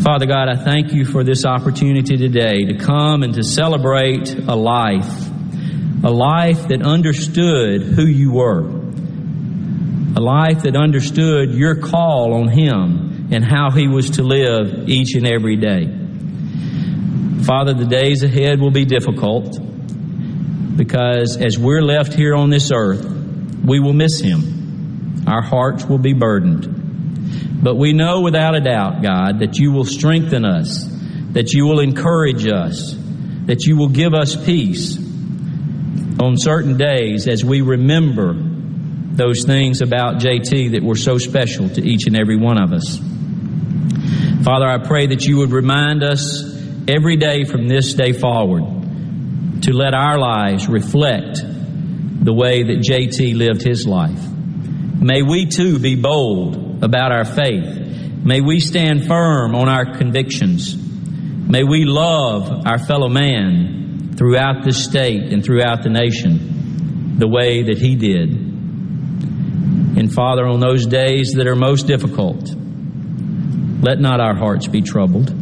Father 0.00 0.26
God, 0.26 0.48
I 0.48 0.54
thank 0.54 0.92
you 0.92 1.04
for 1.04 1.24
this 1.24 1.44
opportunity 1.44 2.16
today 2.16 2.66
to 2.66 2.78
come 2.78 3.24
and 3.24 3.34
to 3.34 3.42
celebrate 3.42 4.32
a 4.32 4.54
life, 4.54 5.10
a 6.04 6.10
life 6.10 6.68
that 6.68 6.82
understood 6.86 7.82
who 7.82 8.06
you 8.06 8.34
were, 8.34 8.60
a 8.60 10.20
life 10.20 10.62
that 10.62 10.76
understood 10.76 11.50
your 11.50 11.80
call 11.80 12.34
on 12.34 12.46
him 12.46 13.26
and 13.32 13.44
how 13.44 13.72
he 13.72 13.88
was 13.88 14.10
to 14.10 14.22
live 14.22 14.88
each 14.88 15.16
and 15.16 15.26
every 15.26 15.56
day. 15.56 15.88
Father, 17.42 17.74
the 17.74 17.86
days 17.86 18.22
ahead 18.22 18.60
will 18.60 18.70
be 18.70 18.84
difficult 18.84 19.67
because 20.78 21.36
as 21.36 21.58
we're 21.58 21.82
left 21.82 22.14
here 22.14 22.36
on 22.36 22.50
this 22.50 22.70
earth, 22.72 23.04
we 23.64 23.80
will 23.80 23.92
miss 23.92 24.20
him. 24.20 25.24
Our 25.26 25.42
hearts 25.42 25.84
will 25.84 25.98
be 25.98 26.12
burdened. 26.12 27.62
But 27.62 27.74
we 27.74 27.92
know 27.92 28.20
without 28.20 28.54
a 28.54 28.60
doubt, 28.60 29.02
God, 29.02 29.40
that 29.40 29.58
you 29.58 29.72
will 29.72 29.84
strengthen 29.84 30.44
us, 30.44 30.86
that 31.32 31.52
you 31.52 31.66
will 31.66 31.80
encourage 31.80 32.46
us, 32.46 32.94
that 33.46 33.66
you 33.66 33.76
will 33.76 33.88
give 33.88 34.14
us 34.14 34.36
peace 34.36 34.96
on 36.20 36.36
certain 36.38 36.76
days 36.76 37.26
as 37.26 37.44
we 37.44 37.60
remember 37.60 38.34
those 38.36 39.44
things 39.44 39.82
about 39.82 40.20
JT 40.20 40.72
that 40.72 40.82
were 40.84 40.96
so 40.96 41.18
special 41.18 41.68
to 41.70 41.84
each 41.84 42.06
and 42.06 42.16
every 42.16 42.36
one 42.36 42.62
of 42.62 42.72
us. 42.72 42.98
Father, 44.44 44.66
I 44.66 44.78
pray 44.78 45.08
that 45.08 45.24
you 45.24 45.38
would 45.38 45.50
remind 45.50 46.04
us 46.04 46.56
every 46.86 47.16
day 47.16 47.44
from 47.44 47.66
this 47.66 47.94
day 47.94 48.12
forward 48.12 48.77
to 49.62 49.72
let 49.72 49.94
our 49.94 50.18
lives 50.18 50.68
reflect 50.68 51.38
the 51.40 52.32
way 52.32 52.62
that 52.62 52.78
JT 52.78 53.36
lived 53.36 53.62
his 53.62 53.86
life. 53.86 54.28
May 55.00 55.22
we 55.22 55.46
too 55.46 55.78
be 55.78 55.96
bold 55.96 56.82
about 56.82 57.12
our 57.12 57.24
faith. 57.24 58.24
May 58.24 58.40
we 58.40 58.60
stand 58.60 59.06
firm 59.06 59.54
on 59.54 59.68
our 59.68 59.96
convictions. 59.96 60.76
May 60.76 61.62
we 61.62 61.84
love 61.84 62.66
our 62.66 62.78
fellow 62.78 63.08
man 63.08 64.14
throughout 64.16 64.64
the 64.64 64.72
state 64.72 65.32
and 65.32 65.44
throughout 65.44 65.82
the 65.82 65.90
nation 65.90 67.18
the 67.18 67.28
way 67.28 67.62
that 67.62 67.78
he 67.78 67.94
did. 67.96 68.30
And 69.98 70.12
Father, 70.12 70.46
on 70.46 70.60
those 70.60 70.86
days 70.86 71.34
that 71.34 71.46
are 71.46 71.56
most 71.56 71.86
difficult, 71.86 72.50
let 73.80 74.00
not 74.00 74.20
our 74.20 74.34
hearts 74.34 74.66
be 74.66 74.82
troubled 74.82 75.32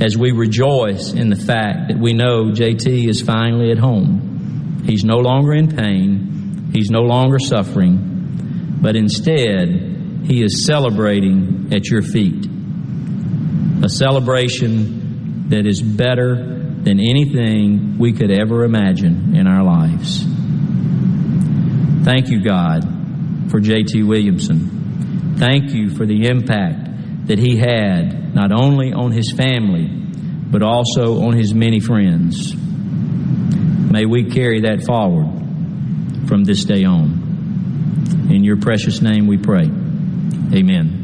as 0.00 0.16
we 0.16 0.32
rejoice 0.32 1.12
in 1.12 1.28
the 1.28 1.36
fact 1.36 1.88
that 1.88 1.98
we 1.98 2.14
know 2.14 2.52
JT 2.52 3.08
is 3.08 3.20
finally 3.20 3.70
at 3.70 3.78
home. 3.78 4.82
He's 4.86 5.04
no 5.04 5.18
longer 5.18 5.52
in 5.52 5.76
pain, 5.76 6.70
he's 6.72 6.90
no 6.90 7.02
longer 7.02 7.38
suffering, 7.38 8.78
but 8.80 8.96
instead, 8.96 10.24
he 10.24 10.42
is 10.42 10.64
celebrating 10.64 11.68
at 11.72 11.88
your 11.88 12.02
feet. 12.02 12.46
A 13.84 13.88
celebration 13.88 15.48
that 15.50 15.66
is 15.66 15.82
better 15.82 16.34
than 16.34 16.98
anything 16.98 17.98
we 17.98 18.12
could 18.12 18.30
ever 18.30 18.64
imagine 18.64 19.36
in 19.36 19.46
our 19.46 19.62
lives. 19.62 20.24
Thank 22.04 22.28
you, 22.28 22.42
God, 22.42 22.84
for 23.50 23.60
JT 23.60 24.06
Williamson. 24.06 25.36
Thank 25.36 25.72
you 25.72 25.90
for 25.90 26.06
the 26.06 26.26
impact 26.26 26.79
that 27.30 27.38
he 27.38 27.56
had, 27.56 28.34
not 28.34 28.50
only 28.50 28.92
on 28.92 29.12
his 29.12 29.30
family, 29.30 29.86
but 29.86 30.64
also 30.64 31.22
on 31.22 31.32
his 31.32 31.54
many 31.54 31.78
friends. 31.78 32.56
May 32.56 34.04
we 34.04 34.24
carry 34.24 34.62
that 34.62 34.82
forward 34.84 35.28
from 36.26 36.42
this 36.42 36.64
day 36.64 36.82
on. 36.82 38.26
In 38.28 38.42
your 38.42 38.56
precious 38.56 39.00
name 39.00 39.28
we 39.28 39.38
pray. 39.38 39.66
Amen. 40.52 40.99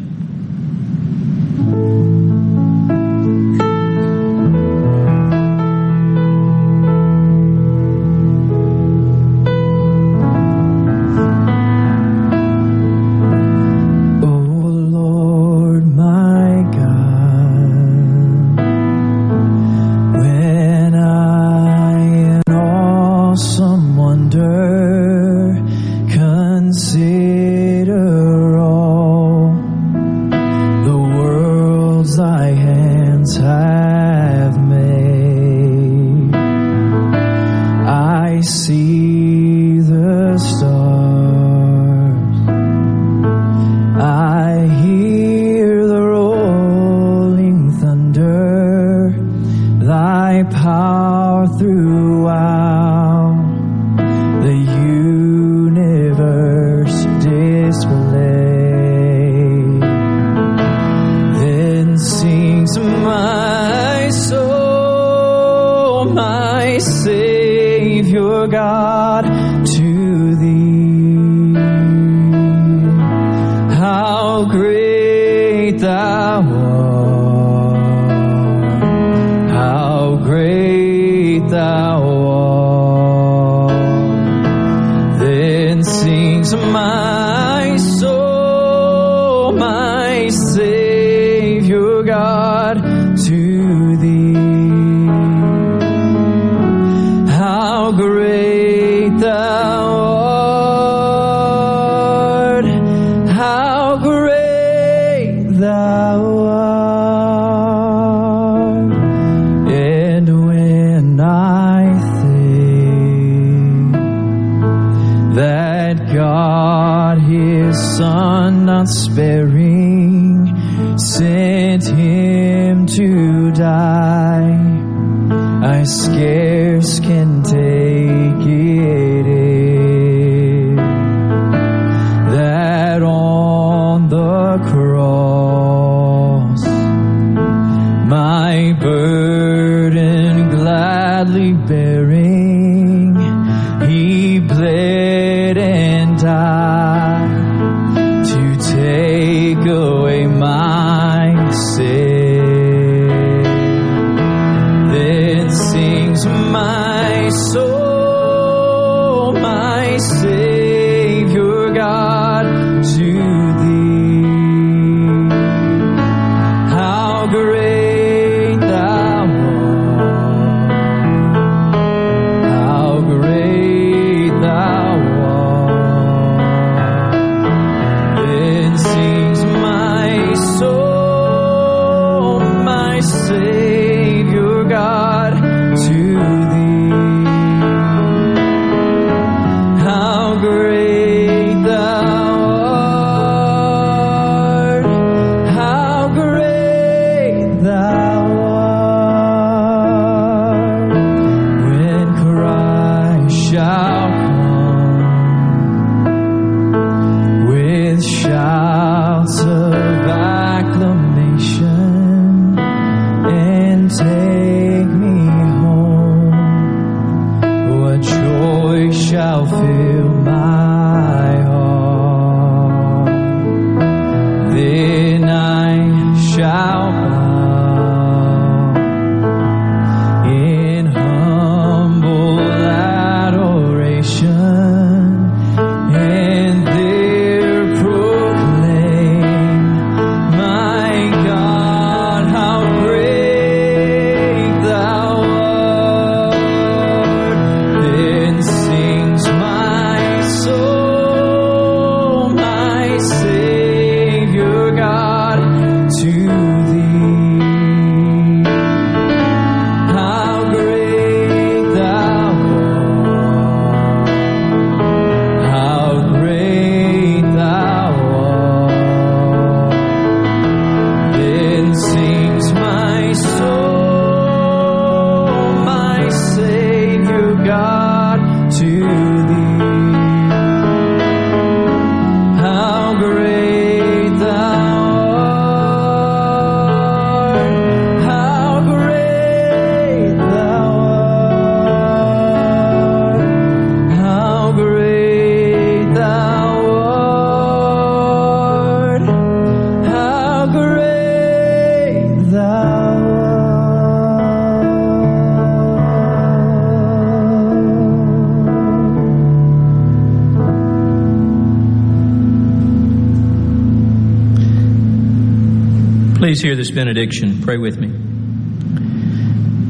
Pray 317.56 317.62
with 317.62 317.78
me. 317.78 317.88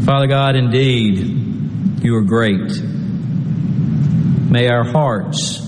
Father 0.04 0.26
God, 0.26 0.56
indeed, 0.56 2.02
you 2.02 2.16
are 2.16 2.22
great. 2.22 2.80
May 4.50 4.68
our 4.68 4.82
hearts 4.82 5.60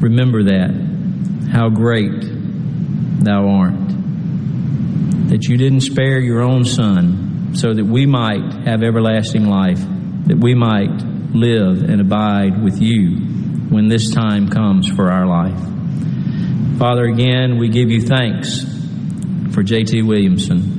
remember 0.00 0.42
that, 0.44 1.48
how 1.50 1.70
great 1.70 2.20
thou 3.24 3.48
art. 3.48 3.88
That 5.30 5.44
you 5.48 5.56
didn't 5.56 5.80
spare 5.80 6.20
your 6.20 6.42
own 6.42 6.66
Son 6.66 7.54
so 7.54 7.72
that 7.72 7.86
we 7.86 8.04
might 8.04 8.66
have 8.66 8.82
everlasting 8.82 9.46
life, 9.46 9.80
that 10.26 10.36
we 10.38 10.54
might 10.54 11.00
live 11.32 11.88
and 11.88 12.02
abide 12.02 12.62
with 12.62 12.82
you 12.82 13.16
when 13.70 13.88
this 13.88 14.10
time 14.12 14.50
comes 14.50 14.90
for 14.90 15.10
our 15.10 15.24
life. 15.24 16.78
Father, 16.78 17.04
again, 17.04 17.56
we 17.56 17.70
give 17.70 17.90
you 17.90 18.02
thanks 18.02 18.66
for 19.54 19.62
J.T. 19.62 20.02
Williamson. 20.02 20.78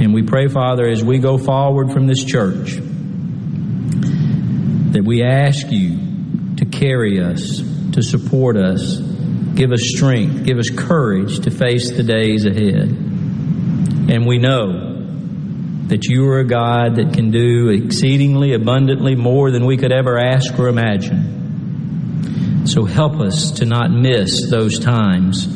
And 0.00 0.12
we 0.12 0.22
pray, 0.22 0.48
Father, 0.48 0.86
as 0.86 1.02
we 1.02 1.18
go 1.18 1.38
forward 1.38 1.92
from 1.92 2.06
this 2.06 2.22
church, 2.24 2.76
that 4.92 5.02
we 5.04 5.22
ask 5.22 5.70
you 5.70 6.56
to 6.56 6.64
carry 6.66 7.20
us, 7.20 7.62
to 7.92 8.02
support 8.02 8.56
us, 8.56 8.98
give 9.54 9.72
us 9.72 9.80
strength, 9.82 10.44
give 10.44 10.58
us 10.58 10.70
courage 10.70 11.40
to 11.40 11.50
face 11.50 11.90
the 11.90 12.02
days 12.02 12.44
ahead. 12.44 12.88
And 14.08 14.26
we 14.26 14.38
know 14.38 14.86
that 15.88 16.04
you 16.04 16.28
are 16.28 16.40
a 16.40 16.46
God 16.46 16.96
that 16.96 17.14
can 17.14 17.30
do 17.30 17.68
exceedingly 17.68 18.52
abundantly 18.54 19.14
more 19.14 19.50
than 19.50 19.64
we 19.66 19.76
could 19.76 19.92
ever 19.92 20.18
ask 20.18 20.58
or 20.58 20.68
imagine. 20.68 22.66
So 22.66 22.84
help 22.84 23.20
us 23.20 23.52
to 23.52 23.64
not 23.64 23.90
miss 23.90 24.50
those 24.50 24.78
times 24.80 25.46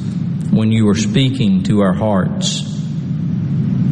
when 0.51 0.71
you 0.71 0.89
are 0.89 0.95
speaking 0.95 1.65
to 1.65 1.81
our 1.81 1.93
hearts. 1.93 2.70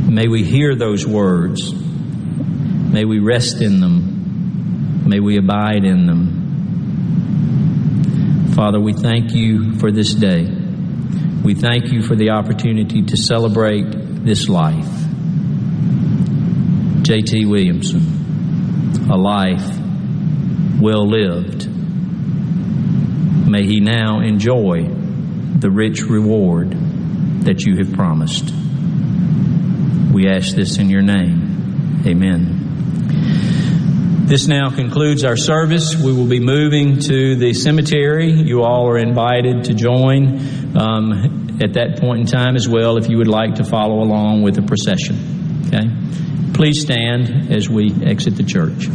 May 0.09 0.27
we 0.27 0.43
hear 0.43 0.75
those 0.75 1.07
words. 1.07 1.71
May 1.73 3.05
we 3.05 3.19
rest 3.19 3.61
in 3.61 3.81
them. 3.81 5.07
May 5.07 5.21
we 5.21 5.37
abide 5.37 5.85
in 5.85 6.07
them. 6.07 6.39
Father, 8.55 8.81
we 8.81 8.95
thank 8.95 9.35
you 9.35 9.75
for 9.79 9.93
this 9.93 10.15
day. 10.15 10.47
We 11.45 11.55
thank 11.55 11.93
you 11.93 12.03
for 12.03 12.17
the 12.17 12.31
opportunity 12.31 13.03
to 13.03 13.17
celebrate 13.19 14.25
this 14.25 14.49
life. 14.49 14.89
J.T. 17.03 17.45
Williamson, 17.45 19.11
a 19.11 19.17
life 19.17 19.79
well 20.81 21.07
lived. 21.07 21.69
May 23.47 23.67
he 23.67 23.81
now 23.81 24.21
enjoy 24.21 24.89
the 24.89 25.71
rich 25.71 26.01
reward 26.03 26.73
that 27.45 27.67
you 27.67 27.77
have 27.77 27.93
promised. 27.93 28.58
We 30.19 30.27
ask 30.27 30.57
this 30.57 30.79
in 30.79 30.91
your 30.91 31.03
name. 31.03 32.03
Amen. 32.05 32.57
This 34.27 34.49
now 34.49 34.69
concludes 34.69 35.23
our 35.23 35.37
service. 35.37 35.95
We 35.95 36.13
will 36.13 36.27
be 36.27 36.41
moving 36.41 36.99
to 37.03 37.37
the 37.37 37.55
cemetery. 37.55 38.33
You 38.33 38.65
all 38.65 38.89
are 38.89 38.99
invited 38.99 39.67
to 39.67 39.75
join 39.75 40.77
um, 40.77 41.61
at 41.63 41.75
that 41.75 42.01
point 42.01 42.23
in 42.23 42.27
time 42.27 42.57
as 42.57 42.69
well 42.69 42.97
if 42.97 43.09
you 43.09 43.19
would 43.19 43.29
like 43.29 43.55
to 43.55 43.65
follow 43.65 44.03
along 44.03 44.43
with 44.43 44.57
the 44.57 44.63
procession. 44.63 45.63
Okay? 45.69 45.89
Please 46.53 46.81
stand 46.81 47.53
as 47.53 47.69
we 47.69 47.95
exit 48.05 48.35
the 48.35 48.43
church. 48.43 48.89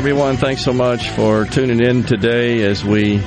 Everyone. 0.00 0.38
Thanks 0.38 0.64
so 0.64 0.72
much 0.72 1.10
for 1.10 1.44
tuning 1.44 1.84
in 1.84 2.04
today 2.04 2.62
as 2.62 2.82
we 2.82 3.18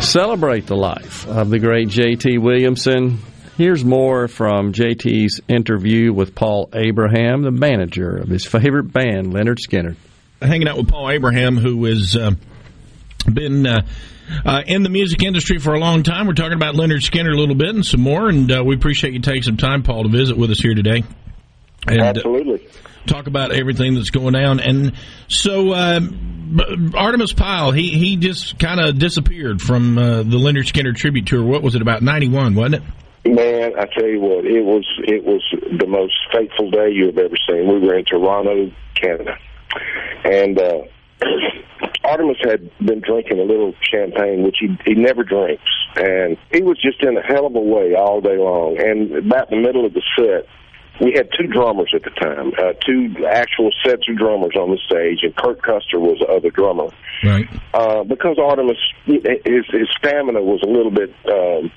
celebrate 0.00 0.66
the 0.66 0.74
life 0.74 1.28
of 1.28 1.48
the 1.48 1.60
great 1.60 1.86
J.T. 1.90 2.38
Williamson. 2.38 3.20
Here's 3.56 3.84
more 3.84 4.26
from 4.26 4.72
JT's 4.72 5.40
interview 5.46 6.12
with 6.12 6.34
Paul 6.34 6.70
Abraham, 6.74 7.42
the 7.42 7.52
manager 7.52 8.16
of 8.16 8.26
his 8.26 8.44
favorite 8.44 8.92
band, 8.92 9.32
Lynyrd 9.32 9.58
Skynyrd. 9.60 9.94
Hanging 10.42 10.66
out 10.66 10.76
with 10.76 10.88
Paul 10.88 11.08
Abraham, 11.08 11.56
who 11.56 11.84
has 11.84 12.16
uh, 12.16 12.32
been 13.32 13.64
uh, 13.64 13.86
uh, 14.44 14.62
in 14.66 14.82
the 14.82 14.90
music 14.90 15.22
industry 15.22 15.60
for 15.60 15.74
a 15.74 15.78
long 15.78 16.02
time. 16.02 16.26
We're 16.26 16.34
talking 16.34 16.54
about 16.54 16.74
Lynyrd 16.74 17.08
Skynyrd 17.08 17.32
a 17.32 17.38
little 17.38 17.54
bit 17.54 17.76
and 17.76 17.86
some 17.86 18.00
more, 18.00 18.28
and 18.28 18.50
uh, 18.50 18.64
we 18.66 18.74
appreciate 18.74 19.12
you 19.12 19.20
taking 19.20 19.44
some 19.44 19.56
time, 19.56 19.84
Paul, 19.84 20.02
to 20.02 20.08
visit 20.08 20.36
with 20.36 20.50
us 20.50 20.58
here 20.58 20.74
today. 20.74 21.04
And, 21.86 22.00
uh, 22.00 22.04
Absolutely. 22.04 22.66
talk 23.06 23.26
about 23.26 23.52
everything 23.52 23.94
that's 23.94 24.10
going 24.10 24.34
down. 24.34 24.60
And 24.60 24.92
so 25.28 25.72
uh, 25.72 26.00
Artimus 26.00 27.36
Pyle, 27.36 27.72
he 27.72 27.90
he 27.90 28.16
just 28.16 28.58
kind 28.58 28.80
of 28.80 28.98
disappeared 28.98 29.60
from 29.60 29.98
uh, 29.98 30.18
the 30.18 30.36
Lynyrd 30.36 30.70
Skynyrd 30.72 30.96
tribute 30.96 31.26
tour. 31.26 31.42
What 31.44 31.62
was 31.62 31.74
it 31.74 31.82
about 31.82 32.02
ninety 32.02 32.28
one, 32.28 32.54
wasn't 32.54 32.76
it? 32.76 32.82
Man, 33.34 33.72
I 33.76 33.86
tell 33.86 34.06
you 34.08 34.20
what, 34.20 34.44
it 34.44 34.62
was 34.62 34.84
it 35.04 35.24
was 35.24 35.42
the 35.78 35.86
most 35.86 36.14
fateful 36.32 36.70
day 36.70 36.90
you 36.92 37.06
have 37.06 37.18
ever 37.18 37.36
seen. 37.48 37.66
We 37.68 37.80
were 37.80 37.98
in 37.98 38.04
Toronto, 38.04 38.70
Canada, 38.94 39.36
and 40.24 40.58
uh, 40.58 40.82
Artimus 42.04 42.36
had 42.44 42.70
been 42.78 43.00
drinking 43.00 43.40
a 43.40 43.42
little 43.42 43.74
champagne, 43.90 44.44
which 44.44 44.58
he 44.60 44.78
he 44.84 44.94
never 44.94 45.24
drinks, 45.24 45.64
and 45.96 46.36
he 46.52 46.62
was 46.62 46.80
just 46.80 47.02
in 47.02 47.16
a 47.16 47.22
hell 47.22 47.46
of 47.46 47.56
a 47.56 47.60
way 47.60 47.94
all 47.96 48.20
day 48.20 48.38
long. 48.38 48.78
And 48.78 49.12
about 49.16 49.50
the 49.50 49.56
middle 49.56 49.84
of 49.84 49.92
the 49.92 50.02
set, 50.16 50.46
we 51.00 51.12
had 51.12 51.28
two 51.38 51.46
drummers 51.46 51.92
at 51.94 52.02
the 52.02 52.10
time, 52.10 52.52
uh, 52.58 52.72
two 52.84 53.14
actual 53.26 53.70
sets 53.84 54.08
of 54.08 54.16
drummers 54.16 54.54
on 54.56 54.70
the 54.70 54.78
stage, 54.86 55.20
and 55.22 55.34
Kurt 55.36 55.62
Custer 55.62 56.00
was 56.00 56.18
the 56.20 56.26
other 56.26 56.50
drummer. 56.50 56.88
Right. 57.22 57.48
Uh, 57.74 58.04
because 58.04 58.36
Artimus, 58.38 58.78
his, 59.04 59.64
his 59.70 59.88
stamina 59.98 60.42
was 60.42 60.62
a 60.62 60.68
little 60.68 60.90
bit 60.90 61.14
um, 61.30 61.70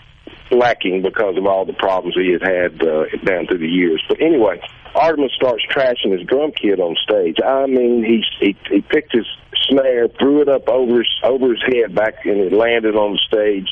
lacking 0.51 1.01
because 1.01 1.37
of 1.37 1.45
all 1.45 1.65
the 1.65 1.73
problems 1.73 2.15
he 2.15 2.31
had 2.31 2.41
had 2.41 2.81
uh, 2.81 3.05
down 3.25 3.47
through 3.47 3.59
the 3.59 3.67
years. 3.67 4.03
But 4.07 4.21
anyway, 4.21 4.61
Artimus 4.95 5.31
starts 5.31 5.63
trashing 5.67 6.17
his 6.17 6.25
drum 6.27 6.51
kit 6.51 6.79
on 6.79 6.95
stage. 7.03 7.37
I 7.43 7.65
mean, 7.65 8.03
he 8.03 8.23
he, 8.39 8.57
he 8.69 8.81
picked 8.81 9.13
his 9.13 9.25
snare, 9.69 10.07
threw 10.07 10.41
it 10.41 10.49
up 10.49 10.67
over 10.67 10.97
his 10.97 11.09
over 11.23 11.49
his 11.49 11.63
head 11.67 11.93
back, 11.93 12.25
and 12.25 12.37
it 12.37 12.53
landed 12.53 12.95
on 12.95 13.13
the 13.13 13.19
stage. 13.27 13.69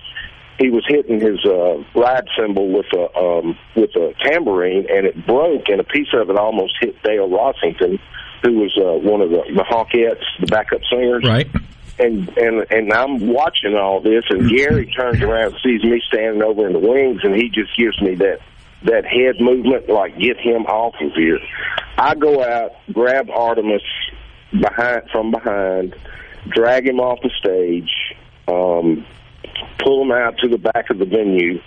He 0.59 0.69
was 0.69 0.83
hitting 0.87 1.19
his 1.19 1.43
uh, 1.45 1.83
ride 1.93 2.27
cymbal 2.37 2.69
with 2.69 2.87
a 2.93 3.15
um, 3.17 3.57
with 3.75 3.95
a 3.95 4.13
tambourine, 4.23 4.87
and 4.89 5.05
it 5.05 5.25
broke, 5.27 5.69
and 5.69 5.79
a 5.79 5.83
piece 5.83 6.07
of 6.13 6.29
it 6.29 6.35
almost 6.35 6.73
hit 6.79 7.01
Dale 7.03 7.29
Rossington, 7.29 7.99
who 8.43 8.53
was 8.53 8.75
uh, 8.77 8.97
one 9.07 9.21
of 9.21 9.29
the, 9.29 9.43
the 9.55 9.63
Honkettes, 9.63 10.23
the 10.39 10.47
backup 10.47 10.81
singers. 10.89 11.23
Right. 11.23 11.47
And 11.99 12.29
and 12.37 12.65
and 12.71 12.93
I'm 12.93 13.27
watching 13.27 13.75
all 13.75 14.01
this, 14.01 14.23
and 14.29 14.49
Gary 14.49 14.87
turns 14.87 15.21
around, 15.21 15.55
sees 15.63 15.83
me 15.83 16.01
standing 16.07 16.43
over 16.43 16.67
in 16.67 16.73
the 16.73 16.79
wings, 16.79 17.21
and 17.23 17.35
he 17.35 17.49
just 17.49 17.75
gives 17.77 17.99
me 18.01 18.15
that 18.15 18.39
that 18.83 19.05
head 19.05 19.39
movement, 19.39 19.89
like 19.89 20.17
get 20.19 20.37
him 20.37 20.65
off 20.65 20.95
of 21.01 21.13
here. 21.13 21.39
I 21.97 22.13
go 22.15 22.43
out, 22.43 22.71
grab 22.93 23.27
Artimus 23.29 23.81
behind 24.51 25.03
from 25.11 25.31
behind, 25.31 25.95
drag 26.49 26.87
him 26.87 26.99
off 26.99 27.19
the 27.21 27.31
stage, 27.39 28.15
um, 28.47 29.05
pull 29.79 30.01
him 30.01 30.11
out 30.11 30.37
to 30.39 30.47
the 30.47 30.57
back 30.57 30.89
of 30.89 30.97
the 30.97 31.05
venue, 31.05 31.61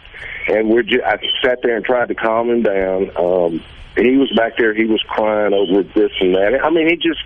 and 0.49 0.69
we're 0.69 0.83
just, 0.83 1.03
I 1.05 1.19
sat 1.43 1.61
there 1.63 1.77
and 1.77 1.85
tried 1.85 2.09
to 2.09 2.15
calm 2.15 2.51
him 2.51 2.63
down. 2.63 3.11
Um, 3.17 3.65
he 3.97 4.17
was 4.17 4.33
back 4.37 4.57
there, 4.57 4.75
he 4.75 4.85
was 4.85 5.03
crying 5.09 5.53
over 5.53 5.83
this 5.83 6.13
and 6.21 6.35
that. 6.35 6.61
I 6.63 6.71
mean, 6.71 6.89
he 6.89 6.97
just 6.97 7.21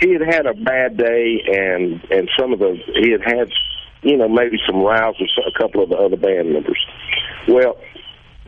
he 0.00 0.12
had 0.12 0.22
had 0.22 0.46
a 0.46 0.54
bad 0.54 0.96
day, 0.96 1.42
and 1.46 2.04
and 2.10 2.30
some 2.38 2.52
of 2.52 2.58
the 2.58 2.78
he 2.94 3.10
had 3.12 3.22
had, 3.22 3.50
you 4.02 4.16
know, 4.16 4.28
maybe 4.28 4.58
some 4.66 4.82
rows 4.82 5.14
with 5.20 5.30
a 5.46 5.58
couple 5.58 5.82
of 5.82 5.90
the 5.90 5.96
other 5.96 6.16
band 6.16 6.52
members. 6.52 6.84
Well, 7.48 7.76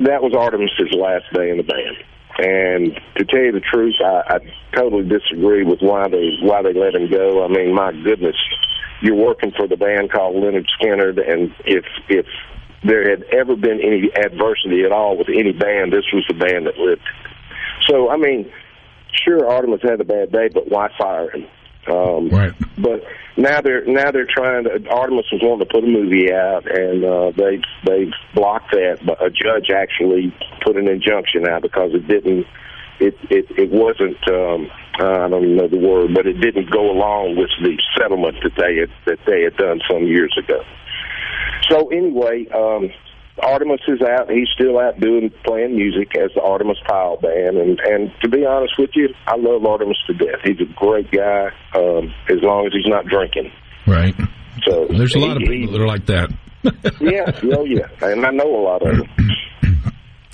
that 0.00 0.22
was 0.22 0.34
Artimus's 0.34 0.92
last 0.92 1.32
day 1.32 1.50
in 1.50 1.56
the 1.58 1.62
band. 1.62 1.96
And 2.38 3.00
to 3.16 3.24
tell 3.24 3.40
you 3.40 3.52
the 3.52 3.60
truth, 3.60 3.94
I, 4.04 4.36
I 4.36 4.38
totally 4.76 5.08
disagree 5.08 5.64
with 5.64 5.80
why 5.80 6.08
they 6.08 6.36
why 6.42 6.62
they 6.62 6.74
let 6.74 6.94
him 6.94 7.10
go. 7.10 7.42
I 7.44 7.48
mean, 7.48 7.74
my 7.74 7.92
goodness, 7.92 8.36
you're 9.02 9.16
working 9.16 9.52
for 9.56 9.66
the 9.66 9.76
band 9.76 10.10
called 10.10 10.36
Lynyrd 10.36 10.66
Skynyrd, 10.80 11.18
and 11.30 11.54
if 11.64 11.84
if 12.08 12.26
there 12.84 13.08
had 13.10 13.24
ever 13.32 13.56
been 13.56 13.80
any 13.80 14.10
adversity 14.14 14.84
at 14.84 14.92
all 14.92 15.16
with 15.16 15.28
any 15.28 15.52
band, 15.52 15.92
this 15.92 16.04
was 16.12 16.24
the 16.28 16.34
band 16.34 16.66
that 16.66 16.78
lived. 16.78 17.02
So, 17.82 18.10
I 18.10 18.16
mean, 18.16 18.50
sure, 19.24 19.40
Artimus 19.48 19.82
had 19.82 20.00
a 20.00 20.04
bad 20.04 20.32
day, 20.32 20.48
but 20.52 20.68
why 20.68 20.90
fire 20.98 21.30
him? 21.30 21.46
Um, 21.88 22.30
right. 22.30 22.52
But 22.78 23.04
now 23.36 23.60
they're 23.60 23.84
now 23.84 24.10
they're 24.10 24.26
trying 24.26 24.64
to. 24.64 24.70
Artimus 24.90 25.30
was 25.30 25.40
wanting 25.42 25.66
to 25.66 25.72
put 25.72 25.84
a 25.84 25.86
movie 25.86 26.32
out, 26.32 26.66
and 26.66 27.04
uh, 27.04 27.30
they 27.36 27.60
they 27.86 28.10
blocked 28.34 28.72
that. 28.72 29.00
But 29.06 29.22
a 29.22 29.30
judge 29.30 29.70
actually 29.70 30.34
put 30.64 30.76
an 30.76 30.88
injunction 30.88 31.46
out 31.48 31.62
because 31.62 31.92
it 31.94 32.08
didn't. 32.08 32.46
It 33.00 33.14
it 33.30 33.46
it 33.56 33.70
wasn't. 33.70 34.16
Um, 34.28 34.70
I 34.98 35.28
don't 35.28 35.44
even 35.44 35.56
know 35.56 35.68
the 35.68 35.78
word, 35.78 36.14
but 36.14 36.26
it 36.26 36.40
didn't 36.40 36.70
go 36.70 36.90
along 36.90 37.36
with 37.36 37.50
the 37.60 37.76
settlement 37.98 38.36
that 38.42 38.52
they 38.56 38.76
had 38.80 38.90
that 39.06 39.18
they 39.26 39.42
had 39.42 39.56
done 39.56 39.80
some 39.90 40.04
years 40.06 40.34
ago. 40.38 40.62
So 41.68 41.88
anyway, 41.88 42.46
um, 42.54 42.90
Artimus 43.42 43.80
is 43.88 44.00
out. 44.00 44.30
He's 44.30 44.48
still 44.54 44.78
out 44.78 44.98
doing 44.98 45.30
playing 45.44 45.76
music 45.76 46.16
as 46.16 46.30
the 46.34 46.40
Artimus 46.40 46.78
Pyle 46.86 47.18
Band, 47.18 47.58
and 47.58 47.78
and 47.80 48.10
to 48.22 48.28
be 48.30 48.46
honest 48.46 48.78
with 48.78 48.90
you, 48.94 49.08
I 49.26 49.36
love 49.36 49.62
Artimus 49.62 49.98
to 50.06 50.14
death. 50.14 50.40
He's 50.44 50.60
a 50.60 50.72
great 50.74 51.10
guy, 51.10 51.48
um, 51.74 52.14
as 52.30 52.38
long 52.42 52.66
as 52.66 52.72
he's 52.72 52.86
not 52.86 53.04
drinking. 53.06 53.52
Right. 53.86 54.14
So 54.66 54.86
There's 54.88 55.14
a 55.14 55.18
lot 55.18 55.36
of 55.36 55.42
he- 55.42 55.48
people 55.48 55.72
that 55.72 55.82
are 55.82 55.86
like 55.86 56.06
that. 56.06 56.30
yeah, 57.00 57.30
oh 57.56 57.64
yeah, 57.64 57.86
and 58.02 58.24
I 58.26 58.30
know 58.30 58.56
a 58.56 58.62
lot 58.64 58.82
of 58.86 58.96
them. 58.96 59.08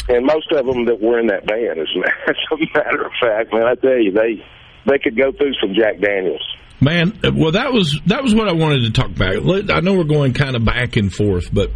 And 0.08 0.26
most 0.26 0.50
of 0.52 0.66
them 0.66 0.86
that 0.86 1.00
were 1.00 1.20
in 1.20 1.28
that 1.28 1.46
band, 1.46 1.78
as 1.78 1.88
a 1.96 2.30
as 2.30 2.36
a 2.52 2.78
matter 2.78 3.04
of 3.04 3.12
fact, 3.20 3.52
man, 3.52 3.64
I 3.64 3.74
tell 3.76 3.98
you, 3.98 4.12
they 4.12 4.44
they 4.86 4.98
could 4.98 5.16
go 5.16 5.32
through 5.32 5.54
some 5.60 5.74
Jack 5.74 6.00
Daniels. 6.00 6.42
Man, 6.80 7.18
uh, 7.24 7.30
well, 7.32 7.52
that 7.52 7.72
was 7.72 8.00
that 8.06 8.22
was 8.22 8.34
what 8.34 8.48
I 8.48 8.52
wanted 8.52 8.82
to 8.84 8.90
talk 8.90 9.10
about. 9.10 9.70
I 9.70 9.80
know 9.80 9.94
we're 9.94 10.04
going 10.04 10.34
kind 10.34 10.56
of 10.56 10.64
back 10.64 10.96
and 10.96 11.12
forth, 11.12 11.52
but 11.52 11.70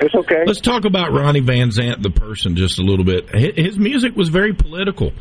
it's 0.00 0.14
okay. 0.14 0.44
Let's 0.46 0.60
talk 0.60 0.84
about 0.84 1.12
Ronnie 1.12 1.40
Van 1.40 1.70
Zant, 1.70 2.02
the 2.02 2.10
person, 2.10 2.54
just 2.54 2.78
a 2.78 2.82
little 2.82 3.04
bit. 3.04 3.34
His 3.34 3.78
music 3.78 4.14
was 4.14 4.28
very 4.28 4.52
political. 4.52 5.12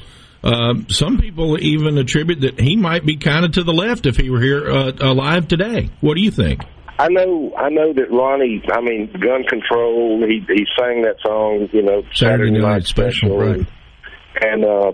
Um, 0.43 0.87
some 0.89 1.17
people 1.17 1.57
even 1.59 1.97
attribute 1.97 2.41
that 2.41 2.59
he 2.59 2.75
might 2.75 3.05
be 3.05 3.17
kind 3.17 3.43
of 3.43 3.53
to 3.53 3.63
the 3.63 3.73
left 3.73 4.05
if 4.05 4.17
he 4.17 4.29
were 4.29 4.39
here 4.39 4.69
uh, 4.69 4.91
alive 4.99 5.47
today. 5.47 5.89
What 5.99 6.15
do 6.15 6.21
you 6.21 6.29
think? 6.29 6.61
I 6.99 7.09
know, 7.09 7.53
I 7.55 7.69
know 7.69 7.93
that 7.93 8.09
Ronnie. 8.11 8.61
I 8.71 8.81
mean, 8.81 9.11
Gun 9.13 9.43
Control. 9.43 10.25
He 10.27 10.43
he 10.47 10.65
sang 10.79 11.03
that 11.03 11.17
song, 11.25 11.69
you 11.71 11.83
know, 11.83 12.01
Saturday 12.13 12.51
Night 12.57 12.85
Special, 12.85 13.37
right. 13.37 13.65
And 14.41 14.65
uh, 14.65 14.91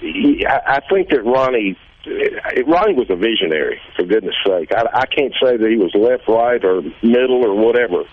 he, 0.00 0.44
I, 0.46 0.76
I 0.76 0.80
think 0.88 1.10
that 1.10 1.22
Ronnie, 1.24 1.76
eh, 2.06 2.62
Ronnie 2.66 2.94
was 2.94 3.08
a 3.10 3.16
visionary. 3.16 3.80
For 3.96 4.04
goodness' 4.04 4.34
sake, 4.46 4.70
I, 4.72 4.82
I 4.92 5.06
can't 5.06 5.32
say 5.42 5.56
that 5.56 5.68
he 5.70 5.76
was 5.76 5.92
left, 5.94 6.28
right, 6.28 6.64
or 6.64 6.82
middle, 7.02 7.44
or 7.44 7.54
whatever. 7.54 8.04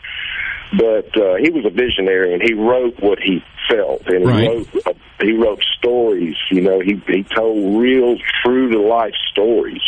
But 0.77 1.15
uh, 1.15 1.35
he 1.41 1.49
was 1.49 1.63
a 1.65 1.69
visionary, 1.69 2.33
and 2.33 2.41
he 2.43 2.53
wrote 2.53 2.99
what 2.99 3.19
he 3.19 3.41
felt, 3.69 4.01
and 4.07 4.19
he 4.23 4.25
Right. 4.25 4.47
wrote 4.49 4.87
uh, 4.87 4.93
he 5.21 5.31
wrote 5.33 5.63
stories. 5.77 6.35
You 6.51 6.61
know, 6.61 6.79
he 6.79 7.01
he 7.07 7.23
told 7.23 7.79
real, 7.81 8.17
true 8.43 8.69
to 8.71 8.79
life 8.81 9.13
stories, 9.31 9.81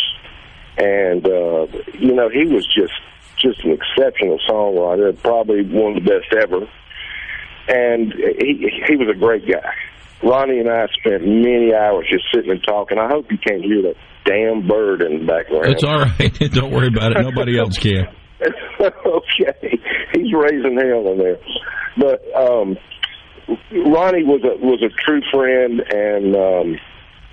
and 0.78 1.24
uh, 1.26 1.66
you 1.98 2.14
know, 2.14 2.28
he 2.30 2.46
was 2.46 2.64
just 2.66 2.94
just 3.40 3.64
an 3.64 3.72
exceptional 3.72 4.38
songwriter, 4.48 5.16
probably 5.22 5.62
one 5.62 5.96
of 5.96 6.04
the 6.04 6.10
best 6.10 6.32
ever. 6.42 6.68
And 7.68 8.12
he 8.12 8.70
he 8.86 8.96
was 8.96 9.08
a 9.08 9.18
great 9.18 9.46
guy. 9.46 9.74
Ronnie 10.22 10.58
and 10.58 10.68
I 10.68 10.86
spent 10.98 11.24
many 11.24 11.72
hours 11.74 12.06
just 12.10 12.24
sitting 12.34 12.50
and 12.50 12.62
talking. 12.62 12.98
I 12.98 13.08
hope 13.08 13.30
you 13.30 13.38
can't 13.38 13.62
hear 13.62 13.82
that 13.82 13.94
damn 14.24 14.66
bird 14.66 15.02
in 15.02 15.20
the 15.20 15.26
background. 15.26 15.66
It's 15.66 15.84
all 15.84 16.00
right. 16.00 16.32
Don't 16.52 16.72
worry 16.72 16.88
about 16.88 17.12
it. 17.12 17.22
Nobody 17.22 17.58
else 17.58 17.78
can. 17.78 18.08
okay, 18.80 19.78
he's 20.12 20.32
raising 20.32 20.78
hell 20.78 21.12
in 21.12 21.18
there. 21.18 21.38
But 21.96 22.24
um, 22.34 22.76
Ronnie 23.70 24.24
was 24.24 24.42
a 24.44 24.56
was 24.64 24.82
a 24.82 24.88
true 25.04 25.20
friend, 25.30 25.80
and 25.92 26.36
um, 26.36 26.78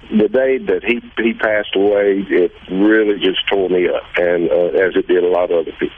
the 0.09 0.29
day 0.29 0.57
that 0.57 0.83
he 0.83 1.01
he 1.21 1.33
passed 1.33 1.75
away, 1.75 2.25
it 2.29 2.51
really 2.71 3.19
just 3.19 3.45
tore 3.47 3.69
me 3.69 3.87
up, 3.87 4.03
and 4.17 4.49
uh, 4.49 4.85
as 4.85 4.95
it 4.95 5.07
did 5.07 5.23
a 5.23 5.27
lot 5.27 5.51
of 5.51 5.67
other 5.67 5.71
people. 5.79 5.95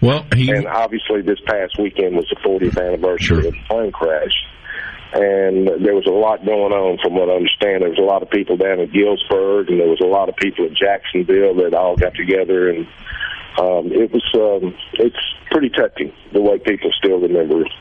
Well, 0.00 0.26
he 0.34 0.50
and 0.50 0.66
obviously 0.66 1.20
this 1.22 1.40
past 1.44 1.78
weekend 1.78 2.16
was 2.16 2.26
the 2.30 2.36
40th 2.36 2.80
anniversary 2.80 3.48
of 3.48 3.54
the 3.54 3.60
plane 3.68 3.92
crash. 3.92 4.32
And 5.12 5.66
there 5.84 5.94
was 5.94 6.06
a 6.06 6.14
lot 6.14 6.44
going 6.46 6.72
on, 6.72 6.98
from 7.02 7.14
what 7.14 7.28
I 7.28 7.34
understand. 7.34 7.82
There 7.82 7.90
was 7.90 7.98
a 7.98 8.06
lot 8.06 8.22
of 8.22 8.30
people 8.30 8.56
down 8.56 8.78
in 8.78 8.92
Gillsburg, 8.92 9.68
and 9.68 9.80
there 9.80 9.88
was 9.88 10.00
a 10.00 10.06
lot 10.06 10.28
of 10.28 10.36
people 10.36 10.66
in 10.66 10.76
Jacksonville 10.76 11.54
that 11.56 11.74
all 11.74 11.96
got 11.96 12.14
together, 12.14 12.70
and 12.70 12.86
um, 13.58 13.90
it 13.90 14.12
was 14.12 14.22
um, 14.34 14.72
it's 14.94 15.18
pretty 15.50 15.68
touching 15.68 16.12
the 16.32 16.40
way 16.40 16.58
people 16.60 16.92
still 16.96 17.18
remember 17.18 17.62
it. 17.62 17.72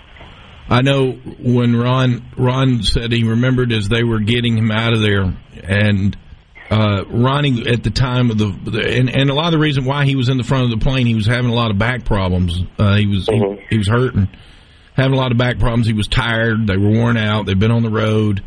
I 0.69 0.81
know 0.81 1.11
when 1.11 1.75
Ron 1.75 2.23
Ron 2.37 2.83
said 2.83 3.11
he 3.11 3.23
remembered 3.23 3.71
as 3.73 3.89
they 3.89 4.03
were 4.03 4.19
getting 4.19 4.55
him 4.55 4.69
out 4.71 4.93
of 4.93 5.01
there, 5.01 5.35
and 5.63 6.15
uh, 6.69 7.03
Ronnie 7.07 7.67
at 7.67 7.83
the 7.83 7.89
time 7.89 8.29
of 8.29 8.37
the, 8.37 8.45
and, 8.99 9.09
and 9.09 9.29
a 9.31 9.33
lot 9.33 9.47
of 9.47 9.53
the 9.53 9.59
reason 9.59 9.83
why 9.83 10.05
he 10.05 10.15
was 10.15 10.29
in 10.29 10.37
the 10.37 10.43
front 10.43 10.65
of 10.65 10.69
the 10.69 10.77
plane, 10.77 11.07
he 11.07 11.15
was 11.15 11.25
having 11.25 11.49
a 11.49 11.55
lot 11.55 11.71
of 11.71 11.79
back 11.79 12.05
problems. 12.05 12.61
Uh, 12.77 12.97
he 12.97 13.07
was 13.07 13.25
he, 13.25 13.65
he 13.71 13.77
was 13.79 13.87
hurting, 13.87 14.29
having 14.93 15.13
a 15.13 15.17
lot 15.17 15.31
of 15.31 15.39
back 15.39 15.57
problems. 15.57 15.87
He 15.87 15.93
was 15.93 16.07
tired. 16.07 16.67
They 16.67 16.77
were 16.77 16.91
worn 16.91 17.17
out. 17.17 17.47
They'd 17.47 17.57
been 17.57 17.71
on 17.71 17.81
the 17.81 17.89
road, 17.89 18.43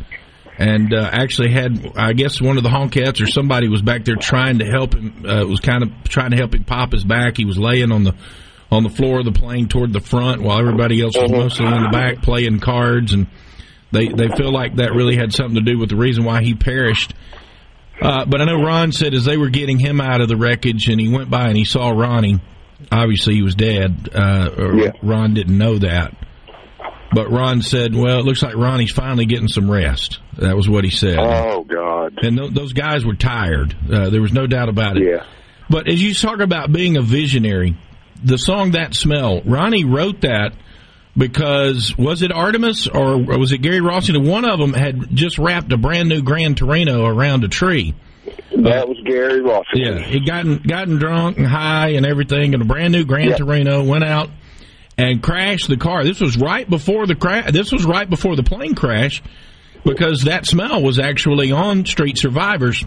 and 0.58 0.94
uh, 0.94 1.10
actually 1.12 1.50
had 1.50 1.92
I 1.96 2.12
guess 2.12 2.40
one 2.40 2.56
of 2.56 2.62
the 2.62 2.70
honkettes 2.70 3.20
or 3.20 3.26
somebody 3.26 3.68
was 3.68 3.82
back 3.82 4.04
there 4.04 4.14
trying 4.14 4.60
to 4.60 4.64
help 4.64 4.94
him. 4.94 5.26
Uh, 5.26 5.44
was 5.44 5.58
kind 5.58 5.82
of 5.82 5.90
trying 6.04 6.30
to 6.30 6.36
help 6.36 6.54
him 6.54 6.62
pop 6.62 6.92
his 6.92 7.02
back. 7.02 7.36
He 7.36 7.44
was 7.44 7.58
laying 7.58 7.90
on 7.90 8.04
the 8.04 8.14
on 8.72 8.82
the 8.82 8.90
floor 8.90 9.18
of 9.18 9.24
the 9.26 9.32
plane 9.32 9.68
toward 9.68 9.92
the 9.92 10.00
front 10.00 10.40
while 10.42 10.58
everybody 10.58 11.00
else 11.02 11.14
was 11.16 11.30
mostly 11.30 11.66
in 11.66 11.82
the 11.82 11.90
back 11.92 12.22
playing 12.22 12.58
cards 12.58 13.12
and 13.12 13.26
They 13.92 14.08
they 14.08 14.28
feel 14.28 14.50
like 14.50 14.76
that 14.76 14.94
really 14.94 15.16
had 15.16 15.32
something 15.34 15.56
to 15.56 15.60
do 15.72 15.78
with 15.78 15.90
the 15.90 15.96
reason 15.96 16.24
why 16.24 16.42
he 16.42 16.54
perished. 16.54 17.12
Uh, 18.00 18.24
but 18.24 18.40
I 18.40 18.46
know 18.46 18.62
Ron 18.64 18.90
said 18.90 19.12
as 19.12 19.26
they 19.26 19.36
were 19.36 19.50
getting 19.50 19.78
him 19.78 20.00
out 20.00 20.22
of 20.22 20.28
the 20.28 20.36
wreckage, 20.36 20.88
and 20.88 20.98
he 20.98 21.08
went 21.08 21.28
by 21.30 21.46
and 21.48 21.56
he 21.56 21.64
saw 21.66 21.90
Ronnie. 21.90 22.40
Obviously, 22.90 23.34
he 23.34 23.42
was 23.42 23.54
dead. 23.54 24.08
Uh, 24.12 24.50
or 24.56 24.92
Ron 25.02 25.34
didn't 25.34 25.56
know 25.56 25.78
that. 25.78 26.16
But 27.14 27.30
Ron 27.30 27.60
said, 27.60 27.94
"Well, 27.94 28.18
it 28.20 28.24
looks 28.24 28.42
like 28.42 28.56
Ronnie's 28.56 28.90
finally 28.90 29.26
getting 29.26 29.48
some 29.48 29.70
rest." 29.70 30.18
That 30.38 30.56
was 30.56 30.66
what 30.68 30.82
he 30.84 30.90
said. 30.90 31.18
Oh 31.18 31.62
God! 31.62 32.18
And 32.22 32.38
th- 32.38 32.52
those 32.52 32.72
guys 32.72 33.04
were 33.04 33.14
tired. 33.14 33.76
Uh, 33.92 34.08
there 34.08 34.22
was 34.22 34.32
no 34.32 34.46
doubt 34.46 34.70
about 34.70 34.96
it. 34.96 35.04
Yeah. 35.04 35.26
But 35.68 35.88
as 35.88 36.02
you 36.02 36.14
talk 36.14 36.40
about 36.40 36.72
being 36.72 36.96
a 36.96 37.02
visionary, 37.02 37.76
the 38.24 38.38
song 38.38 38.72
"That 38.72 38.94
Smell," 38.94 39.40
Ronnie 39.44 39.84
wrote 39.84 40.20
that 40.22 40.52
because 41.16 41.96
was 41.98 42.22
it 42.22 42.30
Artimus 42.30 42.88
or 42.92 43.18
was 43.38 43.52
it 43.52 43.58
Gary 43.58 43.80
Rossington? 43.80 44.28
One 44.28 44.44
of 44.44 44.58
them 44.58 44.72
had 44.72 45.14
just 45.14 45.38
wrapped 45.38 45.72
a 45.72 45.76
brand 45.76 46.08
new 46.08 46.22
Gran 46.22 46.54
Torino 46.54 47.04
around 47.04 47.44
a 47.44 47.48
tree. 47.48 47.94
That 48.56 48.88
was 48.88 48.98
Gary 49.04 49.40
Ross. 49.40 49.64
Yeah, 49.74 49.98
he 49.98 50.20
gotten 50.24 50.58
gotten 50.58 50.98
drunk 50.98 51.38
and 51.38 51.46
high 51.46 51.90
and 51.90 52.06
everything, 52.06 52.54
and 52.54 52.62
a 52.62 52.66
brand 52.66 52.92
new 52.92 53.04
Grand. 53.04 53.36
Torino 53.36 53.82
went 53.84 54.04
out 54.04 54.30
and 54.96 55.22
crashed 55.22 55.68
the 55.68 55.76
car. 55.76 56.04
This 56.04 56.20
was 56.20 56.36
right 56.36 56.68
before 56.68 57.06
the 57.06 57.14
crash. 57.14 57.50
This 57.52 57.72
was 57.72 57.84
right 57.84 58.08
before 58.08 58.36
the 58.36 58.42
plane 58.42 58.74
crash 58.74 59.22
because 59.84 60.24
that 60.24 60.46
smell 60.46 60.82
was 60.82 60.98
actually 60.98 61.50
on 61.50 61.84
Street 61.86 62.18
Survivors. 62.18 62.84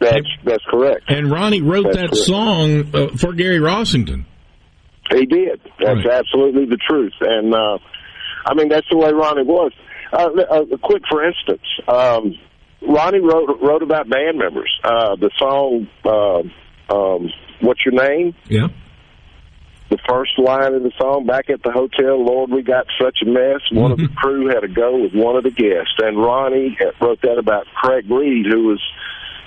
That's 0.00 0.26
that's 0.44 0.64
correct. 0.68 1.04
And 1.08 1.30
Ronnie 1.30 1.62
wrote 1.62 1.84
That's 1.84 1.96
that 1.96 2.08
correct. 2.10 2.24
song 2.26 2.94
uh, 2.94 3.16
for 3.16 3.32
Gary 3.34 3.60
Rossington. 3.60 4.24
He 5.14 5.26
did. 5.26 5.60
That's 5.78 6.06
absolutely 6.06 6.66
the 6.66 6.78
truth, 6.78 7.14
and 7.20 7.54
uh, 7.54 7.78
I 8.46 8.54
mean 8.54 8.68
that's 8.68 8.86
the 8.90 8.96
way 8.96 9.12
Ronnie 9.12 9.44
was. 9.44 9.72
Uh, 10.12 10.28
a, 10.50 10.74
a 10.74 10.78
quick, 10.78 11.02
for 11.10 11.24
instance, 11.24 11.62
um, 11.88 12.34
Ronnie 12.86 13.20
wrote 13.20 13.58
wrote 13.62 13.82
about 13.82 14.08
band 14.08 14.38
members. 14.38 14.70
Uh, 14.84 15.16
the 15.16 15.30
song 15.38 15.88
uh, 16.04 16.94
um, 16.94 17.30
"What's 17.60 17.84
Your 17.84 17.94
Name?" 17.94 18.34
Yeah. 18.48 18.68
The 19.90 19.98
first 20.08 20.38
line 20.38 20.72
of 20.72 20.82
the 20.82 20.92
song, 20.98 21.26
back 21.26 21.50
at 21.50 21.62
the 21.62 21.70
hotel, 21.70 22.24
Lord, 22.24 22.50
we 22.50 22.62
got 22.62 22.86
such 22.98 23.18
a 23.20 23.26
mess. 23.26 23.60
One 23.72 23.92
of 23.92 23.98
the 23.98 24.08
crew 24.16 24.48
had 24.48 24.60
to 24.60 24.68
go 24.68 24.96
with 25.02 25.12
one 25.12 25.36
of 25.36 25.44
the 25.44 25.50
guests, 25.50 25.92
and 25.98 26.16
Ronnie 26.16 26.78
wrote 26.98 27.20
that 27.20 27.36
about 27.36 27.66
Craig 27.74 28.10
Reed, 28.10 28.46
who 28.50 28.68
was 28.68 28.80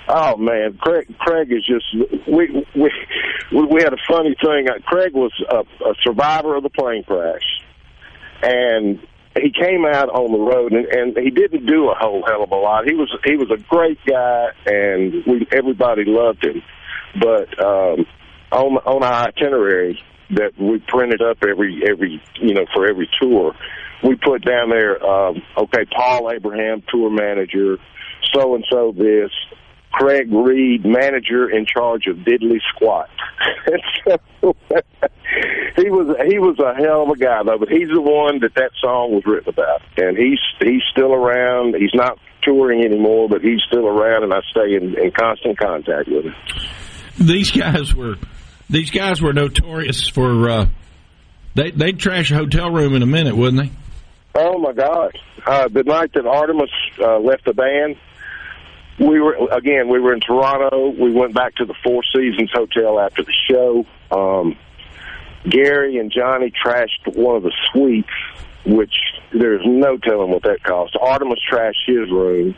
Oh 0.08 0.36
man, 0.36 0.78
Craig 0.80 1.12
Craig 1.18 1.50
is 1.50 1.66
just 1.66 1.84
we 2.28 2.64
we 2.74 2.90
we 3.52 3.82
had 3.82 3.92
a 3.92 3.98
funny 4.08 4.36
thing. 4.42 4.68
Uh, 4.68 4.78
Craig 4.84 5.12
was 5.14 5.32
a, 5.50 5.58
a 5.84 5.94
survivor 6.02 6.56
of 6.56 6.62
the 6.62 6.70
plane 6.70 7.02
crash, 7.02 7.42
and 8.42 9.00
he 9.42 9.50
came 9.50 9.84
out 9.84 10.08
on 10.08 10.32
the 10.32 10.38
road 10.38 10.72
and, 10.72 10.86
and 10.86 11.16
he 11.16 11.30
didn't 11.30 11.66
do 11.66 11.90
a 11.90 11.94
whole 11.94 12.24
hell 12.26 12.42
of 12.42 12.50
a 12.50 12.56
lot. 12.56 12.86
He 12.86 12.94
was 12.94 13.14
he 13.24 13.36
was 13.36 13.50
a 13.50 13.60
great 13.68 13.98
guy, 14.06 14.48
and 14.66 15.24
we 15.26 15.46
everybody 15.52 16.04
loved 16.06 16.44
him. 16.44 16.62
But 17.20 17.58
um, 17.64 18.06
on 18.52 18.76
on 18.86 19.02
our 19.02 19.28
itinerary 19.28 20.00
that 20.30 20.52
we 20.58 20.78
printed 20.88 21.22
up 21.22 21.38
every 21.42 21.82
every 21.88 22.22
you 22.40 22.54
know 22.54 22.66
for 22.72 22.88
every 22.88 23.08
tour, 23.20 23.54
we 24.02 24.16
put 24.16 24.44
down 24.44 24.70
there. 24.70 25.04
Um, 25.04 25.42
okay, 25.56 25.84
Paul 25.94 26.30
Abraham, 26.30 26.82
tour 26.88 27.10
manager, 27.10 27.78
so 28.34 28.54
and 28.54 28.64
so 28.70 28.92
this. 28.96 29.30
Craig 29.96 30.30
Reed, 30.30 30.84
manager 30.84 31.48
in 31.48 31.64
charge 31.64 32.06
of 32.06 32.18
Diddley 32.18 32.60
Squat. 32.74 33.08
So, 34.06 34.54
he 35.76 35.90
was 35.90 36.16
he 36.28 36.38
was 36.38 36.56
a 36.60 36.74
hell 36.74 37.02
of 37.02 37.10
a 37.10 37.16
guy 37.16 37.42
though, 37.44 37.58
but 37.58 37.68
he's 37.68 37.88
the 37.88 38.00
one 38.00 38.38
that 38.40 38.54
that 38.54 38.70
song 38.80 39.12
was 39.12 39.24
written 39.26 39.48
about, 39.48 39.82
and 39.96 40.16
he's 40.16 40.38
he's 40.60 40.82
still 40.92 41.12
around. 41.12 41.74
He's 41.74 41.92
not 41.92 42.18
touring 42.42 42.84
anymore, 42.84 43.28
but 43.28 43.42
he's 43.42 43.60
still 43.66 43.86
around, 43.86 44.22
and 44.22 44.32
I 44.32 44.38
stay 44.50 44.76
in, 44.76 44.96
in 44.96 45.10
constant 45.10 45.58
contact 45.58 46.08
with 46.08 46.26
him. 46.26 46.34
These 47.18 47.50
guys 47.50 47.94
were 47.94 48.14
these 48.70 48.90
guys 48.90 49.20
were 49.20 49.32
notorious 49.32 50.08
for 50.08 50.48
uh, 50.48 50.66
they 51.54 51.72
they'd 51.72 51.98
trash 51.98 52.30
a 52.30 52.36
hotel 52.36 52.70
room 52.70 52.94
in 52.94 53.02
a 53.02 53.06
minute, 53.06 53.36
wouldn't 53.36 53.64
they? 53.64 53.72
Oh 54.34 54.58
my 54.58 54.72
God! 54.72 55.18
Uh, 55.44 55.68
the 55.68 55.82
night 55.82 56.12
that 56.14 56.24
Artimus 56.24 56.70
uh, 57.00 57.18
left 57.18 57.44
the 57.44 57.54
band, 57.54 57.96
we 58.98 59.20
were 59.20 59.36
again. 59.52 59.88
We 59.88 60.00
were 60.00 60.14
in 60.14 60.20
Toronto. 60.20 60.88
We 60.88 61.12
went 61.12 61.34
back 61.34 61.56
to 61.56 61.64
the 61.64 61.74
Four 61.84 62.02
Seasons 62.14 62.50
Hotel 62.52 62.98
after 62.98 63.22
the 63.22 63.34
show. 63.50 63.86
Um, 64.10 64.56
Gary 65.48 65.98
and 65.98 66.10
Johnny 66.10 66.50
trashed 66.50 67.14
one 67.14 67.36
of 67.36 67.42
the 67.42 67.52
suites, 67.70 68.08
which 68.64 68.94
there's 69.32 69.62
no 69.64 69.96
telling 69.96 70.30
what 70.30 70.42
that 70.42 70.62
cost. 70.62 70.94
Artimus 70.94 71.38
trashed 71.50 71.86
his 71.86 72.10
room. 72.10 72.56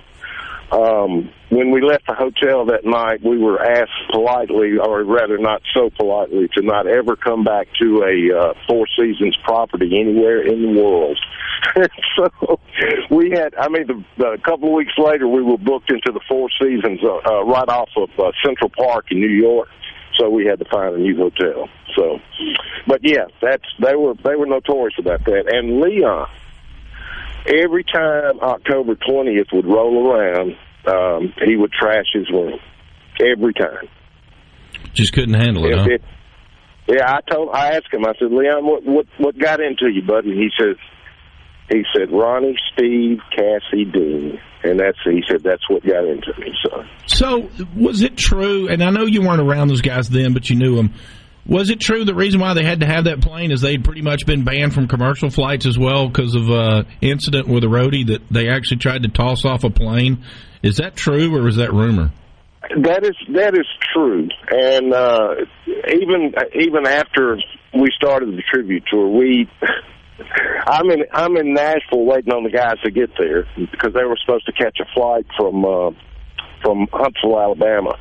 Um, 0.71 1.31
when 1.49 1.71
we 1.71 1.81
left 1.81 2.07
the 2.07 2.15
hotel 2.15 2.67
that 2.67 2.85
night, 2.85 3.23
we 3.25 3.39
were 3.39 3.61
asked 3.61 4.11
politely, 4.11 4.77
or 4.77 5.03
rather 5.03 5.39
not 5.39 5.63
so 5.73 5.89
politely, 5.97 6.49
to 6.55 6.63
not 6.63 6.87
ever 6.87 7.17
come 7.17 7.43
back 7.43 7.69
to 7.81 8.03
a 8.05 8.39
uh, 8.39 8.55
Four 8.69 8.87
Seasons 8.99 9.37
property 9.45 9.99
anywhere 9.99 10.43
in 10.43 10.63
the 10.63 10.81
world. 10.81 11.19
so 12.17 12.61
we 13.11 13.31
had, 13.31 13.55
I 13.55 13.69
mean, 13.69 13.87
the, 13.87 14.05
the, 14.19 14.27
a 14.33 14.39
couple 14.39 14.69
of 14.69 14.75
weeks 14.75 14.93
later, 14.99 15.27
we 15.27 15.43
were 15.43 15.57
booked 15.57 15.91
into 15.91 16.13
the 16.13 16.21
Four 16.29 16.51
Seasons 16.61 17.01
uh, 17.03 17.17
uh, 17.17 17.45
right 17.45 17.69
off 17.69 17.89
of 17.97 18.11
uh, 18.19 18.33
Central 18.45 18.71
Park 18.71 19.07
in 19.11 19.21
New 19.21 19.31
York. 19.31 19.69
So 20.17 20.29
we 20.29 20.45
had 20.45 20.59
to 20.59 20.65
find 20.67 20.95
a 20.95 20.99
new 20.99 21.17
hotel. 21.17 21.69
So, 21.95 22.19
but 22.87 23.01
yeah, 23.03 23.27
that's 23.41 23.65
they 23.81 23.95
were 23.95 24.15
they 24.25 24.35
were 24.35 24.47
notorious 24.47 24.99
about 24.99 25.25
that. 25.27 25.53
And 25.53 25.81
Leon, 25.81 26.29
every 27.49 27.85
time 27.85 28.39
October 28.41 28.95
twentieth 28.95 29.49
would 29.53 29.67
roll 29.67 30.11
around, 30.13 30.57
um, 30.87 31.33
he 31.45 31.57
would 31.57 31.73
trash 31.73 32.07
his 32.13 32.29
room 32.31 32.59
every 33.21 33.53
time. 33.55 33.89
Just 34.95 35.13
couldn't 35.13 35.35
handle 35.35 35.67
it. 35.67 35.73
If 35.73 35.79
Huh? 35.79 35.87
it- 35.91 36.03
yeah, 36.91 37.17
I 37.17 37.21
told, 37.31 37.51
I 37.53 37.73
asked 37.77 37.93
him. 37.93 38.07
I 38.07 38.13
said, 38.19 38.31
Leon, 38.33 38.65
what 38.65 38.83
what 38.85 39.07
what 39.19 39.39
got 39.39 39.61
into 39.61 39.89
you, 39.93 40.01
buddy? 40.03 40.31
He 40.35 40.49
says, 40.59 40.77
he 41.71 41.83
said, 41.95 42.11
Ronnie, 42.11 42.57
Steve, 42.73 43.19
Cassie, 43.31 43.85
Dean, 43.85 44.41
and 44.65 44.81
that's 44.81 44.97
he 45.05 45.23
said 45.29 45.43
that's 45.43 45.69
what 45.69 45.85
got 45.85 46.05
into 46.07 46.33
me. 46.41 46.51
So 46.65 46.85
So 47.07 47.51
was 47.77 48.01
it 48.03 48.17
true? 48.17 48.69
And 48.69 48.83
I 48.83 48.89
know 48.91 49.05
you 49.05 49.21
weren't 49.21 49.43
around 49.43 49.69
those 49.69 49.83
guys 49.83 50.09
then, 50.09 50.33
but 50.33 50.49
you 50.49 50.57
knew 50.57 50.77
them. 50.77 50.95
Was 51.49 51.71
it 51.71 51.81
true 51.81 52.05
the 52.05 52.15
reason 52.15 52.41
why 52.41 52.53
they 52.53 52.63
had 52.63 52.81
to 52.81 52.87
have 52.87 53.05
that 53.05 53.23
plane 53.23 53.51
is 53.51 53.63
they'd 53.63 53.83
pretty 53.83 54.03
much 54.03 54.27
been 54.27 54.45
banned 54.45 54.75
from 54.75 54.87
commercial 54.87 55.31
flights 55.31 55.65
as 55.65 55.79
well 55.79 56.07
because 56.09 56.35
of 56.35 56.51
uh, 56.51 56.85
incident 57.01 57.49
with 57.49 57.65
a 57.65 57.69
roadie 57.69 58.07
that 58.09 58.21
they 58.31 58.51
actually 58.51 58.77
tried 58.77 59.05
to 59.05 59.09
toss 59.09 59.47
off 59.47 59.65
a 59.65 59.71
plane? 59.71 60.25
Is 60.63 60.77
that 60.77 60.95
true 60.95 61.35
or 61.35 61.49
is 61.49 61.57
that 61.57 61.73
rumor? 61.73 62.13
That 62.83 63.03
is 63.05 63.17
that 63.35 63.55
is 63.55 63.67
true, 63.95 64.29
and 64.51 64.93
uh, 64.93 65.37
even 65.67 66.35
even 66.55 66.87
after 66.87 67.39
we 67.73 67.89
started 67.97 68.29
the 68.37 68.43
tribute 68.53 68.83
tour, 68.91 69.09
we 69.09 69.49
I'm 70.67 70.91
in 70.91 71.05
I'm 71.15 71.37
in 71.39 71.55
Nashville 71.55 72.05
waiting 72.05 72.33
on 72.35 72.45
the 72.45 72.51
guys 72.51 72.75
to 72.85 72.91
get 72.91 73.11
there 73.19 73.49
because 73.57 73.95
they 73.95 74.05
were 74.05 74.19
supposed 74.21 74.45
to 74.47 74.53
catch 74.53 74.77
a 74.81 74.93
flight 74.93 75.25
from 75.39 75.65
uh, 75.65 75.91
from 76.63 76.89
Huntsville, 76.93 77.41
Alabama. 77.41 77.97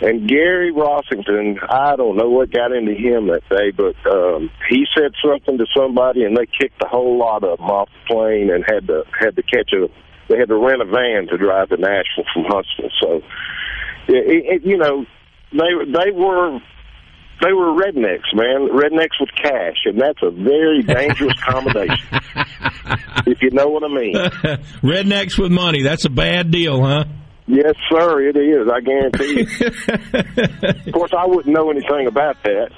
And 0.00 0.28
Gary 0.28 0.72
Rossington, 0.72 1.56
I 1.70 1.96
don't 1.96 2.16
know 2.16 2.28
what 2.28 2.50
got 2.50 2.72
into 2.72 2.92
him 2.92 3.28
that 3.28 3.48
day, 3.48 3.70
but 3.70 3.96
um, 4.10 4.50
he 4.68 4.84
said 4.94 5.12
something 5.24 5.56
to 5.56 5.66
somebody, 5.74 6.24
and 6.24 6.36
they 6.36 6.44
kicked 6.46 6.82
a 6.82 6.88
whole 6.88 7.18
lot 7.18 7.42
of 7.44 7.58
them 7.58 7.66
off 7.66 7.88
the 7.88 8.14
plane 8.14 8.50
and 8.50 8.62
had 8.68 8.86
to 8.88 9.04
had 9.18 9.36
to 9.36 9.42
catch 9.42 9.72
a 9.72 9.88
they 10.28 10.36
had 10.38 10.48
to 10.48 10.56
rent 10.56 10.82
a 10.82 10.84
van 10.84 11.28
to 11.28 11.38
drive 11.38 11.68
to 11.70 11.76
Nashville 11.76 12.24
from 12.34 12.44
Huntsville. 12.44 12.90
So, 13.00 13.16
it, 14.08 14.62
it, 14.62 14.62
you 14.64 14.76
know, 14.76 15.06
they 15.52 15.84
they 15.86 16.10
were 16.10 16.58
they 17.40 17.52
were 17.52 17.72
rednecks, 17.72 18.34
man, 18.34 18.68
rednecks 18.68 19.20
with 19.20 19.30
cash, 19.34 19.76
and 19.84 20.00
that's 20.00 20.18
a 20.22 20.30
very 20.30 20.82
dangerous 20.82 21.38
combination, 21.46 22.20
if 23.26 23.40
you 23.42 23.50
know 23.50 23.68
what 23.68 23.84
I 23.84 23.88
mean. 23.88 24.14
Rednecks 24.82 25.38
with 25.38 25.52
money. 25.52 25.82
That's 25.82 26.06
a 26.06 26.10
bad 26.10 26.50
deal, 26.50 26.82
huh? 26.82 27.04
Yes, 27.48 27.74
sir, 27.88 28.20
it 28.28 28.36
is. 28.36 28.68
I 28.68 28.80
guarantee 28.80 29.46
you. 29.46 30.86
of 30.86 30.92
course, 30.92 31.12
I 31.16 31.26
wouldn't 31.26 31.54
know 31.54 31.70
anything 31.70 32.08
about 32.08 32.36
that. 32.42 32.70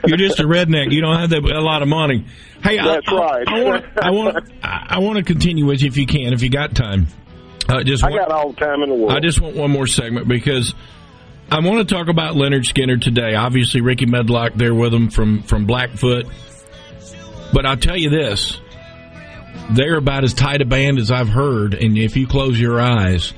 You're 0.06 0.16
just 0.16 0.40
a 0.40 0.44
redneck. 0.44 0.92
You 0.92 1.02
don't 1.02 1.18
have 1.18 1.28
that, 1.30 1.44
a 1.44 1.60
lot 1.60 1.82
of 1.82 1.88
money. 1.88 2.24
Hey, 2.62 2.78
I- 2.78 2.86
That's 2.86 3.08
I, 3.08 3.14
right. 3.14 3.48
I 3.48 3.62
want 3.62 3.84
I 4.02 4.10
want 4.10 4.50
I 4.62 4.86
I 4.90 4.98
want 5.00 5.18
to 5.18 5.24
continue 5.24 5.66
with 5.66 5.82
you 5.82 5.88
if 5.88 5.96
you 5.98 6.06
can, 6.06 6.32
if 6.32 6.42
you 6.42 6.48
got 6.48 6.74
time. 6.74 7.06
Uh, 7.68 7.82
just 7.82 8.02
I 8.02 8.10
got 8.10 8.30
all 8.30 8.52
the 8.52 8.56
time 8.60 8.82
in 8.82 8.88
the 8.88 8.94
world. 8.94 9.12
I 9.12 9.20
just 9.20 9.40
want 9.40 9.56
one 9.56 9.70
more 9.70 9.86
segment 9.86 10.26
because 10.26 10.74
I 11.50 11.60
want 11.60 11.86
to 11.86 11.94
talk 11.94 12.08
about 12.08 12.34
Lynyrd 12.34 12.64
Skynyrd 12.64 13.02
today. 13.02 13.34
Obviously, 13.34 13.82
Rickey 13.82 14.06
Medlocke 14.06 14.54
there 14.54 14.74
with 14.74 14.94
him 14.94 15.10
from 15.10 15.42
from 15.42 15.66
Blackfoot. 15.66 16.26
But 17.52 17.66
I'll 17.66 17.76
tell 17.76 17.96
you 17.96 18.08
this: 18.08 18.58
they're 19.72 19.96
about 19.98 20.24
as 20.24 20.32
tight 20.32 20.62
a 20.62 20.64
band 20.64 20.98
as 20.98 21.10
I've 21.10 21.28
heard, 21.28 21.74
and 21.74 21.98
if 21.98 22.16
you 22.16 22.26
close 22.26 22.58
your 22.58 22.80
eyes, 22.80 23.34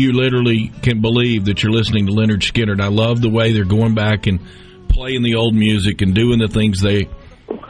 you 0.00 0.12
literally 0.12 0.72
can 0.82 1.00
believe 1.00 1.44
that 1.44 1.62
you're 1.62 1.72
listening 1.72 2.06
to 2.06 2.12
Lynyrd 2.12 2.40
Skynyrd. 2.40 2.80
I 2.80 2.88
love 2.88 3.20
the 3.20 3.28
way 3.28 3.52
they're 3.52 3.64
going 3.64 3.94
back 3.94 4.26
and 4.26 4.40
playing 4.88 5.22
the 5.22 5.36
old 5.36 5.54
music 5.54 6.02
and 6.02 6.14
doing 6.14 6.38
the 6.38 6.48
things 6.48 6.80
they 6.80 7.08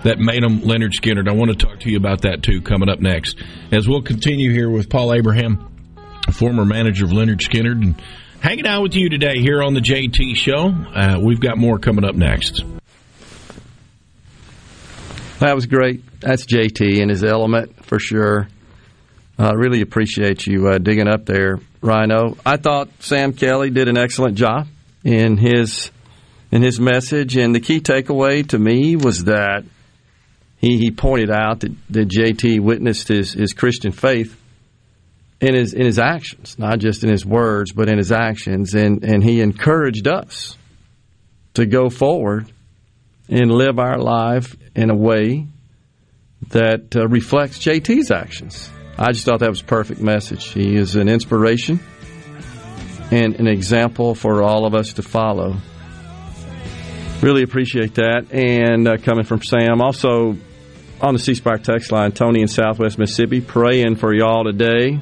that 0.05 0.19
made 0.19 0.43
them 0.43 0.61
Lynyrd 0.61 0.93
Skynyrd. 0.93 1.29
I 1.29 1.33
want 1.33 1.51
to 1.51 1.67
talk 1.67 1.81
to 1.81 1.91
you 1.91 1.97
about 1.97 2.23
that 2.23 2.43
too 2.43 2.63
coming 2.63 2.89
up 2.89 3.01
next. 3.01 3.43
As 3.73 3.89
we'll 3.89 4.03
continue 4.03 4.51
here 4.53 4.71
with 4.71 4.89
Paul 4.89 5.13
Abraham, 5.13 5.69
former 6.33 6.65
manager 6.65 7.05
of 7.05 7.11
Lynyrd 7.11 7.41
Skynyrd, 7.41 7.83
and 7.83 8.01
hanging 8.41 8.67
out 8.67 8.83
with 8.83 8.95
you 8.95 9.09
today 9.09 9.41
here 9.41 9.63
on 9.63 9.75
the 9.75 9.81
JT 9.81 10.37
Show. 10.37 10.69
Uh, 10.95 11.21
we've 11.23 11.41
got 11.41 11.59
more 11.59 11.79
coming 11.79 12.05
up 12.05 12.15
next. 12.15 12.63
That 15.41 15.55
was 15.55 15.67
great. 15.67 16.03
That's 16.21 16.45
JT 16.45 16.99
in 16.99 17.09
his 17.09 17.25
element 17.25 17.85
for 17.85 17.99
sure. 17.99 18.49
I 19.39 19.49
uh, 19.49 19.55
really 19.55 19.81
appreciate 19.81 20.47
you 20.47 20.69
uh, 20.69 20.77
digging 20.77 21.09
up 21.09 21.25
there, 21.25 21.61
Ryno. 21.83 22.39
I 22.45 22.57
thought 22.57 22.89
Sam 23.01 23.33
Kelly 23.33 23.71
did 23.71 23.89
an 23.89 23.97
excellent 23.97 24.37
job 24.37 24.67
in 25.05 25.37
his 25.37 25.91
in 26.53 26.63
his 26.63 26.81
message, 26.81 27.37
and 27.37 27.55
the 27.55 27.61
key 27.61 27.81
takeaway 27.81 28.47
to 28.49 28.59
me 28.59 28.97
was 28.97 29.25
that 29.25 29.65
he, 30.59 30.79
he 30.79 30.91
pointed 30.91 31.31
out 31.31 31.61
that, 31.61 31.73
that 31.91 32.09
JT 32.09 32.61
witnessed 32.61 33.09
his, 33.09 33.33
his 33.33 33.53
Christian 33.53 33.93
faith 33.93 34.37
in 35.41 35.55
his 35.55 35.73
in 35.73 35.87
his 35.87 35.99
actions, 35.99 36.59
not 36.59 36.81
just 36.81 37.03
in 37.03 37.11
his 37.11 37.25
words, 37.25 37.73
but 37.73 37.89
in 37.89 37.97
his 37.97 38.13
actions, 38.13 38.75
and 38.75 39.03
and 39.05 39.25
he 39.25 39.41
encouraged 39.41 40.07
us 40.07 40.57
to 41.55 41.65
go 41.65 41.89
forward 41.89 42.53
and 43.29 43.51
live 43.51 43.79
our 43.79 43.99
life 43.99 44.55
in 44.75 44.91
a 44.91 44.95
way 44.95 45.47
that 46.51 46.95
uh, 46.95 47.07
reflects 47.09 47.59
JT's 47.59 48.11
actions. 48.11 48.71
I 49.03 49.13
just 49.13 49.25
thought 49.25 49.41
that 49.41 49.49
was 49.49 49.63
a 49.63 49.65
perfect 49.65 50.03
message. 50.03 50.49
He 50.49 50.77
is 50.77 50.95
an 50.95 51.09
inspiration 51.09 51.81
and 53.11 53.35
an 53.37 53.47
example 53.47 54.15
for 54.15 54.43
all 54.43 54.67
of 54.67 54.75
us 54.75 54.93
to 54.95 55.03
follow. 55.03 55.57
Really 57.23 57.43
appreciate 57.43 57.95
that. 57.95 58.27
And 58.31 58.87
uh, 58.87 58.99
coming 58.99 59.25
from 59.25 59.43
Sam, 59.43 59.81
also 59.81 60.37
on 61.01 61.15
the 61.15 61.19
C 61.19 61.35
Spire 61.35 61.57
text 61.57 61.91
line, 61.91 62.13
Tony 62.13 62.43
in 62.43 62.49
Southwest 62.49 62.99
Mississippi, 62.99 63.41
praying 63.41 63.97
for 63.97 64.15
y'all 64.15 64.45
today. 64.45 65.01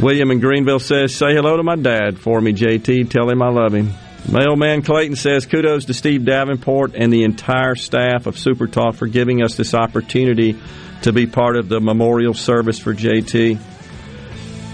William 0.00 0.32
in 0.32 0.40
Greenville 0.40 0.80
says, 0.80 1.14
Say 1.14 1.32
hello 1.32 1.56
to 1.56 1.62
my 1.62 1.76
dad 1.76 2.18
for 2.18 2.40
me, 2.40 2.52
JT. 2.52 3.08
Tell 3.08 3.30
him 3.30 3.40
I 3.40 3.50
love 3.50 3.72
him. 3.72 3.92
Mailman 4.28 4.82
Clayton 4.82 5.14
says, 5.14 5.46
Kudos 5.46 5.84
to 5.84 5.94
Steve 5.94 6.24
Davenport 6.24 6.94
and 6.96 7.12
the 7.12 7.22
entire 7.22 7.76
staff 7.76 8.26
of 8.26 8.36
Super 8.36 8.66
Talk 8.66 8.96
for 8.96 9.06
giving 9.06 9.42
us 9.42 9.54
this 9.56 9.74
opportunity 9.74 10.58
to 11.04 11.12
be 11.12 11.26
part 11.26 11.56
of 11.56 11.68
the 11.68 11.80
memorial 11.80 12.32
service 12.32 12.78
for 12.78 12.94
JT. 12.94 13.60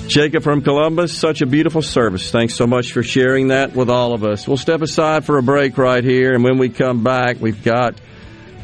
Jacob 0.07 0.45
from 0.45 0.63
Columbus, 0.63 1.13
such 1.13 1.43
a 1.43 1.47
beautiful 1.47 1.83
service. 1.83 2.31
Thanks 2.31 2.55
so 2.55 2.69
much 2.69 2.93
for 2.93 3.03
sharing 3.03 3.49
that 3.49 3.75
with 3.75 3.91
all 3.91 4.13
of 4.13 4.23
us. 4.23 4.47
We'll 4.47 4.57
step 4.57 4.81
aside 4.81 5.25
for 5.25 5.39
a 5.39 5.43
break 5.43 5.77
right 5.77 6.05
here, 6.05 6.33
and 6.33 6.45
when 6.45 6.59
we 6.59 6.69
come 6.69 7.03
back, 7.03 7.39
we've 7.41 7.65
got 7.65 8.01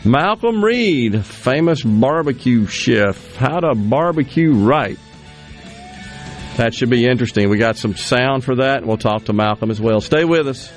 Malcolm 0.04 0.64
Reed, 0.64 1.24
famous 1.24 1.82
barbecue 1.82 2.66
chef, 2.66 3.34
how 3.34 3.58
to 3.58 3.74
barbecue 3.74 4.52
right. 4.52 4.98
That 6.58 6.72
should 6.72 6.90
be 6.90 7.04
interesting. 7.04 7.50
We 7.50 7.58
got 7.58 7.76
some 7.76 7.96
sound 7.96 8.44
for 8.44 8.54
that, 8.56 8.78
and 8.78 8.86
we'll 8.86 8.96
talk 8.96 9.24
to 9.24 9.32
Malcolm 9.32 9.72
as 9.72 9.80
well. 9.80 10.00
Stay 10.00 10.24
with 10.24 10.46
us. 10.46 10.72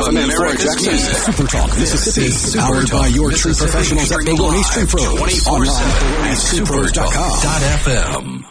Listening 0.00 0.22
to 0.22 0.30
WFMN 0.30 0.32
Flora 0.36 0.56
Jackson. 0.56 0.96
Super 1.32 1.46
Talk 1.50 1.68
Mississippi. 1.78 2.58
Powered 2.58 2.90
by 2.90 3.06
your 3.08 3.30
true 3.32 3.52
professionals 3.52 4.10
at 4.10 4.24
Bologna 4.24 4.62
Street 4.62 4.88
Pros. 4.88 5.46
Online 5.46 5.82
at 6.24 6.38
supertalk.fm. 6.38 8.44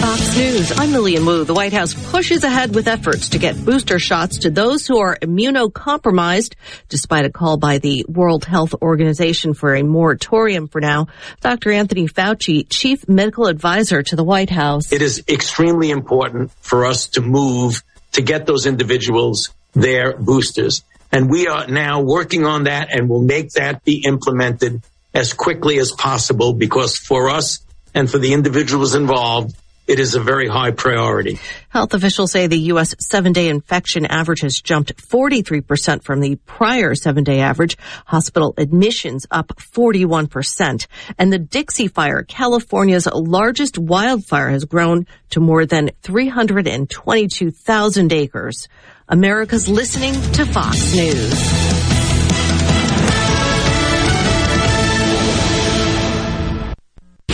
Fox 0.00 0.36
News. 0.36 0.72
I'm 0.78 0.92
Lillian 0.92 1.26
Wu. 1.26 1.44
The 1.44 1.52
White 1.52 1.74
House 1.74 1.92
pushes 2.10 2.42
ahead 2.42 2.74
with 2.74 2.88
efforts 2.88 3.28
to 3.30 3.38
get 3.38 3.62
booster 3.62 3.98
shots 3.98 4.38
to 4.38 4.48
those 4.50 4.86
who 4.86 4.98
are 4.98 5.18
immunocompromised, 5.20 6.54
despite 6.88 7.26
a 7.26 7.30
call 7.30 7.58
by 7.58 7.76
the 7.78 8.06
World 8.08 8.46
Health 8.46 8.74
Organization 8.80 9.52
for 9.52 9.74
a 9.74 9.82
moratorium 9.82 10.68
for 10.68 10.80
now. 10.80 11.08
Dr. 11.42 11.70
Anthony 11.70 12.08
Fauci, 12.08 12.66
chief 12.70 13.06
medical 13.08 13.46
advisor 13.46 14.02
to 14.02 14.16
the 14.16 14.24
White 14.24 14.48
House. 14.48 14.90
It 14.90 15.02
is 15.02 15.22
extremely 15.28 15.90
important 15.90 16.50
for 16.62 16.86
us 16.86 17.08
to 17.08 17.20
move 17.20 17.82
to 18.14 18.22
get 18.22 18.46
those 18.46 18.66
individuals 18.66 19.50
their 19.72 20.16
boosters. 20.16 20.82
And 21.12 21.30
we 21.30 21.46
are 21.46 21.66
now 21.66 22.00
working 22.00 22.44
on 22.44 22.64
that 22.64 22.88
and 22.92 23.08
will 23.08 23.22
make 23.22 23.50
that 23.52 23.84
be 23.84 24.02
implemented 24.04 24.82
as 25.12 25.32
quickly 25.32 25.78
as 25.78 25.92
possible 25.92 26.52
because 26.54 26.96
for 26.96 27.28
us 27.30 27.60
and 27.94 28.10
for 28.10 28.18
the 28.18 28.32
individuals 28.32 28.94
involved, 28.94 29.54
it 29.86 30.00
is 30.00 30.14
a 30.14 30.20
very 30.20 30.48
high 30.48 30.70
priority. 30.70 31.38
Health 31.68 31.92
officials 31.92 32.32
say 32.32 32.46
the 32.46 32.58
U.S. 32.72 32.94
seven 32.98 33.32
day 33.32 33.48
infection 33.48 34.06
average 34.06 34.40
has 34.40 34.58
jumped 34.60 34.96
43% 34.96 36.02
from 36.02 36.20
the 36.20 36.36
prior 36.46 36.94
seven 36.94 37.24
day 37.24 37.40
average. 37.40 37.76
Hospital 38.06 38.54
admissions 38.56 39.26
up 39.30 39.48
41%. 39.58 40.86
And 41.18 41.30
the 41.32 41.38
Dixie 41.38 41.88
Fire, 41.88 42.22
California's 42.22 43.06
largest 43.06 43.78
wildfire, 43.78 44.48
has 44.50 44.64
grown 44.64 45.06
to 45.30 45.40
more 45.40 45.66
than 45.66 45.90
322,000 46.02 48.12
acres. 48.12 48.68
America's 49.08 49.68
listening 49.68 50.14
to 50.32 50.46
Fox 50.46 50.94
News. 50.94 51.73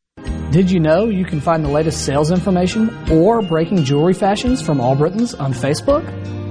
Did 0.50 0.70
you 0.70 0.80
know 0.80 1.06
you 1.06 1.24
can 1.24 1.40
find 1.40 1.64
the 1.64 1.70
latest 1.70 2.04
sales 2.04 2.30
information 2.30 2.94
or 3.10 3.40
breaking 3.40 3.84
jewelry 3.84 4.12
fashions 4.12 4.60
from 4.60 4.80
Allbritton's 4.80 5.34
on 5.34 5.54
Facebook? 5.54 6.04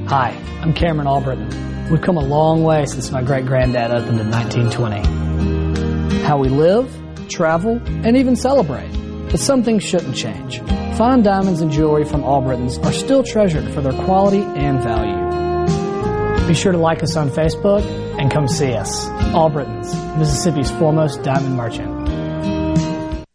Hi, 0.08 0.32
I'm 0.62 0.74
Cameron 0.74 1.06
Allbritton. 1.06 1.91
We've 1.91 2.02
come 2.02 2.18
a 2.18 2.26
long 2.26 2.64
way 2.64 2.88
since 2.88 3.12
my 3.12 3.22
great 3.22 3.45
granddad 3.45 3.91
opened 3.91 4.20
in 4.20 4.32
1920. 4.32 6.24
How 6.24 6.40
we 6.40 6.49
live, 6.49 6.91
travel, 7.32 7.82
and 7.86 8.18
even 8.18 8.36
celebrate. 8.36 8.91
But 9.32 9.40
some 9.40 9.64
things 9.64 9.84
shouldn't 9.84 10.16
change. 10.16 10.60
Fine 10.98 11.24
diamonds 11.24 11.62
and 11.62 11.72
jewelry 11.72 12.03
from 12.03 12.24
all 12.24 12.41
Allbritton's 12.41 12.78
are 12.80 12.91
still 12.91 13.24
treasured 13.24 13.74
for 13.74 13.82
their 13.82 13.94
quality 14.06 14.41
and 14.41 14.84
value. 14.84 16.48
Be 16.48 16.53
sure 16.53 16.74
to 16.74 16.78
like 16.78 17.02
us 17.02 17.16
on 17.16 17.30
Facebook 17.30 17.82
and 18.20 18.30
come 18.30 18.48
see 18.48 18.74
us. 18.74 19.08
All 19.34 19.49
Allbritton's, 19.49 19.95
Mississippi's 20.18 20.70
foremost 20.72 21.24
diamond 21.24 21.56
merchant. 21.56 22.01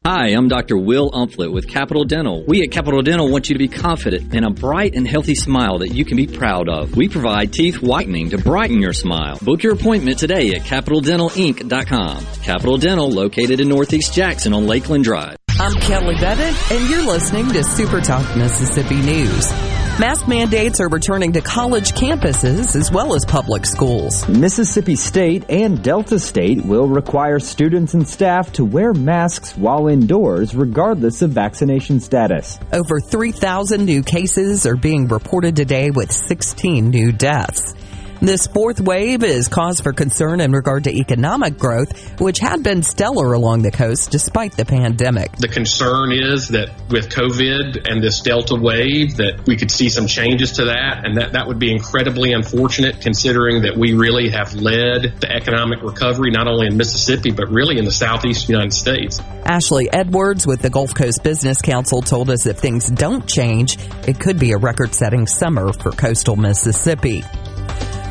Hi, 0.09 0.29
I'm 0.29 0.47
Dr. 0.47 0.79
Will 0.79 1.11
Umflett 1.11 1.53
with 1.53 1.67
Capital 1.67 2.05
Dental. 2.05 2.45
We 2.47 2.63
at 2.63 2.71
Capital 2.71 3.03
Dental 3.03 3.29
want 3.29 3.49
you 3.49 3.55
to 3.55 3.59
be 3.59 3.67
confident 3.67 4.33
in 4.33 4.45
a 4.45 4.51
bright 4.51 4.95
and 4.95 5.05
healthy 5.05 5.35
smile 5.35 5.81
that 5.81 5.89
you 5.89 6.05
can 6.05 6.17
be 6.17 6.29
proud 6.29 6.69
of. 6.69 6.97
We 6.97 7.09
provide 7.09 7.53
teeth 7.53 7.83
whitening 7.83 8.31
to 8.31 8.39
brighten 8.39 8.81
your 8.81 8.93
smile. 8.93 9.37
Book 9.43 9.65
your 9.65 9.73
appointment 9.73 10.21
today 10.21 10.55
at 10.55 10.63
CapitalDentalInc.com. 10.63 12.25
Capital 12.41 12.79
Dental 12.79 13.11
located 13.11 13.59
in 13.59 13.69
Northeast 13.69 14.15
Jackson 14.15 14.55
on 14.55 14.69
Lakeland 14.69 15.03
Drive. 15.03 15.39
I'm 15.59 15.75
Kelly 15.81 16.15
Bennett, 16.21 16.71
and 16.71 16.89
you're 16.89 17.05
listening 17.05 17.49
to 17.49 17.65
Super 17.65 18.01
Talk 18.01 18.37
Mississippi 18.37 19.03
News. 19.03 19.86
Mask 19.99 20.29
mandates 20.29 20.79
are 20.79 20.91
returning 20.91 21.33
to 21.33 21.41
college 21.41 21.93
campuses 21.93 22.77
as 22.77 22.93
well 22.93 23.15
as 23.15 23.25
public 23.25 23.65
schools. 23.65 24.29
Mississippi 24.29 24.95
State 24.95 25.49
and 25.49 25.83
Delta 25.83 26.19
State 26.19 26.63
will 26.63 26.87
require 26.87 27.39
students 27.39 27.95
and 27.95 28.07
staff 28.07 28.53
to 28.53 28.65
wear 28.67 28.93
masks 28.93 29.57
while 29.57 29.89
indoors, 29.89 30.55
regardless 30.55 31.23
of 31.23 31.31
vaccination 31.31 31.99
status. 32.01 32.59
Over 32.75 33.01
3,000 33.01 33.87
new 33.87 34.03
cases 34.03 34.67
are 34.67 34.77
being 34.77 35.09
reported 35.09 35.57
today 35.57 35.89
with 35.91 36.13
16 36.13 36.91
new 36.91 37.11
deaths. 37.11 37.75
This 38.21 38.47
fourth 38.47 38.81
wave 38.81 39.23
is 39.23 39.49
cause 39.49 39.81
for 39.81 39.93
concern 39.93 40.41
in 40.41 40.53
regard 40.53 40.85
to 40.85 40.91
economic 40.91 41.59
growth, 41.59 42.19
which 42.19 42.39
had 42.39 42.63
been 42.63 42.83
stellar 42.83 43.35
along 43.35 43.63
the 43.63 43.71
coast 43.71 44.11
despite 44.11 44.53
the 44.53 44.65
pandemic. 44.65 45.33
The 45.37 45.49
concern 45.49 46.13
is 46.13 46.49
that 46.49 46.71
with 46.89 47.11
COVID 47.11 47.87
and 47.89 48.03
this 48.03 48.21
Delta 48.21 48.55
wave, 48.55 49.19
that 49.19 49.47
we 49.47 49.57
could 49.57 49.71
see 49.71 49.91
some 49.91 50.07
changes 50.07 50.53
to 50.53 50.65
that, 50.67 51.05
and 51.05 51.19
that, 51.19 51.33
that 51.33 51.47
would 51.47 51.59
be 51.59 51.71
incredibly 51.71 52.33
unfortunate 52.33 53.03
considering 53.03 53.63
that 53.63 53.77
we 53.77 53.93
really 53.93 54.31
have 54.31 54.55
led 54.55 55.21
the 55.21 55.31
economic 55.31 55.83
recovery, 55.83 56.31
not 56.31 56.49
only 56.49 56.69
in 56.69 56.77
Mississippi, 56.77 57.33
but 57.33 57.51
really 57.51 57.79
in 57.79 57.85
the 57.85 57.93
southeast 57.93 58.49
United 58.49 58.73
States. 58.73 59.21
Ashley 59.45 59.93
Edwards 59.93 60.47
with 60.47 60.63
the 60.63 60.71
Gulf 60.71 60.95
Coast 60.95 61.23
Business 61.23 61.61
Council 61.61 62.01
told 62.01 62.31
us 62.31 62.47
if 62.47 62.59
things 62.59 62.89
don't 62.91 63.27
change, 63.27 63.79
it 64.09 64.19
could 64.19 64.39
be 64.39 64.53
a 64.53 64.57
record 64.57 64.95
setting 64.95 65.27
summer 65.27 65.73
for 65.73 65.91
coastal 65.91 66.37
Mississippi. 66.37 67.23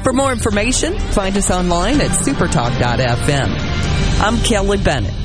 For 0.06 0.14
more 0.14 0.32
information, 0.32 1.00
find 1.00 1.36
us 1.36 1.50
online 1.50 2.00
at 2.00 2.12
supertalk.fm. 2.12 3.50
I'm 4.22 4.38
Kelly 4.44 4.78
Bennett. 4.78 5.16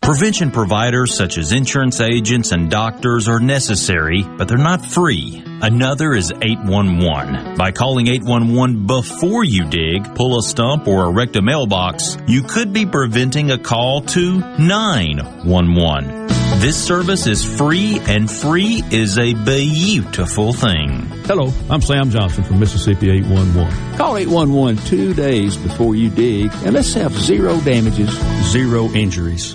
Prevention 0.00 0.50
providers 0.50 1.14
such 1.14 1.36
as 1.36 1.52
insurance 1.52 2.00
agents 2.00 2.52
and 2.52 2.70
doctors 2.70 3.28
are 3.28 3.38
necessary, 3.38 4.22
but 4.22 4.48
they're 4.48 4.56
not 4.56 4.82
free. 4.82 5.42
Another 5.44 6.14
is 6.14 6.32
811. 6.32 7.58
By 7.58 7.70
calling 7.70 8.06
811 8.08 8.86
before 8.86 9.44
you 9.44 9.68
dig, 9.68 10.14
pull 10.14 10.38
a 10.38 10.42
stump, 10.42 10.88
or 10.88 11.04
erect 11.04 11.36
a 11.36 11.42
mailbox, 11.42 12.16
you 12.26 12.44
could 12.44 12.72
be 12.72 12.86
preventing 12.86 13.50
a 13.50 13.58
call 13.58 14.00
to 14.16 14.38
911. 14.58 16.35
This 16.58 16.82
service 16.82 17.26
is 17.26 17.44
free, 17.44 18.00
and 18.06 18.30
free 18.30 18.82
is 18.90 19.18
a 19.18 19.34
beautiful 19.34 20.54
thing. 20.54 21.02
Hello, 21.26 21.52
I'm 21.68 21.82
Sam 21.82 22.08
Johnson 22.10 22.44
from 22.44 22.58
Mississippi 22.58 23.10
811. 23.10 23.98
Call 23.98 24.16
811 24.16 24.82
two 24.86 25.12
days 25.12 25.54
before 25.56 25.94
you 25.94 26.08
dig, 26.08 26.50
and 26.64 26.72
let's 26.72 26.94
have 26.94 27.12
zero 27.12 27.60
damages, 27.60 28.10
zero 28.50 28.86
injuries. 28.92 29.54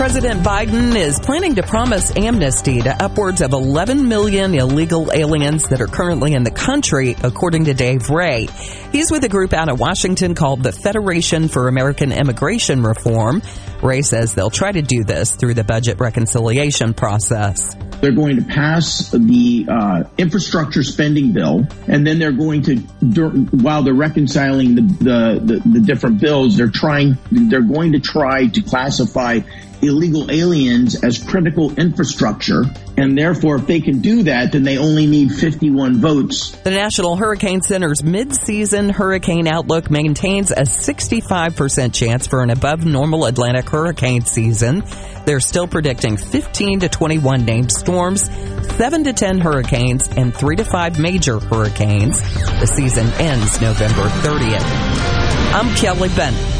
President 0.00 0.40
Biden 0.40 0.96
is 0.96 1.20
planning 1.20 1.56
to 1.56 1.62
promise 1.62 2.10
amnesty 2.16 2.80
to 2.80 3.04
upwards 3.04 3.42
of 3.42 3.52
11 3.52 4.08
million 4.08 4.54
illegal 4.54 5.12
aliens 5.12 5.68
that 5.68 5.82
are 5.82 5.86
currently 5.86 6.32
in 6.32 6.42
the 6.42 6.50
country, 6.50 7.14
according 7.22 7.66
to 7.66 7.74
Dave 7.74 8.08
Ray. 8.08 8.48
He's 8.92 9.10
with 9.10 9.24
a 9.24 9.28
group 9.28 9.52
out 9.52 9.68
of 9.68 9.78
Washington 9.78 10.34
called 10.34 10.62
the 10.62 10.72
Federation 10.72 11.48
for 11.48 11.68
American 11.68 12.12
Immigration 12.12 12.82
Reform. 12.82 13.42
Ray 13.82 14.00
says 14.00 14.34
they'll 14.34 14.48
try 14.48 14.72
to 14.72 14.80
do 14.80 15.04
this 15.04 15.36
through 15.36 15.52
the 15.52 15.64
budget 15.64 16.00
reconciliation 16.00 16.94
process. 16.94 17.76
They're 18.00 18.12
going 18.12 18.36
to 18.36 18.42
pass 18.42 19.10
the 19.10 19.66
uh, 19.68 20.04
infrastructure 20.16 20.82
spending 20.82 21.32
bill, 21.32 21.66
and 21.88 22.06
then 22.06 22.18
they're 22.18 22.32
going 22.32 22.62
to, 22.62 22.76
while 23.50 23.82
they're 23.82 23.92
reconciling 23.92 24.76
the, 24.76 24.80
the, 24.80 25.40
the, 25.44 25.68
the 25.68 25.80
different 25.80 26.22
bills, 26.22 26.56
they're 26.56 26.70
trying, 26.70 27.18
they're 27.30 27.60
going 27.60 27.92
to 27.92 28.00
try 28.00 28.46
to 28.46 28.62
classify 28.62 29.40
illegal 29.82 30.30
aliens 30.30 31.02
as 31.02 31.22
critical 31.22 31.72
infrastructure. 31.78 32.64
And 32.96 33.16
therefore, 33.16 33.56
if 33.56 33.66
they 33.66 33.80
can 33.80 34.00
do 34.00 34.24
that, 34.24 34.52
then 34.52 34.62
they 34.62 34.78
only 34.78 35.06
need 35.06 35.32
51 35.32 36.00
votes. 36.00 36.50
The 36.50 36.70
National 36.70 37.16
Hurricane 37.16 37.62
Center's 37.62 38.02
mid-season 38.02 38.90
hurricane 38.90 39.46
outlook 39.46 39.90
maintains 39.90 40.50
a 40.50 40.62
65% 40.62 41.94
chance 41.94 42.26
for 42.26 42.42
an 42.42 42.50
above 42.50 42.84
normal 42.84 43.24
Atlantic 43.24 43.68
hurricane 43.70 44.22
season. 44.22 44.82
They're 45.24 45.40
still 45.40 45.66
predicting 45.66 46.16
15 46.16 46.80
to 46.80 46.88
21 46.88 47.44
named 47.44 47.72
storms, 47.72 48.30
7 48.76 49.04
to 49.04 49.12
10 49.12 49.38
hurricanes, 49.38 50.08
and 50.08 50.34
3 50.34 50.56
to 50.56 50.64
5 50.64 50.98
major 50.98 51.38
hurricanes. 51.38 52.20
The 52.60 52.66
season 52.66 53.06
ends 53.18 53.60
November 53.60 54.02
30th. 54.22 54.64
I'm 55.52 55.74
Kelly 55.76 56.08
Bennett. 56.10 56.59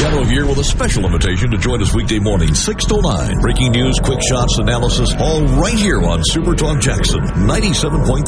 Gallo 0.00 0.24
here 0.24 0.46
with 0.46 0.58
a 0.58 0.64
special 0.64 1.06
invitation 1.06 1.50
to 1.50 1.56
join 1.56 1.80
us 1.80 1.94
weekday 1.94 2.18
morning, 2.18 2.54
6 2.54 2.84
to 2.84 3.00
9. 3.00 3.40
Breaking 3.40 3.72
news, 3.72 3.98
quick 3.98 4.20
shots, 4.22 4.58
analysis, 4.58 5.14
all 5.18 5.42
right 5.60 5.74
here 5.74 6.02
on 6.02 6.22
Super 6.22 6.54
Talk 6.54 6.80
Jackson 6.80 7.20
97.3. 7.20 8.26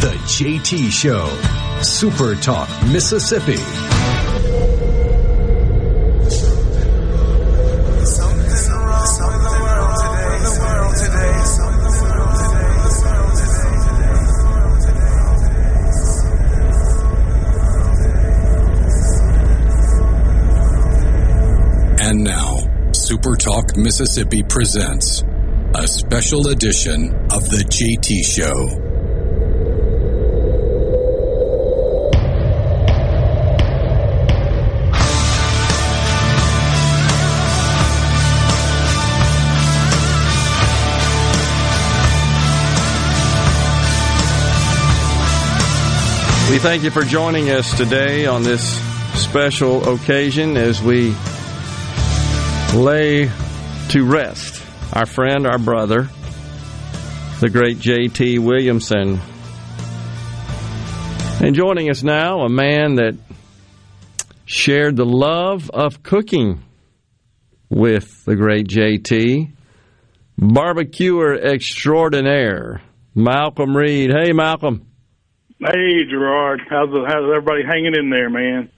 The 0.00 0.12
JT 0.26 0.90
Show. 0.90 1.28
Super 1.82 2.34
Talk, 2.36 2.68
Mississippi. 2.92 3.91
Talk 23.52 23.76
Mississippi 23.76 24.42
presents 24.42 25.22
a 25.74 25.86
special 25.86 26.46
edition 26.46 27.12
of 27.30 27.50
The 27.50 27.62
JT 27.68 28.24
Show. 28.24 28.78
We 46.50 46.58
thank 46.58 46.82
you 46.84 46.90
for 46.90 47.02
joining 47.02 47.50
us 47.50 47.76
today 47.76 48.24
on 48.24 48.44
this 48.44 48.80
special 49.22 49.86
occasion 49.92 50.56
as 50.56 50.80
we 50.80 51.14
lay 52.74 53.30
to 53.90 54.04
rest 54.04 54.64
our 54.94 55.04
friend, 55.04 55.46
our 55.46 55.58
brother, 55.58 56.08
the 57.40 57.50
great 57.50 57.78
J.T. 57.78 58.38
Williamson. 58.38 59.20
And 61.40 61.54
joining 61.54 61.90
us 61.90 62.02
now, 62.02 62.40
a 62.40 62.48
man 62.48 62.94
that 62.94 63.16
shared 64.46 64.96
the 64.96 65.04
love 65.04 65.70
of 65.70 66.02
cooking 66.02 66.62
with 67.68 68.24
the 68.24 68.36
great 68.36 68.68
J.T., 68.68 69.50
barbecuer 70.38 71.34
extraordinaire, 71.34 72.80
Malcolm 73.14 73.76
Reed. 73.76 74.10
Hey, 74.10 74.32
Malcolm. 74.32 74.86
Hey, 75.58 76.04
Gerard. 76.08 76.62
How's, 76.70 76.88
how's 76.90 77.30
everybody 77.30 77.62
hanging 77.64 77.94
in 77.94 78.08
there, 78.08 78.30
man? 78.30 78.70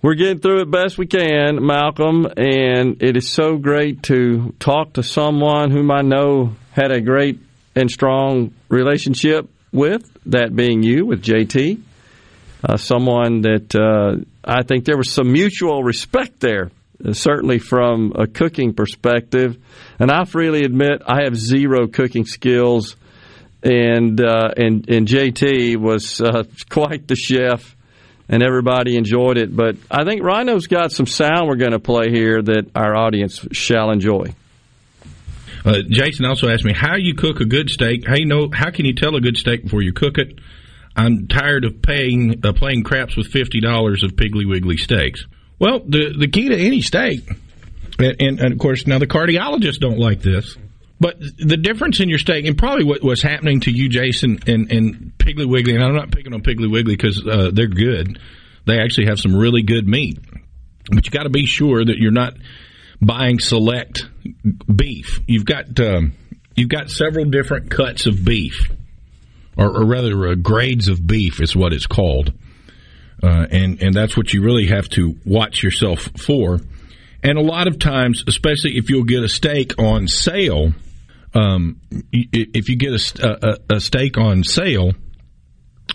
We're 0.00 0.14
getting 0.14 0.38
through 0.38 0.60
it 0.60 0.70
best 0.70 0.96
we 0.96 1.06
can, 1.08 1.58
Malcolm, 1.66 2.24
and 2.36 3.02
it 3.02 3.16
is 3.16 3.28
so 3.28 3.56
great 3.56 4.04
to 4.04 4.54
talk 4.60 4.92
to 4.92 5.02
someone 5.02 5.72
whom 5.72 5.90
I 5.90 6.02
know 6.02 6.54
had 6.70 6.92
a 6.92 7.00
great 7.00 7.40
and 7.74 7.90
strong 7.90 8.54
relationship 8.68 9.50
with, 9.72 10.08
that 10.26 10.54
being 10.54 10.84
you, 10.84 11.04
with 11.04 11.20
JT. 11.24 11.82
Uh, 12.62 12.76
someone 12.76 13.40
that 13.40 13.74
uh, 13.74 14.22
I 14.44 14.62
think 14.62 14.84
there 14.84 14.96
was 14.96 15.10
some 15.10 15.32
mutual 15.32 15.82
respect 15.82 16.38
there, 16.38 16.70
uh, 17.04 17.12
certainly 17.12 17.58
from 17.58 18.12
a 18.14 18.28
cooking 18.28 18.74
perspective. 18.74 19.56
And 19.98 20.12
I 20.12 20.26
freely 20.26 20.62
admit 20.62 21.02
I 21.08 21.24
have 21.24 21.36
zero 21.36 21.88
cooking 21.88 22.24
skills 22.24 22.94
and 23.64 24.20
uh, 24.20 24.50
and 24.56 24.88
and 24.88 25.08
JT 25.08 25.76
was 25.76 26.20
uh, 26.20 26.44
quite 26.70 27.08
the 27.08 27.16
chef, 27.16 27.74
and 28.28 28.42
everybody 28.42 28.96
enjoyed 28.96 29.38
it. 29.38 29.54
But 29.54 29.76
I 29.90 30.04
think 30.04 30.22
Ryno's 30.22 30.66
got 30.66 30.92
some 30.92 31.06
sound 31.06 31.48
we're 31.48 31.56
going 31.56 31.72
to 31.72 31.78
play 31.78 32.10
here 32.10 32.42
that 32.42 32.70
our 32.74 32.96
audience 32.96 33.46
shall 33.52 33.90
enjoy. 33.90 34.34
Uh, 35.64 35.82
Jason 35.88 36.24
also 36.24 36.48
asked 36.48 36.64
me 36.64 36.72
how 36.72 36.96
you 36.96 37.14
cook 37.14 37.40
a 37.40 37.44
good 37.44 37.68
steak. 37.68 38.06
How 38.06 38.16
you 38.16 38.26
know? 38.26 38.48
How 38.52 38.70
can 38.70 38.84
you 38.86 38.94
tell 38.94 39.16
a 39.16 39.20
good 39.20 39.36
steak 39.36 39.64
before 39.64 39.82
you 39.82 39.92
cook 39.92 40.18
it? 40.18 40.38
I'm 40.96 41.28
tired 41.28 41.64
of 41.64 41.82
paying 41.82 42.40
uh, 42.44 42.52
playing 42.52 42.84
craps 42.84 43.16
with 43.16 43.28
fifty 43.28 43.60
dollars 43.60 44.02
of 44.02 44.12
Piggly 44.12 44.48
Wiggly 44.48 44.76
steaks. 44.76 45.24
Well, 45.58 45.80
the 45.80 46.14
the 46.16 46.28
key 46.28 46.48
to 46.48 46.56
any 46.56 46.80
steak, 46.80 47.28
and, 47.98 48.16
and, 48.20 48.40
and, 48.40 48.52
of 48.52 48.58
course 48.58 48.86
now 48.86 48.98
the 48.98 49.06
cardiologists 49.06 49.80
don't 49.80 49.98
like 49.98 50.22
this, 50.22 50.56
but 51.00 51.18
the 51.20 51.56
difference 51.56 52.00
in 52.00 52.08
your 52.08 52.18
steak 52.18 52.44
and 52.46 52.58
probably 52.58 52.84
what 52.84 53.02
was 53.02 53.22
happening 53.22 53.60
to 53.60 53.70
you, 53.70 53.88
Jason, 53.88 54.40
and, 54.46 54.70
and 54.72 55.12
Piggly 55.18 55.46
Wiggly, 55.46 55.74
and 55.74 55.84
I'm 55.84 55.94
not 55.94 56.10
picking 56.10 56.34
on 56.34 56.42
Piggly 56.42 56.70
Wiggly 56.70 56.96
because 56.96 57.24
uh, 57.24 57.50
they're 57.52 57.68
good. 57.68 58.18
They 58.66 58.80
actually 58.80 59.06
have 59.06 59.20
some 59.20 59.36
really 59.36 59.62
good 59.62 59.86
meat, 59.86 60.18
but 60.90 61.06
you 61.06 61.10
got 61.10 61.22
to 61.22 61.30
be 61.30 61.46
sure 61.46 61.84
that 61.84 61.98
you're 61.98 62.10
not 62.10 62.34
buying 63.00 63.38
select 63.38 64.02
beef. 64.74 65.20
You've 65.26 65.44
got 65.44 65.78
um, 65.80 66.14
you've 66.56 66.68
got 66.68 66.90
several 66.90 67.26
different 67.26 67.70
cuts 67.70 68.06
of 68.06 68.24
beef, 68.24 68.70
or, 69.56 69.66
or 69.66 69.86
rather, 69.86 70.28
uh, 70.28 70.34
grades 70.34 70.88
of 70.88 71.06
beef 71.06 71.40
is 71.40 71.54
what 71.54 71.72
it's 71.72 71.86
called, 71.86 72.32
uh, 73.22 73.46
and 73.50 73.80
and 73.82 73.94
that's 73.94 74.16
what 74.16 74.32
you 74.32 74.42
really 74.42 74.66
have 74.66 74.88
to 74.90 75.16
watch 75.24 75.62
yourself 75.62 76.10
for. 76.18 76.58
And 77.22 77.36
a 77.36 77.42
lot 77.42 77.66
of 77.66 77.78
times, 77.78 78.22
especially 78.28 78.76
if 78.76 78.90
you'll 78.90 79.04
get 79.04 79.24
a 79.24 79.28
steak 79.28 79.78
on 79.78 80.06
sale, 80.06 80.72
um, 81.34 81.80
if 82.12 82.68
you 82.68 82.76
get 82.76 82.92
a, 82.92 83.48
a, 83.70 83.76
a 83.76 83.80
steak 83.80 84.18
on 84.18 84.44
sale, 84.44 84.92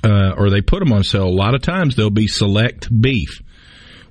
uh, 0.03 0.34
or 0.38 0.49
they 0.49 0.61
put 0.61 0.80
them 0.80 0.91
on 0.91 1.03
sale, 1.03 1.26
a 1.26 1.30
lot 1.30 1.55
of 1.55 1.61
times 1.61 1.95
they'll 1.95 2.10
be 2.10 2.27
select 2.27 2.89
beef 3.01 3.41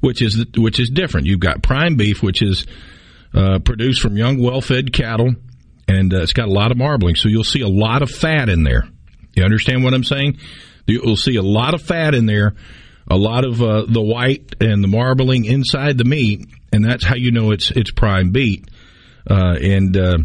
which 0.03 0.21
is 0.21 0.45
which 0.59 0.81
is 0.81 0.91
different. 0.91 1.27
You've 1.27 1.41
got 1.41 1.63
prime 1.63 1.95
beef, 1.95 2.23
which 2.23 2.43
is 2.43 2.67
uh, 3.35 3.61
produced 3.61 4.03
from 4.03 4.17
young, 4.17 4.43
well-fed 4.43 4.93
cattle, 4.93 5.31
and 5.89 6.13
uh, 6.13 6.23
it's 6.23 6.33
got 6.33 6.49
a 6.49 6.53
lot 6.53 6.73
of 6.73 6.77
marbling. 6.77 7.15
So 7.15 7.29
you'll 7.29 7.45
see 7.45 7.61
a 7.61 7.69
lot 7.69 8.03
of 8.03 8.11
fat 8.11 8.49
in 8.49 8.65
there. 8.65 8.85
You 9.35 9.45
understand 9.45 9.85
what 9.85 9.95
I'm 9.95 10.05
saying? 10.05 10.39
You'll 10.87 11.17
see 11.17 11.37
a 11.37 11.43
lot 11.43 11.75
of 11.75 11.83
fat 11.83 12.15
in 12.15 12.27
there, 12.27 12.55
a 13.09 13.17
lot 13.17 13.45
of 13.45 13.63
uh, 13.63 13.87
the 13.89 14.03
white 14.03 14.57
and 14.61 14.83
the 14.83 14.89
marbling 14.89 15.45
inside 15.45 15.99
the 15.99 16.05
meat, 16.05 16.49
and 16.73 16.85
that's 16.85 17.05
how 17.05 17.15
you 17.15 17.31
know 17.31 17.53
it's 17.53 17.71
it's 17.71 17.93
prime 17.93 18.33
beef. 18.33 18.65
Uh, 19.31 19.55
and 19.63 19.97
uh, 19.97 20.19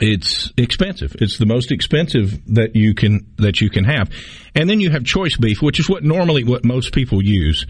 it's 0.00 0.52
expensive. 0.56 1.16
It's 1.20 1.38
the 1.38 1.46
most 1.46 1.72
expensive 1.72 2.54
that 2.54 2.76
you 2.76 2.94
can 2.94 3.26
that 3.36 3.60
you 3.60 3.70
can 3.70 3.84
have. 3.84 4.10
And 4.54 4.68
then 4.68 4.80
you 4.80 4.90
have 4.90 5.04
choice 5.04 5.36
beef, 5.36 5.60
which 5.60 5.80
is 5.80 5.88
what 5.88 6.04
normally 6.04 6.44
what 6.44 6.64
most 6.64 6.92
people 6.92 7.22
use. 7.22 7.66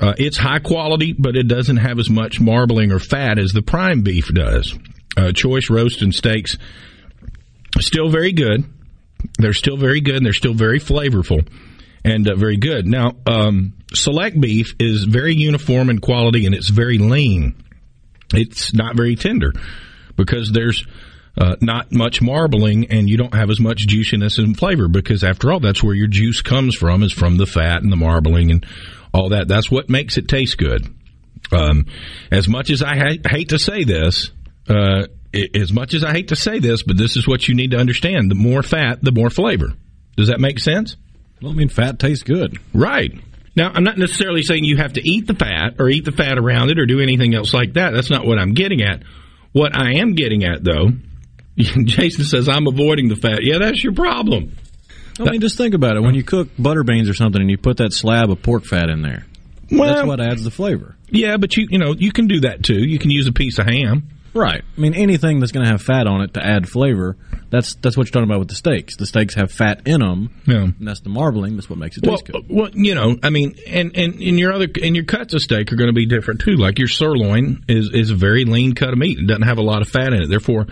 Uh, 0.00 0.14
it's 0.16 0.36
high 0.36 0.60
quality, 0.60 1.12
but 1.12 1.36
it 1.36 1.48
doesn't 1.48 1.78
have 1.78 1.98
as 1.98 2.08
much 2.08 2.40
marbling 2.40 2.92
or 2.92 3.00
fat 3.00 3.38
as 3.38 3.52
the 3.52 3.62
prime 3.62 4.02
beef 4.02 4.28
does. 4.32 4.78
Uh, 5.16 5.32
choice 5.32 5.68
roast 5.70 6.02
and 6.02 6.14
steaks 6.14 6.56
still 7.80 8.08
very 8.08 8.32
good. 8.32 8.64
They're 9.38 9.52
still 9.52 9.76
very 9.76 10.00
good, 10.00 10.16
and 10.16 10.24
they're 10.24 10.32
still 10.32 10.54
very 10.54 10.78
flavorful 10.78 11.48
and 12.04 12.28
uh, 12.28 12.36
very 12.36 12.56
good. 12.56 12.86
Now, 12.86 13.16
um, 13.26 13.74
select 13.92 14.40
beef 14.40 14.74
is 14.78 15.04
very 15.04 15.34
uniform 15.34 15.90
in 15.90 15.98
quality, 15.98 16.46
and 16.46 16.54
it's 16.54 16.68
very 16.68 16.98
lean. 16.98 17.62
It's 18.32 18.72
not 18.74 18.96
very 18.96 19.16
tender 19.16 19.52
because 20.16 20.52
there's 20.52 20.84
uh, 21.38 21.56
not 21.60 21.92
much 21.92 22.20
marbling 22.20 22.86
and 22.90 23.08
you 23.08 23.16
don't 23.16 23.34
have 23.34 23.48
as 23.48 23.60
much 23.60 23.86
juiciness 23.86 24.38
and 24.38 24.58
flavor 24.58 24.88
because 24.88 25.22
after 25.22 25.52
all 25.52 25.60
that's 25.60 25.82
where 25.82 25.94
your 25.94 26.08
juice 26.08 26.42
comes 26.42 26.74
from 26.74 27.02
is 27.02 27.12
from 27.12 27.36
the 27.36 27.46
fat 27.46 27.82
and 27.82 27.92
the 27.92 27.96
marbling 27.96 28.50
and 28.50 28.66
all 29.14 29.28
that. 29.30 29.46
That's 29.46 29.70
what 29.70 29.88
makes 29.88 30.18
it 30.18 30.28
taste 30.28 30.58
good. 30.58 30.86
Um, 31.52 31.86
as 32.30 32.48
much 32.48 32.70
as 32.70 32.82
I 32.82 32.96
ha- 32.96 33.28
hate 33.28 33.50
to 33.50 33.58
say 33.58 33.84
this, 33.84 34.30
uh, 34.68 35.06
as 35.54 35.72
much 35.72 35.94
as 35.94 36.04
I 36.04 36.12
hate 36.12 36.28
to 36.28 36.36
say 36.36 36.58
this, 36.58 36.82
but 36.82 36.96
this 36.96 37.16
is 37.16 37.26
what 37.26 37.46
you 37.48 37.54
need 37.54 37.70
to 37.70 37.78
understand: 37.78 38.30
the 38.30 38.34
more 38.34 38.62
fat, 38.62 38.98
the 39.02 39.12
more 39.12 39.30
flavor. 39.30 39.72
Does 40.16 40.28
that 40.28 40.40
make 40.40 40.58
sense? 40.58 40.96
Well, 41.40 41.52
I 41.52 41.54
mean, 41.54 41.68
fat 41.68 41.98
tastes 41.98 42.24
good, 42.24 42.58
right? 42.74 43.12
Now, 43.54 43.70
I'm 43.72 43.84
not 43.84 43.98
necessarily 43.98 44.42
saying 44.42 44.64
you 44.64 44.76
have 44.76 44.94
to 44.94 45.08
eat 45.08 45.26
the 45.26 45.34
fat 45.34 45.74
or 45.78 45.88
eat 45.88 46.04
the 46.04 46.12
fat 46.12 46.38
around 46.38 46.70
it 46.70 46.78
or 46.78 46.86
do 46.86 47.00
anything 47.00 47.34
else 47.34 47.54
like 47.54 47.74
that. 47.74 47.92
That's 47.92 48.10
not 48.10 48.26
what 48.26 48.38
I'm 48.38 48.54
getting 48.54 48.82
at. 48.82 49.02
What 49.52 49.76
I 49.76 49.98
am 49.98 50.14
getting 50.14 50.44
at, 50.44 50.62
though, 50.62 50.88
Jason 51.84 52.24
says 52.24 52.48
I'm 52.48 52.66
avoiding 52.66 53.08
the 53.08 53.16
fat. 53.16 53.42
Yeah, 53.42 53.58
that's 53.58 53.82
your 53.82 53.92
problem. 53.92 54.56
I 55.20 55.30
mean, 55.30 55.40
just 55.40 55.56
think 55.58 55.74
about 55.74 55.96
it. 55.96 56.02
When 56.02 56.14
you 56.14 56.22
cook 56.22 56.48
butter 56.56 56.84
beans 56.84 57.08
or 57.08 57.14
something, 57.14 57.40
and 57.40 57.50
you 57.50 57.58
put 57.58 57.78
that 57.78 57.92
slab 57.92 58.30
of 58.30 58.40
pork 58.40 58.64
fat 58.64 58.88
in 58.88 59.02
there, 59.02 59.26
well, 59.70 59.92
that's 59.92 60.06
what 60.06 60.20
adds 60.20 60.44
the 60.44 60.50
flavor. 60.50 60.94
Yeah, 61.10 61.36
but 61.38 61.56
you 61.56 61.66
you 61.70 61.78
know 61.78 61.94
you 61.94 62.12
can 62.12 62.28
do 62.28 62.40
that 62.40 62.62
too. 62.62 62.78
You 62.78 62.98
can 62.98 63.10
use 63.10 63.26
a 63.26 63.32
piece 63.32 63.58
of 63.58 63.66
ham. 63.66 64.10
Right. 64.34 64.62
I 64.76 64.80
mean, 64.80 64.94
anything 64.94 65.40
that's 65.40 65.52
going 65.52 65.64
to 65.64 65.72
have 65.72 65.82
fat 65.82 66.06
on 66.06 66.20
it 66.20 66.34
to 66.34 66.44
add 66.44 66.68
flavor. 66.68 67.16
That's 67.50 67.74
that's 67.76 67.96
what 67.96 68.06
you're 68.06 68.12
talking 68.12 68.28
about 68.28 68.40
with 68.40 68.48
the 68.48 68.54
steaks. 68.54 68.96
The 68.96 69.06
steaks 69.06 69.34
have 69.34 69.50
fat 69.50 69.82
in 69.86 70.00
them. 70.00 70.30
Yeah. 70.46 70.64
And 70.64 70.86
that's 70.86 71.00
the 71.00 71.08
marbling. 71.08 71.56
That's 71.56 71.68
what 71.68 71.78
makes 71.78 71.96
it 71.96 72.06
well, 72.06 72.18
taste 72.18 72.30
good. 72.30 72.44
Well, 72.48 72.70
you 72.72 72.94
know, 72.94 73.16
I 73.22 73.30
mean, 73.30 73.56
and 73.66 73.96
and 73.96 74.20
in 74.20 74.38
your 74.38 74.52
other 74.52 74.68
and 74.82 74.94
your 74.94 75.06
cuts 75.06 75.34
of 75.34 75.40
steak 75.40 75.72
are 75.72 75.76
going 75.76 75.88
to 75.88 75.94
be 75.94 76.06
different 76.06 76.40
too. 76.40 76.56
Like 76.56 76.78
your 76.78 76.88
sirloin 76.88 77.64
is 77.68 77.90
is 77.92 78.10
a 78.10 78.14
very 78.14 78.44
lean 78.44 78.74
cut 78.74 78.90
of 78.90 78.98
meat. 78.98 79.18
It 79.18 79.26
doesn't 79.26 79.42
have 79.42 79.58
a 79.58 79.62
lot 79.62 79.82
of 79.82 79.88
fat 79.88 80.12
in 80.12 80.22
it. 80.22 80.28
Therefore, 80.28 80.66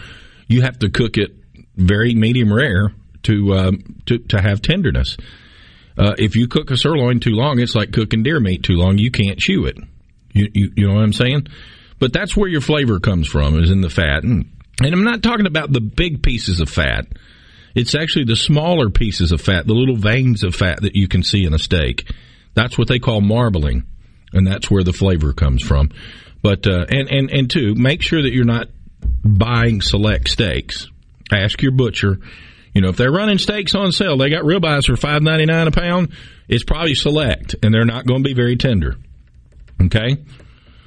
you 0.47 0.63
have 0.63 0.79
to 0.81 0.91
cook 0.91 1.17
it 1.17 1.31
very 1.75 2.15
medium 2.15 2.53
rare 2.53 2.93
to 3.25 3.55
um, 3.55 4.03
to 4.07 4.19
to 4.19 4.41
have 4.41 4.63
tenderness. 4.63 5.17
Uh, 5.99 6.15
if 6.19 6.37
you 6.37 6.47
cook 6.47 6.71
a 6.71 6.77
sirloin 6.77 7.21
too 7.21 7.31
long, 7.31 7.59
it's 7.59 7.75
like 7.75 7.93
cooking 7.93 8.23
deer 8.23 8.39
meat 8.39 8.63
too 8.63 8.75
long. 8.75 8.99
You 8.99 9.11
can't 9.11 9.39
chew 9.39 9.65
it. 9.65 9.79
You, 10.33 10.51
you, 10.53 10.73
you 10.77 10.87
know 10.87 10.95
what 10.95 11.03
I'm 11.03 11.15
saying? 11.15 11.47
But 11.99 12.13
that's 12.13 12.37
where 12.37 12.49
your 12.49 12.61
flavor 12.61 13.01
comes 13.01 13.27
from, 13.27 13.59
is 13.59 13.71
in 13.71 13.81
the 13.81 13.89
fat. 13.89 14.23
And, 14.23 14.51
and 14.83 14.93
I'm 14.93 15.05
not 15.05 15.23
talking 15.23 15.47
about 15.47 15.73
the 15.73 15.81
big 15.81 16.23
pieces 16.23 16.61
of 16.61 16.69
fat. 16.69 17.07
It's 17.75 17.95
actually 17.95 18.27
the 18.27 18.37
smaller 18.37 18.91
pieces 18.91 19.33
of 19.33 19.41
fat, 19.41 19.67
the 19.67 19.73
little 19.73 19.97
veins 19.97 20.45
of 20.45 20.55
fat 20.55 20.83
that 20.83 20.95
you 20.95 21.09
can 21.09 21.23
see 21.23 21.45
in 21.45 21.55
a 21.55 21.59
steak. 21.59 22.11
That's 22.53 22.77
what 22.77 22.89
they 22.89 22.99
call 22.99 23.23
marbling, 23.23 23.85
and 24.33 24.47
that's 24.47 24.71
where 24.71 24.85
the 24.85 24.93
flavor 24.93 25.33
comes 25.33 25.63
from. 25.63 25.91
But 26.43 26.67
uh, 26.67 26.85
and 26.89 27.11
and 27.11 27.31
and 27.31 27.51
two, 27.51 27.75
make 27.75 28.03
sure 28.03 28.23
that 28.23 28.33
you're 28.33 28.45
not 28.45 28.69
buying 29.01 29.81
select 29.81 30.29
steaks. 30.29 30.89
Ask 31.33 31.63
your 31.63 31.73
butcher 31.73 32.21
you 32.77 32.83
know, 32.83 32.91
if 32.91 32.99
they're 32.99 33.11
running 33.11 33.39
steaks 33.39 33.75
on 33.75 33.91
sale, 33.91 34.19
they 34.19 34.29
got 34.29 34.43
ribeyes 34.43 34.85
for 34.85 34.97
five 34.97 35.23
ninety 35.23 35.47
nine 35.47 35.67
a 35.67 35.71
pound. 35.71 36.13
It's 36.47 36.63
probably 36.63 36.95
select, 36.95 37.57
and 37.63 37.73
they're 37.73 37.87
not 37.87 38.05
going 38.05 38.23
to 38.23 38.29
be 38.29 38.35
very 38.35 38.57
tender. 38.57 38.97
Okay. 39.83 40.19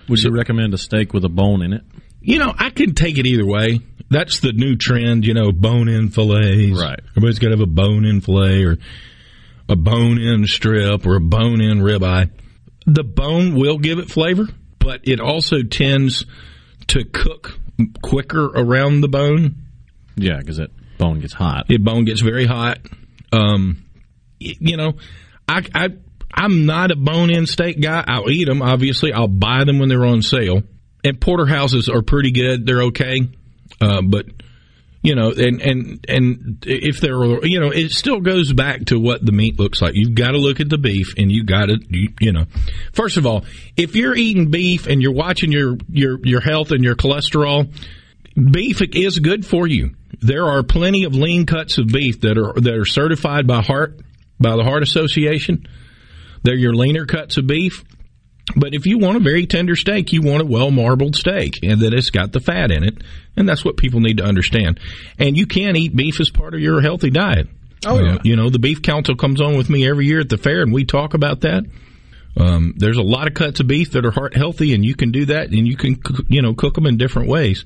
Would 0.08 0.20
so, 0.20 0.30
you 0.30 0.36
recommend 0.36 0.72
a 0.76 0.78
steak 0.78 1.16
with 1.16 1.26
a 1.26 1.30
bone 1.30 1.64
in 1.64 1.74
it? 1.74 1.82
You 2.22 2.38
know, 2.38 2.54
I 2.56 2.70
can 2.70 2.94
take 2.94 3.18
it 3.18 3.26
either 3.26 3.44
way. 3.44 3.80
That's 4.08 4.40
the 4.40 4.54
new 4.54 4.76
trend. 4.76 5.26
You 5.26 5.34
know, 5.34 5.52
bone 5.52 5.88
in 5.88 6.10
fillets. 6.10 6.80
Right. 6.80 7.00
Everybody's 7.10 7.40
got 7.40 7.48
to 7.48 7.54
have 7.54 7.62
a 7.62 7.66
bone 7.66 8.06
in 8.06 8.22
fillet 8.22 8.66
or 8.66 8.78
a 9.68 9.76
bone 9.76 10.20
in 10.20 10.46
strip 10.46 11.08
or 11.08 11.16
a 11.16 11.22
bone 11.22 11.60
in 11.60 11.80
ribeye. 11.80 12.30
The 12.86 13.04
bone 13.04 13.56
will 13.56 13.80
give 13.80 13.98
it 13.98 14.12
flavor, 14.12 14.48
but 14.78 15.08
it 15.08 15.20
also 15.20 15.64
tends 15.64 16.24
to 16.90 17.04
cook 17.04 17.59
quicker 18.02 18.46
around 18.46 19.02
the 19.02 19.08
bone. 19.08 19.56
Yeah, 20.16 20.38
because 20.38 20.58
that 20.58 20.72
bone 20.98 21.20
gets 21.20 21.34
hot. 21.34 21.68
The 21.68 21.78
bone 21.78 22.06
gets 22.06 22.22
very 22.22 22.46
hot. 22.46 22.80
Um, 23.32 23.86
you 24.40 24.78
know, 24.78 24.94
I, 25.48 25.66
I 25.74 25.90
I'm 26.34 26.66
not 26.66 26.92
a 26.92 26.96
bone 26.96 27.32
in 27.32 27.46
steak 27.46 27.82
guy. 27.82 28.04
I'll 28.08 28.30
eat 28.30 28.46
them. 28.46 28.62
Obviously, 28.62 29.14
I'll 29.14 29.28
buy 29.28 29.64
them 29.66 29.80
when 29.80 29.90
they're 29.90 30.06
on 30.06 30.22
sale. 30.22 30.64
And 31.04 31.20
porterhouses 31.20 31.90
are 31.90 32.02
pretty 32.02 32.32
good. 32.32 32.66
They're 32.66 32.84
okay, 32.84 33.30
uh, 33.80 34.02
but 34.02 34.26
you 35.02 35.16
know, 35.16 35.32
and 35.32 35.62
and 35.62 36.06
and 36.08 36.64
if 36.68 37.00
there 37.00 37.16
are, 37.16 37.46
you 37.46 37.60
know, 37.60 37.72
it 37.72 37.92
still 37.92 38.20
goes 38.20 38.52
back 38.54 38.86
to 38.86 39.00
what 39.00 39.26
the 39.26 39.32
meat 39.32 39.60
looks 39.60 39.82
like. 39.82 39.96
You've 39.96 40.16
got 40.16 40.32
to 40.32 40.38
look 40.38 40.60
at 40.60 40.70
the 40.70 40.78
beef, 40.78 41.14
and 41.18 41.32
you 41.32 41.44
got 41.44 41.68
to 41.68 41.78
you, 41.90 42.10
you 42.20 42.32
know, 42.32 42.46
first 42.94 43.18
of 43.18 43.26
all, 43.26 43.46
if 43.78 43.96
you're 43.96 44.16
eating 44.16 44.52
beef 44.52 44.88
and 44.88 45.02
you're 45.02 45.14
watching 45.14 45.52
your 45.52 45.78
your 45.90 46.20
your 46.24 46.42
health 46.42 46.72
and 46.72 46.84
your 46.84 46.96
cholesterol, 46.96 47.74
beef 48.36 48.82
is 48.94 49.20
good 49.20 49.46
for 49.46 49.68
you 49.68 49.96
there 50.22 50.46
are 50.46 50.64
plenty 50.64 51.04
of 51.04 51.16
lean 51.16 51.46
cuts 51.46 51.78
of 51.78 51.88
beef 51.88 52.22
that 52.22 52.38
are 52.38 52.54
that 52.60 52.74
are 52.74 52.86
certified 52.86 53.48
by 53.48 53.62
heart 53.62 54.00
by 54.40 54.56
the 54.56 54.64
Heart 54.64 54.84
Association. 54.84 55.68
They're 56.44 56.56
your 56.56 56.74
leaner 56.74 57.06
cuts 57.06 57.38
of 57.38 57.48
beef. 57.48 57.84
But 58.56 58.74
if 58.74 58.86
you 58.86 58.98
want 58.98 59.18
a 59.18 59.22
very 59.22 59.46
tender 59.46 59.76
steak, 59.76 60.12
you 60.12 60.22
want 60.22 60.42
a 60.42 60.46
well 60.46 60.72
marbled 60.72 61.16
steak 61.16 61.60
and 61.64 61.82
that 61.82 61.94
it's 61.94 62.10
got 62.10 62.32
the 62.32 62.40
fat 62.40 62.72
in 62.72 62.84
it. 62.84 62.98
And 63.36 63.48
that's 63.48 63.64
what 63.64 63.78
people 63.78 64.00
need 64.00 64.18
to 64.18 64.24
understand. 64.24 64.80
And 65.18 65.38
you 65.38 65.46
can 65.46 65.76
eat 65.76 65.96
beef 65.96 66.20
as 66.20 66.30
part 66.30 66.54
of 66.54 66.60
your 66.60 66.82
healthy 66.82 67.10
diet. 67.10 67.48
Oh, 67.86 68.00
yeah. 68.00 68.16
Uh, 68.16 68.20
you 68.24 68.36
know, 68.36 68.50
the 68.50 68.60
Beef 68.60 68.82
Council 68.82 69.16
comes 69.16 69.40
on 69.40 69.56
with 69.56 69.70
me 69.70 69.88
every 69.88 70.06
year 70.06 70.20
at 70.20 70.30
the 70.30 70.38
fair 70.38 70.62
and 70.62 70.74
we 70.74 70.84
talk 70.84 71.14
about 71.14 71.42
that. 71.42 71.64
Um, 72.36 72.74
there's 72.78 72.98
a 72.98 73.04
lot 73.04 73.28
of 73.28 73.34
cuts 73.34 73.60
of 73.60 73.68
beef 73.68 73.92
that 73.92 74.06
are 74.06 74.12
heart 74.12 74.36
healthy 74.36 74.74
and 74.74 74.84
you 74.84 74.96
can 74.96 75.12
do 75.12 75.26
that 75.26 75.50
and 75.50 75.68
you 75.68 75.78
can, 75.78 75.98
you 76.28 76.42
know, 76.42 76.54
cook 76.54 76.76
them 76.76 76.86
in 76.86 76.98
different 76.98 77.30
ways. 77.30 77.66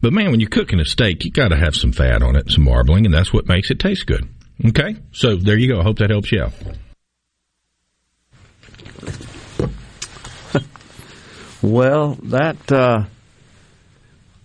But 0.00 0.12
man, 0.12 0.30
when 0.30 0.40
you're 0.40 0.48
cooking 0.48 0.80
a 0.80 0.84
steak, 0.84 1.24
you 1.24 1.30
got 1.30 1.48
to 1.48 1.56
have 1.56 1.76
some 1.76 1.92
fat 1.92 2.22
on 2.22 2.34
it, 2.34 2.50
some 2.50 2.64
marbling, 2.64 3.06
and 3.06 3.14
that's 3.14 3.32
what 3.32 3.46
makes 3.46 3.70
it 3.70 3.78
taste 3.78 4.06
good. 4.06 4.28
Okay, 4.64 4.96
so 5.12 5.36
there 5.36 5.56
you 5.56 5.68
go. 5.68 5.80
I 5.80 5.84
hope 5.84 5.98
that 5.98 6.10
helps 6.10 6.32
you 6.32 6.42
out. 6.42 6.52
Well, 11.62 12.18
that 12.24 12.70
uh, 12.72 13.04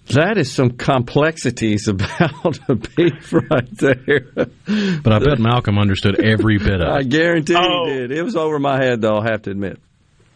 that 0.10 0.38
is 0.38 0.52
some 0.52 0.72
complexities 0.72 1.88
about 1.88 2.60
a 2.69 2.76
beef 2.76 3.34
right 3.34 3.77
there. 3.77 4.27
But 4.35 5.14
I 5.14 5.19
bet 5.19 5.39
Malcolm 5.39 5.77
understood 5.77 6.23
every 6.23 6.57
bit 6.57 6.76
of 6.76 6.81
it. 6.81 6.88
I 6.88 7.03
guarantee 7.03 7.56
Oh. 7.57 7.85
he 7.88 7.94
did. 7.98 8.11
It 8.11 8.23
was 8.23 8.35
over 8.35 8.60
my 8.60 8.77
head, 8.81 9.02
though. 9.02 9.18
I 9.18 9.31
have 9.31 9.41
to 9.44 9.52
admit. 9.52 9.80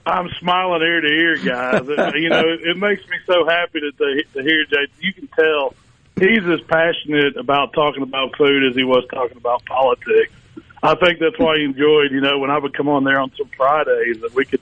I'm 0.05 0.27
smiling 0.39 0.81
ear 0.81 1.01
to 1.01 1.07
ear, 1.07 1.35
guys. 1.37 1.87
you 2.15 2.29
know, 2.29 2.39
it, 2.39 2.61
it 2.71 2.77
makes 2.77 3.01
me 3.07 3.17
so 3.27 3.45
happy 3.47 3.79
to, 3.81 3.91
to, 3.91 4.23
to 4.33 4.41
hear 4.41 4.65
Jay. 4.65 4.91
You 4.99 5.13
can 5.13 5.27
tell 5.27 5.75
he's 6.19 6.43
as 6.43 6.59
passionate 6.67 7.37
about 7.37 7.73
talking 7.73 8.01
about 8.03 8.35
food 8.35 8.67
as 8.69 8.75
he 8.75 8.83
was 8.83 9.05
talking 9.13 9.37
about 9.37 9.63
politics. 9.65 10.33
I 10.83 10.95
think 10.95 11.19
that's 11.19 11.37
why 11.37 11.53
he 11.57 11.65
enjoyed. 11.65 12.11
You 12.11 12.21
know, 12.21 12.39
when 12.39 12.49
I 12.49 12.57
would 12.57 12.75
come 12.75 12.89
on 12.89 13.03
there 13.03 13.19
on 13.19 13.31
some 13.37 13.47
Fridays, 13.55 14.19
that 14.21 14.33
we 14.33 14.43
could 14.45 14.59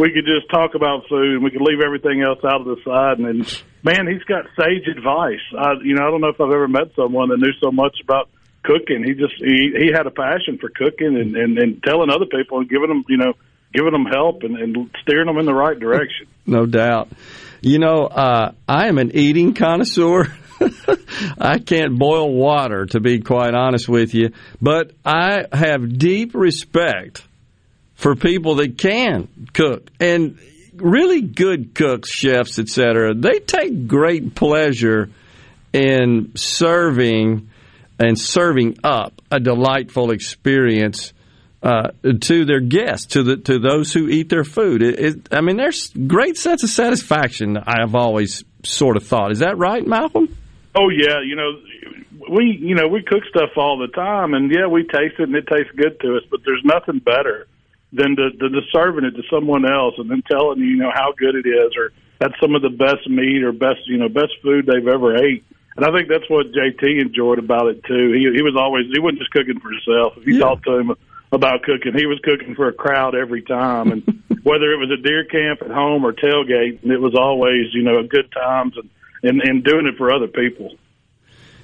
we 0.00 0.10
could 0.12 0.24
just 0.24 0.48
talk 0.50 0.74
about 0.74 1.04
food 1.10 1.34
and 1.36 1.44
we 1.44 1.50
could 1.50 1.60
leave 1.60 1.84
everything 1.84 2.22
else 2.22 2.40
out 2.42 2.62
of 2.62 2.66
the 2.66 2.80
side. 2.82 3.18
And, 3.18 3.26
and 3.28 3.62
man, 3.84 4.08
he's 4.08 4.24
got 4.24 4.46
sage 4.56 4.88
advice. 4.88 5.44
I, 5.52 5.74
you 5.84 5.94
know, 5.94 6.08
I 6.08 6.10
don't 6.10 6.22
know 6.22 6.32
if 6.32 6.40
I've 6.40 6.50
ever 6.50 6.68
met 6.68 6.96
someone 6.96 7.28
that 7.28 7.36
knew 7.36 7.52
so 7.60 7.70
much 7.70 7.96
about 8.02 8.30
cooking. 8.62 9.04
He 9.04 9.12
just 9.12 9.34
he 9.36 9.76
he 9.76 9.92
had 9.92 10.06
a 10.06 10.10
passion 10.10 10.56
for 10.58 10.70
cooking 10.70 11.20
and 11.20 11.36
and, 11.36 11.58
and 11.58 11.82
telling 11.82 12.08
other 12.08 12.24
people 12.24 12.60
and 12.60 12.68
giving 12.68 12.88
them 12.88 13.04
you 13.08 13.18
know 13.18 13.34
giving 13.74 13.92
them 13.92 14.06
help 14.06 14.42
and, 14.42 14.56
and 14.56 14.90
steering 15.02 15.26
them 15.26 15.36
in 15.36 15.44
the 15.44 15.54
right 15.54 15.78
direction. 15.78 16.26
No 16.46 16.66
doubt. 16.66 17.10
You 17.60 17.78
know, 17.78 18.06
uh, 18.06 18.52
I 18.66 18.88
am 18.88 18.98
an 18.98 19.12
eating 19.14 19.54
connoisseur. 19.54 20.34
I 21.38 21.58
can't 21.58 21.96
boil 21.96 22.34
water, 22.34 22.86
to 22.86 22.98
be 22.98 23.20
quite 23.20 23.54
honest 23.54 23.88
with 23.88 24.12
you, 24.14 24.30
but 24.60 24.90
I 25.04 25.44
have 25.52 25.96
deep 25.96 26.34
respect 26.34 27.22
for 28.00 28.16
people 28.16 28.54
that 28.54 28.78
can 28.78 29.28
cook 29.52 29.90
and 30.00 30.38
really 30.74 31.20
good 31.20 31.74
cooks, 31.74 32.08
chefs, 32.08 32.58
etc. 32.58 33.12
They 33.12 33.40
take 33.40 33.86
great 33.86 34.34
pleasure 34.34 35.10
in 35.74 36.32
serving 36.34 37.50
and 37.98 38.18
serving 38.18 38.78
up 38.82 39.20
a 39.30 39.38
delightful 39.38 40.12
experience 40.12 41.12
uh, 41.62 41.90
to 42.22 42.46
their 42.46 42.60
guests, 42.60 43.08
to 43.08 43.22
the 43.22 43.36
to 43.36 43.58
those 43.58 43.92
who 43.92 44.08
eat 44.08 44.30
their 44.30 44.44
food. 44.44 44.82
It, 44.82 44.98
it, 44.98 45.28
I 45.30 45.42
mean, 45.42 45.58
there's 45.58 45.90
great 45.90 46.38
sense 46.38 46.62
of 46.62 46.70
satisfaction. 46.70 47.58
I've 47.58 47.94
always 47.94 48.44
sort 48.64 48.96
of 48.96 49.06
thought. 49.06 49.30
Is 49.30 49.40
that 49.40 49.58
right, 49.58 49.86
Malcolm? 49.86 50.34
Oh 50.74 50.88
yeah, 50.88 51.20
you 51.22 51.36
know, 51.36 51.50
we 52.30 52.56
you 52.58 52.74
know 52.74 52.88
we 52.88 53.02
cook 53.02 53.24
stuff 53.28 53.50
all 53.58 53.76
the 53.76 53.88
time, 53.88 54.32
and 54.32 54.50
yeah, 54.50 54.68
we 54.68 54.84
taste 54.84 55.16
it 55.18 55.24
and 55.24 55.34
it 55.34 55.46
tastes 55.46 55.72
good 55.76 56.00
to 56.00 56.16
us. 56.16 56.22
But 56.30 56.40
there's 56.46 56.64
nothing 56.64 57.00
better 57.00 57.46
than 57.92 58.16
to, 58.16 58.30
to, 58.30 58.48
to 58.48 58.60
serving 58.72 59.04
it 59.04 59.12
to 59.12 59.22
someone 59.30 59.64
else 59.64 59.94
and 59.98 60.10
then 60.10 60.22
telling 60.30 60.58
you, 60.58 60.66
you 60.66 60.76
know 60.76 60.92
how 60.92 61.12
good 61.16 61.34
it 61.34 61.46
is, 61.46 61.72
or 61.76 61.92
that's 62.18 62.34
some 62.40 62.54
of 62.54 62.62
the 62.62 62.70
best 62.70 63.08
meat 63.08 63.42
or 63.42 63.52
best 63.52 63.80
you 63.86 63.98
know 63.98 64.08
best 64.08 64.32
food 64.42 64.66
they've 64.66 64.86
ever 64.86 65.16
ate. 65.16 65.44
And 65.76 65.86
I 65.86 65.92
think 65.92 66.08
that's 66.08 66.28
what 66.28 66.52
JT 66.52 67.00
enjoyed 67.00 67.38
about 67.38 67.68
it 67.68 67.82
too. 67.84 68.12
He 68.12 68.30
he 68.34 68.42
was 68.42 68.56
always 68.58 68.86
he 68.92 69.00
wasn't 69.00 69.20
just 69.20 69.30
cooking 69.30 69.60
for 69.60 69.70
himself. 69.70 70.14
If 70.16 70.26
you 70.26 70.38
talked 70.38 70.64
to 70.64 70.78
him 70.78 70.94
about 71.32 71.62
cooking, 71.62 71.94
he 71.94 72.06
was 72.06 72.20
cooking 72.22 72.54
for 72.54 72.68
a 72.68 72.72
crowd 72.72 73.14
every 73.14 73.42
time, 73.42 73.92
and 73.92 74.02
whether 74.42 74.72
it 74.72 74.78
was 74.78 74.90
a 74.90 75.02
deer 75.02 75.24
camp 75.24 75.62
at 75.62 75.70
home 75.70 76.04
or 76.04 76.12
tailgate, 76.12 76.84
it 76.84 77.00
was 77.00 77.14
always 77.14 77.72
you 77.72 77.82
know 77.82 78.02
good 78.02 78.30
times 78.32 78.74
and 78.76 78.90
and, 79.22 79.42
and 79.42 79.64
doing 79.64 79.86
it 79.86 79.96
for 79.96 80.12
other 80.12 80.28
people. 80.28 80.74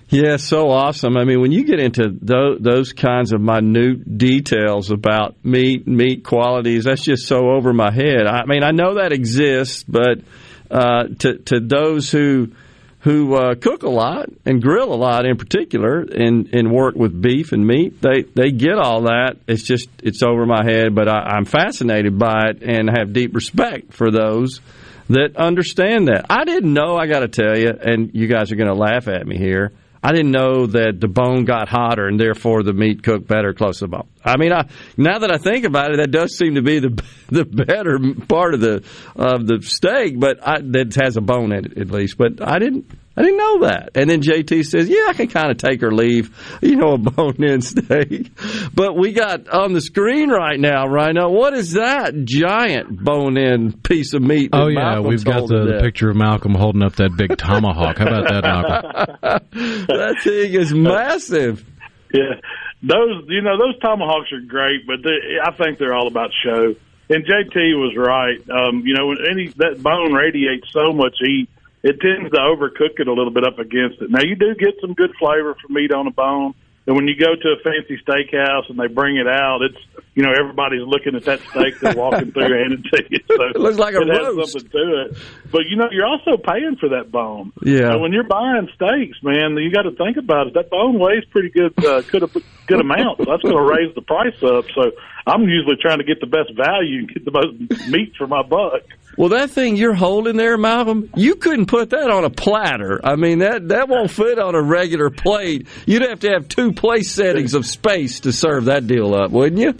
Yeah, 0.09 0.37
so 0.37 0.71
awesome. 0.71 1.17
I 1.17 1.25
mean, 1.25 1.41
when 1.41 1.51
you 1.51 1.65
get 1.65 1.81
into 1.81 2.17
those, 2.23 2.61
those 2.61 2.93
kinds 2.93 3.33
of 3.33 3.41
minute 3.41 4.19
details 4.19 4.93
about 4.93 5.35
meat, 5.45 5.89
meat 5.89 6.23
qualities, 6.23 6.85
that's 6.85 7.03
just 7.03 7.27
so 7.27 7.51
over 7.51 7.73
my 7.73 7.91
head. 7.93 8.27
I 8.27 8.45
mean, 8.45 8.63
I 8.63 8.71
know 8.71 8.95
that 8.95 9.13
exists, 9.13 9.83
but 9.83 10.21
uh, 10.71 11.09
to 11.21 11.39
to 11.39 11.61
those 11.61 12.11
who 12.11 12.53
who 13.01 13.35
uh, 13.35 13.55
cook 13.57 13.83
a 13.83 13.89
lot 13.89 14.29
and 14.45 14.63
grill 14.63 14.93
a 14.93 14.97
lot 14.97 15.27
in 15.27 15.37
particular, 15.37 16.01
and, 16.01 16.53
and 16.53 16.73
work 16.73 16.95
with 16.95 17.21
beef 17.21 17.51
and 17.51 17.67
meat, 17.67 18.01
they 18.01 18.23
they 18.23 18.53
get 18.53 18.79
all 18.79 19.03
that. 19.03 19.37
It's 19.49 19.65
just 19.65 19.89
it's 20.05 20.23
over 20.23 20.47
my 20.47 20.65
head, 20.65 20.95
but 20.95 21.09
I, 21.09 21.35
I'm 21.37 21.45
fascinated 21.45 22.17
by 22.17 22.51
it 22.51 22.63
and 22.63 22.89
have 22.97 23.13
deep 23.13 23.35
respect 23.35 23.93
for 23.93 24.13
those 24.13 24.61
that 25.09 25.37
understand 25.37 26.09
that. 26.09 26.27
I 26.31 26.45
didn't 26.45 26.73
know. 26.73 26.97
I 26.97 27.07
got 27.07 27.21
to 27.21 27.29
tell 27.29 27.59
you, 27.59 27.71
and 27.71 28.11
you 28.15 28.29
guys 28.29 28.53
are 28.53 28.57
going 28.57 28.69
to 28.69 28.75
laugh 28.75 29.09
at 29.09 29.27
me 29.27 29.37
here. 29.37 29.73
I 30.07 30.13
didn't 30.13 30.31
know 30.31 30.67
that 30.67 31.01
the 31.01 31.09
bone 31.09 31.47
got 31.47 31.69
hotter 31.69 32.07
and 32.07 32.21
therefore 32.21 32.63
the 32.63 32.73
meat 32.73 33.03
cooked 33.03 33.27
better 33.27 33.53
close 33.53 33.81
to 33.81 33.87
the 33.87 33.89
bone. 33.89 34.09
I 34.25 34.37
mean, 34.37 34.53
I, 34.53 34.69
now 34.97 35.19
that 35.19 35.33
I 35.33 35.37
think 35.37 35.65
about 35.65 35.91
it, 35.91 35.97
that 35.97 36.13
does 36.13 36.39
seem 36.39 36.55
to 36.55 36.63
be 36.63 36.79
the 36.79 37.03
the 37.29 37.45
better 37.45 37.99
part 38.29 38.55
of 38.55 38.61
the 38.61 38.85
of 39.17 39.49
the 39.49 39.63
steak, 39.63 40.21
but 40.21 40.39
I, 40.47 40.61
that 40.61 40.95
has 40.95 41.17
a 41.17 41.21
bone 41.21 41.51
in 41.51 41.65
it 41.65 41.79
at 41.79 41.91
least. 41.91 42.19
But 42.19 42.41
I 42.41 42.61
didn't. 42.61 42.89
I 43.17 43.23
didn't 43.23 43.39
know 43.39 43.61
that. 43.61 43.91
And 43.95 44.11
then 44.11 44.21
JT 44.21 44.67
says, 44.67 44.89
"Yeah, 44.89 45.07
I 45.09 45.15
can 45.15 45.29
kind 45.29 45.51
of 45.51 45.57
take 45.57 45.83
or 45.83 45.91
leave, 45.91 46.37
you 46.63 46.77
know, 46.77 46.93
a 46.93 46.99
bone-in 46.99 47.63
steak." 47.63 48.31
But 48.75 48.97
we 48.97 49.13
got 49.13 49.49
on 49.49 49.73
the 49.73 49.81
screen 49.81 50.29
right 50.29 50.61
now, 50.61 50.87
Ryno. 50.87 51.31
What 51.31 51.55
is 51.55 51.73
that 51.73 52.25
giant 52.25 53.03
bone-in 53.03 53.73
piece 53.81 54.13
of 54.13 54.23
meat? 54.23 54.51
Oh 54.53 54.69
yeah, 54.69 54.81
Malcolm's 54.81 55.09
we've 55.09 55.25
got 55.25 55.49
the, 55.49 55.77
the 55.77 55.81
picture 55.81 56.11
of 56.11 56.17
Malcolm 56.17 56.55
holding 56.55 56.83
up 56.83 56.97
that 56.97 57.17
big 57.17 57.39
tomahawk. 57.39 57.99
How 57.99 58.07
about 58.07 58.29
that, 58.29 58.45
Malcolm? 58.45 59.19
that 59.87 60.17
thing 60.23 60.53
is 60.53 60.75
massive. 60.75 61.65
Yeah, 62.13 62.35
those 62.83 63.25
you 63.29 63.41
know 63.41 63.57
those 63.59 63.79
tomahawks 63.81 64.31
are 64.33 64.41
great, 64.47 64.87
but 64.87 65.03
they, 65.03 65.41
I 65.43 65.53
think 65.53 65.79
they're 65.79 65.95
all 65.95 66.09
about 66.09 66.31
show. 66.45 66.75
And 67.09 67.25
JT 67.25 67.55
was 67.55 67.95
right. 67.97 68.39
Um, 68.51 68.83
you 68.85 68.95
know, 68.95 69.13
any 69.13 69.49
that 69.57 69.81
bone 69.83 70.13
radiates 70.13 70.67
so 70.73 70.93
much 70.93 71.17
heat, 71.21 71.49
it 71.87 72.01
tends 72.01 72.31
to 72.33 72.39
overcook 72.39 72.99
it 72.99 73.07
a 73.07 73.13
little 73.13 73.31
bit 73.33 73.45
up 73.45 73.59
against 73.59 74.03
it. 74.03 74.11
Now 74.11 74.23
you 74.23 74.35
do 74.35 74.55
get 74.55 74.75
some 74.81 74.95
good 74.95 75.15
flavor 75.19 75.55
from 75.61 75.75
meat 75.75 75.93
on 75.93 76.07
a 76.07 76.11
bone. 76.11 76.55
And 76.89 76.95
when 76.95 77.09
you 77.09 77.17
go 77.19 77.35
to 77.35 77.49
a 77.49 77.57
fancy 77.65 77.99
steakhouse 78.07 78.71
and 78.71 78.79
they 78.79 78.87
bring 78.87 79.17
it 79.17 79.27
out, 79.27 79.59
it's 79.63 79.77
you 80.15 80.23
know 80.23 80.31
everybody's 80.39 80.87
looking 80.87 81.17
at 81.17 81.25
that 81.25 81.41
steak 81.51 81.81
they're 81.81 81.97
walking 81.97 82.31
through 82.31 82.43
handing 82.63 82.85
to 82.95 83.03
you. 83.11 83.19
So 83.29 83.43
It 83.43 83.57
looks 83.59 83.77
like 83.77 83.95
a 83.95 84.03
it 84.03 84.09
has 84.09 84.37
roast. 84.37 84.53
something 84.53 84.71
to 84.71 85.03
it. 85.03 85.19
But 85.51 85.63
you 85.69 85.75
know 85.77 85.89
you're 85.91 86.07
also 86.07 86.37
paying 86.37 86.77
for 86.79 86.89
that 86.91 87.11
bone. 87.11 87.53
Yeah. 87.63 87.91
So 87.91 87.99
when 87.99 88.13
you're 88.13 88.23
buying 88.23 88.69
steaks, 88.77 89.19
man, 89.25 89.57
you 89.57 89.73
got 89.73 89.83
to 89.83 89.91
think 89.97 90.17
about 90.17 90.47
it. 90.47 90.55
That 90.55 90.71
bone 90.71 90.97
weighs 91.01 91.25
pretty 91.31 91.49
good, 91.51 91.75
uh, 91.85 92.03
good, 92.03 92.23
good 92.69 92.81
amount. 92.81 93.19
So 93.19 93.25
that's 93.25 93.43
going 93.43 93.57
to 93.57 93.63
raise 93.75 93.93
the 93.97 94.03
price 94.03 94.41
up. 94.45 94.67
So 94.73 94.93
I'm 95.27 95.43
usually 95.43 95.75
trying 95.83 95.99
to 95.99 96.05
get 96.05 96.21
the 96.21 96.27
best 96.29 96.55
value 96.57 97.01
and 97.01 97.09
get 97.13 97.25
the 97.25 97.33
most 97.33 97.89
meat 97.91 98.13
for 98.17 98.29
my 98.29 98.43
buck. 98.45 98.83
Well, 99.17 99.31
that 99.31 99.51
thing 99.51 99.77
you're 99.77 99.95
holding 99.95 100.37
there, 100.37 100.59
Malcolm, 100.59 101.09
you 101.17 101.37
couldn't 101.37 101.67
put 101.67 101.91
that 101.91 102.11
on 102.11 102.25
a 102.25 102.31
platter. 102.31 103.01
I 103.03 103.17
mean, 103.17 103.39
that 103.39 103.69
that 103.69 103.89
won't 103.89 104.11
fit 104.11 104.39
on 104.39 104.55
a 104.55 104.61
regular 104.63 105.09
plate. 105.11 105.67
You'd 105.87 106.03
have 106.03 106.21
to 106.21 106.31
have 106.31 106.49
two 106.49 106.73
place 106.73 107.11
settings 107.11 107.55
of 107.55 107.65
space 107.65 108.21
to 108.21 108.33
serve 108.33 108.67
that 108.67 108.87
deal 108.87 109.15
up, 109.15 109.31
wouldn't 109.31 109.61
you? 109.61 109.75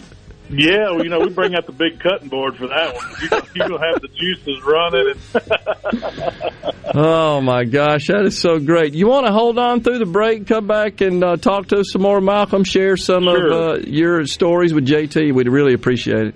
Yeah, 0.49 0.91
well, 0.91 1.03
you 1.03 1.09
know, 1.09 1.19
we 1.19 1.29
bring 1.29 1.55
out 1.55 1.65
the 1.65 1.73
big 1.73 1.99
cutting 1.99 2.29
board 2.29 2.55
for 2.55 2.67
that 2.69 2.95
one. 2.95 3.05
You, 3.21 3.65
you'll 3.67 3.79
have 3.79 4.01
the 4.01 4.07
juices 4.07 4.63
running. 4.63 5.13
And 5.33 6.71
Oh 6.95 7.41
my 7.41 7.65
gosh, 7.65 8.07
that 8.07 8.25
is 8.25 8.39
so 8.39 8.57
great! 8.57 8.93
You 8.93 9.07
want 9.07 9.25
to 9.27 9.33
hold 9.33 9.59
on 9.59 9.81
through 9.81 9.99
the 9.99 10.05
break, 10.05 10.47
come 10.47 10.65
back 10.65 11.01
and 11.01 11.21
uh, 11.23 11.35
talk 11.35 11.67
to 11.67 11.79
us 11.79 11.91
some 11.91 12.01
more, 12.01 12.21
Malcolm. 12.21 12.63
Share 12.63 12.95
some 12.95 13.25
Sure. 13.25 13.51
of 13.51 13.53
uh, 13.53 13.79
your 13.85 14.25
stories 14.25 14.73
with 14.73 14.87
JT. 14.87 15.33
We'd 15.33 15.49
really 15.49 15.73
appreciate 15.73 16.27
it. 16.27 16.35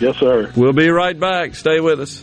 Yes, 0.00 0.16
sir. 0.16 0.52
We'll 0.56 0.72
be 0.72 0.88
right 0.90 1.18
back. 1.18 1.54
Stay 1.54 1.80
with 1.80 2.00
us. 2.00 2.22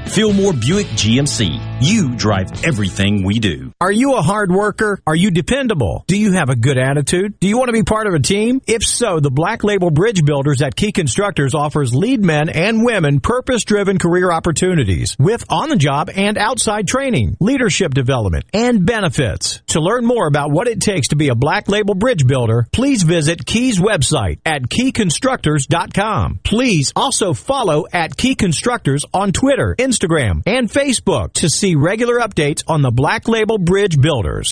Fillmore 0.13 0.51
Buick 0.51 0.87
GMC. 0.87 1.79
You 1.81 2.13
drive 2.17 2.65
everything 2.65 3.23
we 3.23 3.39
do. 3.39 3.71
Are 3.79 3.91
you 3.91 4.15
a 4.15 4.21
hard 4.21 4.51
worker? 4.51 4.99
Are 5.07 5.15
you 5.15 5.31
dependable? 5.31 6.03
Do 6.05 6.17
you 6.17 6.33
have 6.33 6.49
a 6.49 6.55
good 6.55 6.77
attitude? 6.77 7.39
Do 7.39 7.47
you 7.47 7.57
want 7.57 7.69
to 7.69 7.73
be 7.73 7.83
part 7.83 8.07
of 8.07 8.13
a 8.13 8.19
team? 8.19 8.59
If 8.67 8.83
so, 8.83 9.21
the 9.21 9.31
Black 9.31 9.63
Label 9.63 9.89
Bridge 9.89 10.25
Builders 10.25 10.61
at 10.61 10.75
Key 10.75 10.91
Constructors 10.91 11.55
offers 11.55 11.95
lead 11.95 12.21
men 12.21 12.49
and 12.49 12.83
women 12.83 13.21
purpose-driven 13.21 13.99
career 13.99 14.31
opportunities 14.33 15.15
with 15.17 15.45
on-the-job 15.49 16.09
and 16.13 16.37
outside 16.37 16.89
training, 16.89 17.37
leadership 17.39 17.93
development, 17.93 18.43
and 18.53 18.85
benefits. 18.85 19.61
To 19.67 19.79
learn 19.79 20.05
more 20.05 20.27
about 20.27 20.51
what 20.51 20.67
it 20.67 20.81
takes 20.81 21.07
to 21.09 21.15
be 21.15 21.29
a 21.29 21.35
Black 21.35 21.69
Label 21.69 21.95
Bridge 21.95 22.27
Builder, 22.27 22.67
please 22.73 23.03
visit 23.03 23.45
Key's 23.45 23.79
website 23.79 24.39
at 24.45 24.63
keyconstructors.com. 24.63 26.41
Please 26.43 26.91
also 26.97 27.33
follow 27.33 27.85
at 27.93 28.17
Key 28.17 28.35
Constructors 28.35 29.05
on 29.13 29.31
Twitter, 29.31 29.73
Instagram, 29.79 30.00
and 30.45 30.69
Facebook 30.69 31.33
to 31.33 31.49
see 31.49 31.75
regular 31.75 32.19
updates 32.19 32.63
on 32.67 32.81
the 32.81 32.91
Black 32.91 33.27
Label 33.27 33.57
Bridge 33.57 33.99
Builders. 33.99 34.51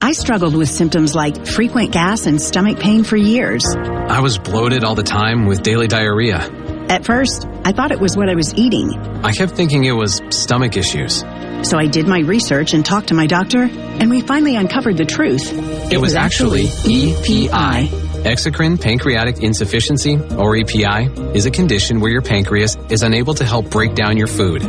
I 0.00 0.12
struggled 0.12 0.56
with 0.56 0.68
symptoms 0.68 1.14
like 1.14 1.46
frequent 1.46 1.92
gas 1.92 2.26
and 2.26 2.42
stomach 2.42 2.80
pain 2.80 3.04
for 3.04 3.16
years. 3.16 3.64
I 3.76 4.20
was 4.20 4.36
bloated 4.36 4.82
all 4.82 4.96
the 4.96 5.04
time 5.04 5.46
with 5.46 5.62
daily 5.62 5.86
diarrhea. 5.86 6.38
At 6.88 7.06
first, 7.06 7.46
I 7.64 7.70
thought 7.70 7.92
it 7.92 8.00
was 8.00 8.16
what 8.16 8.28
I 8.28 8.34
was 8.34 8.52
eating. 8.54 8.92
I 9.24 9.32
kept 9.32 9.52
thinking 9.52 9.84
it 9.84 9.92
was 9.92 10.20
stomach 10.30 10.76
issues. 10.76 11.20
So 11.62 11.78
I 11.78 11.86
did 11.86 12.08
my 12.08 12.18
research 12.18 12.74
and 12.74 12.84
talked 12.84 13.08
to 13.08 13.14
my 13.14 13.28
doctor, 13.28 13.62
and 13.62 14.10
we 14.10 14.20
finally 14.22 14.56
uncovered 14.56 14.96
the 14.96 15.04
truth. 15.04 15.52
It, 15.52 15.92
it 15.92 15.98
was, 15.98 16.12
was, 16.12 16.14
actually 16.16 16.66
EPI. 16.84 18.11
Exocrine 18.24 18.80
pancreatic 18.80 19.42
insufficiency, 19.42 20.16
or 20.16 20.56
EPI, 20.56 21.34
is 21.34 21.46
a 21.46 21.50
condition 21.50 22.00
where 22.00 22.12
your 22.12 22.22
pancreas 22.22 22.76
is 22.88 23.02
unable 23.02 23.34
to 23.34 23.44
help 23.44 23.68
break 23.68 23.96
down 23.96 24.16
your 24.16 24.28
food. 24.28 24.62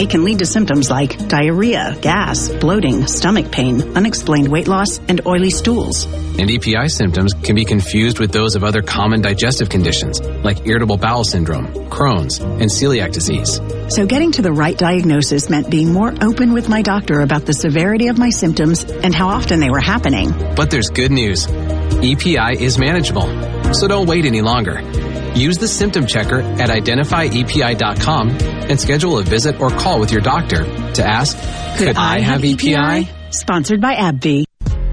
It 0.00 0.10
can 0.10 0.24
lead 0.24 0.40
to 0.40 0.46
symptoms 0.46 0.90
like 0.90 1.28
diarrhea, 1.28 1.96
gas, 2.02 2.48
bloating, 2.48 3.06
stomach 3.06 3.52
pain, 3.52 3.96
unexplained 3.96 4.48
weight 4.48 4.66
loss, 4.66 4.98
and 5.06 5.24
oily 5.24 5.50
stools. 5.50 6.04
And 6.38 6.50
EPI 6.50 6.88
symptoms 6.88 7.32
can 7.32 7.54
be 7.54 7.64
confused 7.64 8.18
with 8.18 8.32
those 8.32 8.56
of 8.56 8.64
other 8.64 8.82
common 8.82 9.22
digestive 9.22 9.68
conditions 9.68 10.20
like 10.20 10.66
irritable 10.66 10.96
bowel 10.96 11.22
syndrome, 11.22 11.68
Crohn's, 11.88 12.40
and 12.40 12.68
celiac 12.68 13.12
disease. 13.12 13.60
So 13.88 14.04
getting 14.04 14.32
to 14.32 14.42
the 14.42 14.52
right 14.52 14.76
diagnosis 14.76 15.48
meant 15.48 15.70
being 15.70 15.92
more 15.92 16.12
open 16.20 16.52
with 16.52 16.68
my 16.68 16.82
doctor 16.82 17.20
about 17.20 17.46
the 17.46 17.54
severity 17.54 18.08
of 18.08 18.18
my 18.18 18.30
symptoms 18.30 18.82
and 18.82 19.14
how 19.14 19.28
often 19.28 19.60
they 19.60 19.70
were 19.70 19.80
happening. 19.80 20.32
But 20.56 20.72
there's 20.72 20.90
good 20.90 21.12
news. 21.12 21.46
EPI 21.46 22.62
is 22.62 22.78
manageable, 22.78 22.95
so 23.74 23.88
don't 23.88 24.06
wait 24.06 24.24
any 24.24 24.42
longer. 24.42 24.80
Use 25.34 25.58
the 25.58 25.68
symptom 25.68 26.06
checker 26.06 26.40
at 26.40 26.70
identifyepi.com 26.70 28.30
and 28.30 28.80
schedule 28.80 29.18
a 29.18 29.22
visit 29.22 29.60
or 29.60 29.70
call 29.70 30.00
with 30.00 30.10
your 30.10 30.22
doctor 30.22 30.64
to 30.94 31.06
ask, 31.06 31.36
Could, 31.76 31.88
Could 31.88 31.96
I, 31.98 32.16
I, 32.16 32.20
have 32.20 32.42
EPI? 32.44 32.74
EPI? 32.74 33.10
Sponsored 33.30 33.80
by 33.80 33.94
AbbVie. 33.94 34.44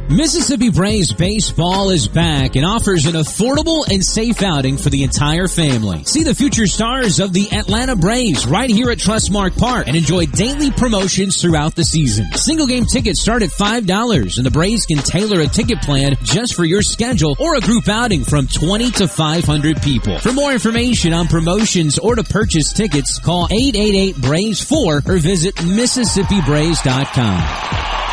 Mississippi 0.09 0.69
Braves 0.69 1.13
baseball 1.13 1.89
is 1.89 2.09
back 2.09 2.55
and 2.55 2.65
offers 2.65 3.05
an 3.05 3.13
affordable 3.13 3.87
and 3.89 4.03
safe 4.03 4.41
outing 4.43 4.75
for 4.77 4.89
the 4.89 5.03
entire 5.03 5.47
family. 5.47 6.03
See 6.03 6.23
the 6.23 6.35
future 6.35 6.67
stars 6.67 7.21
of 7.21 7.31
the 7.33 7.49
Atlanta 7.51 7.95
Braves 7.95 8.45
right 8.45 8.69
here 8.69 8.91
at 8.91 8.97
Trustmark 8.97 9.57
Park 9.57 9.87
and 9.87 9.95
enjoy 9.95 10.25
daily 10.25 10.71
promotions 10.71 11.41
throughout 11.41 11.75
the 11.75 11.85
season. 11.85 12.25
Single 12.33 12.67
game 12.67 12.85
tickets 12.85 13.21
start 13.21 13.43
at 13.43 13.49
$5 13.49 14.37
and 14.37 14.45
the 14.45 14.51
Braves 14.51 14.85
can 14.85 14.97
tailor 14.97 15.39
a 15.39 15.47
ticket 15.47 15.81
plan 15.81 16.17
just 16.21 16.53
for 16.53 16.65
your 16.65 16.81
schedule 16.81 17.37
or 17.39 17.55
a 17.55 17.61
group 17.61 17.87
outing 17.87 18.23
from 18.23 18.47
20 18.47 18.91
to 18.91 19.07
500 19.07 19.81
people. 19.81 20.19
For 20.19 20.33
more 20.33 20.51
information 20.51 21.13
on 21.13 21.27
promotions 21.27 21.97
or 21.97 22.15
to 22.15 22.23
purchase 22.23 22.73
tickets, 22.73 23.19
call 23.19 23.47
888 23.49 24.21
Braves 24.21 24.61
4 24.63 25.03
or 25.07 25.17
visit 25.17 25.55
MississippiBraves.com. 25.55 28.12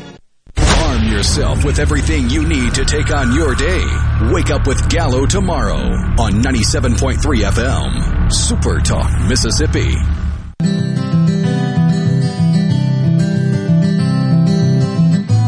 yourself 1.11 1.63
with 1.65 1.77
everything 1.79 2.29
you 2.29 2.47
need 2.47 2.73
to 2.75 2.85
take 2.85 3.13
on 3.13 3.35
your 3.35 3.53
day. 3.53 3.83
Wake 4.31 4.49
up 4.49 4.65
with 4.65 4.89
Gallo 4.89 5.25
tomorrow 5.25 5.77
on 6.19 6.41
97.3 6.41 7.17
FM. 7.17 8.31
Super 8.31 8.79
Talk, 8.79 9.11
Mississippi. 9.27 9.93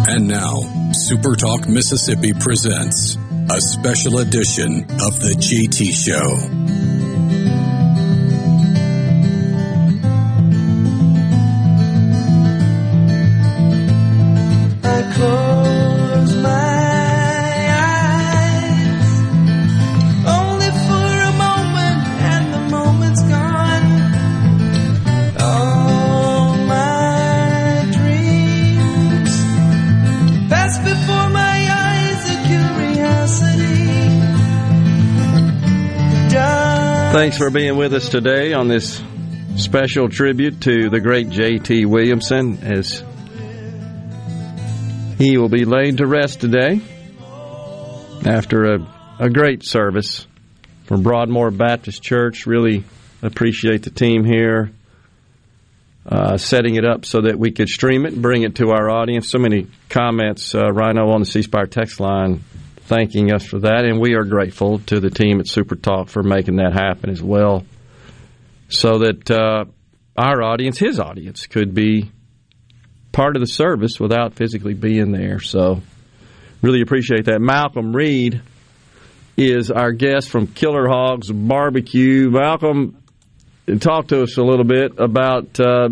And 0.06 0.28
now, 0.28 0.92
Super 0.92 1.36
Talk 1.36 1.68
Mississippi 1.68 2.34
presents 2.34 3.18
a 3.50 3.60
special 3.60 4.20
edition 4.20 4.84
of 4.84 5.20
The 5.20 5.36
JT 5.40 5.92
Show. 5.92 6.63
Thanks 37.14 37.38
for 37.38 37.52
being 37.52 37.78
with 37.78 37.94
us 37.94 38.10
today 38.10 38.54
on 38.54 38.68
this 38.68 39.00
special 39.56 40.10
tribute 40.10 40.62
to 40.62 40.90
the 40.90 41.00
great 41.00 41.30
J.T. 41.30 41.86
Williamson 41.86 42.58
as 42.64 43.04
he 45.20 45.38
will 45.38 45.48
be 45.48 45.64
laid 45.64 45.98
to 45.98 46.08
rest 46.08 46.42
today 46.42 46.82
after 48.26 48.66
a, 48.66 49.16
a 49.20 49.30
great 49.30 49.64
service 49.64 50.26
from 50.86 51.04
Broadmoor 51.04 51.52
Baptist 51.52 52.02
Church. 52.02 52.48
Really 52.48 52.84
appreciate 53.22 53.84
the 53.84 53.92
team 53.92 54.24
here 54.24 54.72
uh, 56.08 56.38
setting 56.38 56.78
it 56.78 56.84
up 56.84 57.06
so 57.06 57.22
that 57.22 57.38
we 57.38 57.52
could 57.52 57.70
stream 57.70 58.08
it 58.08 58.14
and 58.14 58.24
bring 58.24 58.42
it 58.42 58.56
to 58.56 58.72
our 58.72 58.90
audience. 58.90 59.30
So 59.30 59.38
many 59.38 59.68
comments, 59.88 60.56
uh, 60.56 60.64
Ryno 60.64 61.14
on 61.14 61.20
the 61.20 61.28
C 61.28 61.44
Spire 61.44 61.68
text 61.68 62.00
line 62.00 62.44
thanking 62.94 63.34
us 63.34 63.44
for 63.44 63.60
that, 63.60 63.86
and 63.86 64.00
we 64.00 64.14
are 64.14 64.24
grateful 64.24 64.78
to 64.80 65.00
the 65.00 65.10
team 65.10 65.40
at 65.40 65.48
Super 65.48 65.76
Talk 65.76 66.10
for 66.10 66.22
making 66.22 66.58
that 66.58 66.74
happen 66.74 67.10
as 67.10 67.22
well, 67.22 67.66
so 68.70 69.00
that 69.00 69.32
uh, 69.32 69.66
our 70.16 70.44
audience, 70.44 70.78
his 70.78 71.00
audience, 71.00 71.48
could 71.48 71.74
be 71.74 72.12
part 73.12 73.36
of 73.36 73.40
the 73.40 73.48
service 73.48 74.00
without 74.00 74.36
physically 74.36 74.76
being 74.76 75.12
there. 75.12 75.40
So, 75.40 75.82
really 76.62 76.82
appreciate 76.82 77.26
that. 77.26 77.40
Malcolm 77.42 77.96
Reed 77.96 78.42
is 79.38 79.72
our 79.72 79.92
guest 79.92 80.30
from 80.30 80.46
Killer 80.46 80.88
Hogs 80.88 81.32
Barbecue. 81.32 82.30
Malcolm, 82.30 83.02
talk 83.80 84.10
to 84.10 84.22
us 84.22 84.38
a 84.38 84.44
little 84.44 84.66
bit 84.66 85.00
about. 85.00 85.60
Uh, 85.60 85.90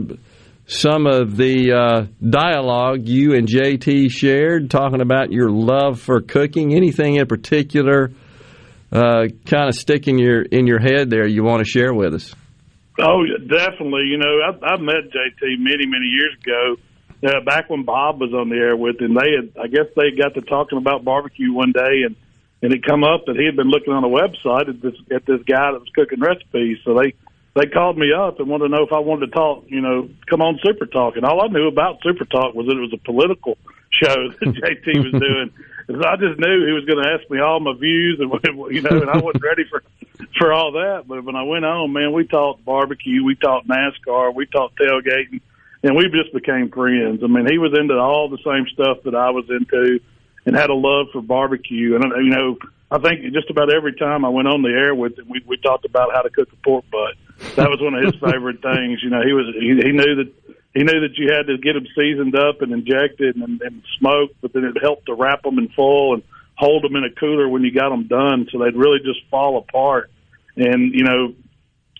some 0.71 1.05
of 1.05 1.37
the 1.37 1.73
uh, 1.73 2.05
dialogue 2.27 3.07
you 3.07 3.33
and 3.33 3.47
JT 3.47 4.11
shared, 4.11 4.69
talking 4.69 5.01
about 5.01 5.31
your 5.31 5.49
love 5.49 5.99
for 5.99 6.21
cooking. 6.21 6.73
Anything 6.73 7.15
in 7.15 7.27
particular, 7.27 8.11
uh, 8.91 9.27
kind 9.45 9.69
of 9.69 9.75
sticking 9.75 10.17
your 10.17 10.41
in 10.41 10.67
your 10.67 10.79
head 10.79 11.09
there, 11.09 11.27
you 11.27 11.43
want 11.43 11.59
to 11.59 11.69
share 11.69 11.93
with 11.93 12.13
us? 12.13 12.33
Oh, 12.99 13.23
definitely. 13.47 14.03
You 14.05 14.17
know, 14.17 14.39
I, 14.43 14.73
I 14.73 14.77
met 14.77 15.11
JT 15.11 15.59
many, 15.59 15.85
many 15.85 16.07
years 16.07 16.35
ago 16.41 16.77
uh, 17.23 17.41
back 17.45 17.69
when 17.69 17.83
Bob 17.83 18.19
was 18.19 18.33
on 18.33 18.49
the 18.49 18.55
air 18.55 18.75
with 18.75 18.99
him, 18.99 19.13
they 19.13 19.29
had, 19.37 19.53
I 19.61 19.67
guess 19.67 19.85
they 19.95 20.11
got 20.11 20.33
to 20.33 20.41
talking 20.41 20.77
about 20.77 21.05
barbecue 21.05 21.53
one 21.53 21.71
day 21.71 22.03
and, 22.05 22.15
and 22.61 22.73
it 22.73 22.83
come 22.85 23.03
up 23.03 23.25
that 23.25 23.35
he 23.37 23.45
had 23.45 23.55
been 23.55 23.69
looking 23.69 23.93
on 23.93 24.03
a 24.03 24.09
website 24.09 24.69
at 24.69 24.81
this, 24.81 24.95
at 25.13 25.25
this 25.25 25.41
guy 25.45 25.71
that 25.71 25.79
was 25.79 25.89
cooking 25.93 26.19
recipes. 26.19 26.77
So 26.83 26.97
they, 26.97 27.13
they 27.53 27.65
called 27.65 27.97
me 27.97 28.13
up 28.13 28.39
and 28.39 28.47
wanted 28.47 28.69
to 28.69 28.75
know 28.75 28.83
if 28.83 28.93
I 28.93 28.99
wanted 28.99 29.27
to 29.27 29.31
talk, 29.33 29.65
you 29.67 29.81
know, 29.81 30.09
come 30.29 30.41
on 30.41 30.59
Super 30.63 30.85
Talk. 30.85 31.17
And 31.17 31.25
all 31.25 31.41
I 31.41 31.47
knew 31.47 31.67
about 31.67 32.01
Super 32.01 32.23
Talk 32.23 32.55
was 32.55 32.67
that 32.67 32.77
it 32.77 32.79
was 32.79 32.93
a 32.93 32.97
political 32.97 33.57
show 33.89 34.29
that 34.39 34.55
JT 34.55 35.03
was 35.03 35.21
doing. 35.21 35.51
And 35.87 36.05
I 36.05 36.15
just 36.15 36.39
knew 36.39 36.65
he 36.65 36.71
was 36.71 36.85
going 36.85 37.03
to 37.03 37.09
ask 37.11 37.29
me 37.29 37.39
all 37.39 37.59
my 37.59 37.73
views 37.73 38.19
and, 38.21 38.31
you 38.73 38.81
know, 38.81 39.01
and 39.01 39.09
I 39.09 39.17
wasn't 39.17 39.43
ready 39.43 39.65
for, 39.69 39.83
for 40.37 40.53
all 40.53 40.71
that. 40.73 41.03
But 41.07 41.25
when 41.25 41.35
I 41.35 41.43
went 41.43 41.65
on, 41.65 41.91
man, 41.91 42.13
we 42.13 42.25
talked 42.25 42.63
barbecue, 42.63 43.23
we 43.23 43.35
talked 43.35 43.67
NASCAR, 43.67 44.33
we 44.33 44.45
talked 44.45 44.79
tailgating, 44.79 45.41
and 45.83 45.97
we 45.97 46.05
just 46.05 46.33
became 46.33 46.69
friends. 46.69 47.21
I 47.21 47.27
mean, 47.27 47.47
he 47.51 47.57
was 47.57 47.77
into 47.77 47.97
all 47.97 48.29
the 48.29 48.39
same 48.45 48.65
stuff 48.71 49.03
that 49.03 49.15
I 49.15 49.31
was 49.31 49.49
into 49.49 49.99
and 50.45 50.55
had 50.55 50.69
a 50.69 50.73
love 50.73 51.07
for 51.11 51.21
barbecue. 51.21 51.95
And, 51.95 52.05
you 52.23 52.31
know, 52.31 52.57
I 52.89 52.99
think 52.99 53.23
just 53.33 53.49
about 53.49 53.73
every 53.73 53.93
time 53.95 54.23
I 54.23 54.29
went 54.29 54.47
on 54.47 54.61
the 54.61 54.69
air 54.69 54.95
with 54.95 55.19
him, 55.19 55.27
we, 55.27 55.43
we 55.45 55.57
talked 55.57 55.83
about 55.83 56.13
how 56.13 56.21
to 56.21 56.29
cook 56.29 56.47
a 56.53 56.55
pork 56.63 56.85
butt 56.89 57.15
that 57.55 57.69
was 57.69 57.79
one 57.81 57.95
of 57.95 58.03
his 58.03 58.15
favorite 58.21 58.61
things. 58.61 59.01
You 59.03 59.09
know, 59.09 59.21
he 59.21 59.33
was 59.33 59.53
he, 59.53 59.69
he 59.69 59.91
knew 59.91 60.15
that 60.15 60.31
he 60.73 60.83
knew 60.83 61.01
that 61.01 61.17
you 61.17 61.31
had 61.31 61.47
to 61.47 61.57
get 61.57 61.73
them 61.73 61.87
seasoned 61.95 62.35
up 62.35 62.61
and 62.61 62.71
injected 62.71 63.35
and, 63.35 63.61
and 63.61 63.83
smoked, 63.99 64.35
but 64.41 64.53
then 64.53 64.63
it 64.63 64.81
helped 64.81 65.07
to 65.07 65.13
wrap 65.13 65.43
them 65.43 65.59
in 65.59 65.67
full 65.69 66.13
and 66.13 66.23
hold 66.55 66.83
them 66.83 66.95
in 66.95 67.03
a 67.03 67.11
cooler 67.11 67.49
when 67.49 67.63
you 67.63 67.73
got 67.73 67.89
them 67.89 68.07
done, 68.07 68.47
so 68.51 68.59
they'd 68.59 68.75
really 68.75 68.99
just 69.03 69.19
fall 69.29 69.57
apart. 69.57 70.11
And 70.55 70.93
you 70.93 71.03
know, 71.03 71.33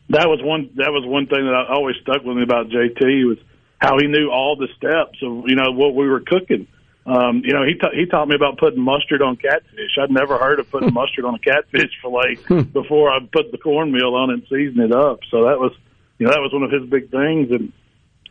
that 0.09 0.27
was 0.27 0.39
one 0.41 0.69
that 0.75 0.91
was 0.91 1.05
one 1.05 1.27
thing 1.27 1.45
that 1.45 1.53
I 1.53 1.73
always 1.73 1.95
stuck 2.01 2.23
with 2.23 2.37
me 2.37 2.43
about 2.43 2.69
JT 2.69 3.27
was 3.27 3.37
how 3.79 3.97
he 3.97 4.07
knew 4.07 4.29
all 4.29 4.55
the 4.55 4.67
steps 4.77 5.17
of 5.23 5.49
you 5.49 5.55
know 5.55 5.71
what 5.71 5.95
we 5.95 6.07
were 6.07 6.21
cooking. 6.21 6.67
Um, 7.05 7.41
you 7.43 7.53
know, 7.53 7.63
he 7.65 7.75
ta- 7.75 7.91
he 7.93 8.05
taught 8.05 8.27
me 8.27 8.35
about 8.35 8.57
putting 8.59 8.79
mustard 8.79 9.21
on 9.23 9.35
catfish. 9.35 9.97
I'd 9.99 10.11
never 10.11 10.37
heard 10.37 10.59
of 10.59 10.69
putting 10.69 10.93
mustard 11.01 11.25
on 11.25 11.35
a 11.35 11.39
catfish 11.39 11.91
fillet 12.01 12.35
Hmm. 12.47 12.61
before 12.61 13.11
I 13.11 13.19
put 13.31 13.51
the 13.51 13.57
cornmeal 13.57 14.13
on 14.15 14.29
and 14.29 14.43
season 14.43 14.79
it 14.81 14.91
up. 14.91 15.19
So 15.31 15.45
that 15.45 15.59
was, 15.59 15.71
you 16.19 16.27
know, 16.27 16.31
that 16.33 16.41
was 16.41 16.53
one 16.53 16.63
of 16.63 16.71
his 16.71 16.87
big 16.89 17.09
things. 17.09 17.49
And 17.51 17.73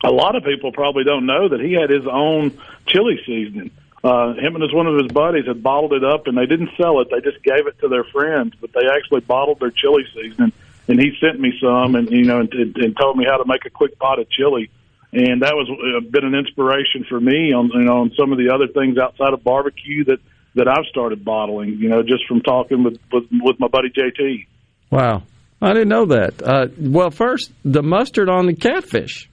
a 0.05 0.11
lot 0.11 0.37
of 0.37 0.45
people 0.45 0.71
probably 0.73 1.03
don't 1.05 1.27
know 1.27 1.49
that 1.49 1.61
he 1.61 1.73
had 1.73 1.91
his 1.91 2.07
own 2.07 2.57
chili 2.87 3.21
seasoning. 3.27 3.71
Uh, 4.03 4.33
him 4.35 4.55
and 4.55 4.63
his 4.63 4.73
one 4.73 4.87
of 4.87 4.97
his 4.97 5.13
buddies 5.13 5.47
had 5.47 5.63
bottled 5.63 5.93
it 5.93 6.05
up, 6.05 6.27
and 6.27 6.39
they 6.39 6.47
didn't 6.47 6.71
sell 6.81 7.01
it. 7.01 7.09
They 7.11 7.21
just 7.21 7.43
gave 7.43 7.67
it 7.67 7.79
to 7.81 7.89
their 7.89 8.05
friends, 8.05 8.55
but 8.61 8.73
they 8.73 8.89
actually 8.89 9.21
bottled 9.21 9.61
their 9.61 9.71
chili 9.73 10.07
seasoning. 10.15 10.53
And 10.89 10.99
he 10.99 11.13
sent 11.21 11.39
me 11.39 11.53
some, 11.61 11.95
and 11.97 12.09
you 12.11 12.25
know, 12.25 12.41
and, 12.41 12.53
and 12.55 12.97
told 12.97 13.17
me 13.19 13.27
how 13.29 13.37
to 13.37 13.45
make 13.47 13.67
a 13.67 13.71
quick 13.71 13.99
pot 13.99 14.19
of 14.19 14.31
chili 14.31 14.71
and 15.13 15.43
that 15.43 15.55
was 15.55 15.69
uh, 15.69 16.09
been 16.09 16.25
an 16.25 16.35
inspiration 16.35 17.05
for 17.09 17.21
me 17.21 17.53
on 17.53 17.71
you 17.75 17.85
know 17.85 17.99
on 18.01 18.13
some 18.19 18.33
of 18.33 18.39
the 18.39 18.51
other 18.55 18.69
things 18.69 18.97
outside 18.99 19.33
of 19.33 19.43
barbecue 19.43 20.05
that 20.05 20.19
that 20.55 20.69
I've 20.69 20.87
started 20.91 21.25
bottling. 21.25 21.77
You 21.79 21.89
know, 21.89 22.03
just 22.03 22.27
from 22.27 22.41
talking 22.43 22.85
with 22.85 22.99
with, 23.13 23.25
with 23.31 23.59
my 23.59 23.69
buddy 23.69 23.91
JT. 23.91 24.47
Wow, 24.91 25.23
I 25.61 25.73
didn't 25.73 25.89
know 25.89 26.07
that. 26.07 26.43
Uh, 26.43 26.67
well, 26.79 27.11
first 27.11 27.51
the 27.65 27.83
mustard 27.83 28.29
on 28.29 28.47
the 28.47 28.55
catfish. 28.55 29.29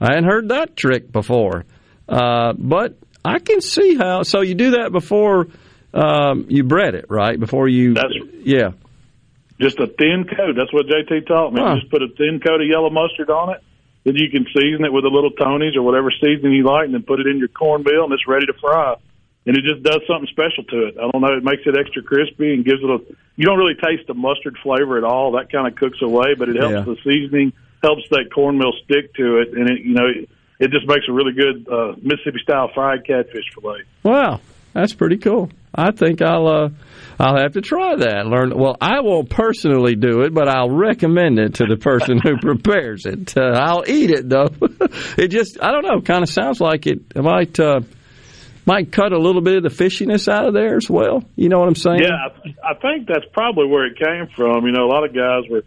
I 0.00 0.14
hadn't 0.14 0.24
heard 0.24 0.48
that 0.48 0.76
trick 0.76 1.12
before, 1.12 1.64
uh, 2.08 2.54
but 2.54 2.96
I 3.24 3.38
can 3.38 3.60
see 3.60 3.94
how. 3.94 4.22
So 4.22 4.40
you 4.40 4.54
do 4.54 4.72
that 4.72 4.90
before 4.90 5.46
um, 5.94 6.46
you 6.48 6.64
bread 6.64 6.94
it, 6.94 7.06
right? 7.08 7.38
Before 7.38 7.68
you, 7.68 7.94
That's 7.94 8.14
yeah. 8.42 8.70
just 9.60 9.78
a 9.78 9.86
thin 9.86 10.24
coat. 10.24 10.56
That's 10.56 10.72
what 10.72 10.86
JT 10.86 11.26
taught 11.28 11.52
me. 11.52 11.60
Huh. 11.62 11.76
Just 11.76 11.90
put 11.90 12.02
a 12.02 12.08
thin 12.08 12.40
coat 12.44 12.60
of 12.60 12.66
yellow 12.66 12.90
mustard 12.90 13.30
on 13.30 13.54
it. 13.54 13.62
Then 14.04 14.16
you 14.16 14.30
can 14.30 14.46
season 14.52 14.84
it 14.84 14.92
with 14.92 15.04
a 15.04 15.08
little 15.08 15.30
Tony's 15.30 15.76
or 15.76 15.82
whatever 15.82 16.10
seasoning 16.10 16.52
you 16.54 16.64
like, 16.64 16.86
and 16.86 16.94
then 16.94 17.02
put 17.04 17.20
it 17.20 17.26
in 17.26 17.38
your 17.38 17.48
cornmeal, 17.48 18.04
and 18.04 18.12
it's 18.12 18.26
ready 18.26 18.46
to 18.46 18.52
fry. 18.54 18.96
And 19.46 19.56
it 19.56 19.62
just 19.64 19.82
does 19.82 20.00
something 20.06 20.28
special 20.28 20.64
to 20.64 20.86
it. 20.86 20.94
I 20.98 21.10
don't 21.10 21.20
know. 21.20 21.36
It 21.36 21.42
makes 21.44 21.62
it 21.66 21.76
extra 21.78 22.02
crispy 22.02 22.52
and 22.54 22.64
gives 22.64 22.82
it 22.82 22.90
a. 22.90 22.98
You 23.36 23.44
don't 23.46 23.58
really 23.58 23.74
taste 23.74 24.06
the 24.06 24.14
mustard 24.14 24.56
flavor 24.62 24.98
at 24.98 25.04
all. 25.04 25.32
That 25.32 25.50
kind 25.50 25.66
of 25.66 25.74
cooks 25.76 26.00
away, 26.02 26.34
but 26.38 26.48
it 26.48 26.56
helps 26.56 26.72
Yeah. 26.86 26.94
the 26.94 26.96
seasoning, 27.04 27.52
helps 27.82 28.02
that 28.10 28.30
cornmeal 28.32 28.72
stick 28.84 29.14
to 29.14 29.38
it, 29.38 29.48
and 29.52 29.68
it 29.70 29.80
you 29.82 29.94
know 29.94 30.06
it, 30.06 30.28
it 30.60 30.70
just 30.70 30.86
makes 30.86 31.08
a 31.08 31.12
really 31.12 31.32
good 31.32 31.66
uh, 31.68 31.94
Mississippi 32.02 32.38
style 32.42 32.70
fried 32.72 33.04
catfish 33.06 33.44
fillet. 33.54 33.82
Wow, 34.04 34.40
that's 34.74 34.92
pretty 34.94 35.16
cool. 35.18 35.50
I 35.74 35.90
think 35.90 36.22
I'll 36.22 36.46
uh, 36.46 36.70
I'll 37.18 37.36
have 37.36 37.52
to 37.52 37.60
try 37.60 37.96
that. 37.96 38.26
Learn. 38.26 38.52
Well, 38.56 38.76
I 38.80 39.00
won't 39.00 39.30
personally 39.30 39.94
do 39.94 40.22
it, 40.22 40.34
but 40.34 40.48
I'll 40.48 40.70
recommend 40.70 41.38
it 41.38 41.54
to 41.54 41.66
the 41.66 41.76
person 41.76 42.18
who 42.18 42.36
prepares 42.40 43.06
it. 43.06 43.36
Uh, 43.36 43.52
I'll 43.54 43.84
eat 43.86 44.10
it 44.10 44.28
though. 44.28 44.48
it 45.18 45.28
just 45.28 45.62
I 45.62 45.72
don't 45.72 45.84
know. 45.84 46.00
Kind 46.00 46.22
of 46.22 46.28
sounds 46.28 46.60
like 46.60 46.86
it, 46.86 47.00
it 47.14 47.22
might 47.22 47.58
uh, 47.60 47.80
might 48.66 48.92
cut 48.92 49.12
a 49.12 49.18
little 49.18 49.42
bit 49.42 49.56
of 49.56 49.62
the 49.62 49.84
fishiness 49.84 50.28
out 50.28 50.46
of 50.46 50.54
there 50.54 50.76
as 50.76 50.88
well. 50.88 51.24
You 51.36 51.48
know 51.48 51.58
what 51.58 51.68
I'm 51.68 51.74
saying? 51.74 52.00
Yeah, 52.00 52.16
I, 52.64 52.72
I 52.72 52.74
think 52.74 53.08
that's 53.08 53.26
probably 53.32 53.66
where 53.66 53.86
it 53.86 53.98
came 53.98 54.28
from. 54.36 54.66
You 54.66 54.72
know, 54.72 54.84
a 54.84 54.90
lot 54.92 55.04
of 55.04 55.14
guys 55.14 55.50
were 55.50 55.62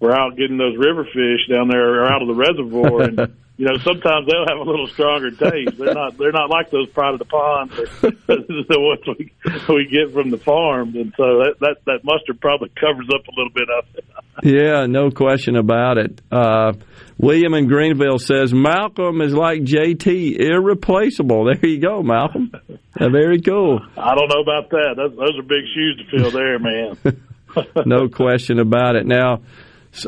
were 0.00 0.12
out 0.18 0.36
getting 0.36 0.56
those 0.56 0.76
river 0.76 1.04
fish 1.04 1.46
down 1.48 1.68
there 1.68 2.00
or 2.00 2.06
out 2.06 2.22
of 2.22 2.28
the 2.28 2.34
reservoir, 2.34 3.02
and 3.02 3.36
you 3.60 3.66
know 3.66 3.76
sometimes 3.84 4.26
they'll 4.26 4.46
have 4.48 4.56
a 4.56 4.70
little 4.70 4.86
stronger 4.86 5.30
taste. 5.30 5.76
They're 5.76 5.92
not 5.92 6.16
they're 6.16 6.32
not 6.32 6.48
like 6.48 6.70
those 6.70 6.88
pride 6.88 7.12
of 7.12 7.18
the 7.18 7.26
pond, 7.26 7.70
the 8.00 8.64
ones 8.70 9.18
we 9.18 9.30
we 9.68 9.86
get 9.86 10.14
from 10.14 10.30
the 10.30 10.38
farms, 10.38 10.96
and 10.96 11.12
so 11.14 11.44
that 11.44 11.56
that 11.60 11.76
that 11.84 11.98
mustard 12.02 12.40
probably 12.40 12.70
covers 12.70 13.06
up 13.14 13.20
a 13.28 13.32
little 13.36 13.52
bit 13.52 13.68
of 13.68 13.84
it. 13.96 14.04
Yeah, 14.42 14.86
no 14.86 15.10
question 15.10 15.56
about 15.56 15.98
it. 15.98 16.22
Uh, 16.32 16.72
William 17.18 17.52
in 17.52 17.66
Greenville 17.66 18.18
says 18.18 18.54
Malcolm 18.54 19.20
is 19.20 19.34
like 19.34 19.60
JT, 19.60 20.40
irreplaceable. 20.40 21.44
There 21.44 21.70
you 21.70 21.80
go, 21.80 22.02
Malcolm. 22.02 22.52
Uh, 22.98 23.10
very 23.10 23.42
cool. 23.42 23.80
I 23.94 24.14
don't 24.14 24.28
know 24.28 24.40
about 24.40 24.70
that. 24.70 24.94
Those, 24.96 25.16
those 25.18 25.38
are 25.38 25.42
big 25.42 25.64
shoes 25.74 26.00
to 26.00 26.16
fill 26.16 26.30
there, 26.30 26.58
man. 26.58 27.84
no 27.86 28.08
question 28.08 28.58
about 28.58 28.96
it. 28.96 29.06
Now, 29.06 29.42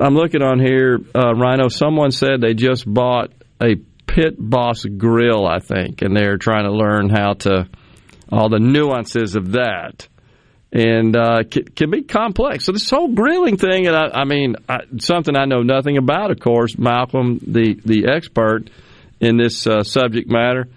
I'm 0.01 0.15
looking 0.15 0.43
on 0.43 0.59
here, 0.59 1.01
uh, 1.15 1.35
Ryno. 1.35 1.71
Someone 1.71 2.13
said 2.13 2.41
they 2.41 2.55
just 2.55 2.91
bought 2.91 3.31
a 3.63 3.77
Pit 4.07 4.35
Boss 4.39 4.85
grill, 4.85 5.47
I 5.47 5.59
think, 5.59 6.03
and 6.03 6.17
they're 6.17 6.37
trying 6.37 6.65
to 6.65 6.73
learn 6.73 7.09
how 7.09 7.35
to 7.35 7.69
all 8.31 8.49
the 8.49 8.59
nuances 8.59 9.37
of 9.37 9.53
that. 9.53 10.09
And 10.75 11.15
uh, 11.17 11.43
can, 11.51 11.65
can 11.65 11.91
be 11.91 12.03
complex. 12.03 12.65
So 12.65 12.73
this 12.73 12.89
whole 12.89 13.09
grilling 13.09 13.59
thing, 13.59 13.87
and 13.87 13.95
I, 13.95 14.23
I 14.23 14.25
mean, 14.25 14.57
I, 14.69 14.79
something 14.99 15.37
I 15.37 15.45
know 15.45 15.63
nothing 15.63 15.99
about. 15.99 16.31
Of 16.31 16.41
course, 16.41 16.79
Malcolm, 16.79 17.41
the 17.47 17.79
the 17.85 18.07
expert 18.09 18.71
in 19.21 19.37
this 19.37 19.67
uh, 19.67 19.83
subject 19.83 20.31
matter. 20.31 20.69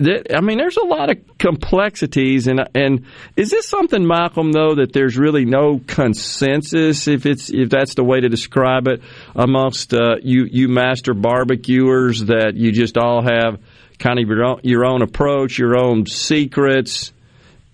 That, 0.00 0.34
I 0.34 0.40
mean, 0.40 0.56
there's 0.56 0.78
a 0.78 0.86
lot 0.86 1.10
of 1.10 1.18
complexities, 1.36 2.46
and 2.46 2.66
and 2.74 3.04
is 3.36 3.50
this 3.50 3.68
something, 3.68 4.06
Malcolm, 4.06 4.50
though, 4.50 4.76
that 4.76 4.94
there's 4.94 5.18
really 5.18 5.44
no 5.44 5.78
consensus, 5.86 7.06
if 7.06 7.26
it's 7.26 7.50
if 7.50 7.68
that's 7.68 7.94
the 7.96 8.02
way 8.02 8.18
to 8.18 8.30
describe 8.30 8.88
it, 8.88 9.02
amongst 9.36 9.92
uh, 9.92 10.16
you 10.22 10.46
you 10.50 10.68
master 10.68 11.12
barbecuers 11.12 12.24
that 12.24 12.54
you 12.56 12.72
just 12.72 12.96
all 12.96 13.22
have 13.22 13.60
kind 13.98 14.18
of 14.18 14.26
your 14.26 14.42
own 14.42 14.60
your 14.62 14.86
own 14.86 15.02
approach, 15.02 15.58
your 15.58 15.76
own 15.76 16.06
secrets, 16.06 17.12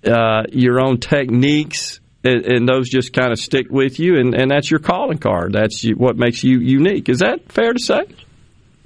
uh, 0.05 0.43
your 0.51 0.85
own 0.85 0.99
techniques, 0.99 2.01
and, 2.25 2.45
and 2.45 2.69
those 2.69 2.89
just 2.89 3.13
kind 3.13 3.31
of 3.31 3.39
stick 3.39 3.69
with 3.71 4.01
you, 4.01 4.19
and, 4.19 4.35
and 4.35 4.51
that's 4.51 4.69
your 4.69 4.81
calling 4.81 5.19
card. 5.19 5.53
That's 5.53 5.89
what 5.91 6.17
makes 6.17 6.43
you 6.43 6.59
unique. 6.59 7.09
Is 7.09 7.21
that 7.21 7.53
fair 7.53 7.73
to 7.73 7.79
say? 7.79 8.05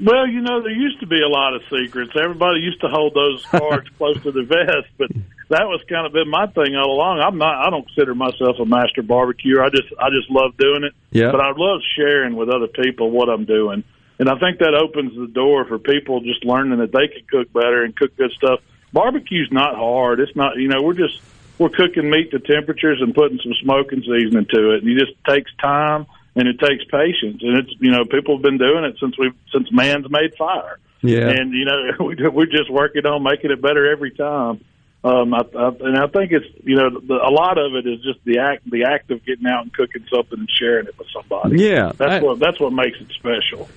Well, 0.02 0.26
you 0.26 0.40
know, 0.40 0.62
there 0.62 0.72
used 0.72 1.00
to 1.00 1.06
be 1.06 1.20
a 1.20 1.28
lot 1.28 1.54
of 1.54 1.62
secrets. 1.70 2.12
Everybody 2.16 2.60
used 2.60 2.80
to 2.80 2.88
hold 2.88 3.14
those 3.14 3.44
cards 3.50 3.88
close 3.98 4.20
to 4.22 4.32
the 4.32 4.42
vest, 4.42 4.88
but 4.96 5.10
that 5.50 5.68
was 5.68 5.82
kind 5.88 6.06
of 6.06 6.12
been 6.12 6.28
my 6.28 6.46
thing 6.46 6.74
all 6.74 6.92
along. 6.92 7.20
I'm 7.20 7.36
not. 7.36 7.66
I 7.66 7.70
don't 7.70 7.84
consider 7.86 8.14
myself 8.14 8.56
a 8.60 8.64
master 8.64 9.02
barbecuer. 9.02 9.62
I 9.62 9.68
just, 9.68 9.88
I 9.98 10.08
just 10.08 10.30
love 10.30 10.56
doing 10.56 10.84
it. 10.84 10.94
Yeah. 11.10 11.30
But 11.30 11.40
I 11.40 11.52
love 11.54 11.80
sharing 11.96 12.34
with 12.34 12.48
other 12.48 12.68
people 12.68 13.10
what 13.10 13.28
I'm 13.28 13.44
doing, 13.44 13.84
and 14.18 14.28
I 14.28 14.38
think 14.38 14.58
that 14.60 14.74
opens 14.74 15.14
the 15.16 15.26
door 15.26 15.66
for 15.66 15.78
people 15.78 16.20
just 16.20 16.44
learning 16.44 16.78
that 16.78 16.92
they 16.92 17.08
can 17.08 17.26
cook 17.28 17.52
better 17.52 17.84
and 17.84 17.94
cook 17.94 18.16
good 18.16 18.32
stuff. 18.32 18.60
Barbecue's 18.92 19.50
not 19.52 19.76
hard. 19.76 20.20
It's 20.20 20.34
not. 20.34 20.56
You 20.56 20.68
know, 20.68 20.82
we're 20.82 20.94
just 20.94 21.20
we're 21.58 21.68
cooking 21.68 22.08
meat 22.08 22.30
to 22.30 22.38
temperatures 22.38 23.02
and 23.02 23.14
putting 23.14 23.38
some 23.42 23.52
smoke 23.62 23.92
and 23.92 24.02
seasoning 24.02 24.46
to 24.54 24.70
it. 24.70 24.82
And 24.82 24.88
it 24.90 24.98
just 24.98 25.12
takes 25.28 25.50
time 25.60 26.06
and 26.36 26.48
it 26.48 26.58
takes 26.60 26.84
patience. 26.84 27.42
And 27.42 27.58
it's 27.58 27.70
you 27.80 27.90
know 27.90 28.04
people 28.04 28.36
have 28.36 28.42
been 28.42 28.58
doing 28.58 28.84
it 28.84 28.96
since 29.00 29.16
we 29.18 29.32
since 29.52 29.68
man's 29.72 30.10
made 30.10 30.34
fire. 30.38 30.78
Yeah. 31.02 31.28
And 31.28 31.52
you 31.52 31.64
know 31.64 32.04
we- 32.06 32.28
we're 32.28 32.46
just 32.46 32.70
working 32.70 33.06
on 33.06 33.22
making 33.22 33.50
it 33.50 33.60
better 33.62 33.90
every 33.90 34.10
time. 34.12 34.64
Um, 35.02 35.32
I, 35.32 35.38
I, 35.56 35.68
and 35.80 35.96
I 35.96 36.08
think 36.08 36.30
it's 36.30 36.44
you 36.62 36.76
know 36.76 36.90
the, 37.00 37.14
a 37.14 37.32
lot 37.32 37.56
of 37.56 37.74
it 37.74 37.86
is 37.88 38.02
just 38.02 38.18
the 38.26 38.40
act 38.40 38.68
the 38.70 38.84
act 38.84 39.10
of 39.10 39.24
getting 39.24 39.46
out 39.46 39.62
and 39.62 39.72
cooking 39.72 40.04
something 40.14 40.38
and 40.38 40.48
sharing 40.58 40.86
it 40.88 40.98
with 40.98 41.08
somebody. 41.12 41.62
Yeah, 41.62 41.92
that's 41.96 42.12
I- 42.12 42.20
what 42.22 42.38
that's 42.38 42.60
what 42.60 42.72
makes 42.74 42.98
it 43.00 43.08
special. 43.18 43.68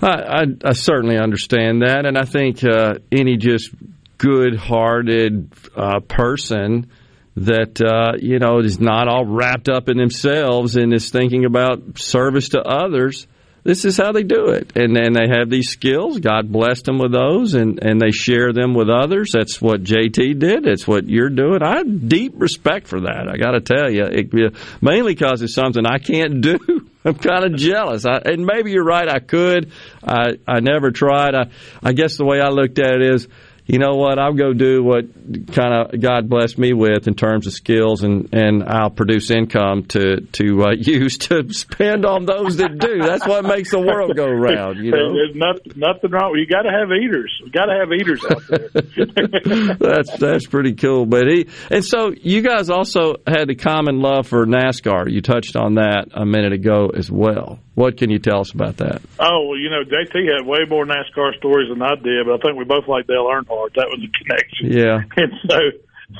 I, 0.00 0.40
I, 0.40 0.44
I 0.64 0.72
certainly 0.72 1.16
understand 1.16 1.82
that, 1.82 2.06
and 2.06 2.18
I 2.18 2.24
think 2.24 2.64
uh, 2.64 2.94
any 3.12 3.36
just 3.36 3.70
good-hearted 4.18 5.52
uh, 5.76 6.00
person 6.00 6.90
that 7.36 7.80
uh, 7.80 8.16
you 8.18 8.38
know 8.38 8.58
is 8.58 8.80
not 8.80 9.08
all 9.08 9.24
wrapped 9.24 9.68
up 9.68 9.88
in 9.88 9.96
themselves 9.96 10.76
and 10.76 10.92
is 10.92 11.10
thinking 11.10 11.44
about 11.44 11.98
service 11.98 12.50
to 12.50 12.60
others 12.60 13.26
this 13.64 13.84
is 13.84 13.96
how 13.96 14.10
they 14.10 14.24
do 14.24 14.48
it. 14.48 14.76
And 14.76 14.94
then 14.94 15.12
they 15.12 15.28
have 15.28 15.48
these 15.48 15.70
skills. 15.70 16.18
God 16.18 16.50
blessed 16.50 16.84
them 16.84 16.98
with 16.98 17.12
those, 17.12 17.54
and, 17.54 17.78
and 17.82 18.00
they 18.00 18.10
share 18.10 18.52
them 18.52 18.74
with 18.74 18.88
others. 18.88 19.30
That's 19.32 19.60
what 19.60 19.84
JT 19.84 20.38
did. 20.40 20.64
That's 20.64 20.86
what 20.86 21.08
you're 21.08 21.30
doing. 21.30 21.62
I 21.62 21.78
have 21.78 22.08
deep 22.08 22.34
respect 22.36 22.88
for 22.88 23.02
that. 23.02 23.28
I 23.28 23.36
got 23.36 23.52
to 23.52 23.60
tell 23.60 23.90
you, 23.90 24.04
it, 24.04 24.54
mainly 24.80 25.14
because 25.14 25.42
it's 25.42 25.54
something 25.54 25.86
I 25.86 25.98
can't 25.98 26.40
do. 26.40 26.58
I'm 27.04 27.14
kind 27.14 27.44
of 27.44 27.56
jealous. 27.56 28.04
I, 28.04 28.18
and 28.24 28.46
maybe 28.46 28.72
you're 28.72 28.84
right. 28.84 29.08
I 29.08 29.18
could. 29.18 29.72
I 30.06 30.38
I 30.46 30.60
never 30.60 30.92
tried. 30.92 31.34
I 31.34 31.50
I 31.82 31.94
guess 31.94 32.16
the 32.16 32.24
way 32.24 32.40
I 32.40 32.48
looked 32.50 32.78
at 32.78 32.94
it 32.94 33.14
is 33.14 33.26
you 33.66 33.78
know 33.78 33.94
what, 33.94 34.18
I'll 34.18 34.34
go 34.34 34.52
do 34.52 34.82
what 34.82 35.04
kind 35.52 35.72
of 35.72 36.00
God 36.00 36.28
blessed 36.28 36.58
me 36.58 36.72
with 36.72 37.06
in 37.06 37.14
terms 37.14 37.46
of 37.46 37.52
skills, 37.52 38.02
and, 38.02 38.28
and 38.34 38.64
I'll 38.64 38.90
produce 38.90 39.30
income 39.30 39.84
to 39.90 40.20
to 40.20 40.64
uh, 40.64 40.70
use 40.76 41.16
to 41.18 41.52
spend 41.52 42.04
on 42.04 42.26
those 42.26 42.56
that 42.56 42.78
do. 42.78 42.98
That's 42.98 43.26
what 43.26 43.44
makes 43.44 43.70
the 43.70 43.80
world 43.80 44.16
go 44.16 44.28
round. 44.28 44.84
You 44.84 44.90
know, 44.90 45.12
there's 45.14 45.36
nothing, 45.36 45.72
nothing 45.76 46.10
wrong. 46.10 46.34
You 46.36 46.46
got 46.46 46.62
to 46.62 46.70
have 46.70 46.90
eaters. 46.90 47.32
You 47.44 47.52
got 47.52 47.66
to 47.66 47.78
have 47.78 47.92
eaters 47.92 48.24
out 48.24 48.42
there. 48.48 49.76
that's 49.78 50.18
that's 50.18 50.46
pretty 50.46 50.74
cool. 50.74 51.06
But 51.06 51.28
he 51.28 51.48
and 51.70 51.84
so 51.84 52.12
you 52.20 52.42
guys 52.42 52.68
also 52.68 53.16
had 53.26 53.48
a 53.48 53.54
common 53.54 54.00
love 54.00 54.26
for 54.26 54.44
NASCAR. 54.44 55.10
You 55.10 55.22
touched 55.22 55.54
on 55.54 55.74
that 55.74 56.08
a 56.12 56.26
minute 56.26 56.52
ago 56.52 56.90
as 56.94 57.10
well. 57.10 57.60
What 57.74 57.96
can 57.96 58.10
you 58.10 58.18
tell 58.18 58.40
us 58.40 58.52
about 58.52 58.76
that? 58.78 59.00
Oh, 59.18 59.48
well, 59.48 59.58
you 59.58 59.70
know, 59.70 59.82
JT 59.82 60.30
had 60.30 60.46
way 60.46 60.66
more 60.68 60.84
NASCAR 60.84 61.36
stories 61.38 61.70
than 61.70 61.80
I 61.80 61.94
did, 61.94 62.26
but 62.26 62.34
I 62.34 62.38
think 62.38 62.58
we 62.58 62.64
both 62.64 62.86
like 62.86 63.06
Dale 63.06 63.24
Earnhardt. 63.24 63.74
That 63.74 63.88
was 63.88 64.00
a 64.04 64.10
connection. 64.18 64.72
Yeah. 64.72 65.02
And 65.16 65.32
so, 65.48 65.58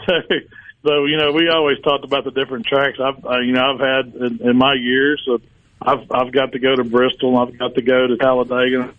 so, 0.06 0.14
so 0.84 1.04
you 1.04 1.18
know, 1.18 1.32
we 1.32 1.50
always 1.50 1.78
talked 1.80 2.04
about 2.04 2.24
the 2.24 2.30
different 2.30 2.64
tracks. 2.64 2.98
I've, 2.98 3.24
uh, 3.24 3.40
you 3.40 3.52
know, 3.52 3.74
I've 3.74 3.80
had 3.80 4.14
in, 4.14 4.48
in 4.48 4.56
my 4.56 4.74
years. 4.74 5.22
So 5.26 5.40
I've 5.84 6.10
I've 6.10 6.32
got 6.32 6.52
to 6.52 6.58
go 6.58 6.74
to 6.74 6.84
Bristol. 6.84 7.36
I've 7.38 7.58
got 7.58 7.74
to 7.74 7.82
go 7.82 8.06
to 8.06 8.16
Talladega, 8.16 8.94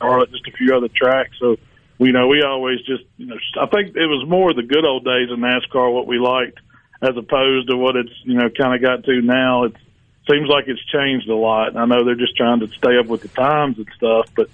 or 0.00 0.26
just 0.26 0.46
a 0.48 0.52
few 0.52 0.76
other 0.76 0.88
tracks. 0.88 1.36
So, 1.40 1.56
you 1.98 2.12
know, 2.12 2.26
we 2.26 2.42
always 2.42 2.80
just, 2.80 3.04
you 3.16 3.26
know, 3.26 3.36
I 3.60 3.66
think 3.66 3.96
it 3.96 4.06
was 4.06 4.26
more 4.28 4.52
the 4.52 4.62
good 4.62 4.84
old 4.84 5.04
days 5.04 5.30
of 5.30 5.38
NASCAR 5.38 5.92
what 5.92 6.06
we 6.06 6.18
liked, 6.18 6.58
as 7.00 7.16
opposed 7.16 7.70
to 7.70 7.76
what 7.76 7.96
it's, 7.96 8.12
you 8.24 8.34
know, 8.34 8.50
kind 8.50 8.74
of 8.74 8.82
got 8.82 9.04
to 9.04 9.22
now. 9.22 9.64
It's 9.64 9.76
seems 10.28 10.48
like 10.48 10.64
it's 10.68 10.84
changed 10.86 11.28
a 11.28 11.36
lot. 11.36 11.68
And 11.68 11.78
I 11.78 11.84
know 11.84 12.04
they're 12.04 12.14
just 12.14 12.36
trying 12.36 12.60
to 12.60 12.68
stay 12.68 12.98
up 12.98 13.06
with 13.06 13.22
the 13.22 13.28
times 13.28 13.78
and 13.78 13.86
stuff, 13.96 14.28
but 14.34 14.48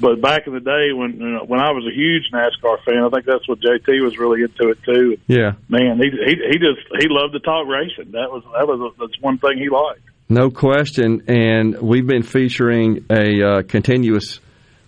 but 0.00 0.20
back 0.20 0.46
in 0.46 0.54
the 0.54 0.60
day 0.60 0.92
when 0.92 1.18
you 1.18 1.28
know, 1.28 1.44
when 1.44 1.60
I 1.60 1.72
was 1.72 1.84
a 1.84 1.94
huge 1.94 2.30
NASCAR 2.32 2.82
fan, 2.84 3.02
I 3.04 3.08
think 3.10 3.26
that's 3.26 3.48
what 3.48 3.58
JT 3.60 4.02
was 4.02 4.16
really 4.16 4.42
into 4.42 4.70
it 4.70 4.78
too. 4.84 5.18
Yeah, 5.26 5.52
man, 5.68 5.98
he 5.98 6.10
he 6.10 6.36
he 6.52 6.58
just 6.58 6.86
he 7.00 7.08
loved 7.08 7.32
to 7.32 7.40
talk 7.40 7.66
racing. 7.66 8.12
That 8.12 8.30
was 8.30 8.44
that 8.56 8.66
was 8.66 8.80
a, 8.80 9.00
that's 9.00 9.20
one 9.20 9.38
thing 9.38 9.58
he 9.58 9.68
liked. 9.68 10.02
No 10.28 10.50
question, 10.50 11.24
and 11.26 11.80
we've 11.80 12.06
been 12.06 12.22
featuring 12.22 13.06
a 13.10 13.42
uh, 13.42 13.62
continuous 13.62 14.40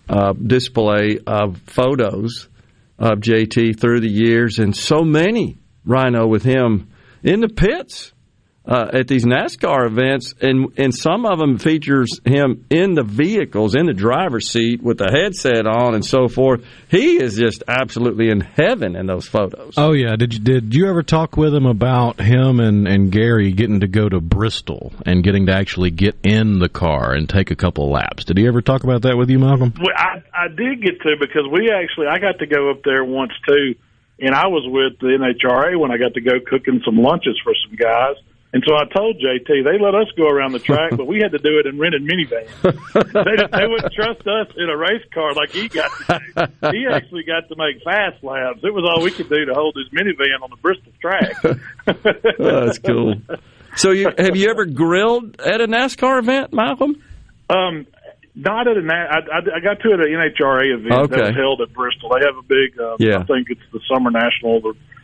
uh, 0.07 0.33
display 0.33 1.19
of 1.25 1.57
photos 1.65 2.47
of 2.97 3.19
JT 3.19 3.79
through 3.79 4.01
the 4.01 4.09
years, 4.09 4.59
and 4.59 4.75
so 4.75 5.01
many 5.01 5.57
Ryno 5.85 6.29
with 6.29 6.43
him 6.43 6.91
in 7.23 7.41
the 7.41 7.49
pits 7.49 8.13
uh, 8.65 8.91
at 8.93 9.07
these 9.07 9.25
NASCAR 9.25 9.87
events, 9.87 10.35
and 10.39 10.71
and 10.77 10.93
some 10.93 11.25
of 11.25 11.39
them 11.39 11.57
features 11.57 12.19
him 12.23 12.65
in 12.69 12.93
the 12.93 13.03
vehicles, 13.03 13.73
in 13.75 13.87
the 13.87 13.93
driver's 13.93 14.49
seat 14.49 14.83
with 14.83 14.99
the 14.99 15.09
headset 15.11 15.65
on 15.65 15.95
and 15.95 16.05
so 16.05 16.27
forth. 16.27 16.63
He 16.87 17.21
is 17.21 17.35
just 17.37 17.63
absolutely 17.67 18.29
in 18.29 18.41
heaven 18.41 18.95
in 18.95 19.07
those 19.07 19.27
photos. 19.27 19.73
Oh 19.77 19.93
yeah, 19.93 20.15
did 20.15 20.33
you 20.33 20.39
did 20.39 20.75
you 20.75 20.87
ever 20.89 21.01
talk 21.01 21.37
with 21.37 21.55
him 21.55 21.65
about 21.65 22.21
him 22.21 22.59
and 22.59 22.87
and 22.87 23.11
Gary 23.11 23.51
getting 23.51 23.79
to 23.79 23.87
go 23.87 24.07
to 24.07 24.21
Bristol 24.21 24.93
and 25.05 25.23
getting 25.23 25.47
to 25.47 25.53
actually 25.53 25.89
get 25.89 26.17
in 26.23 26.59
the 26.59 26.69
car 26.69 27.13
and 27.13 27.27
take 27.27 27.49
a 27.49 27.55
couple 27.55 27.89
laps? 27.89 28.25
Did 28.25 28.37
he 28.37 28.47
ever 28.47 28.61
talk 28.61 28.83
about 28.83 29.01
that 29.03 29.17
with 29.17 29.29
you, 29.31 29.39
Malcolm? 29.39 29.73
Well, 29.79 29.95
I 29.95 30.21
I 30.33 30.47
did 30.49 30.83
get 30.83 31.01
to 31.01 31.15
because 31.19 31.47
we 31.51 31.71
actually 31.71 32.07
I 32.07 32.19
got 32.19 32.37
to 32.39 32.45
go 32.45 32.69
up 32.69 32.83
there 32.83 33.03
once 33.03 33.33
too, 33.47 33.73
and 34.19 34.35
I 34.35 34.47
was 34.47 34.63
with 34.67 34.99
the 34.99 35.17
NHRA 35.17 35.79
when 35.79 35.89
I 35.89 35.97
got 35.97 36.13
to 36.13 36.21
go 36.21 36.33
cooking 36.45 36.81
some 36.85 36.97
lunches 36.97 37.39
for 37.43 37.53
some 37.65 37.75
guys 37.75 38.17
and 38.53 38.63
so 38.67 38.75
I 38.75 38.83
told 38.93 39.15
JT 39.15 39.47
they 39.47 39.79
let 39.79 39.95
us 39.95 40.07
go 40.17 40.27
around 40.27 40.51
the 40.51 40.59
track, 40.59 40.91
but 40.97 41.07
we 41.07 41.19
had 41.21 41.31
to 41.31 41.37
do 41.37 41.57
it 41.59 41.67
in 41.67 41.79
rented 41.79 42.03
minivan. 42.03 42.47
they, 42.61 43.57
they 43.57 43.67
wouldn't 43.67 43.93
trust 43.93 44.27
us 44.27 44.47
in 44.57 44.69
a 44.69 44.75
race 44.75 45.03
car 45.13 45.33
like 45.33 45.51
he 45.51 45.69
got 45.69 45.89
to 46.07 46.19
do. 46.61 46.69
He 46.71 46.85
actually 46.85 47.23
got 47.23 47.47
to 47.47 47.55
make 47.55 47.81
fast 47.83 48.21
laps. 48.23 48.59
It 48.63 48.73
was 48.73 48.83
all 48.83 49.01
we 49.03 49.11
could 49.11 49.29
do 49.29 49.45
to 49.45 49.53
hold 49.53 49.77
his 49.77 49.87
minivan 49.89 50.43
on 50.43 50.49
the 50.49 50.57
Bristol 50.57 50.91
track. 50.99 51.35
oh, 51.87 52.65
that's 52.65 52.79
cool. 52.79 53.15
So, 53.77 53.91
you, 53.91 54.11
have 54.17 54.35
you 54.35 54.49
ever 54.49 54.65
grilled 54.65 55.39
at 55.39 55.61
a 55.61 55.67
NASCAR 55.67 56.19
event, 56.19 56.51
Malcolm? 56.51 57.01
Um, 57.49 57.87
not 58.35 58.67
at 58.67 58.75
a. 58.75 58.81
I, 58.81 59.19
I, 59.19 59.39
I 59.39 59.59
got 59.61 59.79
to 59.81 59.93
at 59.93 60.01
an 60.01 60.07
NHRA 60.07 60.77
event 60.77 60.93
okay. 60.93 61.15
that 61.15 61.25
was 61.27 61.35
held 61.35 61.61
at 61.61 61.73
Bristol. 61.73 62.09
They 62.09 62.25
have 62.25 62.37
a 62.37 62.43
big. 62.43 62.77
Um, 62.77 62.97
yeah. 62.99 63.19
I 63.19 63.23
think 63.23 63.47
it's 63.49 63.61
the 63.71 63.79
Summer 63.89 64.11
National 64.11 64.61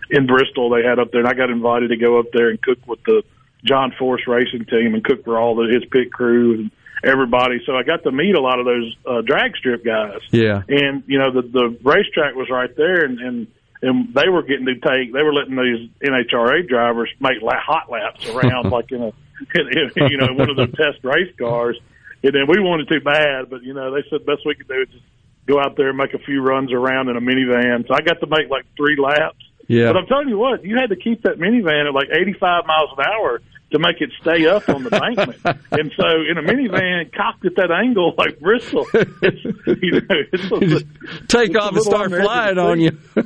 in 0.09 0.27
Bristol. 0.27 0.69
They 0.69 0.83
had 0.83 0.99
up 0.99 1.11
there, 1.11 1.21
and 1.21 1.29
I 1.29 1.33
got 1.33 1.49
invited 1.49 1.89
to 1.89 1.97
go 1.97 2.19
up 2.19 2.27
there 2.33 2.49
and 2.49 2.61
cook 2.61 2.79
with 2.85 2.99
the 3.05 3.23
John 3.63 3.93
Force 3.97 4.21
racing 4.27 4.65
team 4.65 4.93
and 4.93 5.03
cook 5.03 5.23
for 5.23 5.39
all 5.39 5.55
the, 5.55 5.73
his 5.73 5.83
pit 5.89 6.11
crew 6.11 6.53
and 6.55 6.71
everybody. 7.03 7.61
So 7.65 7.75
I 7.75 7.83
got 7.83 8.03
to 8.03 8.11
meet 8.11 8.35
a 8.35 8.41
lot 8.41 8.59
of 8.59 8.65
those 8.65 8.95
uh, 9.05 9.21
drag 9.21 9.55
strip 9.57 9.83
guys. 9.83 10.21
Yeah. 10.31 10.61
And 10.67 11.03
you 11.07 11.19
know 11.19 11.31
the 11.31 11.41
the 11.41 11.77
racetrack 11.83 12.35
was 12.35 12.49
right 12.49 12.73
there, 12.75 13.05
and 13.05 13.19
and 13.19 13.47
and 13.81 14.13
they 14.13 14.29
were 14.29 14.43
getting 14.43 14.65
to 14.65 14.75
take 14.75 15.13
they 15.13 15.23
were 15.23 15.33
letting 15.33 15.55
these 15.55 15.89
NHRA 16.01 16.67
drivers 16.67 17.09
make 17.19 17.41
la- 17.41 17.59
hot 17.59 17.89
laps 17.89 18.27
around 18.29 18.69
like 18.71 18.91
in 18.91 19.01
a 19.01 19.13
in, 19.55 19.91
you 20.11 20.17
know 20.17 20.33
one 20.33 20.49
of 20.49 20.57
the 20.57 20.67
test 20.67 21.03
race 21.03 21.33
cars. 21.37 21.79
And 22.23 22.33
then 22.33 22.47
we 22.47 22.59
wanted 22.59 22.87
to 22.89 22.99
bad, 22.99 23.49
but 23.49 23.63
you 23.63 23.73
know 23.73 23.93
they 23.93 24.01
said 24.09 24.21
the 24.21 24.25
best 24.25 24.45
we 24.45 24.55
could 24.55 24.67
do 24.67 24.81
is 24.81 24.89
just 24.89 25.03
go 25.45 25.59
out 25.59 25.77
there 25.77 25.89
and 25.89 25.97
make 25.97 26.13
a 26.13 26.19
few 26.19 26.41
runs 26.41 26.73
around 26.73 27.09
in 27.09 27.15
a 27.15 27.21
minivan. 27.21 27.87
So 27.87 27.93
I 27.93 28.01
got 28.01 28.19
to 28.19 28.27
make 28.27 28.49
like 28.49 28.65
three 28.75 28.97
laps 28.99 29.46
yeah. 29.67 29.87
But 29.87 29.97
I'm 29.97 30.07
telling 30.07 30.29
you 30.29 30.37
what, 30.37 30.63
you 30.63 30.77
had 30.77 30.89
to 30.89 30.95
keep 30.95 31.23
that 31.23 31.37
minivan 31.37 31.87
at 31.87 31.93
like 31.93 32.07
85 32.11 32.65
miles 32.65 32.89
an 32.97 33.05
hour 33.05 33.41
to 33.71 33.79
make 33.79 33.99
it 33.99 34.09
stay 34.21 34.47
up 34.47 34.69
on 34.69 34.83
the 34.83 34.89
bankment. 34.89 35.41
and 35.71 35.91
so 35.97 36.07
in 36.29 36.37
a 36.37 36.41
minivan 36.41 37.11
cocked 37.13 37.45
at 37.45 37.55
that 37.57 37.69
angle 37.69 38.13
like 38.17 38.39
Bristol, 38.39 38.87
it's, 38.93 39.43
you 39.43 39.91
know, 39.91 40.15
it's 40.31 40.51
a, 40.51 40.79
take 41.27 41.49
it's 41.49 41.57
off 41.57 41.73
and 41.73 41.81
start 41.81 42.11
flying 42.11 42.57
on 42.57 42.79
you. 42.79 42.91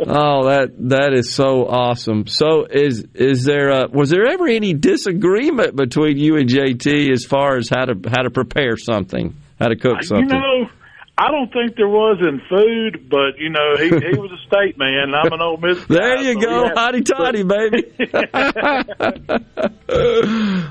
oh, 0.00 0.48
that 0.48 0.72
that 0.88 1.12
is 1.14 1.32
so 1.32 1.66
awesome. 1.68 2.26
So 2.26 2.64
is 2.64 3.06
is 3.14 3.44
there 3.44 3.70
a, 3.70 3.88
was 3.88 4.10
there 4.10 4.26
ever 4.26 4.48
any 4.48 4.74
disagreement 4.74 5.76
between 5.76 6.18
you 6.18 6.36
and 6.36 6.48
JT 6.48 7.12
as 7.12 7.24
far 7.24 7.56
as 7.56 7.68
how 7.68 7.84
to 7.84 7.94
how 8.10 8.22
to 8.22 8.30
prepare 8.30 8.76
something, 8.76 9.36
how 9.60 9.68
to 9.68 9.76
cook 9.76 10.02
something? 10.02 10.28
You 10.28 10.34
know, 10.34 10.68
I 11.16 11.30
don't 11.30 11.52
think 11.52 11.76
there 11.76 11.88
was 11.88 12.18
in 12.20 12.40
food, 12.48 13.10
but 13.10 13.38
you 13.38 13.50
know, 13.50 13.76
he 13.76 13.88
he 13.88 14.18
was 14.18 14.32
a 14.32 14.38
state 14.46 14.78
man. 14.78 15.12
And 15.12 15.14
I'm 15.14 15.30
an 15.30 15.42
Ole 15.42 15.58
Miss. 15.58 15.84
there 15.84 16.16
guy, 16.16 16.22
you 16.22 16.32
so 16.34 16.40
go, 16.40 16.70
hotty 16.74 17.04
toddy, 17.04 17.42
baby. 17.42 17.84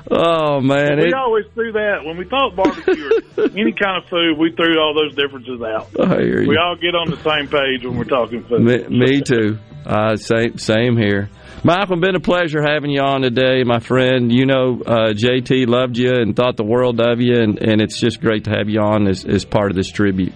oh 0.10 0.60
man, 0.60 0.98
we 0.98 1.06
it, 1.06 1.14
always 1.14 1.44
do 1.54 1.70
that 1.72 2.04
when 2.04 2.16
we 2.16 2.24
talk 2.24 2.56
barbecue 2.56 3.22
or 3.36 3.44
any 3.56 3.72
kind 3.72 4.02
of 4.02 4.10
food. 4.10 4.36
We 4.36 4.52
threw 4.52 4.80
all 4.80 4.94
those 4.94 5.14
differences 5.14 5.62
out. 5.62 5.90
You. 6.22 6.44
We 6.48 6.56
all 6.56 6.76
get 6.76 6.96
on 6.96 7.08
the 7.10 7.22
same 7.22 7.46
page 7.46 7.84
when 7.84 7.96
we're 7.96 8.04
talking 8.04 8.42
food. 8.44 8.62
Me, 8.62 8.78
me 8.88 9.20
too. 9.20 9.58
Uh, 9.86 10.16
same 10.16 10.58
same 10.58 10.96
here. 10.96 11.30
Malcolm, 11.64 12.00
been 12.00 12.16
a 12.16 12.20
pleasure 12.20 12.60
having 12.60 12.90
you 12.90 13.00
on 13.00 13.22
today, 13.22 13.62
my 13.62 13.78
friend. 13.78 14.32
You 14.32 14.46
know, 14.46 14.82
uh, 14.84 15.12
JT 15.12 15.68
loved 15.68 15.96
you 15.96 16.12
and 16.12 16.34
thought 16.34 16.56
the 16.56 16.64
world 16.64 17.00
of 17.00 17.20
you, 17.20 17.36
and, 17.38 17.56
and 17.62 17.80
it's 17.80 18.00
just 18.00 18.20
great 18.20 18.44
to 18.44 18.50
have 18.50 18.68
you 18.68 18.80
on 18.80 19.06
as, 19.06 19.24
as 19.24 19.44
part 19.44 19.70
of 19.70 19.76
this 19.76 19.88
tribute. 19.88 20.32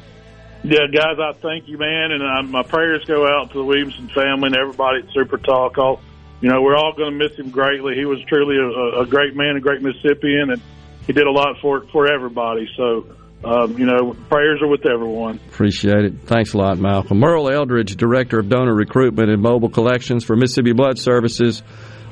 Yeah, 0.63 0.87
guys, 0.87 1.19
I 1.21 1.33
thank 1.33 1.67
you, 1.67 1.79
man, 1.79 2.13
and 2.13 2.23
uh, 2.23 2.43
my 2.45 2.63
prayers 2.63 3.05
go 3.07 3.27
out 3.27 3.51
to 3.51 3.59
the 3.59 3.65
Williamson 3.65 4.09
family 4.15 4.49
and 4.49 4.57
everybody 4.57 4.99
at 5.03 5.13
Super 5.13 5.39
Talk. 5.39 5.79
All, 5.79 6.01
you 6.41 6.49
know, 6.49 6.63
we're 6.63 6.77
all 6.77 6.93
going 6.93 7.11
to 7.11 7.17
miss 7.17 7.37
him 7.37 7.51
greatly. 7.51 7.97
He 7.97 8.05
was 8.05 8.23
truly 8.29 8.57
a, 8.59 9.01
a 9.01 9.07
great 9.07 9.35
man, 9.35 9.57
a 9.57 9.61
great 9.61 9.83
Mississippian, 9.83 10.51
and 10.51 10.63
he 11.09 11.13
did 11.13 11.27
a 11.27 11.31
lot 11.31 11.57
for 11.61 11.87
for 11.93 12.13
everybody. 12.13 12.69
So 12.77 13.07
um, 13.45 13.79
you 13.79 13.87
know, 13.87 14.15
prayers 14.29 14.61
are 14.63 14.69
with 14.69 14.87
everyone. 14.87 15.41
Appreciate 15.49 16.05
it. 16.05 16.23
Thanks 16.25 16.55
a 16.55 16.59
lot, 16.59 16.79
Malcolm. 16.79 17.19
Merle 17.19 17.51
Eldridge, 17.51 17.97
Director 17.97 18.39
of 18.39 18.49
Donor 18.49 18.75
Recruitment 18.75 19.31
and 19.31 19.41
Mobile 19.41 19.69
Collections 19.69 20.25
for 20.25 20.37
Mississippi 20.37 20.73
Blood 20.73 20.99
Services, 20.99 21.63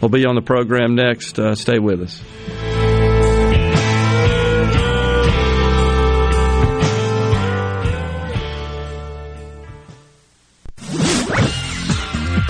will 0.00 0.10
be 0.10 0.26
on 0.26 0.34
the 0.34 0.42
program 0.42 0.94
next. 0.94 1.38
Uh, 1.38 1.54
stay 1.54 1.78
with 1.78 2.02
us. 2.02 2.83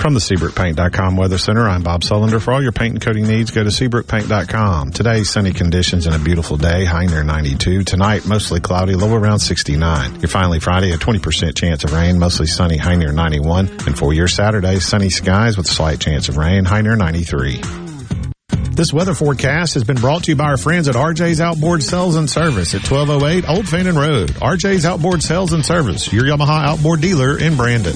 From 0.05 0.13
the 0.13 0.19
SeabrookPaint.com 0.19 1.17
Weather 1.17 1.39
Center, 1.39 1.67
I'm 1.67 1.81
Bob 1.81 2.01
Sullender. 2.01 2.39
For 2.39 2.53
all 2.53 2.61
your 2.61 2.71
paint 2.71 2.93
and 2.93 3.01
coating 3.01 3.27
needs, 3.27 3.49
go 3.49 3.63
to 3.63 3.71
SeabrookPaint.com. 3.71 4.91
Today, 4.91 5.23
sunny 5.23 5.51
conditions 5.51 6.05
and 6.05 6.15
a 6.15 6.19
beautiful 6.19 6.57
day, 6.57 6.85
high 6.85 7.07
near 7.07 7.23
92. 7.23 7.85
Tonight, 7.85 8.27
mostly 8.27 8.59
cloudy, 8.59 8.93
low 8.93 9.15
around 9.15 9.39
69. 9.39 10.19
Your 10.19 10.27
finally 10.27 10.59
Friday, 10.59 10.91
a 10.91 10.97
20% 10.97 11.55
chance 11.55 11.83
of 11.85 11.91
rain, 11.91 12.19
mostly 12.19 12.45
sunny, 12.45 12.77
high 12.77 12.93
near 12.93 13.11
91. 13.11 13.67
And 13.87 13.97
for 13.97 14.13
your 14.13 14.27
Saturday, 14.27 14.77
sunny 14.77 15.09
skies 15.09 15.57
with 15.57 15.67
a 15.67 15.73
slight 15.73 15.99
chance 15.99 16.29
of 16.29 16.37
rain, 16.37 16.65
high 16.65 16.81
near 16.81 16.95
93. 16.95 17.63
This 18.73 18.93
weather 18.93 19.15
forecast 19.15 19.73
has 19.73 19.85
been 19.85 19.97
brought 19.97 20.25
to 20.25 20.33
you 20.33 20.35
by 20.35 20.49
our 20.51 20.57
friends 20.57 20.87
at 20.87 20.93
RJ's 20.93 21.41
Outboard 21.41 21.81
Sales 21.81 22.15
and 22.15 22.29
Service 22.29 22.75
at 22.75 22.87
1208 22.87 23.49
Old 23.49 23.67
Fannin 23.67 23.95
Road. 23.95 24.29
RJ's 24.35 24.85
Outboard 24.85 25.23
Sales 25.23 25.51
and 25.51 25.65
Service, 25.65 26.13
your 26.13 26.25
Yamaha 26.25 26.63
outboard 26.63 27.01
dealer 27.01 27.39
in 27.39 27.57
Brandon. 27.57 27.95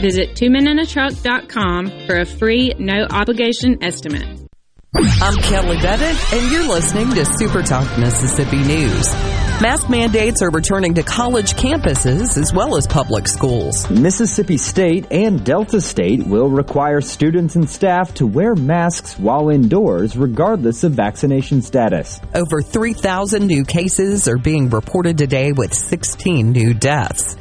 Visit 0.00 0.30
twomenandatruck.com 0.34 2.06
for 2.06 2.20
a 2.20 2.26
free, 2.26 2.74
no 2.78 3.06
obligation 3.10 3.82
estimate. 3.82 4.46
I'm 4.94 5.36
Kelly 5.42 5.76
Bennett, 5.78 6.32
and 6.32 6.50
you're 6.50 6.68
listening 6.68 7.10
to 7.10 7.24
Super 7.24 7.62
Talk 7.62 7.98
Mississippi 7.98 8.58
News. 8.58 9.12
Mask 9.60 9.90
mandates 9.90 10.42
are 10.42 10.50
returning 10.50 10.94
to 10.94 11.02
college 11.02 11.54
campuses 11.54 12.36
as 12.36 12.52
well 12.52 12.76
as 12.76 12.86
public 12.86 13.26
schools. 13.26 13.88
Mississippi 13.90 14.58
State 14.58 15.06
and 15.10 15.44
Delta 15.44 15.80
State 15.80 16.26
will 16.26 16.48
require 16.48 17.00
students 17.00 17.56
and 17.56 17.68
staff 17.68 18.14
to 18.14 18.26
wear 18.26 18.54
masks 18.54 19.18
while 19.18 19.48
indoors, 19.48 20.16
regardless 20.16 20.84
of 20.84 20.92
vaccination 20.92 21.62
status. 21.62 22.20
Over 22.34 22.60
3,000 22.60 23.46
new 23.46 23.64
cases 23.64 24.28
are 24.28 24.38
being 24.38 24.68
reported 24.70 25.16
today 25.18 25.52
with 25.52 25.72
16 25.74 26.52
new 26.52 26.74
deaths. 26.74 27.36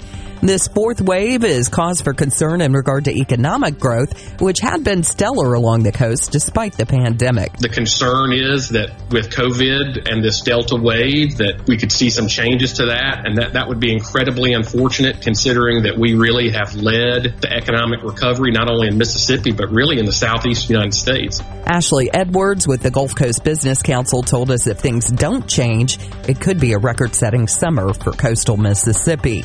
This 0.45 0.67
fourth 0.67 1.01
wave 1.01 1.43
is 1.43 1.69
cause 1.69 2.01
for 2.01 2.13
concern 2.13 2.61
in 2.61 2.71
regard 2.71 3.05
to 3.05 3.11
economic 3.11 3.79
growth, 3.79 4.39
which 4.39 4.59
had 4.59 4.83
been 4.83 5.01
stellar 5.01 5.55
along 5.55 5.81
the 5.81 5.91
coast 5.91 6.31
despite 6.31 6.73
the 6.73 6.85
pandemic. 6.85 7.57
The 7.57 7.69
concern 7.69 8.31
is 8.31 8.69
that 8.69 8.91
with 9.09 9.31
COVID 9.31 10.07
and 10.07 10.23
this 10.23 10.41
Delta 10.41 10.75
wave, 10.75 11.37
that 11.37 11.65
we 11.67 11.77
could 11.77 11.91
see 11.91 12.11
some 12.11 12.27
changes 12.27 12.73
to 12.73 12.85
that, 12.85 13.25
and 13.25 13.39
that, 13.39 13.53
that 13.53 13.67
would 13.67 13.79
be 13.79 13.91
incredibly 13.91 14.53
unfortunate 14.53 15.19
considering 15.19 15.81
that 15.81 15.97
we 15.97 16.13
really 16.13 16.51
have 16.51 16.75
led 16.75 17.41
the 17.41 17.51
economic 17.51 18.03
recovery, 18.03 18.51
not 18.51 18.69
only 18.69 18.87
in 18.87 18.99
Mississippi, 18.99 19.51
but 19.51 19.71
really 19.71 19.97
in 19.97 20.05
the 20.05 20.13
southeast 20.13 20.69
United 20.69 20.93
States. 20.93 21.41
Ashley 21.65 22.13
Edwards 22.13 22.67
with 22.67 22.83
the 22.83 22.91
Gulf 22.91 23.15
Coast 23.15 23.43
Business 23.43 23.81
Council 23.81 24.21
told 24.21 24.51
us 24.51 24.67
if 24.67 24.77
things 24.77 25.07
don't 25.07 25.47
change, 25.47 25.97
it 26.29 26.39
could 26.39 26.59
be 26.59 26.73
a 26.73 26.77
record 26.77 27.15
setting 27.15 27.47
summer 27.47 27.95
for 27.95 28.11
coastal 28.11 28.57
Mississippi. 28.57 29.43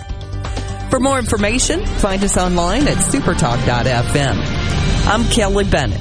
For 0.90 0.98
more 0.98 1.18
information, 1.18 1.86
find 1.86 2.22
us 2.24 2.36
online 2.36 2.88
at 2.88 2.96
supertalk.fm. 2.96 4.36
I'm 5.06 5.24
Kelly 5.24 5.64
Bennett. 5.64 6.00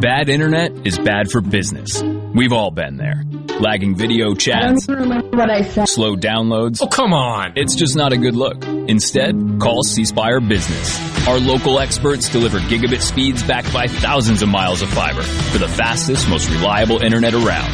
Bad 0.00 0.28
internet 0.28 0.86
is 0.86 0.98
bad 0.98 1.30
for 1.30 1.40
business. 1.40 2.02
We've 2.02 2.52
all 2.52 2.70
been 2.70 2.96
there. 2.96 3.24
Lagging 3.60 3.96
video 3.96 4.34
chats, 4.34 4.84
slow 4.84 6.14
downloads. 6.14 6.80
Oh, 6.80 6.86
come 6.86 7.12
on. 7.12 7.54
It's 7.56 7.74
just 7.74 7.96
not 7.96 8.12
a 8.12 8.16
good 8.16 8.36
look. 8.36 8.64
Instead, 8.64 9.58
call 9.60 9.82
C 9.82 10.04
Spire 10.04 10.40
Business. 10.40 11.26
Our 11.26 11.40
local 11.40 11.80
experts 11.80 12.30
deliver 12.30 12.60
gigabit 12.60 13.02
speeds 13.02 13.42
backed 13.42 13.72
by 13.72 13.88
thousands 13.88 14.42
of 14.42 14.48
miles 14.48 14.82
of 14.82 14.88
fiber 14.88 15.22
for 15.22 15.58
the 15.58 15.68
fastest, 15.68 16.28
most 16.28 16.48
reliable 16.48 17.02
internet 17.02 17.34
around. 17.34 17.72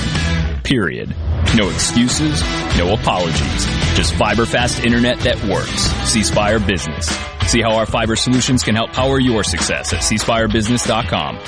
Period. 0.65 1.15
No 1.57 1.71
excuses, 1.71 2.43
no 2.77 2.95
apologies. 2.95 3.67
Just 3.95 4.15
fiber 4.15 4.47
fast 4.47 4.85
internet 4.85 5.19
that 5.21 5.43
works. 5.45 5.83
C 6.11 6.23
Spire 6.23 6.59
Business. 6.59 7.07
See 7.47 7.61
how 7.61 7.77
our 7.77 7.87
fiber 7.87 8.17
solutions 8.17 8.63
can 8.63 8.75
help 8.75 8.93
power 8.93 9.21
your 9.21 9.45
success 9.45 9.93
at 9.93 10.01
cspirebusiness.com. 10.01 11.39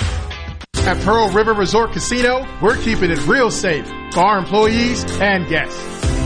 At 0.87 1.03
Pearl 1.03 1.29
River 1.31 1.53
Resort 1.53 1.91
Casino, 1.91 2.47
we're 2.61 2.77
keeping 2.77 3.11
it 3.11 3.25
real 3.27 3.51
safe 3.51 3.85
for 4.13 4.21
our 4.21 4.37
employees 4.37 5.03
and 5.19 5.47
guests. 5.49 5.77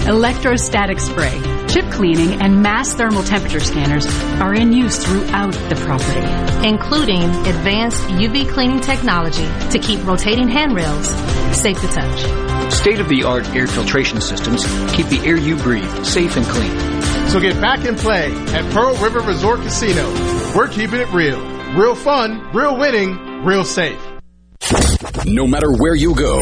Electrostatic 0.08 1.00
spray, 1.00 1.32
chip 1.68 1.86
cleaning, 1.92 2.40
and 2.42 2.62
mass 2.62 2.94
thermal 2.94 3.24
temperature 3.24 3.60
scanners 3.60 4.06
are 4.40 4.54
in 4.54 4.72
use 4.72 5.04
throughout 5.04 5.54
the 5.70 5.76
property, 5.78 6.68
including 6.68 7.24
advanced 7.48 8.02
UV 8.04 8.50
cleaning 8.50 8.82
technology 8.82 9.48
to 9.72 9.80
keep 9.80 10.04
rotating 10.06 10.48
handrails 10.48 11.08
safe 11.58 11.80
to 11.82 11.88
touch. 11.88 12.51
State 12.72 13.00
of 13.00 13.10
the 13.10 13.24
art 13.24 13.48
air 13.50 13.68
filtration 13.68 14.22
systems 14.22 14.64
keep 14.94 15.08
the 15.08 15.22
air 15.24 15.38
you 15.38 15.56
breathe 15.58 16.04
safe 16.04 16.36
and 16.36 16.46
clean. 16.46 17.02
So 17.30 17.40
get 17.40 17.62
back 17.62 17.86
and 17.86 17.98
play 17.98 18.32
at 18.54 18.74
Pearl 18.74 18.96
River 18.96 19.20
Resort 19.20 19.62
Casino. 19.62 20.08
We're 20.56 20.68
keeping 20.68 21.00
it 21.00 21.12
real. 21.12 21.40
Real 21.76 21.96
fun, 21.96 22.50
real 22.54 22.78
winning, 22.78 23.44
real 23.46 23.64
safe. 23.64 24.02
No 25.26 25.46
matter 25.48 25.72
where 25.72 25.96
you 25.96 26.16
go, 26.16 26.42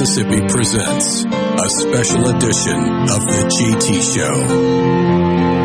Mississippi 0.00 0.40
presents 0.46 1.24
a 1.24 1.68
special 1.70 2.28
edition 2.28 2.78
of 3.10 3.20
The 3.26 3.48
JT 3.50 4.14
Show. 4.14 5.57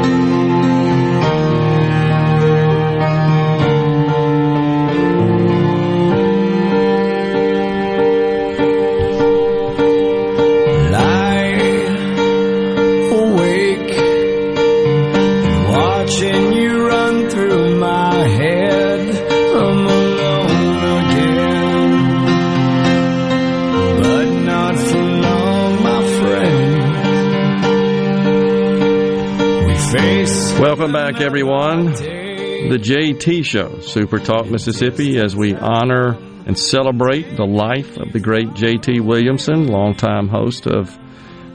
Welcome 30.84 31.14
back, 31.14 31.22
everyone. 31.22 31.94
The 31.94 32.78
JT 32.78 33.46
Show, 33.46 33.80
Super 33.80 34.20
Talk 34.20 34.48
Mississippi, 34.48 35.18
as 35.18 35.34
we 35.34 35.56
honor 35.56 36.18
and 36.46 36.60
celebrate 36.60 37.38
the 37.38 37.46
life 37.46 37.96
of 37.96 38.12
the 38.12 38.20
great 38.20 38.50
JT 38.50 39.00
Williamson, 39.00 39.68
longtime 39.68 40.28
host 40.28 40.68
of 40.68 40.94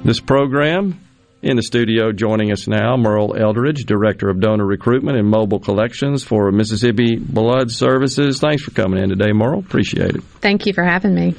this 0.02 0.18
program. 0.18 0.98
In 1.42 1.57
the 1.57 1.62
studio, 1.62 2.10
joining 2.10 2.52
us 2.52 2.66
now, 2.66 2.97
Merle 2.97 3.36
Eldridge, 3.39 3.84
Director 3.84 4.31
of 4.31 4.40
Donor 4.40 4.65
Recruitment 4.65 5.18
and 5.18 5.28
Mobile 5.28 5.60
Collections 5.60 6.24
for 6.24 6.50
Mississippi 6.50 7.16
Blood 7.16 7.70
Services. 7.70 8.40
Thanks 8.40 8.62
for 8.62 8.70
coming 8.70 9.02
in 9.02 9.10
today, 9.10 9.32
Merle. 9.34 9.58
Appreciate 9.58 10.15
it. 10.15 10.23
Thank 10.40 10.65
you 10.65 10.73
for 10.73 10.84
having 10.84 11.15
me. 11.15 11.34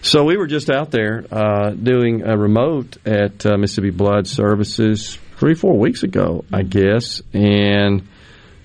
So 0.00 0.24
we 0.24 0.38
were 0.38 0.46
just 0.46 0.70
out 0.70 0.92
there 0.92 1.26
uh, 1.30 1.72
doing 1.72 2.22
a 2.22 2.38
remote 2.38 2.96
at 3.06 3.44
uh, 3.44 3.58
Mississippi 3.58 3.90
Blood 3.90 4.26
Services 4.26 5.18
three, 5.38 5.54
four 5.54 5.78
weeks 5.78 6.02
ago, 6.02 6.44
I 6.52 6.62
guess, 6.62 7.22
and 7.32 8.06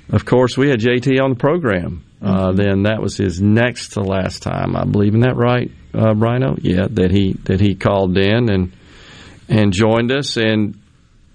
of 0.09 0.25
course 0.25 0.57
we 0.57 0.69
had 0.69 0.79
JT 0.79 1.21
on 1.21 1.31
the 1.31 1.35
program. 1.35 2.03
Uh, 2.21 2.53
then 2.53 2.83
that 2.83 3.01
was 3.01 3.17
his 3.17 3.41
next 3.41 3.93
to 3.93 4.01
last 4.01 4.43
time, 4.43 4.77
I 4.77 4.85
believe. 4.85 5.09
Isn't 5.09 5.21
that 5.21 5.35
right, 5.35 5.69
uh, 5.93 6.13
Ryno? 6.13 6.57
Yeah, 6.61 6.87
that 6.91 7.11
he 7.11 7.33
that 7.43 7.59
he 7.59 7.75
called 7.75 8.17
in 8.17 8.49
and 8.49 8.71
and 9.49 9.73
joined 9.73 10.11
us, 10.11 10.37
and 10.37 10.79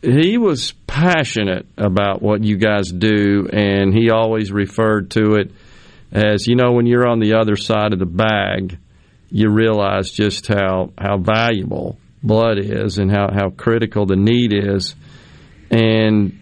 he 0.01 0.39
was 0.39 0.73
passionate 0.87 1.67
about 1.77 2.23
what 2.23 2.43
you 2.43 2.57
guys 2.57 2.91
do, 2.91 3.49
and 3.53 3.93
he 3.93 4.11
always 4.11 4.51
referred 4.51 5.11
to 5.11 5.35
it 5.35 5.53
as 6.11 6.47
you 6.47 6.57
know 6.57 6.73
when 6.73 6.87
you're 6.87 7.07
on 7.07 7.21
the 7.21 7.35
other 7.35 7.57
side 7.57 7.93
of 7.93 7.99
the 7.99 8.07
bag 8.07 8.79
you 9.31 9.51
realize 9.51 10.11
just 10.11 10.47
how, 10.47 10.91
how 10.97 11.19
valuable 11.19 11.99
blood 12.23 12.59
is 12.59 12.99
and 12.99 13.11
how, 13.11 13.29
how 13.33 13.51
critical 13.51 14.07
the 14.07 14.17
need 14.17 14.53
is. 14.55 14.95
And 15.71 16.41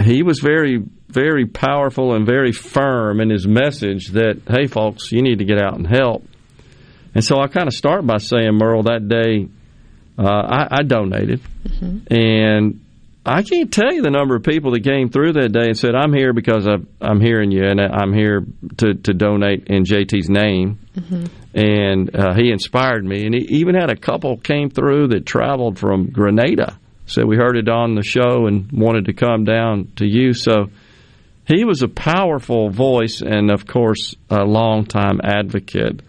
he 0.00 0.22
was 0.22 0.40
very, 0.40 0.82
very 1.08 1.46
powerful 1.46 2.14
and 2.14 2.26
very 2.26 2.52
firm 2.52 3.20
in 3.20 3.30
his 3.30 3.46
message 3.46 4.08
that, 4.12 4.40
hey, 4.48 4.66
folks, 4.66 5.12
you 5.12 5.22
need 5.22 5.38
to 5.40 5.44
get 5.44 5.60
out 5.60 5.76
and 5.76 5.86
help. 5.86 6.24
And 7.14 7.22
so 7.22 7.38
I 7.40 7.48
kind 7.48 7.68
of 7.68 7.74
start 7.74 8.06
by 8.06 8.16
saying, 8.18 8.54
Merle, 8.54 8.84
that 8.84 9.06
day 9.08 9.48
uh, 10.18 10.24
I, 10.26 10.68
I 10.78 10.82
donated. 10.82 11.40
And 12.10 12.80
I 13.24 13.42
can't 13.42 13.72
tell 13.72 13.92
you 13.92 14.02
the 14.02 14.10
number 14.10 14.34
of 14.34 14.42
people 14.42 14.72
that 14.72 14.82
came 14.82 15.08
through 15.10 15.34
that 15.34 15.52
day 15.52 15.66
and 15.66 15.78
said, 15.78 15.94
I'm 15.94 16.12
here 16.12 16.32
because 16.32 16.66
I've, 16.66 16.86
I'm 17.00 17.20
hearing 17.20 17.52
you 17.52 17.64
and 17.64 17.80
I'm 17.80 18.12
here 18.12 18.44
to, 18.78 18.94
to 18.94 19.14
donate 19.14 19.68
in 19.68 19.84
JT's 19.84 20.28
name 20.28 20.80
and 21.54 22.16
uh, 22.16 22.34
he 22.34 22.50
inspired 22.50 23.04
me. 23.04 23.26
And 23.26 23.34
he 23.34 23.58
even 23.58 23.74
had 23.74 23.90
a 23.90 23.96
couple 23.96 24.36
came 24.38 24.70
through 24.70 25.08
that 25.08 25.24
traveled 25.26 25.78
from 25.78 26.10
Grenada. 26.10 26.78
Said 27.06 27.24
we 27.26 27.36
heard 27.36 27.56
it 27.56 27.68
on 27.68 27.94
the 27.94 28.02
show 28.02 28.46
and 28.46 28.70
wanted 28.72 29.06
to 29.06 29.12
come 29.12 29.44
down 29.44 29.92
to 29.96 30.06
you. 30.06 30.32
So 30.32 30.70
he 31.46 31.64
was 31.64 31.82
a 31.82 31.88
powerful 31.88 32.70
voice 32.70 33.20
and, 33.20 33.50
of 33.50 33.66
course, 33.66 34.14
a 34.30 34.44
longtime 34.44 35.20
advocate 35.22 36.00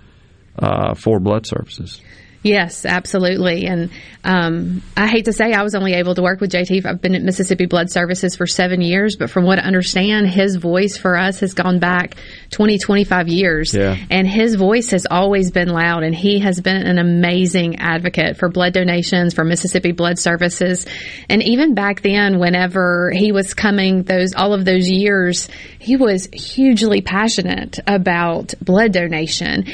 uh, 0.58 0.94
for 0.94 1.20
blood 1.20 1.46
services. 1.46 2.02
Yes, 2.44 2.86
absolutely. 2.86 3.66
And 3.68 3.90
um, 4.26 4.84
I 4.98 5.08
hate 5.08 5.26
to 5.26 5.34
say 5.34 5.54
I 5.54 5.64
was 5.64 5.76
only 5.76 5.94
able 5.94 6.14
to 6.16 6.22
work 6.22 6.42
with 6.42 6.52
JT. 6.52 6.86
I've 6.86 7.02
been 7.02 7.16
at 7.16 7.22
Mississippi 7.22 7.66
Blood 7.66 7.90
Services 7.90 8.36
for 8.36 8.46
seven 8.46 8.82
years, 8.82 9.16
but 9.16 9.30
from 9.30 9.46
what 9.46 9.60
I 9.60 9.64
understand, 9.64 10.28
his 10.28 10.58
voice 10.58 10.98
for 10.98 11.18
us 11.18 11.40
has 11.40 11.54
gone 11.54 11.80
back 11.80 12.16
20, 12.52 12.78
25 12.78 13.30
years. 13.30 13.74
Yeah. 13.74 13.98
And 14.10 14.28
his 14.28 14.56
voice 14.56 14.92
has 14.92 15.08
always 15.10 15.52
been 15.52 15.70
loud, 15.70 16.04
and 16.04 16.14
he 16.14 16.40
has 16.40 16.60
been 16.60 16.86
an 16.86 16.98
amazing 16.98 17.78
advocate 17.78 18.38
for 18.38 18.50
blood 18.50 18.74
donations, 18.74 19.34
for 19.34 19.46
Mississippi 19.46 19.94
Blood 19.94 20.20
Services. 20.20 20.86
And 21.30 21.42
even 21.44 21.76
back 21.76 22.02
then, 22.02 22.40
whenever 22.40 23.12
he 23.12 23.32
was 23.32 23.54
coming 23.54 24.04
those, 24.04 24.36
all 24.36 24.54
of 24.54 24.66
those 24.66 24.90
years, 24.90 25.48
he 25.80 25.96
was 25.96 26.28
hugely 26.34 27.02
passionate 27.02 27.80
about 27.88 28.54
blood 28.62 28.92
donation 28.92 29.66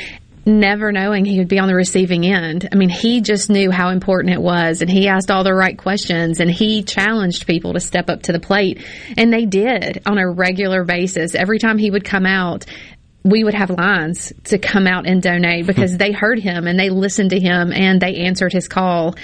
never 0.50 0.92
knowing 0.92 1.24
he 1.24 1.38
would 1.38 1.48
be 1.48 1.60
on 1.60 1.68
the 1.68 1.76
receiving 1.76 2.26
end. 2.26 2.68
I 2.72 2.76
mean, 2.76 2.90
he 2.90 3.22
just 3.22 3.50
knew 3.50 3.72
how 3.72 3.90
important 3.90 4.34
it 4.34 4.42
was 4.42 4.82
and 4.82 4.90
he 4.90 5.08
asked 5.08 5.32
all 5.32 5.44
the 5.44 5.54
right 5.54 5.78
questions 5.78 6.40
and 6.40 6.50
he 6.50 6.84
challenged 6.84 7.48
people 7.48 7.74
to 7.74 7.80
step 7.80 8.10
up 8.10 8.24
to 8.24 8.32
the 8.32 8.40
plate. 8.40 8.84
And 9.18 9.32
they 9.32 9.46
did 9.46 10.02
on 10.06 10.18
a 10.18 10.30
regular 10.30 10.84
basis. 10.84 11.36
Every 11.36 11.60
time 11.60 11.78
he 11.78 11.92
would 11.92 12.04
come 12.04 12.26
out, 12.26 12.66
we 13.24 13.44
would 13.44 13.54
have 13.54 13.70
lines 13.70 14.34
to 14.46 14.58
come 14.58 14.88
out 14.88 15.08
and 15.08 15.22
donate 15.22 15.68
because 15.68 15.98
they 15.98 16.12
heard 16.12 16.40
him 16.40 16.68
and 16.68 16.80
they 16.80 16.90
listened 16.90 17.32
to 17.32 17.40
him 17.40 17.72
and 17.72 18.02
they 18.02 18.16
answered 18.18 18.54
his 18.54 18.68
call. 18.68 19.16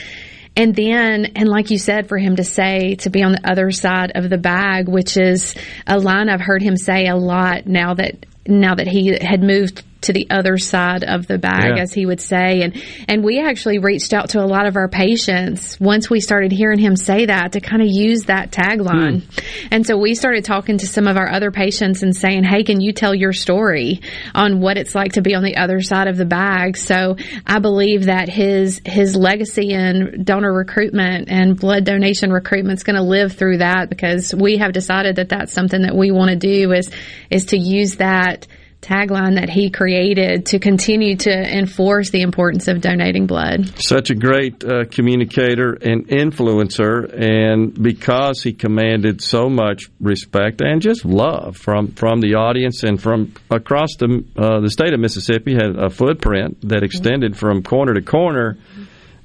And 0.57 0.73
then, 0.73 1.33
and 1.35 1.49
like 1.49 1.69
you 1.69 1.77
said, 1.77 2.07
for 2.07 2.17
him 2.17 2.37
to 2.37 2.43
say, 2.43 2.95
to 2.95 3.09
be 3.09 3.23
on 3.23 3.33
the 3.33 3.49
other 3.49 3.71
side 3.71 4.13
of 4.15 4.29
the 4.29 4.37
bag, 4.37 4.87
which 4.87 5.17
is 5.17 5.55
a 5.85 5.99
line 5.99 6.29
I've 6.29 6.41
heard 6.41 6.61
him 6.61 6.77
say 6.77 7.07
a 7.07 7.15
lot 7.15 7.67
now 7.67 7.93
that, 7.95 8.25
now 8.47 8.75
that 8.75 8.87
he 8.87 9.17
had 9.19 9.41
moved 9.41 9.83
to 10.05 10.13
the 10.13 10.27
other 10.29 10.57
side 10.57 11.03
of 11.03 11.27
the 11.27 11.37
bag, 11.37 11.75
Yeah. 11.75 11.83
as 11.83 11.93
he 11.93 12.05
would 12.05 12.21
say. 12.21 12.61
And, 12.61 12.81
and 13.07 13.23
we 13.23 13.39
actually 13.39 13.79
reached 13.79 14.13
out 14.13 14.29
to 14.29 14.39
a 14.39 14.45
lot 14.45 14.65
of 14.65 14.75
our 14.75 14.87
patients 14.87 15.79
once 15.79 16.09
we 16.09 16.19
started 16.19 16.51
hearing 16.51 16.79
him 16.79 16.95
say 16.95 17.25
that 17.25 17.53
to 17.53 17.59
kind 17.59 17.81
of 17.81 17.87
use 17.89 18.23
that 18.25 18.51
tagline. 18.51 19.23
Hmm. 19.23 19.67
And 19.71 19.85
so 19.85 19.97
we 19.97 20.15
started 20.15 20.45
talking 20.45 20.77
to 20.79 20.87
some 20.87 21.07
of 21.07 21.17
our 21.17 21.29
other 21.29 21.51
patients 21.51 22.03
and 22.03 22.15
saying, 22.15 22.43
Hey, 22.43 22.63
can 22.63 22.81
you 22.81 22.93
tell 22.93 23.13
your 23.13 23.33
story 23.33 24.01
on 24.33 24.61
what 24.61 24.77
it's 24.77 24.95
like 24.95 25.13
to 25.13 25.21
be 25.21 25.35
on 25.35 25.43
the 25.43 25.57
other 25.57 25.81
side 25.81 26.07
of 26.07 26.17
the 26.17 26.25
bag? 26.25 26.77
So 26.77 27.17
I 27.45 27.59
believe 27.59 28.05
that 28.05 28.29
his, 28.29 28.81
his 28.85 29.15
legacy 29.15 29.71
in 29.71 30.23
donor 30.23 30.53
recruitment 30.53 31.29
and 31.29 31.59
blood 31.59 31.85
donation 31.85 32.31
recruitment 32.31 32.79
is 32.79 32.83
going 32.83 32.95
to 32.95 33.01
live 33.03 33.33
through 33.33 33.57
that 33.59 33.89
because 33.89 34.33
we 34.33 34.57
have 34.57 34.71
decided 34.73 35.17
that 35.17 35.29
that's 35.29 35.51
something 35.53 35.81
that 35.81 35.95
we 35.95 36.11
want 36.11 36.29
to 36.29 36.35
do 36.35 36.71
is, 36.71 36.89
is 37.29 37.45
to 37.47 37.57
use 37.57 37.95
that 37.95 38.47
tagline 38.85 39.35
that 39.35 39.49
he 39.49 39.69
created 39.69 40.45
to 40.47 40.59
continue 40.59 41.15
to 41.17 41.31
enforce 41.31 42.11
the 42.11 42.21
importance 42.21 42.67
of 42.67 42.81
donating 42.81 43.25
blood. 43.25 43.81
Such 43.81 44.11
a 44.11 44.15
great 44.15 44.63
uh, 44.63 44.85
communicator 44.85 45.73
and 45.73 46.07
influencer, 46.07 47.11
and 47.11 47.81
because 47.81 48.43
he 48.43 48.53
commanded 48.53 49.21
so 49.21 49.49
much 49.49 49.89
respect 49.99 50.61
and 50.61 50.81
just 50.81 51.03
love 51.03 51.57
from, 51.57 51.93
from 51.93 52.21
the 52.21 52.35
audience 52.35 52.83
and 52.83 53.01
from 53.01 53.33
across 53.49 53.95
the 53.97 54.23
uh, 54.37 54.59
the 54.61 54.69
state 54.69 54.93
of 54.93 54.99
Mississippi, 54.99 55.53
had 55.53 55.75
a 55.77 55.89
footprint 55.89 56.69
that 56.69 56.83
extended 56.83 57.35
from 57.35 57.63
corner 57.63 57.93
to 57.93 58.01
corner. 58.01 58.57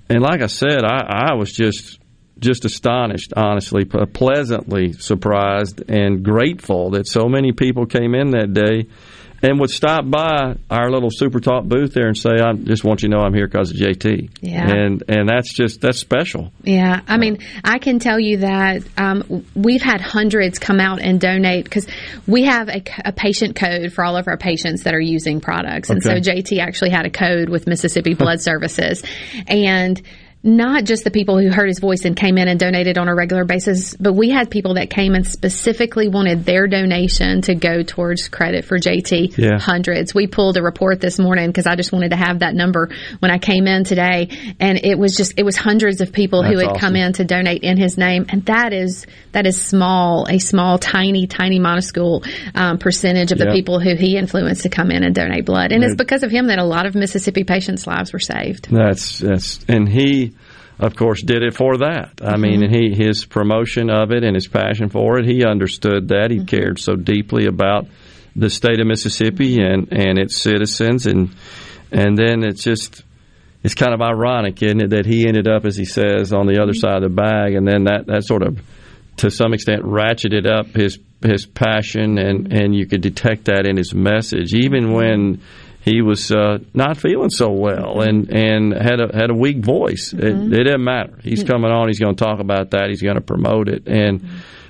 And 0.09 0.23
like 0.23 0.43
I 0.43 0.47
said, 0.47 0.83
I, 0.85 1.31
I 1.31 1.35
was 1.35 1.53
just 1.53 2.01
just 2.41 2.65
astonished, 2.65 3.35
honestly, 3.37 3.85
pleasantly 3.85 4.93
surprised 4.95 5.83
and 5.89 6.25
grateful 6.25 6.91
that 6.91 7.07
so 7.07 7.29
many 7.29 7.53
people 7.53 7.87
came 7.87 8.15
in 8.15 8.31
that 8.31 8.55
day 8.55 8.89
and 9.43 9.59
would 9.61 9.71
stop 9.71 10.09
by 10.09 10.57
our 10.71 10.91
little 10.91 11.11
Super 11.11 11.41
Talk 11.41 11.65
booth 11.65 11.95
there 11.95 12.07
and 12.07 12.17
say, 12.17 12.31
"I 12.41 12.53
just 12.53 12.85
want 12.85 13.03
you 13.03 13.09
to 13.09 13.17
know 13.17 13.23
I'm 13.23 13.35
here 13.35 13.47
because 13.47 13.71
of 13.71 13.77
JT." 13.77 14.31
Yeah. 14.41 14.71
and 14.71 15.03
and 15.09 15.29
that's 15.29 15.53
just 15.55 15.81
that's 15.81 15.99
special. 15.99 16.53
Yeah, 16.63 17.01
I 17.09 17.17
mean, 17.17 17.39
I 17.65 17.79
can 17.79 17.99
tell 17.99 18.21
you 18.21 18.39
that 18.39 18.83
um, 18.97 19.45
we've 19.55 19.83
had 19.83 20.01
hundreds 20.01 20.59
come 20.59 20.81
out 20.81 21.01
and 21.01 21.21
donate 21.21 21.65
because 21.65 21.87
we 22.27 22.45
have 22.45 22.69
a, 22.69 22.83
a, 23.05 23.13
patient 23.13 23.57
code 23.57 23.93
for 23.93 24.05
all 24.05 24.17
of 24.17 24.29
our 24.29 24.37
patients 24.37 24.85
that 24.85 24.95
are 24.95 25.01
using 25.01 25.41
products, 25.41 25.91
and 25.91 26.05
okay. 26.05 26.23
so 26.23 26.33
JT 26.33 26.59
actually 26.59 26.91
had 26.91 27.07
a 27.07 27.11
code 27.11 27.49
with 27.49 27.67
Mississippi 27.67 28.15
Blood 28.21 28.41
Services, 28.41 29.03
and 29.47 30.01
not 30.43 30.85
just 30.85 31.05
the 31.05 31.11
people 31.11 31.39
who 31.39 31.51
heard 31.51 31.69
his 31.69 31.81
voice 31.81 32.07
and 32.07 32.17
came 32.17 32.39
in 32.39 32.49
and 32.49 32.59
donated 32.59 32.97
on 32.97 33.09
a 33.09 33.15
regular 33.15 33.45
basis, 33.45 33.95
but 33.97 34.15
we 34.15 34.31
had 34.31 34.51
people 34.51 34.75
that 34.75 34.89
came 34.89 35.15
and 35.15 35.27
specifically 35.27 36.09
wanted 36.09 36.47
their 36.47 36.67
donation 36.67 37.43
to 37.43 37.55
go 37.55 37.83
towards 37.83 38.29
credit 38.29 38.65
for 38.65 38.79
JT. 38.79 39.37
Yeah. 39.37 39.59
Hundreds. 39.59 40.15
We 40.15 40.27
pulled 40.27 40.57
a 40.57 40.63
report 40.63 40.99
this 41.01 41.19
morning 41.19 41.49
because 41.49 41.67
I 41.67 41.77
just 41.77 41.93
wanted 41.93 42.11
to 42.13 42.17
have 42.17 42.39
that 42.39 42.55
number 42.55 42.89
when 43.19 43.31
I 43.31 43.37
came 43.37 43.67
in 43.67 43.85
today, 43.85 44.55
and 44.59 44.79
it 44.83 44.99
was 44.99 45.15
just 45.15 45.35
it 45.37 45.43
was 45.43 45.57
hundreds 45.57 46.01
of 46.01 46.11
people 46.13 46.43
That's 46.43 46.55
who 46.55 46.59
had 46.61 46.69
awesome. 46.69 46.81
come 46.81 46.97
in 46.97 47.13
to 47.15 47.25
donate 47.25 47.63
in 47.63 47.77
his 47.77 47.99
name, 47.99 48.25
and 48.31 48.43
that 48.47 48.73
is 48.73 49.07
that 49.33 49.47
is 49.47 49.61
small, 49.61 50.27
a 50.29 50.39
small, 50.39 50.79
tiny, 50.79 51.27
tiny 51.27 51.59
minuscule 51.59 52.25
um, 52.55 52.79
percentage 52.79 53.31
of 53.33 53.39
Yep. 53.39 53.49
the 53.49 53.53
people 53.55 53.79
who 53.79 53.95
he 53.95 54.17
influenced 54.17 54.63
to 54.63 54.69
come 54.71 54.91
in 54.91 55.05
and 55.05 55.15
donate 55.15 55.45
blood, 55.45 55.71
and 55.73 55.85
it's 55.85 55.95
because 55.97 56.23
of 56.23 56.31
him 56.31 56.47
that 56.47 56.59
a 56.59 56.65
lot 56.65 56.87
of 56.87 56.95
Mississippi 56.95 57.45
patients' 57.45 57.87
lives 57.87 58.13
were 58.13 58.19
saved. 58.19 58.69
That's 58.71 59.19
that's 59.19 59.61
and 59.69 59.87
he 59.89 60.30
of 60.81 60.97
course 60.97 61.23
did 61.23 61.43
it 61.43 61.55
for 61.55 61.79
that. 61.79 62.21
I 62.23 62.33
mm-hmm. 62.33 62.41
mean, 62.41 62.71
he 62.71 62.95
his 62.95 63.25
promotion 63.27 63.91
of 63.91 64.11
it 64.11 64.25
and 64.25 64.35
his 64.35 64.49
passion 64.49 64.89
for 64.89 65.19
it, 65.19 65.27
he 65.27 65.45
understood 65.45 66.09
that. 66.09 66.31
He 66.31 66.39
mm-hmm. 66.39 66.47
cared 66.47 66.79
so 66.79 66.97
deeply 66.97 67.47
about 67.47 67.87
the 68.35 68.49
state 68.49 68.81
of 68.81 68.87
Mississippi 68.87 69.61
and 69.61 69.93
and 69.93 70.19
its 70.19 70.43
citizens. 70.43 71.07
And 71.07 71.35
and 71.93 72.17
then 72.17 72.43
it's 72.43 72.63
just 72.63 73.05
it's 73.63 73.75
kind 73.75 73.93
of 73.93 74.01
ironic, 74.01 74.63
isn't 74.63 74.81
it, 74.81 74.91
that 74.91 75.05
he 75.05 75.29
ended 75.29 75.47
up 75.47 75.67
as 75.67 75.77
he 75.77 75.85
says 75.85 76.33
on 76.33 76.47
the 76.47 76.63
other 76.63 76.73
mm-hmm. 76.73 76.81
side 76.81 77.03
of 77.03 77.03
the 77.03 77.15
bag. 77.15 77.55
And 77.55 77.67
then 77.67 77.85
that 77.85 78.07
that 78.07 78.25
sort 78.25 78.43
of 78.43 78.61
to 79.19 79.31
some 79.31 79.53
extent 79.53 79.83
ratcheted 79.83 80.47
up 80.47 80.69
his 80.69 80.99
his 81.23 81.45
passion. 81.45 82.19
And 82.19 82.53
and 82.53 82.75
you 82.75 82.87
could 82.87 83.03
detect 83.03 83.45
that 83.47 83.67
in 83.67 83.77
his 83.77 83.95
message. 83.95 84.55
Even 84.55 84.93
when 84.93 85.43
he 85.83 86.03
was 86.03 86.31
uh, 86.31 86.59
not 86.75 86.99
feeling 86.99 87.31
so 87.31 87.51
well 87.51 88.03
and, 88.03 88.31
and 88.31 88.73
had 88.73 89.01
a 89.01 89.17
had 89.17 89.31
a 89.31 89.35
weak 89.35 89.65
voice. 89.65 90.13
Mm-hmm. 90.13 90.53
It, 90.53 90.61
it 90.61 90.65
didn't 90.65 90.85
matter. 90.85 91.19
He's 91.23 91.43
coming 91.43 91.71
on. 91.71 91.89
He's 91.89 91.99
going 91.99 92.17
to 92.17 92.25
talk 92.25 92.41
about 92.41 92.73
that. 92.73 92.89
He's 92.89 93.03
going 93.03 93.15
to 93.15 93.23
promote 93.23 93.69
it. 93.69 93.89
And 93.89 94.29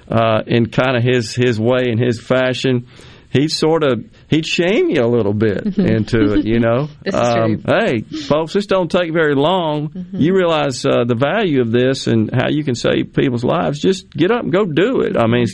uh, 0.08 0.42
in 0.46 0.70
kind 0.70 0.96
of 0.96 1.02
his 1.02 1.34
his 1.34 1.58
way, 1.58 1.88
in 1.88 1.98
his 1.98 2.20
fashion, 2.20 2.86
he'd 3.30 3.50
sort 3.50 3.82
of 3.82 4.04
he'd 4.30 4.46
shame 4.46 4.88
you 4.88 5.02
a 5.02 5.06
little 5.06 5.34
bit 5.34 5.76
into 5.78 6.34
it. 6.34 6.46
You 6.46 6.60
know, 6.60 6.88
um, 7.12 7.62
hey, 7.66 8.00
folks, 8.00 8.54
this 8.54 8.66
don't 8.66 8.90
take 8.90 9.12
very 9.12 9.34
long. 9.34 10.06
You 10.12 10.34
realize 10.34 10.86
uh, 10.86 11.04
the 11.04 11.16
value 11.16 11.60
of 11.60 11.70
this 11.70 12.06
and 12.06 12.30
how 12.32 12.48
you 12.48 12.64
can 12.64 12.74
save 12.74 13.12
people's 13.12 13.44
lives. 13.44 13.80
Just 13.80 14.08
get 14.10 14.30
up 14.30 14.42
and 14.42 14.52
go 14.52 14.64
do 14.64 15.00
it. 15.00 15.16
I 15.16 15.26
mean, 15.26 15.46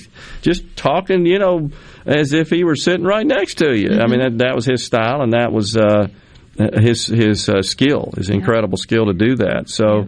just 0.42 0.76
talking, 0.76 1.26
you 1.26 1.38
know, 1.38 1.70
as 2.04 2.32
if 2.32 2.50
he 2.50 2.62
were 2.62 2.76
sitting 2.76 3.04
right 3.04 3.26
next 3.26 3.56
to 3.56 3.76
you. 3.76 3.98
I 3.98 4.06
mean, 4.06 4.20
that, 4.20 4.38
that 4.38 4.54
was 4.54 4.66
his 4.66 4.84
style, 4.84 5.22
and 5.22 5.32
that 5.32 5.52
was 5.52 5.76
uh, 5.76 6.08
his 6.56 7.06
his 7.06 7.48
uh, 7.48 7.62
skill, 7.62 8.12
his 8.16 8.30
incredible 8.30 8.78
skill 8.78 9.06
to 9.06 9.14
do 9.14 9.36
that. 9.36 9.68
So. 9.68 9.86
Uh, 9.86 10.06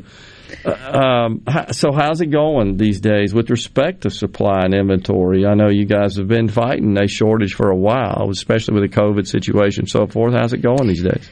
um, 0.64 1.42
so 1.72 1.92
how's 1.92 2.20
it 2.20 2.26
going 2.26 2.76
these 2.76 3.00
days 3.00 3.34
with 3.34 3.50
respect 3.50 4.02
to 4.02 4.10
supply 4.10 4.60
and 4.64 4.74
inventory? 4.74 5.46
I 5.46 5.54
know 5.54 5.68
you 5.68 5.86
guys 5.86 6.16
have 6.16 6.28
been 6.28 6.48
fighting 6.48 6.96
a 6.98 7.06
shortage 7.06 7.54
for 7.54 7.70
a 7.70 7.76
while, 7.76 8.28
especially 8.30 8.80
with 8.80 8.90
the 8.90 8.96
COVID 8.96 9.26
situation 9.26 9.82
and 9.82 9.88
so 9.88 10.06
forth. 10.06 10.34
How's 10.34 10.52
it 10.52 10.62
going 10.62 10.86
these 10.88 11.02
days? 11.02 11.28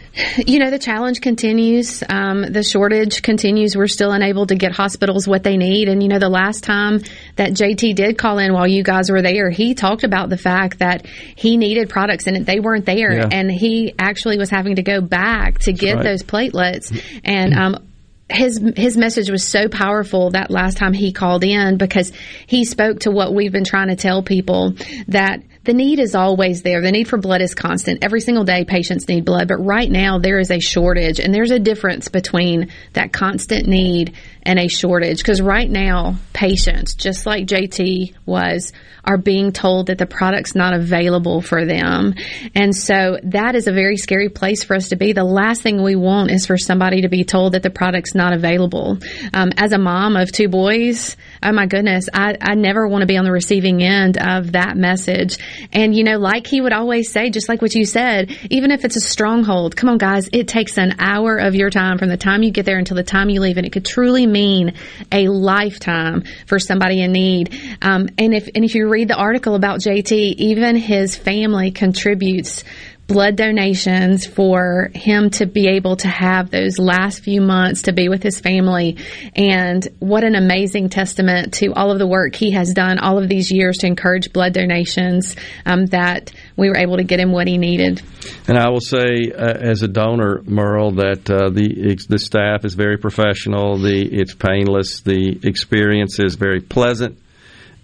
You 0.46 0.58
know, 0.58 0.70
the 0.70 0.78
challenge 0.78 1.20
continues. 1.20 2.02
Um, 2.08 2.42
the 2.42 2.62
shortage 2.62 3.22
continues. 3.22 3.76
We're 3.76 3.86
still 3.86 4.12
unable 4.12 4.46
to 4.46 4.54
get 4.54 4.72
hospitals 4.72 5.26
what 5.26 5.42
they 5.42 5.56
need. 5.56 5.88
And, 5.88 6.02
you 6.02 6.08
know, 6.08 6.18
the 6.18 6.28
last 6.28 6.64
time 6.64 7.00
that 7.36 7.52
JT 7.52 7.94
did 7.94 8.18
call 8.18 8.38
in 8.38 8.52
while 8.52 8.66
you 8.66 8.82
guys 8.82 9.10
were 9.10 9.22
there, 9.22 9.50
he 9.50 9.74
talked 9.74 10.04
about 10.04 10.28
the 10.28 10.36
fact 10.36 10.78
that 10.80 11.06
he 11.06 11.56
needed 11.56 11.88
products 11.88 12.26
and 12.26 12.44
they 12.46 12.60
weren't 12.60 12.86
there. 12.86 13.12
Yeah. 13.12 13.28
And 13.30 13.50
he 13.50 13.94
actually 13.98 14.38
was 14.38 14.50
having 14.50 14.76
to 14.76 14.82
go 14.82 15.00
back 15.00 15.60
to 15.60 15.72
get 15.72 15.96
right. 15.96 16.04
those 16.04 16.22
platelets. 16.22 16.92
And, 17.24 17.54
um, 17.54 17.85
his 18.28 18.60
his 18.76 18.96
message 18.96 19.30
was 19.30 19.44
so 19.44 19.68
powerful 19.68 20.30
that 20.30 20.50
last 20.50 20.76
time 20.76 20.92
he 20.92 21.12
called 21.12 21.44
in 21.44 21.76
because 21.76 22.12
he 22.46 22.64
spoke 22.64 23.00
to 23.00 23.10
what 23.10 23.32
we've 23.32 23.52
been 23.52 23.64
trying 23.64 23.88
to 23.88 23.96
tell 23.96 24.22
people 24.22 24.74
that 25.08 25.42
the 25.66 25.74
need 25.74 25.98
is 25.98 26.14
always 26.14 26.62
there. 26.62 26.80
The 26.80 26.92
need 26.92 27.08
for 27.08 27.18
blood 27.18 27.42
is 27.42 27.54
constant. 27.54 28.02
Every 28.02 28.20
single 28.20 28.44
day 28.44 28.64
patients 28.64 29.08
need 29.08 29.24
blood, 29.24 29.48
but 29.48 29.56
right 29.56 29.90
now 29.90 30.18
there 30.18 30.38
is 30.38 30.50
a 30.50 30.60
shortage 30.60 31.18
and 31.18 31.34
there's 31.34 31.50
a 31.50 31.58
difference 31.58 32.08
between 32.08 32.70
that 32.92 33.12
constant 33.12 33.66
need 33.66 34.14
and 34.44 34.60
a 34.60 34.68
shortage 34.68 35.18
because 35.18 35.42
right 35.42 35.68
now 35.68 36.14
patients 36.32 36.94
just 36.94 37.26
like 37.26 37.46
JT 37.46 38.14
was 38.24 38.72
are 39.06 39.18
being 39.18 39.52
told 39.52 39.86
that 39.86 39.98
the 39.98 40.06
product's 40.06 40.54
not 40.54 40.74
available 40.74 41.40
for 41.40 41.64
them. 41.64 42.14
And 42.54 42.74
so 42.74 43.18
that 43.24 43.54
is 43.54 43.68
a 43.68 43.72
very 43.72 43.96
scary 43.96 44.28
place 44.28 44.64
for 44.64 44.74
us 44.74 44.88
to 44.88 44.96
be. 44.96 45.12
The 45.12 45.24
last 45.24 45.62
thing 45.62 45.82
we 45.82 45.94
want 45.94 46.30
is 46.30 46.46
for 46.46 46.56
somebody 46.56 47.02
to 47.02 47.08
be 47.08 47.24
told 47.24 47.52
that 47.52 47.62
the 47.62 47.70
product's 47.70 48.14
not 48.14 48.32
available. 48.32 48.98
Um, 49.32 49.52
as 49.56 49.72
a 49.72 49.78
mom 49.78 50.16
of 50.16 50.32
two 50.32 50.48
boys, 50.48 51.16
oh 51.42 51.52
my 51.52 51.66
goodness, 51.66 52.08
I, 52.12 52.36
I 52.40 52.54
never 52.54 52.88
want 52.88 53.02
to 53.02 53.06
be 53.06 53.16
on 53.16 53.24
the 53.24 53.32
receiving 53.32 53.82
end 53.82 54.18
of 54.18 54.52
that 54.52 54.76
message. 54.76 55.38
And 55.72 55.94
you 55.94 56.04
know, 56.04 56.18
like 56.18 56.46
he 56.46 56.60
would 56.60 56.72
always 56.72 57.10
say, 57.10 57.30
just 57.30 57.48
like 57.48 57.62
what 57.62 57.74
you 57.74 57.84
said, 57.84 58.36
even 58.50 58.70
if 58.70 58.84
it's 58.84 58.96
a 58.96 59.00
stronghold, 59.00 59.76
come 59.76 59.88
on 59.88 59.98
guys, 59.98 60.28
it 60.32 60.48
takes 60.48 60.78
an 60.78 60.96
hour 60.98 61.36
of 61.36 61.54
your 61.54 61.70
time 61.70 61.98
from 61.98 62.08
the 62.08 62.16
time 62.16 62.42
you 62.42 62.50
get 62.50 62.66
there 62.66 62.78
until 62.78 62.96
the 62.96 63.02
time 63.02 63.30
you 63.30 63.40
leave. 63.40 63.56
And 63.56 63.66
it 63.66 63.72
could 63.72 63.84
truly 63.84 64.26
mean 64.26 64.74
a 65.12 65.28
lifetime 65.28 66.24
for 66.46 66.58
somebody 66.58 67.00
in 67.02 67.12
need. 67.12 67.54
Um, 67.82 68.08
and 68.18 68.34
if, 68.34 68.48
and 68.54 68.64
if 68.64 68.74
you 68.74 68.88
read 68.88 69.08
the 69.08 69.16
article 69.16 69.54
about 69.54 69.80
JT, 69.80 70.12
even 70.12 70.76
his 70.76 71.16
family 71.16 71.70
contributes 71.70 72.64
blood 73.06 73.36
donations 73.36 74.26
for 74.26 74.90
him 74.94 75.30
to 75.30 75.46
be 75.46 75.68
able 75.68 75.96
to 75.96 76.08
have 76.08 76.50
those 76.50 76.78
last 76.78 77.20
few 77.20 77.40
months 77.40 77.82
to 77.82 77.92
be 77.92 78.08
with 78.08 78.22
his 78.22 78.40
family. 78.40 78.96
And 79.34 79.86
what 80.00 80.24
an 80.24 80.34
amazing 80.34 80.88
testament 80.88 81.54
to 81.54 81.72
all 81.72 81.92
of 81.92 81.98
the 81.98 82.06
work 82.06 82.34
he 82.34 82.50
has 82.52 82.72
done 82.72 82.98
all 82.98 83.22
of 83.22 83.28
these 83.28 83.50
years 83.50 83.78
to 83.78 83.86
encourage 83.86 84.32
blood 84.32 84.54
donations 84.54 85.36
um, 85.64 85.86
that 85.86 86.32
we 86.56 86.68
were 86.68 86.76
able 86.76 86.96
to 86.96 87.04
get 87.04 87.20
him 87.20 87.32
what 87.32 87.46
he 87.46 87.58
needed. 87.58 88.02
And 88.48 88.58
I 88.58 88.70
will 88.70 88.80
say, 88.80 89.30
uh, 89.30 89.54
as 89.60 89.82
a 89.82 89.88
donor, 89.88 90.42
Merle, 90.44 90.92
that 90.92 91.30
uh, 91.30 91.50
the 91.50 91.96
the 92.08 92.18
staff 92.18 92.64
is 92.64 92.74
very 92.74 92.98
professional. 92.98 93.78
The 93.78 94.02
it's 94.02 94.34
painless. 94.34 95.00
The 95.00 95.38
experience 95.44 96.18
is 96.18 96.34
very 96.34 96.60
pleasant, 96.60 97.18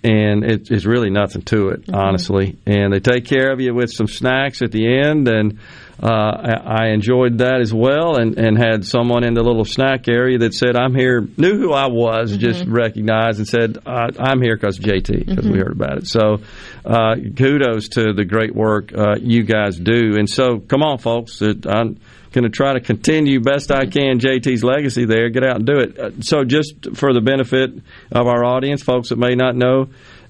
and 0.05 0.45
it, 0.45 0.71
it's 0.71 0.85
really 0.85 1.11
nothing 1.11 1.43
to 1.43 1.69
it, 1.69 1.85
honestly. 1.93 2.57
And 2.67 2.93
they 2.93 3.01
take 3.01 3.25
care 3.25 3.53
of 3.53 3.61
you 3.61 3.75
with 3.75 3.91
some 3.93 4.07
snacks 4.09 4.61
at 4.63 4.73
the 4.73 4.87
end, 5.01 5.29
and 5.29 5.59
uh, 6.03 6.09
I, 6.09 6.87
I 6.87 6.89
enjoyed 6.89 7.39
that 7.39 7.61
as 7.61 7.73
well. 7.73 8.17
And, 8.17 8.37
and 8.37 8.59
had 8.59 8.85
someone 8.85 9.23
in 9.23 9.35
the 9.35 9.43
little 9.43 9.65
snack 9.65 10.09
area 10.09 10.39
that 10.39 10.55
said, 10.55 10.75
"I'm 10.77 10.95
here," 10.95 11.21
knew 11.37 11.57
who 11.57 11.73
I 11.73 11.87
was, 11.89 12.37
just 12.37 12.65
recognized, 12.67 13.39
and 13.39 13.47
said, 13.47 13.79
"I'm 13.87 14.43
here 14.43 14.57
because 14.57 14.79
JT," 14.79 15.27
because 15.27 15.47
we 15.47 15.59
Mhm. 15.59 15.63
heard 15.63 15.73
about 15.73 15.99
it. 15.99 16.07
So, 16.09 16.39
uh, 16.85 17.15
kudos 17.37 17.89
to 17.91 18.13
the 18.13 18.25
great 18.25 18.55
work 18.55 18.93
uh, 18.97 19.15
you 19.21 19.45
guys 19.45 19.79
do. 19.79 20.17
And 20.19 20.29
so, 20.29 20.59
come 20.59 20.83
on, 20.83 20.99
folks. 20.99 21.41
It, 21.41 21.67
I'm 21.67 21.99
going 22.33 22.45
to 22.45 22.51
try 22.51 22.73
to 22.73 22.81
continue 22.81 23.41
best 23.41 23.71
I 23.71 23.87
can 23.87 24.19
JT's 24.19 24.65
legacy 24.65 25.05
there. 25.05 25.29
Get 25.31 25.45
out 25.45 25.57
and 25.57 25.67
do 25.67 25.79
it. 25.79 25.99
Uh, 25.99 26.11
so, 26.21 26.45
just 26.45 26.97
for 26.97 27.13
the 27.13 27.21
benefit 27.21 27.71
of 28.11 28.27
our 28.27 28.45
audience, 28.45 28.83
folks 28.83 29.11
that 29.11 29.19
may 29.19 29.35
not 29.35 29.55
know, 29.55 29.89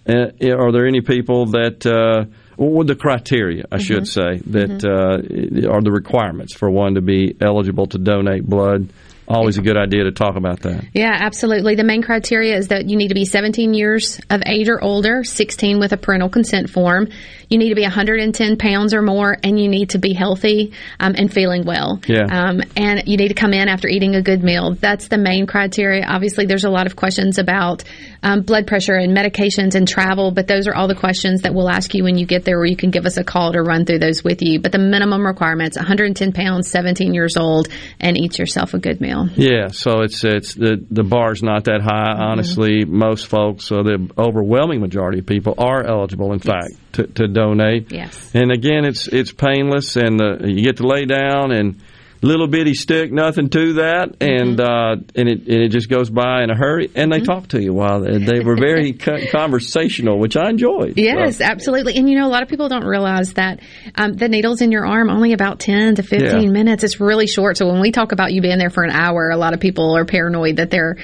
uh, 0.08 0.26
are 0.42 0.72
there 0.72 0.86
any 0.86 1.00
people 1.00 1.46
that 1.46 1.86
uh, 1.86 2.24
or 2.56 2.84
the 2.84 2.94
criteria, 2.94 3.64
I 3.72 3.78
should 3.78 4.06
say, 4.06 4.38
that 4.46 4.84
uh, 4.84 5.72
are 5.72 5.80
the 5.80 5.92
requirements 5.92 6.54
for 6.54 6.70
one 6.70 6.94
to 6.94 7.00
be 7.00 7.36
eligible 7.40 7.86
to 7.86 7.98
donate 7.98 8.44
blood? 8.44 8.88
Always 9.28 9.56
a 9.56 9.62
good 9.62 9.76
idea 9.76 10.04
to 10.04 10.12
talk 10.12 10.36
about 10.36 10.60
that. 10.60 10.84
Yeah, 10.92 11.16
absolutely. 11.16 11.76
The 11.76 11.84
main 11.84 12.02
criteria 12.02 12.56
is 12.56 12.68
that 12.68 12.88
you 12.88 12.96
need 12.96 13.08
to 13.08 13.14
be 13.14 13.24
17 13.24 13.72
years 13.72 14.20
of 14.28 14.42
age 14.44 14.68
or 14.68 14.82
older, 14.82 15.22
16 15.22 15.78
with 15.78 15.92
a 15.92 15.96
parental 15.96 16.28
consent 16.28 16.68
form. 16.68 17.08
You 17.48 17.58
need 17.58 17.68
to 17.68 17.74
be 17.74 17.82
110 17.82 18.56
pounds 18.56 18.94
or 18.94 19.02
more, 19.02 19.36
and 19.44 19.60
you 19.60 19.68
need 19.68 19.90
to 19.90 19.98
be 19.98 20.14
healthy 20.14 20.72
um, 20.98 21.14
and 21.16 21.32
feeling 21.32 21.64
well. 21.64 22.00
Yeah. 22.06 22.24
Um, 22.24 22.62
and 22.76 23.02
you 23.06 23.16
need 23.16 23.28
to 23.28 23.34
come 23.34 23.52
in 23.52 23.68
after 23.68 23.88
eating 23.88 24.14
a 24.14 24.22
good 24.22 24.42
meal. 24.42 24.74
That's 24.74 25.08
the 25.08 25.18
main 25.18 25.46
criteria. 25.46 26.04
Obviously, 26.06 26.46
there's 26.46 26.64
a 26.64 26.70
lot 26.70 26.86
of 26.86 26.96
questions 26.96 27.38
about 27.38 27.84
um, 28.22 28.40
blood 28.40 28.66
pressure 28.66 28.94
and 28.94 29.14
medications 29.14 29.74
and 29.74 29.86
travel, 29.86 30.30
but 30.30 30.46
those 30.46 30.66
are 30.66 30.74
all 30.74 30.88
the 30.88 30.94
questions 30.94 31.42
that 31.42 31.54
we'll 31.54 31.68
ask 31.68 31.94
you 31.94 32.04
when 32.04 32.16
you 32.16 32.24
get 32.24 32.44
there, 32.44 32.58
or 32.58 32.64
you 32.64 32.76
can 32.76 32.90
give 32.90 33.04
us 33.04 33.18
a 33.18 33.24
call 33.24 33.52
to 33.52 33.60
run 33.60 33.84
through 33.84 33.98
those 33.98 34.24
with 34.24 34.38
you. 34.40 34.58
But 34.58 34.72
the 34.72 34.78
minimum 34.78 35.26
requirements 35.26 35.76
110 35.76 36.32
pounds, 36.32 36.70
17 36.70 37.12
years 37.12 37.36
old, 37.36 37.68
and 38.00 38.16
eat 38.16 38.38
yourself 38.38 38.72
a 38.72 38.78
good 38.78 39.00
meal. 39.00 39.11
Down. 39.12 39.32
Yeah, 39.36 39.68
so 39.68 40.00
it's 40.00 40.24
it's 40.24 40.54
the 40.54 40.84
the 40.90 41.02
bar's 41.02 41.42
not 41.42 41.64
that 41.64 41.80
high. 41.82 42.12
Mm-hmm. 42.12 42.22
Honestly, 42.22 42.84
most 42.84 43.26
folks, 43.26 43.64
so 43.64 43.82
the 43.82 44.10
overwhelming 44.18 44.80
majority 44.80 45.20
of 45.20 45.26
people 45.26 45.54
are 45.58 45.84
eligible. 45.84 46.32
In 46.32 46.38
fact, 46.38 46.74
to, 46.94 47.06
to 47.06 47.28
donate. 47.28 47.92
Yes. 47.92 48.30
And 48.34 48.50
again, 48.50 48.84
it's 48.84 49.08
it's 49.08 49.32
painless, 49.32 49.96
and 49.96 50.20
uh, 50.20 50.46
you 50.46 50.62
get 50.62 50.78
to 50.78 50.86
lay 50.86 51.04
down 51.04 51.52
and 51.52 51.80
little 52.22 52.46
bitty 52.46 52.74
stick, 52.74 53.10
nothing 53.12 53.48
to 53.50 53.72
that, 53.74 54.16
and 54.20 54.60
uh, 54.60 54.96
and 55.16 55.28
it 55.28 55.40
and 55.40 55.62
it 55.62 55.68
just 55.70 55.90
goes 55.90 56.08
by 56.08 56.42
in 56.44 56.50
a 56.50 56.56
hurry. 56.56 56.90
And 56.94 57.12
they 57.12 57.20
talk 57.20 57.48
to 57.48 57.60
you 57.60 57.74
while 57.74 58.00
they, 58.00 58.18
they 58.18 58.40
were 58.40 58.56
very 58.56 58.92
conversational, 59.46 60.18
which 60.18 60.36
I 60.36 60.48
enjoyed. 60.50 60.94
Yes, 60.96 61.38
So, 61.38 61.44
absolutely. 61.44 61.96
And 61.96 62.08
you 62.08 62.18
know, 62.18 62.26
a 62.26 62.30
lot 62.30 62.42
of 62.42 62.48
people 62.48 62.68
don't 62.68 62.84
realize 62.86 63.34
that 63.34 63.60
um, 63.96 64.12
the 64.14 64.28
needles 64.28 64.60
in 64.62 64.70
your 64.72 64.86
arm 64.86 65.10
only 65.10 65.32
about 65.32 65.58
10 65.60 65.96
to 65.96 66.02
15 66.02 66.42
Yeah. 66.42 66.48
minutes. 66.50 66.84
It's 66.84 67.00
really 67.00 67.26
short. 67.26 67.56
So 67.56 67.66
when 67.66 67.80
we 67.80 67.90
talk 67.90 68.12
about 68.12 68.32
you 68.32 68.40
being 68.40 68.58
there 68.58 68.70
for 68.70 68.84
an 68.84 68.90
hour, 68.90 69.30
a 69.30 69.36
lot 69.36 69.52
of 69.54 69.60
people 69.60 69.96
are 69.96 70.04
paranoid 70.04 70.56
that 70.56 70.70
they're 70.70 70.96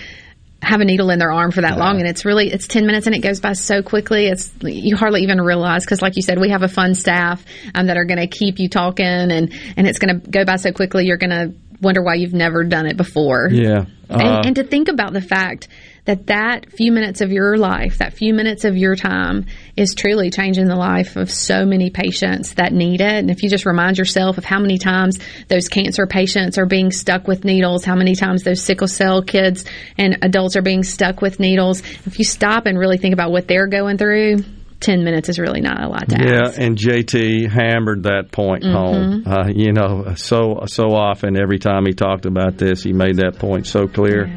have 0.63 0.81
a 0.81 0.85
needle 0.85 1.11
in 1.11 1.19
their 1.19 1.33
arm 1.33 1.53
for 1.53 1.61
that 1.61 1.79
long 1.79 2.01
and 2.01 2.09
it's 2.09 2.25
really 2.25 2.53
it's 2.53 2.67
10 2.67 2.85
minutes 2.85 3.07
and 3.07 3.15
it 3.15 3.21
goes 3.21 3.41
by 3.41 3.53
so 3.53 3.83
quickly. 3.83 4.27
It's 4.27 4.53
you 4.63 4.97
hardly 4.97 5.23
even 5.23 5.41
realize 5.41 5.85
because 5.85 6.03
like 6.03 6.17
you 6.17 6.23
said 6.23 6.41
we 6.41 6.51
have 6.51 6.63
a 6.63 6.69
fun 6.69 6.95
staff 6.95 7.45
um, 7.75 7.87
that 7.87 7.97
are 7.97 8.05
going 8.05 8.19
to 8.19 8.27
keep 8.27 8.59
you 8.59 8.69
talking 8.69 9.07
and 9.07 9.53
and 9.77 9.87
it's 9.87 9.99
going 9.99 10.21
to 10.21 10.31
go 10.31 10.45
by 10.45 10.57
so 10.57 10.73
quickly 10.73 11.07
you're 11.07 11.17
going 11.17 11.31
to 11.31 11.55
wonder 11.81 12.03
why 12.03 12.15
you've 12.15 12.35
never 12.35 12.65
done 12.65 12.87
it 12.87 12.97
before 12.97 13.49
Yeah. 13.51 13.87
Uh, 14.11 14.19
and, 14.19 14.47
and 14.47 14.57
to 14.57 14.65
think 14.65 14.89
about 14.89 15.13
the 15.13 15.21
fact 15.21 15.69
that 16.07 16.29
that 16.29 16.73
few 16.73 16.91
minutes 16.91 17.21
of 17.21 17.31
your 17.31 17.59
life, 17.59 17.99
that 17.99 18.15
few 18.15 18.33
minutes 18.33 18.65
of 18.65 18.75
your 18.75 18.97
time 18.97 19.45
is 19.77 19.95
truly 19.95 20.31
changing 20.31 20.67
the 20.67 20.75
life 20.75 21.17
of 21.17 21.31
so 21.31 21.67
many 21.67 21.91
patients 21.91 22.55
that 22.55 22.73
need 22.73 23.03
it. 23.03 23.13
And 23.19 23.31
if 23.31 23.43
you 23.43 23.51
just 23.51 23.67
remind 23.67 23.99
yourself 23.99 24.39
of 24.39 24.45
how 24.47 24.59
many 24.59 24.79
times 24.79 25.19
those 25.49 25.69
cancer 25.69 26.07
patients 26.07 26.57
are 26.57 26.65
being 26.65 26.91
stuck 26.93 27.29
with 27.29 27.45
needles, 27.45 27.85
how 27.85 27.95
many 27.95 28.15
times 28.15 28.43
those 28.43 28.63
sickle 28.63 28.89
cell 28.89 29.21
kids 29.23 29.67
and 29.99 30.17
adults 30.23 30.57
are 30.57 30.63
being 30.63 30.83
stuck 30.83 31.21
with 31.21 31.39
needles, 31.39 31.83
if 32.07 32.19
you 32.19 32.25
stop 32.25 32.65
and 32.65 32.79
really 32.79 32.97
think 32.97 33.13
about 33.13 33.31
what 33.31 33.47
they're 33.47 33.67
going 33.67 33.99
through, 33.99 34.39
10 34.81 35.03
minutes 35.05 35.29
is 35.29 35.39
really 35.39 35.61
not 35.61 35.83
a 35.83 35.89
lot 35.89 36.09
to 36.09 36.17
Yeah, 36.17 36.43
ask. 36.47 36.59
Yeah, 36.59 36.65
and 36.65 36.77
JT 36.77 37.47
hammered 37.51 38.05
that 38.05 38.31
point 38.31 38.63
Mhm. 38.65 38.73
home. 38.73 39.23
Uh, 39.27 39.49
you 39.55 39.73
know, 39.73 40.13
so 40.17 40.63
so 40.67 40.91
often 40.95 41.37
every 41.41 41.59
time 41.59 41.85
he 41.87 41.93
talked 41.95 42.27
about 42.27 42.59
this, 42.59 42.83
he 42.83 42.93
made 42.93 43.17
that 43.17 43.39
point 43.39 43.67
so 43.67 43.89
clear. 43.89 44.31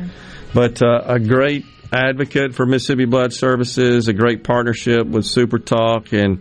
But 0.53 0.81
uh, 0.81 1.01
a 1.05 1.19
great 1.19 1.65
advocate 1.93 2.55
for 2.55 2.65
Mississippi 2.65 3.05
Blood 3.05 3.33
Services, 3.33 4.07
a 4.07 4.13
great 4.13 4.43
partnership 4.43 5.05
with 5.05 5.25
Super 5.25 5.59
Talk, 5.59 6.11
and 6.13 6.39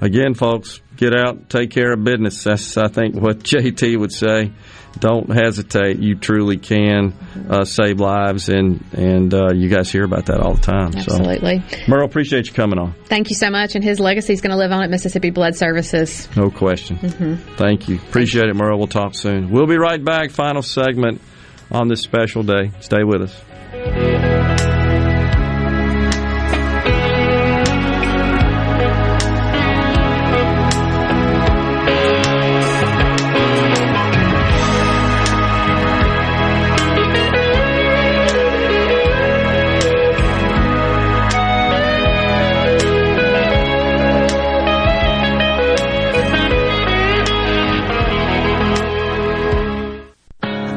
again, 0.00 0.34
folks, 0.34 0.80
get 0.96 1.14
out, 1.14 1.48
take 1.50 1.70
care 1.70 1.92
of 1.92 2.04
business. 2.04 2.44
That's 2.44 2.76
I 2.76 2.88
think 2.88 3.14
what 3.16 3.38
JT 3.42 3.98
would 3.98 4.12
say. 4.12 4.52
Don't 4.98 5.30
hesitate. 5.32 5.98
You 6.00 6.14
truly 6.16 6.56
can 6.58 7.14
uh, 7.48 7.64
save 7.64 8.00
lives, 8.00 8.48
and 8.48 8.84
and 8.92 9.32
uh, 9.32 9.52
you 9.54 9.68
guys 9.68 9.90
hear 9.90 10.04
about 10.04 10.26
that 10.26 10.40
all 10.40 10.54
the 10.54 10.60
time. 10.60 10.90
Absolutely. 10.94 11.62
So, 11.70 11.76
Merle, 11.88 12.04
appreciate 12.04 12.48
you 12.48 12.52
coming 12.52 12.78
on. 12.78 12.94
Thank 13.04 13.30
you 13.30 13.36
so 13.36 13.50
much. 13.50 13.74
And 13.76 13.84
his 13.84 14.00
legacy 14.00 14.32
is 14.32 14.40
going 14.40 14.50
to 14.50 14.56
live 14.56 14.72
on 14.72 14.82
at 14.82 14.90
Mississippi 14.90 15.30
Blood 15.30 15.54
Services. 15.56 16.28
No 16.36 16.50
question. 16.50 16.96
Mhm. 16.98 17.38
Thank 17.56 17.88
you. 17.88 17.96
Appreciate 17.96 18.48
it, 18.48 18.54
Merle. 18.56 18.78
We'll 18.78 18.88
talk 18.88 19.14
soon. 19.14 19.50
We'll 19.50 19.66
be 19.68 19.78
right 19.78 20.04
back. 20.04 20.30
Final 20.32 20.62
segment 20.62 21.20
on 21.70 21.88
this 21.88 22.00
special 22.02 22.42
day. 22.42 22.72
Stay 22.80 23.04
with 23.04 23.22
us. 23.22 23.40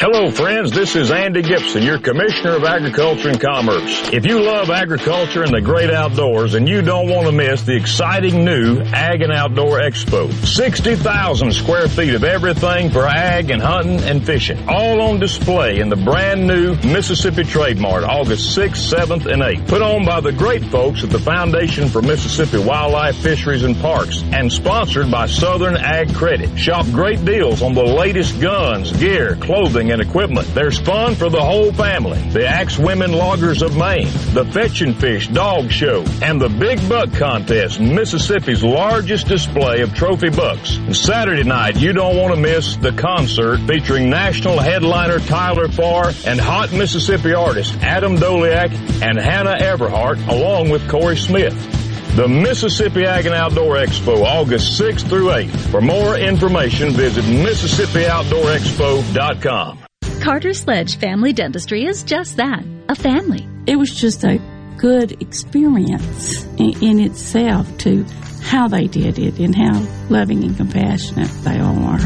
Hello, 0.00 0.28
friends. 0.28 0.72
This 0.72 0.96
is 0.96 1.12
Andy 1.12 1.40
Gipson, 1.40 1.84
your 1.84 2.00
Commissioner 2.00 2.56
of 2.56 2.64
Agriculture 2.64 3.28
and 3.28 3.40
Commerce. 3.40 4.12
If 4.12 4.26
you 4.26 4.42
love 4.42 4.68
agriculture 4.68 5.44
and 5.44 5.54
the 5.54 5.60
great 5.60 5.88
outdoors, 5.88 6.54
and 6.54 6.68
you 6.68 6.82
don't 6.82 7.08
want 7.08 7.26
to 7.26 7.32
miss 7.32 7.62
the 7.62 7.76
exciting 7.76 8.44
new 8.44 8.80
Ag 8.80 9.22
and 9.22 9.32
Outdoor 9.32 9.78
Expo, 9.78 10.32
60,000 10.32 11.52
square 11.52 11.86
feet 11.86 12.12
of 12.14 12.24
everything 12.24 12.90
for 12.90 13.06
ag 13.06 13.50
and 13.50 13.62
hunting 13.62 14.00
and 14.00 14.26
fishing, 14.26 14.58
all 14.68 15.00
on 15.00 15.20
display 15.20 15.78
in 15.78 15.90
the 15.90 15.96
brand 15.96 16.44
new 16.44 16.74
Mississippi 16.78 17.44
Trade 17.44 17.78
Mart, 17.78 18.02
August 18.02 18.58
6th, 18.58 18.92
7th, 18.92 19.26
and 19.32 19.42
8th. 19.42 19.68
Put 19.68 19.80
on 19.80 20.04
by 20.04 20.20
the 20.20 20.32
great 20.32 20.64
folks 20.64 21.04
at 21.04 21.10
the 21.10 21.20
Foundation 21.20 21.88
for 21.88 22.02
Mississippi 22.02 22.58
Wildlife, 22.58 23.14
Fisheries, 23.18 23.62
and 23.62 23.76
Parks, 23.76 24.24
and 24.32 24.52
sponsored 24.52 25.08
by 25.08 25.26
Southern 25.28 25.76
Ag 25.76 26.12
Credit. 26.16 26.58
Shop 26.58 26.84
great 26.86 27.24
deals 27.24 27.62
on 27.62 27.74
the 27.74 27.84
latest 27.84 28.40
guns, 28.40 28.90
gear, 28.96 29.36
clothing, 29.36 29.83
and 29.90 30.00
equipment. 30.00 30.46
There's 30.54 30.78
fun 30.78 31.14
for 31.14 31.28
the 31.28 31.40
whole 31.40 31.72
family. 31.72 32.20
The 32.30 32.46
Axe 32.46 32.78
Women 32.78 33.12
Loggers 33.12 33.62
of 33.62 33.76
Maine, 33.76 34.08
the 34.32 34.48
Fetch 34.52 34.82
and 34.82 34.96
Fish 34.96 35.28
Dog 35.28 35.70
Show, 35.70 36.04
and 36.22 36.40
the 36.40 36.48
Big 36.48 36.86
Buck 36.88 37.12
Contest, 37.12 37.80
Mississippi's 37.80 38.62
largest 38.62 39.26
display 39.26 39.80
of 39.80 39.94
trophy 39.94 40.30
bucks. 40.30 40.76
And 40.76 40.96
Saturday 40.96 41.44
night, 41.44 41.76
you 41.76 41.92
don't 41.92 42.16
want 42.16 42.34
to 42.34 42.40
miss 42.40 42.76
the 42.76 42.92
concert 42.92 43.58
featuring 43.66 44.10
national 44.10 44.58
headliner 44.58 45.18
Tyler 45.18 45.68
Farr 45.68 46.12
and 46.26 46.40
hot 46.40 46.72
Mississippi 46.72 47.34
artists 47.34 47.76
Adam 47.82 48.16
Doleac 48.16 48.72
and 49.02 49.18
Hannah 49.18 49.58
Everhart, 49.58 50.26
along 50.28 50.70
with 50.70 50.88
Corey 50.88 51.16
Smith. 51.16 51.83
The 52.14 52.28
Mississippi 52.28 53.06
Ag 53.06 53.26
and 53.26 53.34
Outdoor 53.34 53.74
Expo, 53.74 54.22
August 54.22 54.80
6th 54.80 55.08
through 55.08 55.30
8th. 55.30 55.72
For 55.72 55.80
more 55.80 56.16
information, 56.16 56.92
visit 56.92 57.24
MississippiOutdoorExpo.com. 57.24 59.78
Carter 60.22 60.54
Sledge 60.54 60.96
Family 60.98 61.32
Dentistry 61.32 61.84
is 61.84 62.04
just 62.04 62.36
that 62.36 62.64
a 62.88 62.94
family. 62.94 63.44
It 63.66 63.74
was 63.74 63.92
just 63.92 64.22
a 64.22 64.38
good 64.76 65.20
experience 65.20 66.44
in, 66.56 66.80
in 66.80 67.00
itself 67.00 67.76
to 67.78 68.04
how 68.42 68.68
they 68.68 68.86
did 68.86 69.18
it 69.18 69.40
and 69.40 69.52
how 69.52 69.84
loving 70.08 70.44
and 70.44 70.56
compassionate 70.56 71.30
they 71.42 71.58
all 71.58 71.82
are. 71.82 71.98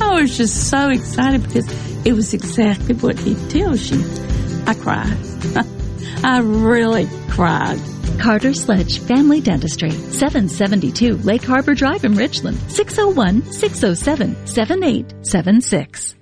I 0.00 0.18
was 0.20 0.36
just 0.36 0.68
so 0.68 0.88
excited 0.88 1.44
because 1.44 1.70
it 2.04 2.12
was 2.12 2.34
exactly 2.34 2.96
what 2.96 3.20
he 3.20 3.36
tells 3.50 3.88
you. 3.88 4.04
I 4.66 4.74
cried. 4.74 5.16
I 6.24 6.40
really 6.40 7.08
cried. 7.28 7.78
Carter 8.18 8.54
Sledge 8.54 9.00
Family 9.00 9.40
Dentistry, 9.40 9.90
772 9.90 11.16
Lake 11.18 11.42
Harbor 11.44 11.74
Drive 11.74 12.04
in 12.04 12.14
Richland, 12.14 12.58
601 12.70 13.52
607 13.52 14.46
7876. 14.46 16.21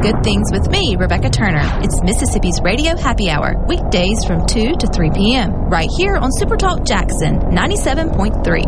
Good 0.00 0.22
Things 0.22 0.52
with 0.52 0.70
me, 0.70 0.94
Rebecca 0.96 1.28
Turner. 1.28 1.80
It's 1.82 2.00
Mississippi's 2.02 2.60
Radio 2.62 2.96
Happy 2.96 3.30
Hour, 3.30 3.64
weekdays 3.66 4.24
from 4.24 4.46
2 4.46 4.76
to 4.76 4.86
3 4.86 5.10
p.m., 5.10 5.52
right 5.68 5.88
here 5.98 6.14
on 6.14 6.30
Supertalk 6.30 6.86
Jackson 6.86 7.40
97.3. 7.50 8.62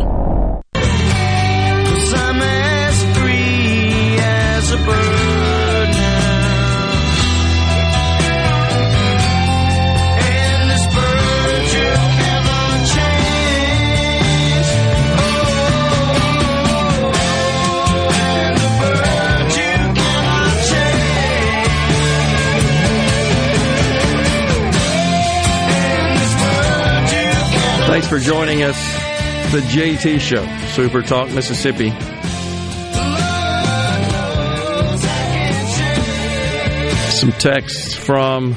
Cause 0.75 2.13
I'm 2.13 2.41
as 2.41 3.17
free 3.17 4.17
as 4.19 4.71
a 4.73 4.77
bird 4.85 5.50
Thanks 28.01 28.25
for 28.25 28.31
joining 28.31 28.63
us. 28.63 28.75
The 29.51 29.59
JT 29.59 30.19
Show, 30.19 30.43
Super 30.69 31.03
Talk 31.03 31.29
Mississippi. 31.33 31.91
Some 37.11 37.31
texts 37.33 37.93
from 37.93 38.55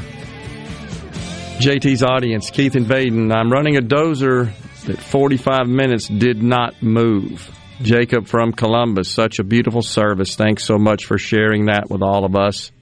JT's 1.59 2.03
audience. 2.03 2.49
Keith 2.49 2.75
and 2.75 2.87
Vaiden. 2.87 3.35
I'm 3.35 3.53
running 3.53 3.77
a 3.77 3.83
dozer 3.83 4.51
that 4.87 4.99
45 4.99 5.69
minutes 5.69 6.09
did 6.09 6.43
not 6.43 6.83
move. 6.83 7.55
Jacob 7.83 8.27
from 8.27 8.51
Columbus. 8.51 9.11
Such 9.11 9.41
a 9.41 9.45
beautiful 9.45 9.83
service. 9.83 10.37
Thanks 10.37 10.65
so 10.65 10.79
much 10.79 11.05
for 11.05 11.19
sharing 11.19 11.67
that 11.67 11.91
with 11.91 12.01
all 12.01 12.25
of 12.25 12.35
us. 12.35 12.73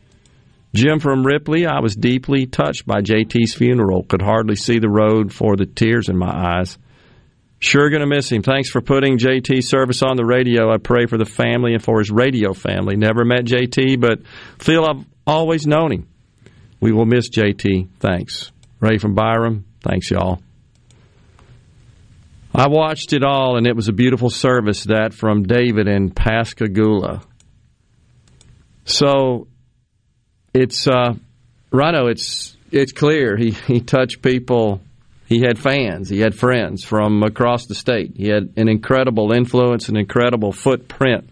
Jim 0.75 1.01
from 1.01 1.25
Ripley, 1.25 1.67
I 1.67 1.81
was 1.81 1.94
deeply 1.94 2.47
touched 2.47 2.86
by 2.86 3.02
JT's 3.02 3.55
funeral. 3.55 4.05
Could 4.05 4.23
hardly 4.23 4.57
see 4.57 4.78
the 4.78 4.89
road 4.89 5.33
for 5.33 5.55
the 5.57 5.67
tears 5.67 6.09
in 6.09 6.17
my 6.17 6.31
eyes. 6.31 6.78
Sure 7.59 7.91
going 7.91 8.01
to 8.01 8.07
miss 8.07 8.33
him. 8.33 8.42
Thanks 8.42 8.70
for 8.70 8.81
putting 8.81 9.18
JT's 9.18 9.68
service 9.68 10.02
on 10.02 10.17
the 10.17 10.25
radio. 10.25 10.73
I 10.73 10.78
pray 10.78 11.07
for 11.07 11.18
the 11.18 11.25
family 11.25 11.75
and 11.75 11.83
for 11.83 11.99
his 11.99 12.10
radio 12.10 12.55
family. 12.55 12.97
Never 12.97 13.25
met 13.25 13.44
JT, 13.44 14.01
but 14.01 14.20
feel 14.59 14.84
I've 14.84 15.05
always 15.26 15.67
known 15.67 15.92
him. 15.92 16.09
We 16.81 16.91
will 16.91 17.07
miss 17.07 17.28
JT. 17.28 17.89
Thanks. 18.01 18.51
Ray 18.81 18.99
from 18.99 19.15
Byram, 19.15 19.65
thanks, 19.81 20.10
y'all. 20.10 20.42
I 22.52 22.67
watched 22.67 23.12
it 23.12 23.23
all, 23.23 23.57
and 23.57 23.67
it 23.67 23.76
was 23.76 23.89
a 23.89 23.92
beautiful 23.92 24.28
service, 24.28 24.84
that 24.84 25.15
from 25.15 25.44
David 25.44 25.86
in 25.86 26.10
Pascagoula. 26.10 27.23
So 28.84 29.47
it's 30.55 30.87
uh, 30.87 31.15
Ryno. 31.71 32.11
It's 32.11 32.57
it's 32.71 32.93
clear 32.93 33.37
he 33.37 33.51
he 33.51 33.81
touched 33.81 34.23
people. 34.23 34.81
He 35.27 35.41
had 35.41 35.59
fans. 35.59 36.11
He 36.11 36.21
had 36.21 36.35
friends 36.35 36.85
from 36.85 37.23
across 37.23 37.67
the 37.67 37.75
state. 37.75 38.13
He 38.17 38.29
had 38.29 38.53
an 38.57 38.69
incredible 38.69 39.33
influence, 39.33 39.89
an 39.89 39.97
incredible 39.97 40.53
footprint, 40.53 41.31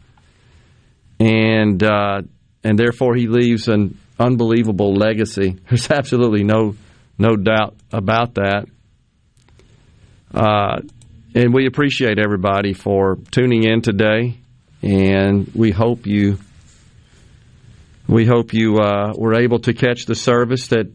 and 1.19 1.83
uh, 1.83 2.23
and 2.65 2.79
therefore 2.79 3.15
he 3.15 3.27
leaves 3.27 3.69
an 3.69 3.99
unbelievable 4.19 4.95
legacy. 4.95 5.59
There's 5.69 5.91
absolutely 5.91 6.45
no 6.45 6.77
no 7.19 7.37
doubt 7.37 7.77
about 7.93 8.35
that. 8.35 8.67
Uh, 10.33 10.81
and 11.35 11.53
we 11.53 11.67
appreciate 11.67 12.19
everybody 12.19 12.73
for 12.73 13.19
tuning 13.31 13.65
in 13.65 13.83
today, 13.83 14.39
and 14.83 15.51
we 15.55 15.71
hope 15.71 16.07
you 16.07 16.39
we 18.11 18.27
hope 18.27 18.53
you 18.53 18.79
uh, 18.79 19.13
were 19.17 19.35
able 19.35 19.61
to 19.61 19.73
catch 19.73 20.05
the 20.07 20.15
service. 20.15 20.69
That 20.69 20.93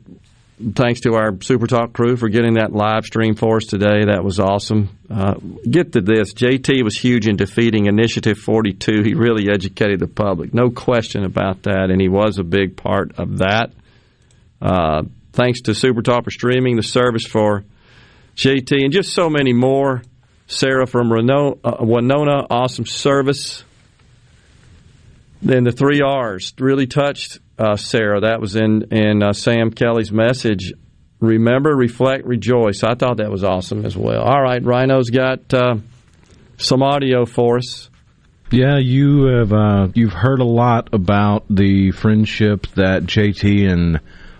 thanks 0.76 1.02
to 1.02 1.16
our 1.16 1.42
Super 1.42 1.68
Talk 1.68 1.94
crew 1.94 2.18
for 2.18 2.30
getting 2.30 2.56
that 2.56 2.74
live 2.74 3.06
stream 3.06 3.36
for 3.36 3.58
us 3.58 3.66
today. 3.66 4.06
That 4.06 4.24
was 4.24 4.40
awesome. 4.40 4.90
Uh, 5.10 5.36
get 5.70 5.94
to 5.94 6.02
this: 6.02 6.34
JT 6.34 6.84
was 6.84 6.98
huge 6.98 7.28
in 7.28 7.38
defeating 7.38 7.86
Initiative 7.86 8.38
42. 8.38 9.04
He 9.04 9.14
really 9.14 9.50
educated 9.50 10.00
the 10.00 10.08
public, 10.08 10.54
no 10.54 10.70
question 10.70 11.24
about 11.24 11.64
that, 11.64 11.90
and 11.90 12.02
he 12.02 12.10
was 12.10 12.38
a 12.38 12.44
big 12.44 12.76
part 12.76 13.18
of 13.18 13.38
that. 13.38 13.72
Uh, 14.62 15.04
thanks 15.32 15.62
to 15.62 15.74
Super 15.74 16.02
Talk 16.02 16.26
for 16.26 16.32
streaming 16.32 16.76
the 16.76 16.84
service 16.84 17.26
for 17.26 17.64
JT 18.36 18.84
and 18.84 18.92
just 18.92 19.14
so 19.14 19.30
many 19.30 19.54
more. 19.54 20.02
Sarah 20.48 20.86
from 20.86 21.12
uh, 21.12 21.78
Winona, 21.80 22.46
awesome 22.52 22.86
service. 22.86 23.64
Then 25.46 25.64
the 25.64 25.72
three 25.72 26.02
R's 26.02 26.54
really 26.58 26.88
touched 26.88 27.38
uh, 27.60 27.76
Sarah. 27.76 28.22
That 28.22 28.42
was 28.42 28.56
in 28.56 28.92
in 28.92 29.22
uh, 29.22 29.32
Sam 29.34 29.70
Kelly's 29.70 30.12
message. 30.12 30.74
Remember, 31.20 31.74
reflect, 31.76 32.26
rejoice. 32.26 32.84
I 32.84 32.96
thought 32.96 33.18
that 33.18 33.30
was 33.30 33.44
awesome 33.44 33.86
as 33.86 33.96
well. 33.96 34.24
All 34.24 34.42
right, 34.42 34.62
Ryno's 34.62 35.12
got 35.12 35.54
uh, 35.54 35.76
some 36.58 36.82
audio 36.82 37.26
for 37.26 37.58
us. 37.58 37.92
Yeah, 38.50 38.80
you 38.80 39.26
have 39.26 39.54
uh, 39.54 39.88
you've 39.94 40.14
heard 40.14 40.40
a 40.40 40.46
lot 40.46 40.90
about 40.94 41.46
the 41.48 41.92
friendship 41.92 42.66
that 42.76 43.04
JT 43.04 43.70
and 43.72 44.00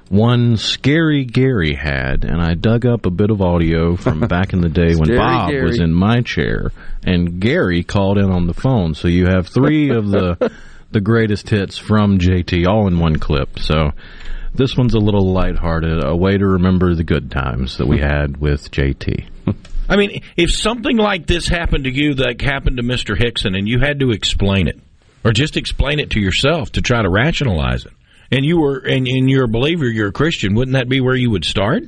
one 0.10 0.58
scary 0.58 1.24
Gary 1.24 1.76
had, 1.76 2.26
and 2.26 2.42
I 2.42 2.56
dug 2.56 2.88
up 2.88 3.06
a 3.06 3.12
bit 3.12 3.30
of 3.30 3.44
audio 3.44 3.96
from 3.96 4.20
back 4.28 4.54
in 4.54 4.62
the 4.62 4.70
day 4.70 4.96
when 4.96 5.16
Bob 5.16 5.52
Gary. 5.52 5.68
was 5.68 5.80
in 5.80 5.94
my 5.94 6.22
chair, 6.22 6.72
and 7.04 7.40
Gary 7.40 7.84
called 7.84 8.18
in 8.18 8.32
on 8.32 8.48
the 8.48 8.56
phone. 8.56 8.96
So 8.96 9.08
you 9.08 9.28
have 9.28 9.48
three 9.48 9.92
of 9.92 10.10
the 10.10 10.52
the 10.92 11.02
greatest 11.02 11.50
hits 11.50 11.78
from 11.78 12.20
JT 12.20 12.68
all 12.68 12.88
in 12.88 13.00
one 13.00 13.18
clip. 13.18 13.60
So 13.60 13.92
this 14.54 14.76
one's 14.78 14.94
a 14.94 15.00
little 15.00 15.34
lighthearted, 15.34 16.04
a 16.04 16.16
way 16.16 16.38
to 16.38 16.46
remember 16.46 16.96
the 16.96 17.04
good 17.04 17.30
times 17.32 17.78
that 17.78 17.88
we 17.88 18.00
had 18.00 18.38
with 18.38 18.72
JT. 18.72 19.28
I 19.90 19.98
mean, 19.98 20.22
if 20.36 20.52
something 20.52 20.98
like 20.98 21.28
this 21.28 21.48
happened 21.48 21.84
to 21.84 21.92
you, 21.92 22.14
like 22.14 22.42
happened 22.42 22.78
to 22.78 22.84
Mr. 22.84 23.18
Hickson, 23.18 23.56
and 23.56 23.68
you 23.68 23.80
had 23.80 24.00
to 24.00 24.12
explain 24.12 24.68
it, 24.68 24.80
or 25.24 25.32
just 25.32 25.58
explain 25.58 26.00
it 26.00 26.12
to 26.12 26.20
yourself 26.20 26.72
to 26.74 26.82
try 26.82 27.02
to 27.02 27.10
rationalize 27.10 27.86
it, 27.86 27.94
and 28.32 28.44
you 28.46 28.60
were 28.60 28.78
and, 28.78 29.08
and 29.08 29.30
you're 29.30 29.46
a 29.46 29.50
believer, 29.50 29.86
you're 29.86 30.10
a 30.10 30.14
Christian, 30.14 30.56
wouldn't 30.56 30.74
that 30.74 30.90
be 30.90 31.02
where 31.02 31.16
you 31.16 31.30
would 31.32 31.46
start? 31.46 31.84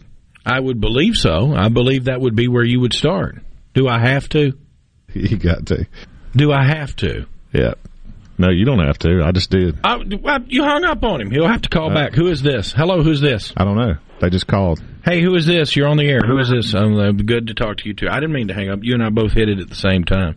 I 0.45 0.59
would 0.59 0.79
believe 0.79 1.15
so. 1.15 1.53
I 1.55 1.69
believe 1.69 2.05
that 2.05 2.21
would 2.21 2.35
be 2.35 2.47
where 2.47 2.63
you 2.63 2.79
would 2.79 2.93
start. 2.93 3.39
Do 3.73 3.87
I 3.87 3.99
have 3.99 4.29
to? 4.29 4.53
You 5.13 5.37
got 5.37 5.65
to. 5.67 5.87
Do 6.35 6.51
I 6.51 6.63
have 6.63 6.95
to? 6.97 7.25
Yeah. 7.51 7.73
No, 8.39 8.49
you 8.49 8.65
don't 8.65 8.85
have 8.85 8.99
to. 8.99 9.23
I 9.23 9.31
just 9.31 9.49
did. 9.49 9.79
I, 9.83 9.97
well, 10.21 10.39
you 10.47 10.63
hung 10.63 10.83
up 10.85 11.03
on 11.03 11.21
him. 11.21 11.31
He'll 11.31 11.47
have 11.47 11.63
to 11.63 11.69
call 11.69 11.91
Uh, 11.91 11.95
back. 11.95 12.13
Who 12.13 12.27
is 12.27 12.41
this? 12.41 12.71
Hello, 12.71 13.01
who's 13.01 13.19
this? 13.19 13.51
I 13.57 13.63
don't 13.63 13.77
know. 13.77 13.95
They 14.19 14.29
just 14.29 14.47
called. 14.47 14.81
Hey, 15.03 15.21
who 15.21 15.35
is 15.35 15.45
this? 15.45 15.75
You're 15.75 15.87
on 15.87 15.97
the 15.97 16.05
air. 16.07 16.21
Who 16.25 16.37
is 16.39 16.49
this? 16.49 16.73
Um, 16.75 16.95
uh, 16.99 17.11
good 17.11 17.47
to 17.47 17.53
talk 17.53 17.77
to 17.77 17.87
you 17.87 17.93
too. 17.93 18.07
I 18.09 18.15
didn't 18.19 18.33
mean 18.33 18.47
to 18.49 18.53
hang 18.53 18.69
up. 18.69 18.79
You 18.83 18.93
and 18.93 19.03
I 19.03 19.09
both 19.09 19.31
hit 19.33 19.49
it 19.49 19.59
at 19.59 19.69
the 19.69 19.75
same 19.75 20.03
time. 20.03 20.35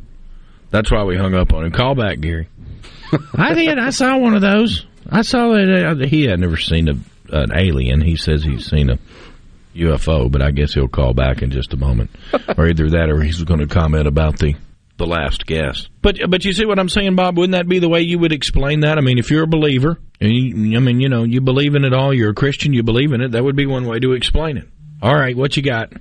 That's 0.70 0.90
why 0.90 1.02
we 1.04 1.16
hung 1.16 1.34
up 1.34 1.52
on 1.52 1.64
him. 1.64 1.72
Call 1.72 1.94
back, 1.94 2.20
Gary. 2.20 2.48
I 3.34 3.54
did. 3.54 3.78
I 3.78 3.90
saw 3.90 4.16
one 4.18 4.34
of 4.34 4.40
those. 4.40 4.86
I 5.10 5.22
saw 5.22 5.48
that 5.52 5.96
uh, 6.02 6.06
he 6.06 6.24
had 6.24 6.38
never 6.40 6.56
seen 6.56 6.88
a, 6.88 6.94
an 7.36 7.50
alien. 7.54 8.00
He 8.00 8.16
says 8.16 8.44
he's 8.44 8.66
seen 8.66 8.90
a 8.90 8.98
UFO, 9.74 10.30
but 10.30 10.42
I 10.42 10.50
guess 10.52 10.72
he'll 10.74 10.88
call 10.88 11.12
back 11.14 11.42
in 11.42 11.50
just 11.50 11.72
a 11.72 11.76
moment, 11.76 12.10
or 12.56 12.66
either 12.68 12.90
that, 12.90 13.08
or 13.10 13.20
he's 13.22 13.42
going 13.44 13.60
to 13.60 13.66
comment 13.66 14.06
about 14.06 14.38
the 14.38 14.54
the 15.00 15.06
last 15.06 15.46
guest. 15.46 15.88
But 16.02 16.18
but 16.28 16.44
you 16.44 16.52
see 16.52 16.66
what 16.66 16.78
I'm 16.78 16.88
saying, 16.88 17.16
Bob? 17.16 17.36
Wouldn't 17.36 17.52
that 17.52 17.66
be 17.66 17.80
the 17.80 17.88
way 17.88 18.02
you 18.02 18.18
would 18.18 18.32
explain 18.32 18.80
that? 18.80 18.98
I 18.98 19.00
mean, 19.00 19.18
if 19.18 19.30
you're 19.30 19.42
a 19.42 19.48
believer, 19.48 19.98
and 20.20 20.30
you, 20.30 20.76
I 20.76 20.80
mean, 20.80 21.00
you 21.00 21.08
know, 21.08 21.24
you 21.24 21.40
believe 21.40 21.74
in 21.74 21.84
it 21.84 21.92
all. 21.92 22.14
You're 22.14 22.30
a 22.30 22.34
Christian. 22.34 22.72
You 22.72 22.82
believe 22.82 23.12
in 23.12 23.20
it. 23.20 23.32
That 23.32 23.42
would 23.42 23.56
be 23.56 23.66
one 23.66 23.86
way 23.86 23.98
to 23.98 24.12
explain 24.12 24.58
it. 24.58 24.68
All 25.02 25.14
right, 25.14 25.36
what 25.36 25.56
you 25.56 25.62
got? 25.62 25.92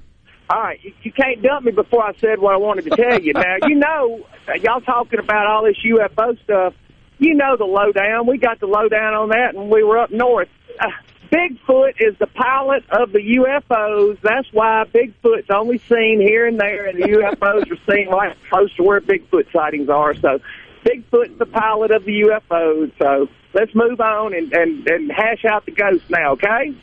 All 0.49 0.61
right, 0.61 0.79
you, 0.83 0.93
you 1.03 1.11
can't 1.11 1.41
dump 1.41 1.65
me 1.65 1.71
before 1.71 2.03
I 2.03 2.13
said 2.19 2.39
what 2.39 2.53
I 2.53 2.57
wanted 2.57 2.85
to 2.85 2.95
tell 2.95 3.21
you. 3.21 3.33
Now, 3.33 3.55
you 3.67 3.75
know, 3.75 4.25
y'all 4.61 4.81
talking 4.81 5.19
about 5.19 5.47
all 5.47 5.63
this 5.63 5.77
UFO 5.85 6.43
stuff. 6.43 6.73
You 7.17 7.35
know 7.35 7.55
the 7.57 7.65
lowdown. 7.65 8.27
We 8.27 8.37
got 8.37 8.59
the 8.59 8.67
lowdown 8.67 9.13
on 9.13 9.29
that, 9.29 9.55
and 9.55 9.69
we 9.69 9.83
were 9.83 9.99
up 9.99 10.11
north. 10.11 10.49
Uh, 10.79 10.87
Bigfoot 11.31 11.93
is 11.99 12.17
the 12.17 12.27
pilot 12.27 12.83
of 12.89 13.11
the 13.11 13.19
UFOs. 13.19 14.19
That's 14.21 14.47
why 14.51 14.83
Bigfoot's 14.93 15.49
only 15.53 15.77
seen 15.77 16.19
here 16.19 16.47
and 16.47 16.59
there, 16.59 16.87
and 16.87 17.01
the 17.01 17.07
UFOs 17.07 17.71
are 17.71 17.93
seen 17.93 18.09
right 18.09 18.35
close 18.49 18.73
to 18.75 18.83
where 18.83 18.99
Bigfoot 18.99 19.51
sightings 19.53 19.89
are. 19.89 20.15
So, 20.15 20.39
Bigfoot's 20.83 21.37
the 21.37 21.45
pilot 21.45 21.91
of 21.91 22.03
the 22.05 22.23
UFOs. 22.23 22.91
So, 22.97 23.27
let's 23.53 23.73
move 23.75 23.99
on 24.01 24.33
and, 24.33 24.51
and, 24.53 24.87
and 24.87 25.11
hash 25.11 25.45
out 25.45 25.65
the 25.65 25.71
ghost 25.71 26.09
now, 26.09 26.31
okay? 26.33 26.75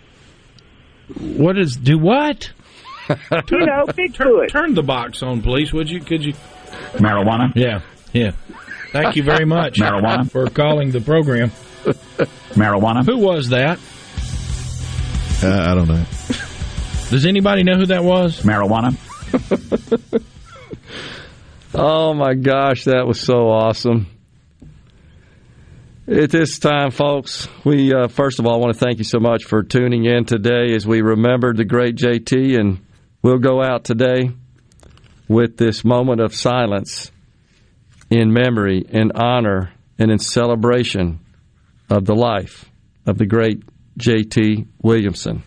What 1.39 1.59
is 1.59 1.77
do 1.77 1.99
what? 1.99 2.53
You 3.09 3.65
know, 3.65 3.85
Bigfoot. 3.87 4.49
Turn 4.49 4.75
the 4.75 4.83
box 4.83 5.23
on, 5.23 5.41
please. 5.41 5.73
Would 5.73 5.89
you? 5.89 6.01
Could 6.01 6.25
you? 6.25 6.33
Marijuana? 6.95 7.53
Yeah, 7.55 7.83
yeah. 8.13 8.33
Thank 8.91 9.15
you 9.15 9.23
very 9.23 9.45
much, 9.45 9.75
Marijuana? 9.81 10.29
for 10.29 10.51
calling 10.51 10.91
the 10.91 11.01
program. 11.01 11.51
Marijuana? 12.55 13.05
Who 13.05 13.19
was 13.19 13.51
that? 13.51 13.79
Uh, 15.43 15.71
I 15.71 15.75
don't 15.75 15.89
know. 15.89 16.05
Does 17.11 17.27
anybody 17.27 17.63
know 17.63 17.77
who 17.77 17.87
that 17.87 18.03
was? 18.05 18.41
Marijuana? 18.43 18.97
Oh 21.79 22.15
my 22.15 22.33
gosh, 22.33 22.85
that 22.85 23.07
was 23.07 23.21
so 23.21 23.51
awesome. 23.51 24.07
At 26.09 26.31
this 26.31 26.59
time, 26.59 26.91
folks, 26.91 27.49
we 27.65 27.93
uh, 27.93 28.09
first 28.09 28.39
of 28.39 28.47
all 28.47 28.61
want 28.61 28.73
to 28.73 28.79
thank 28.79 28.97
you 28.97 29.05
so 29.05 29.19
much 29.19 29.45
for 29.45 29.63
tuning 29.63 30.07
in 30.07 30.25
today 30.25 30.75
as 30.75 30.87
we 30.87 31.03
remember 31.03 31.53
the 31.53 31.67
great 31.67 31.97
JT, 31.97 32.59
and 32.59 32.81
we'll 33.21 33.37
go 33.37 33.63
out 33.63 33.85
today 33.85 34.31
with 35.29 35.59
this 35.59 35.85
moment 35.85 36.23
of 36.23 36.35
silence 36.35 37.13
in 38.09 38.33
memory, 38.33 38.83
in 38.89 39.13
honor, 39.13 39.71
and 39.99 40.11
in 40.11 40.19
celebration 40.19 41.21
of 41.91 42.07
the 42.07 42.15
life 42.15 42.71
of 43.05 43.19
the 43.19 43.27
great 43.27 43.63
JT 43.99 44.67
Williamson. 44.83 45.43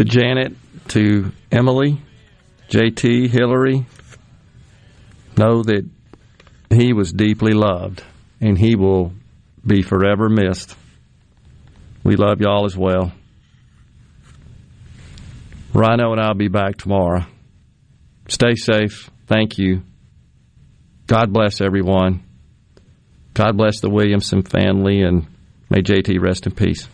To 0.00 0.04
Janet, 0.06 0.56
to 0.88 1.30
Emily, 1.52 2.00
JT, 2.70 3.28
Hillary, 3.28 3.84
know 5.36 5.62
that 5.62 5.86
he 6.70 6.94
was 6.94 7.12
deeply 7.12 7.52
loved 7.52 8.02
and 8.40 8.56
he 8.56 8.76
will 8.76 9.12
be 9.66 9.82
forever 9.82 10.30
missed. 10.30 10.74
We 12.02 12.16
love 12.16 12.40
y'all 12.40 12.64
as 12.64 12.74
well. 12.74 13.12
Ryno 15.74 16.12
and 16.12 16.20
I'll 16.22 16.32
be 16.32 16.48
back 16.48 16.78
tomorrow. 16.78 17.26
Stay 18.26 18.54
safe. 18.54 19.10
Thank 19.26 19.58
you. 19.58 19.82
God 21.08 21.30
bless 21.30 21.60
everyone. 21.60 22.22
God 23.34 23.54
bless 23.54 23.80
the 23.80 23.90
Williamson 23.90 24.44
family 24.44 25.02
and 25.02 25.26
may 25.68 25.82
JT 25.82 26.18
rest 26.22 26.46
in 26.46 26.52
peace. 26.52 26.88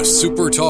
A 0.00 0.02
SuperTalk 0.02 0.69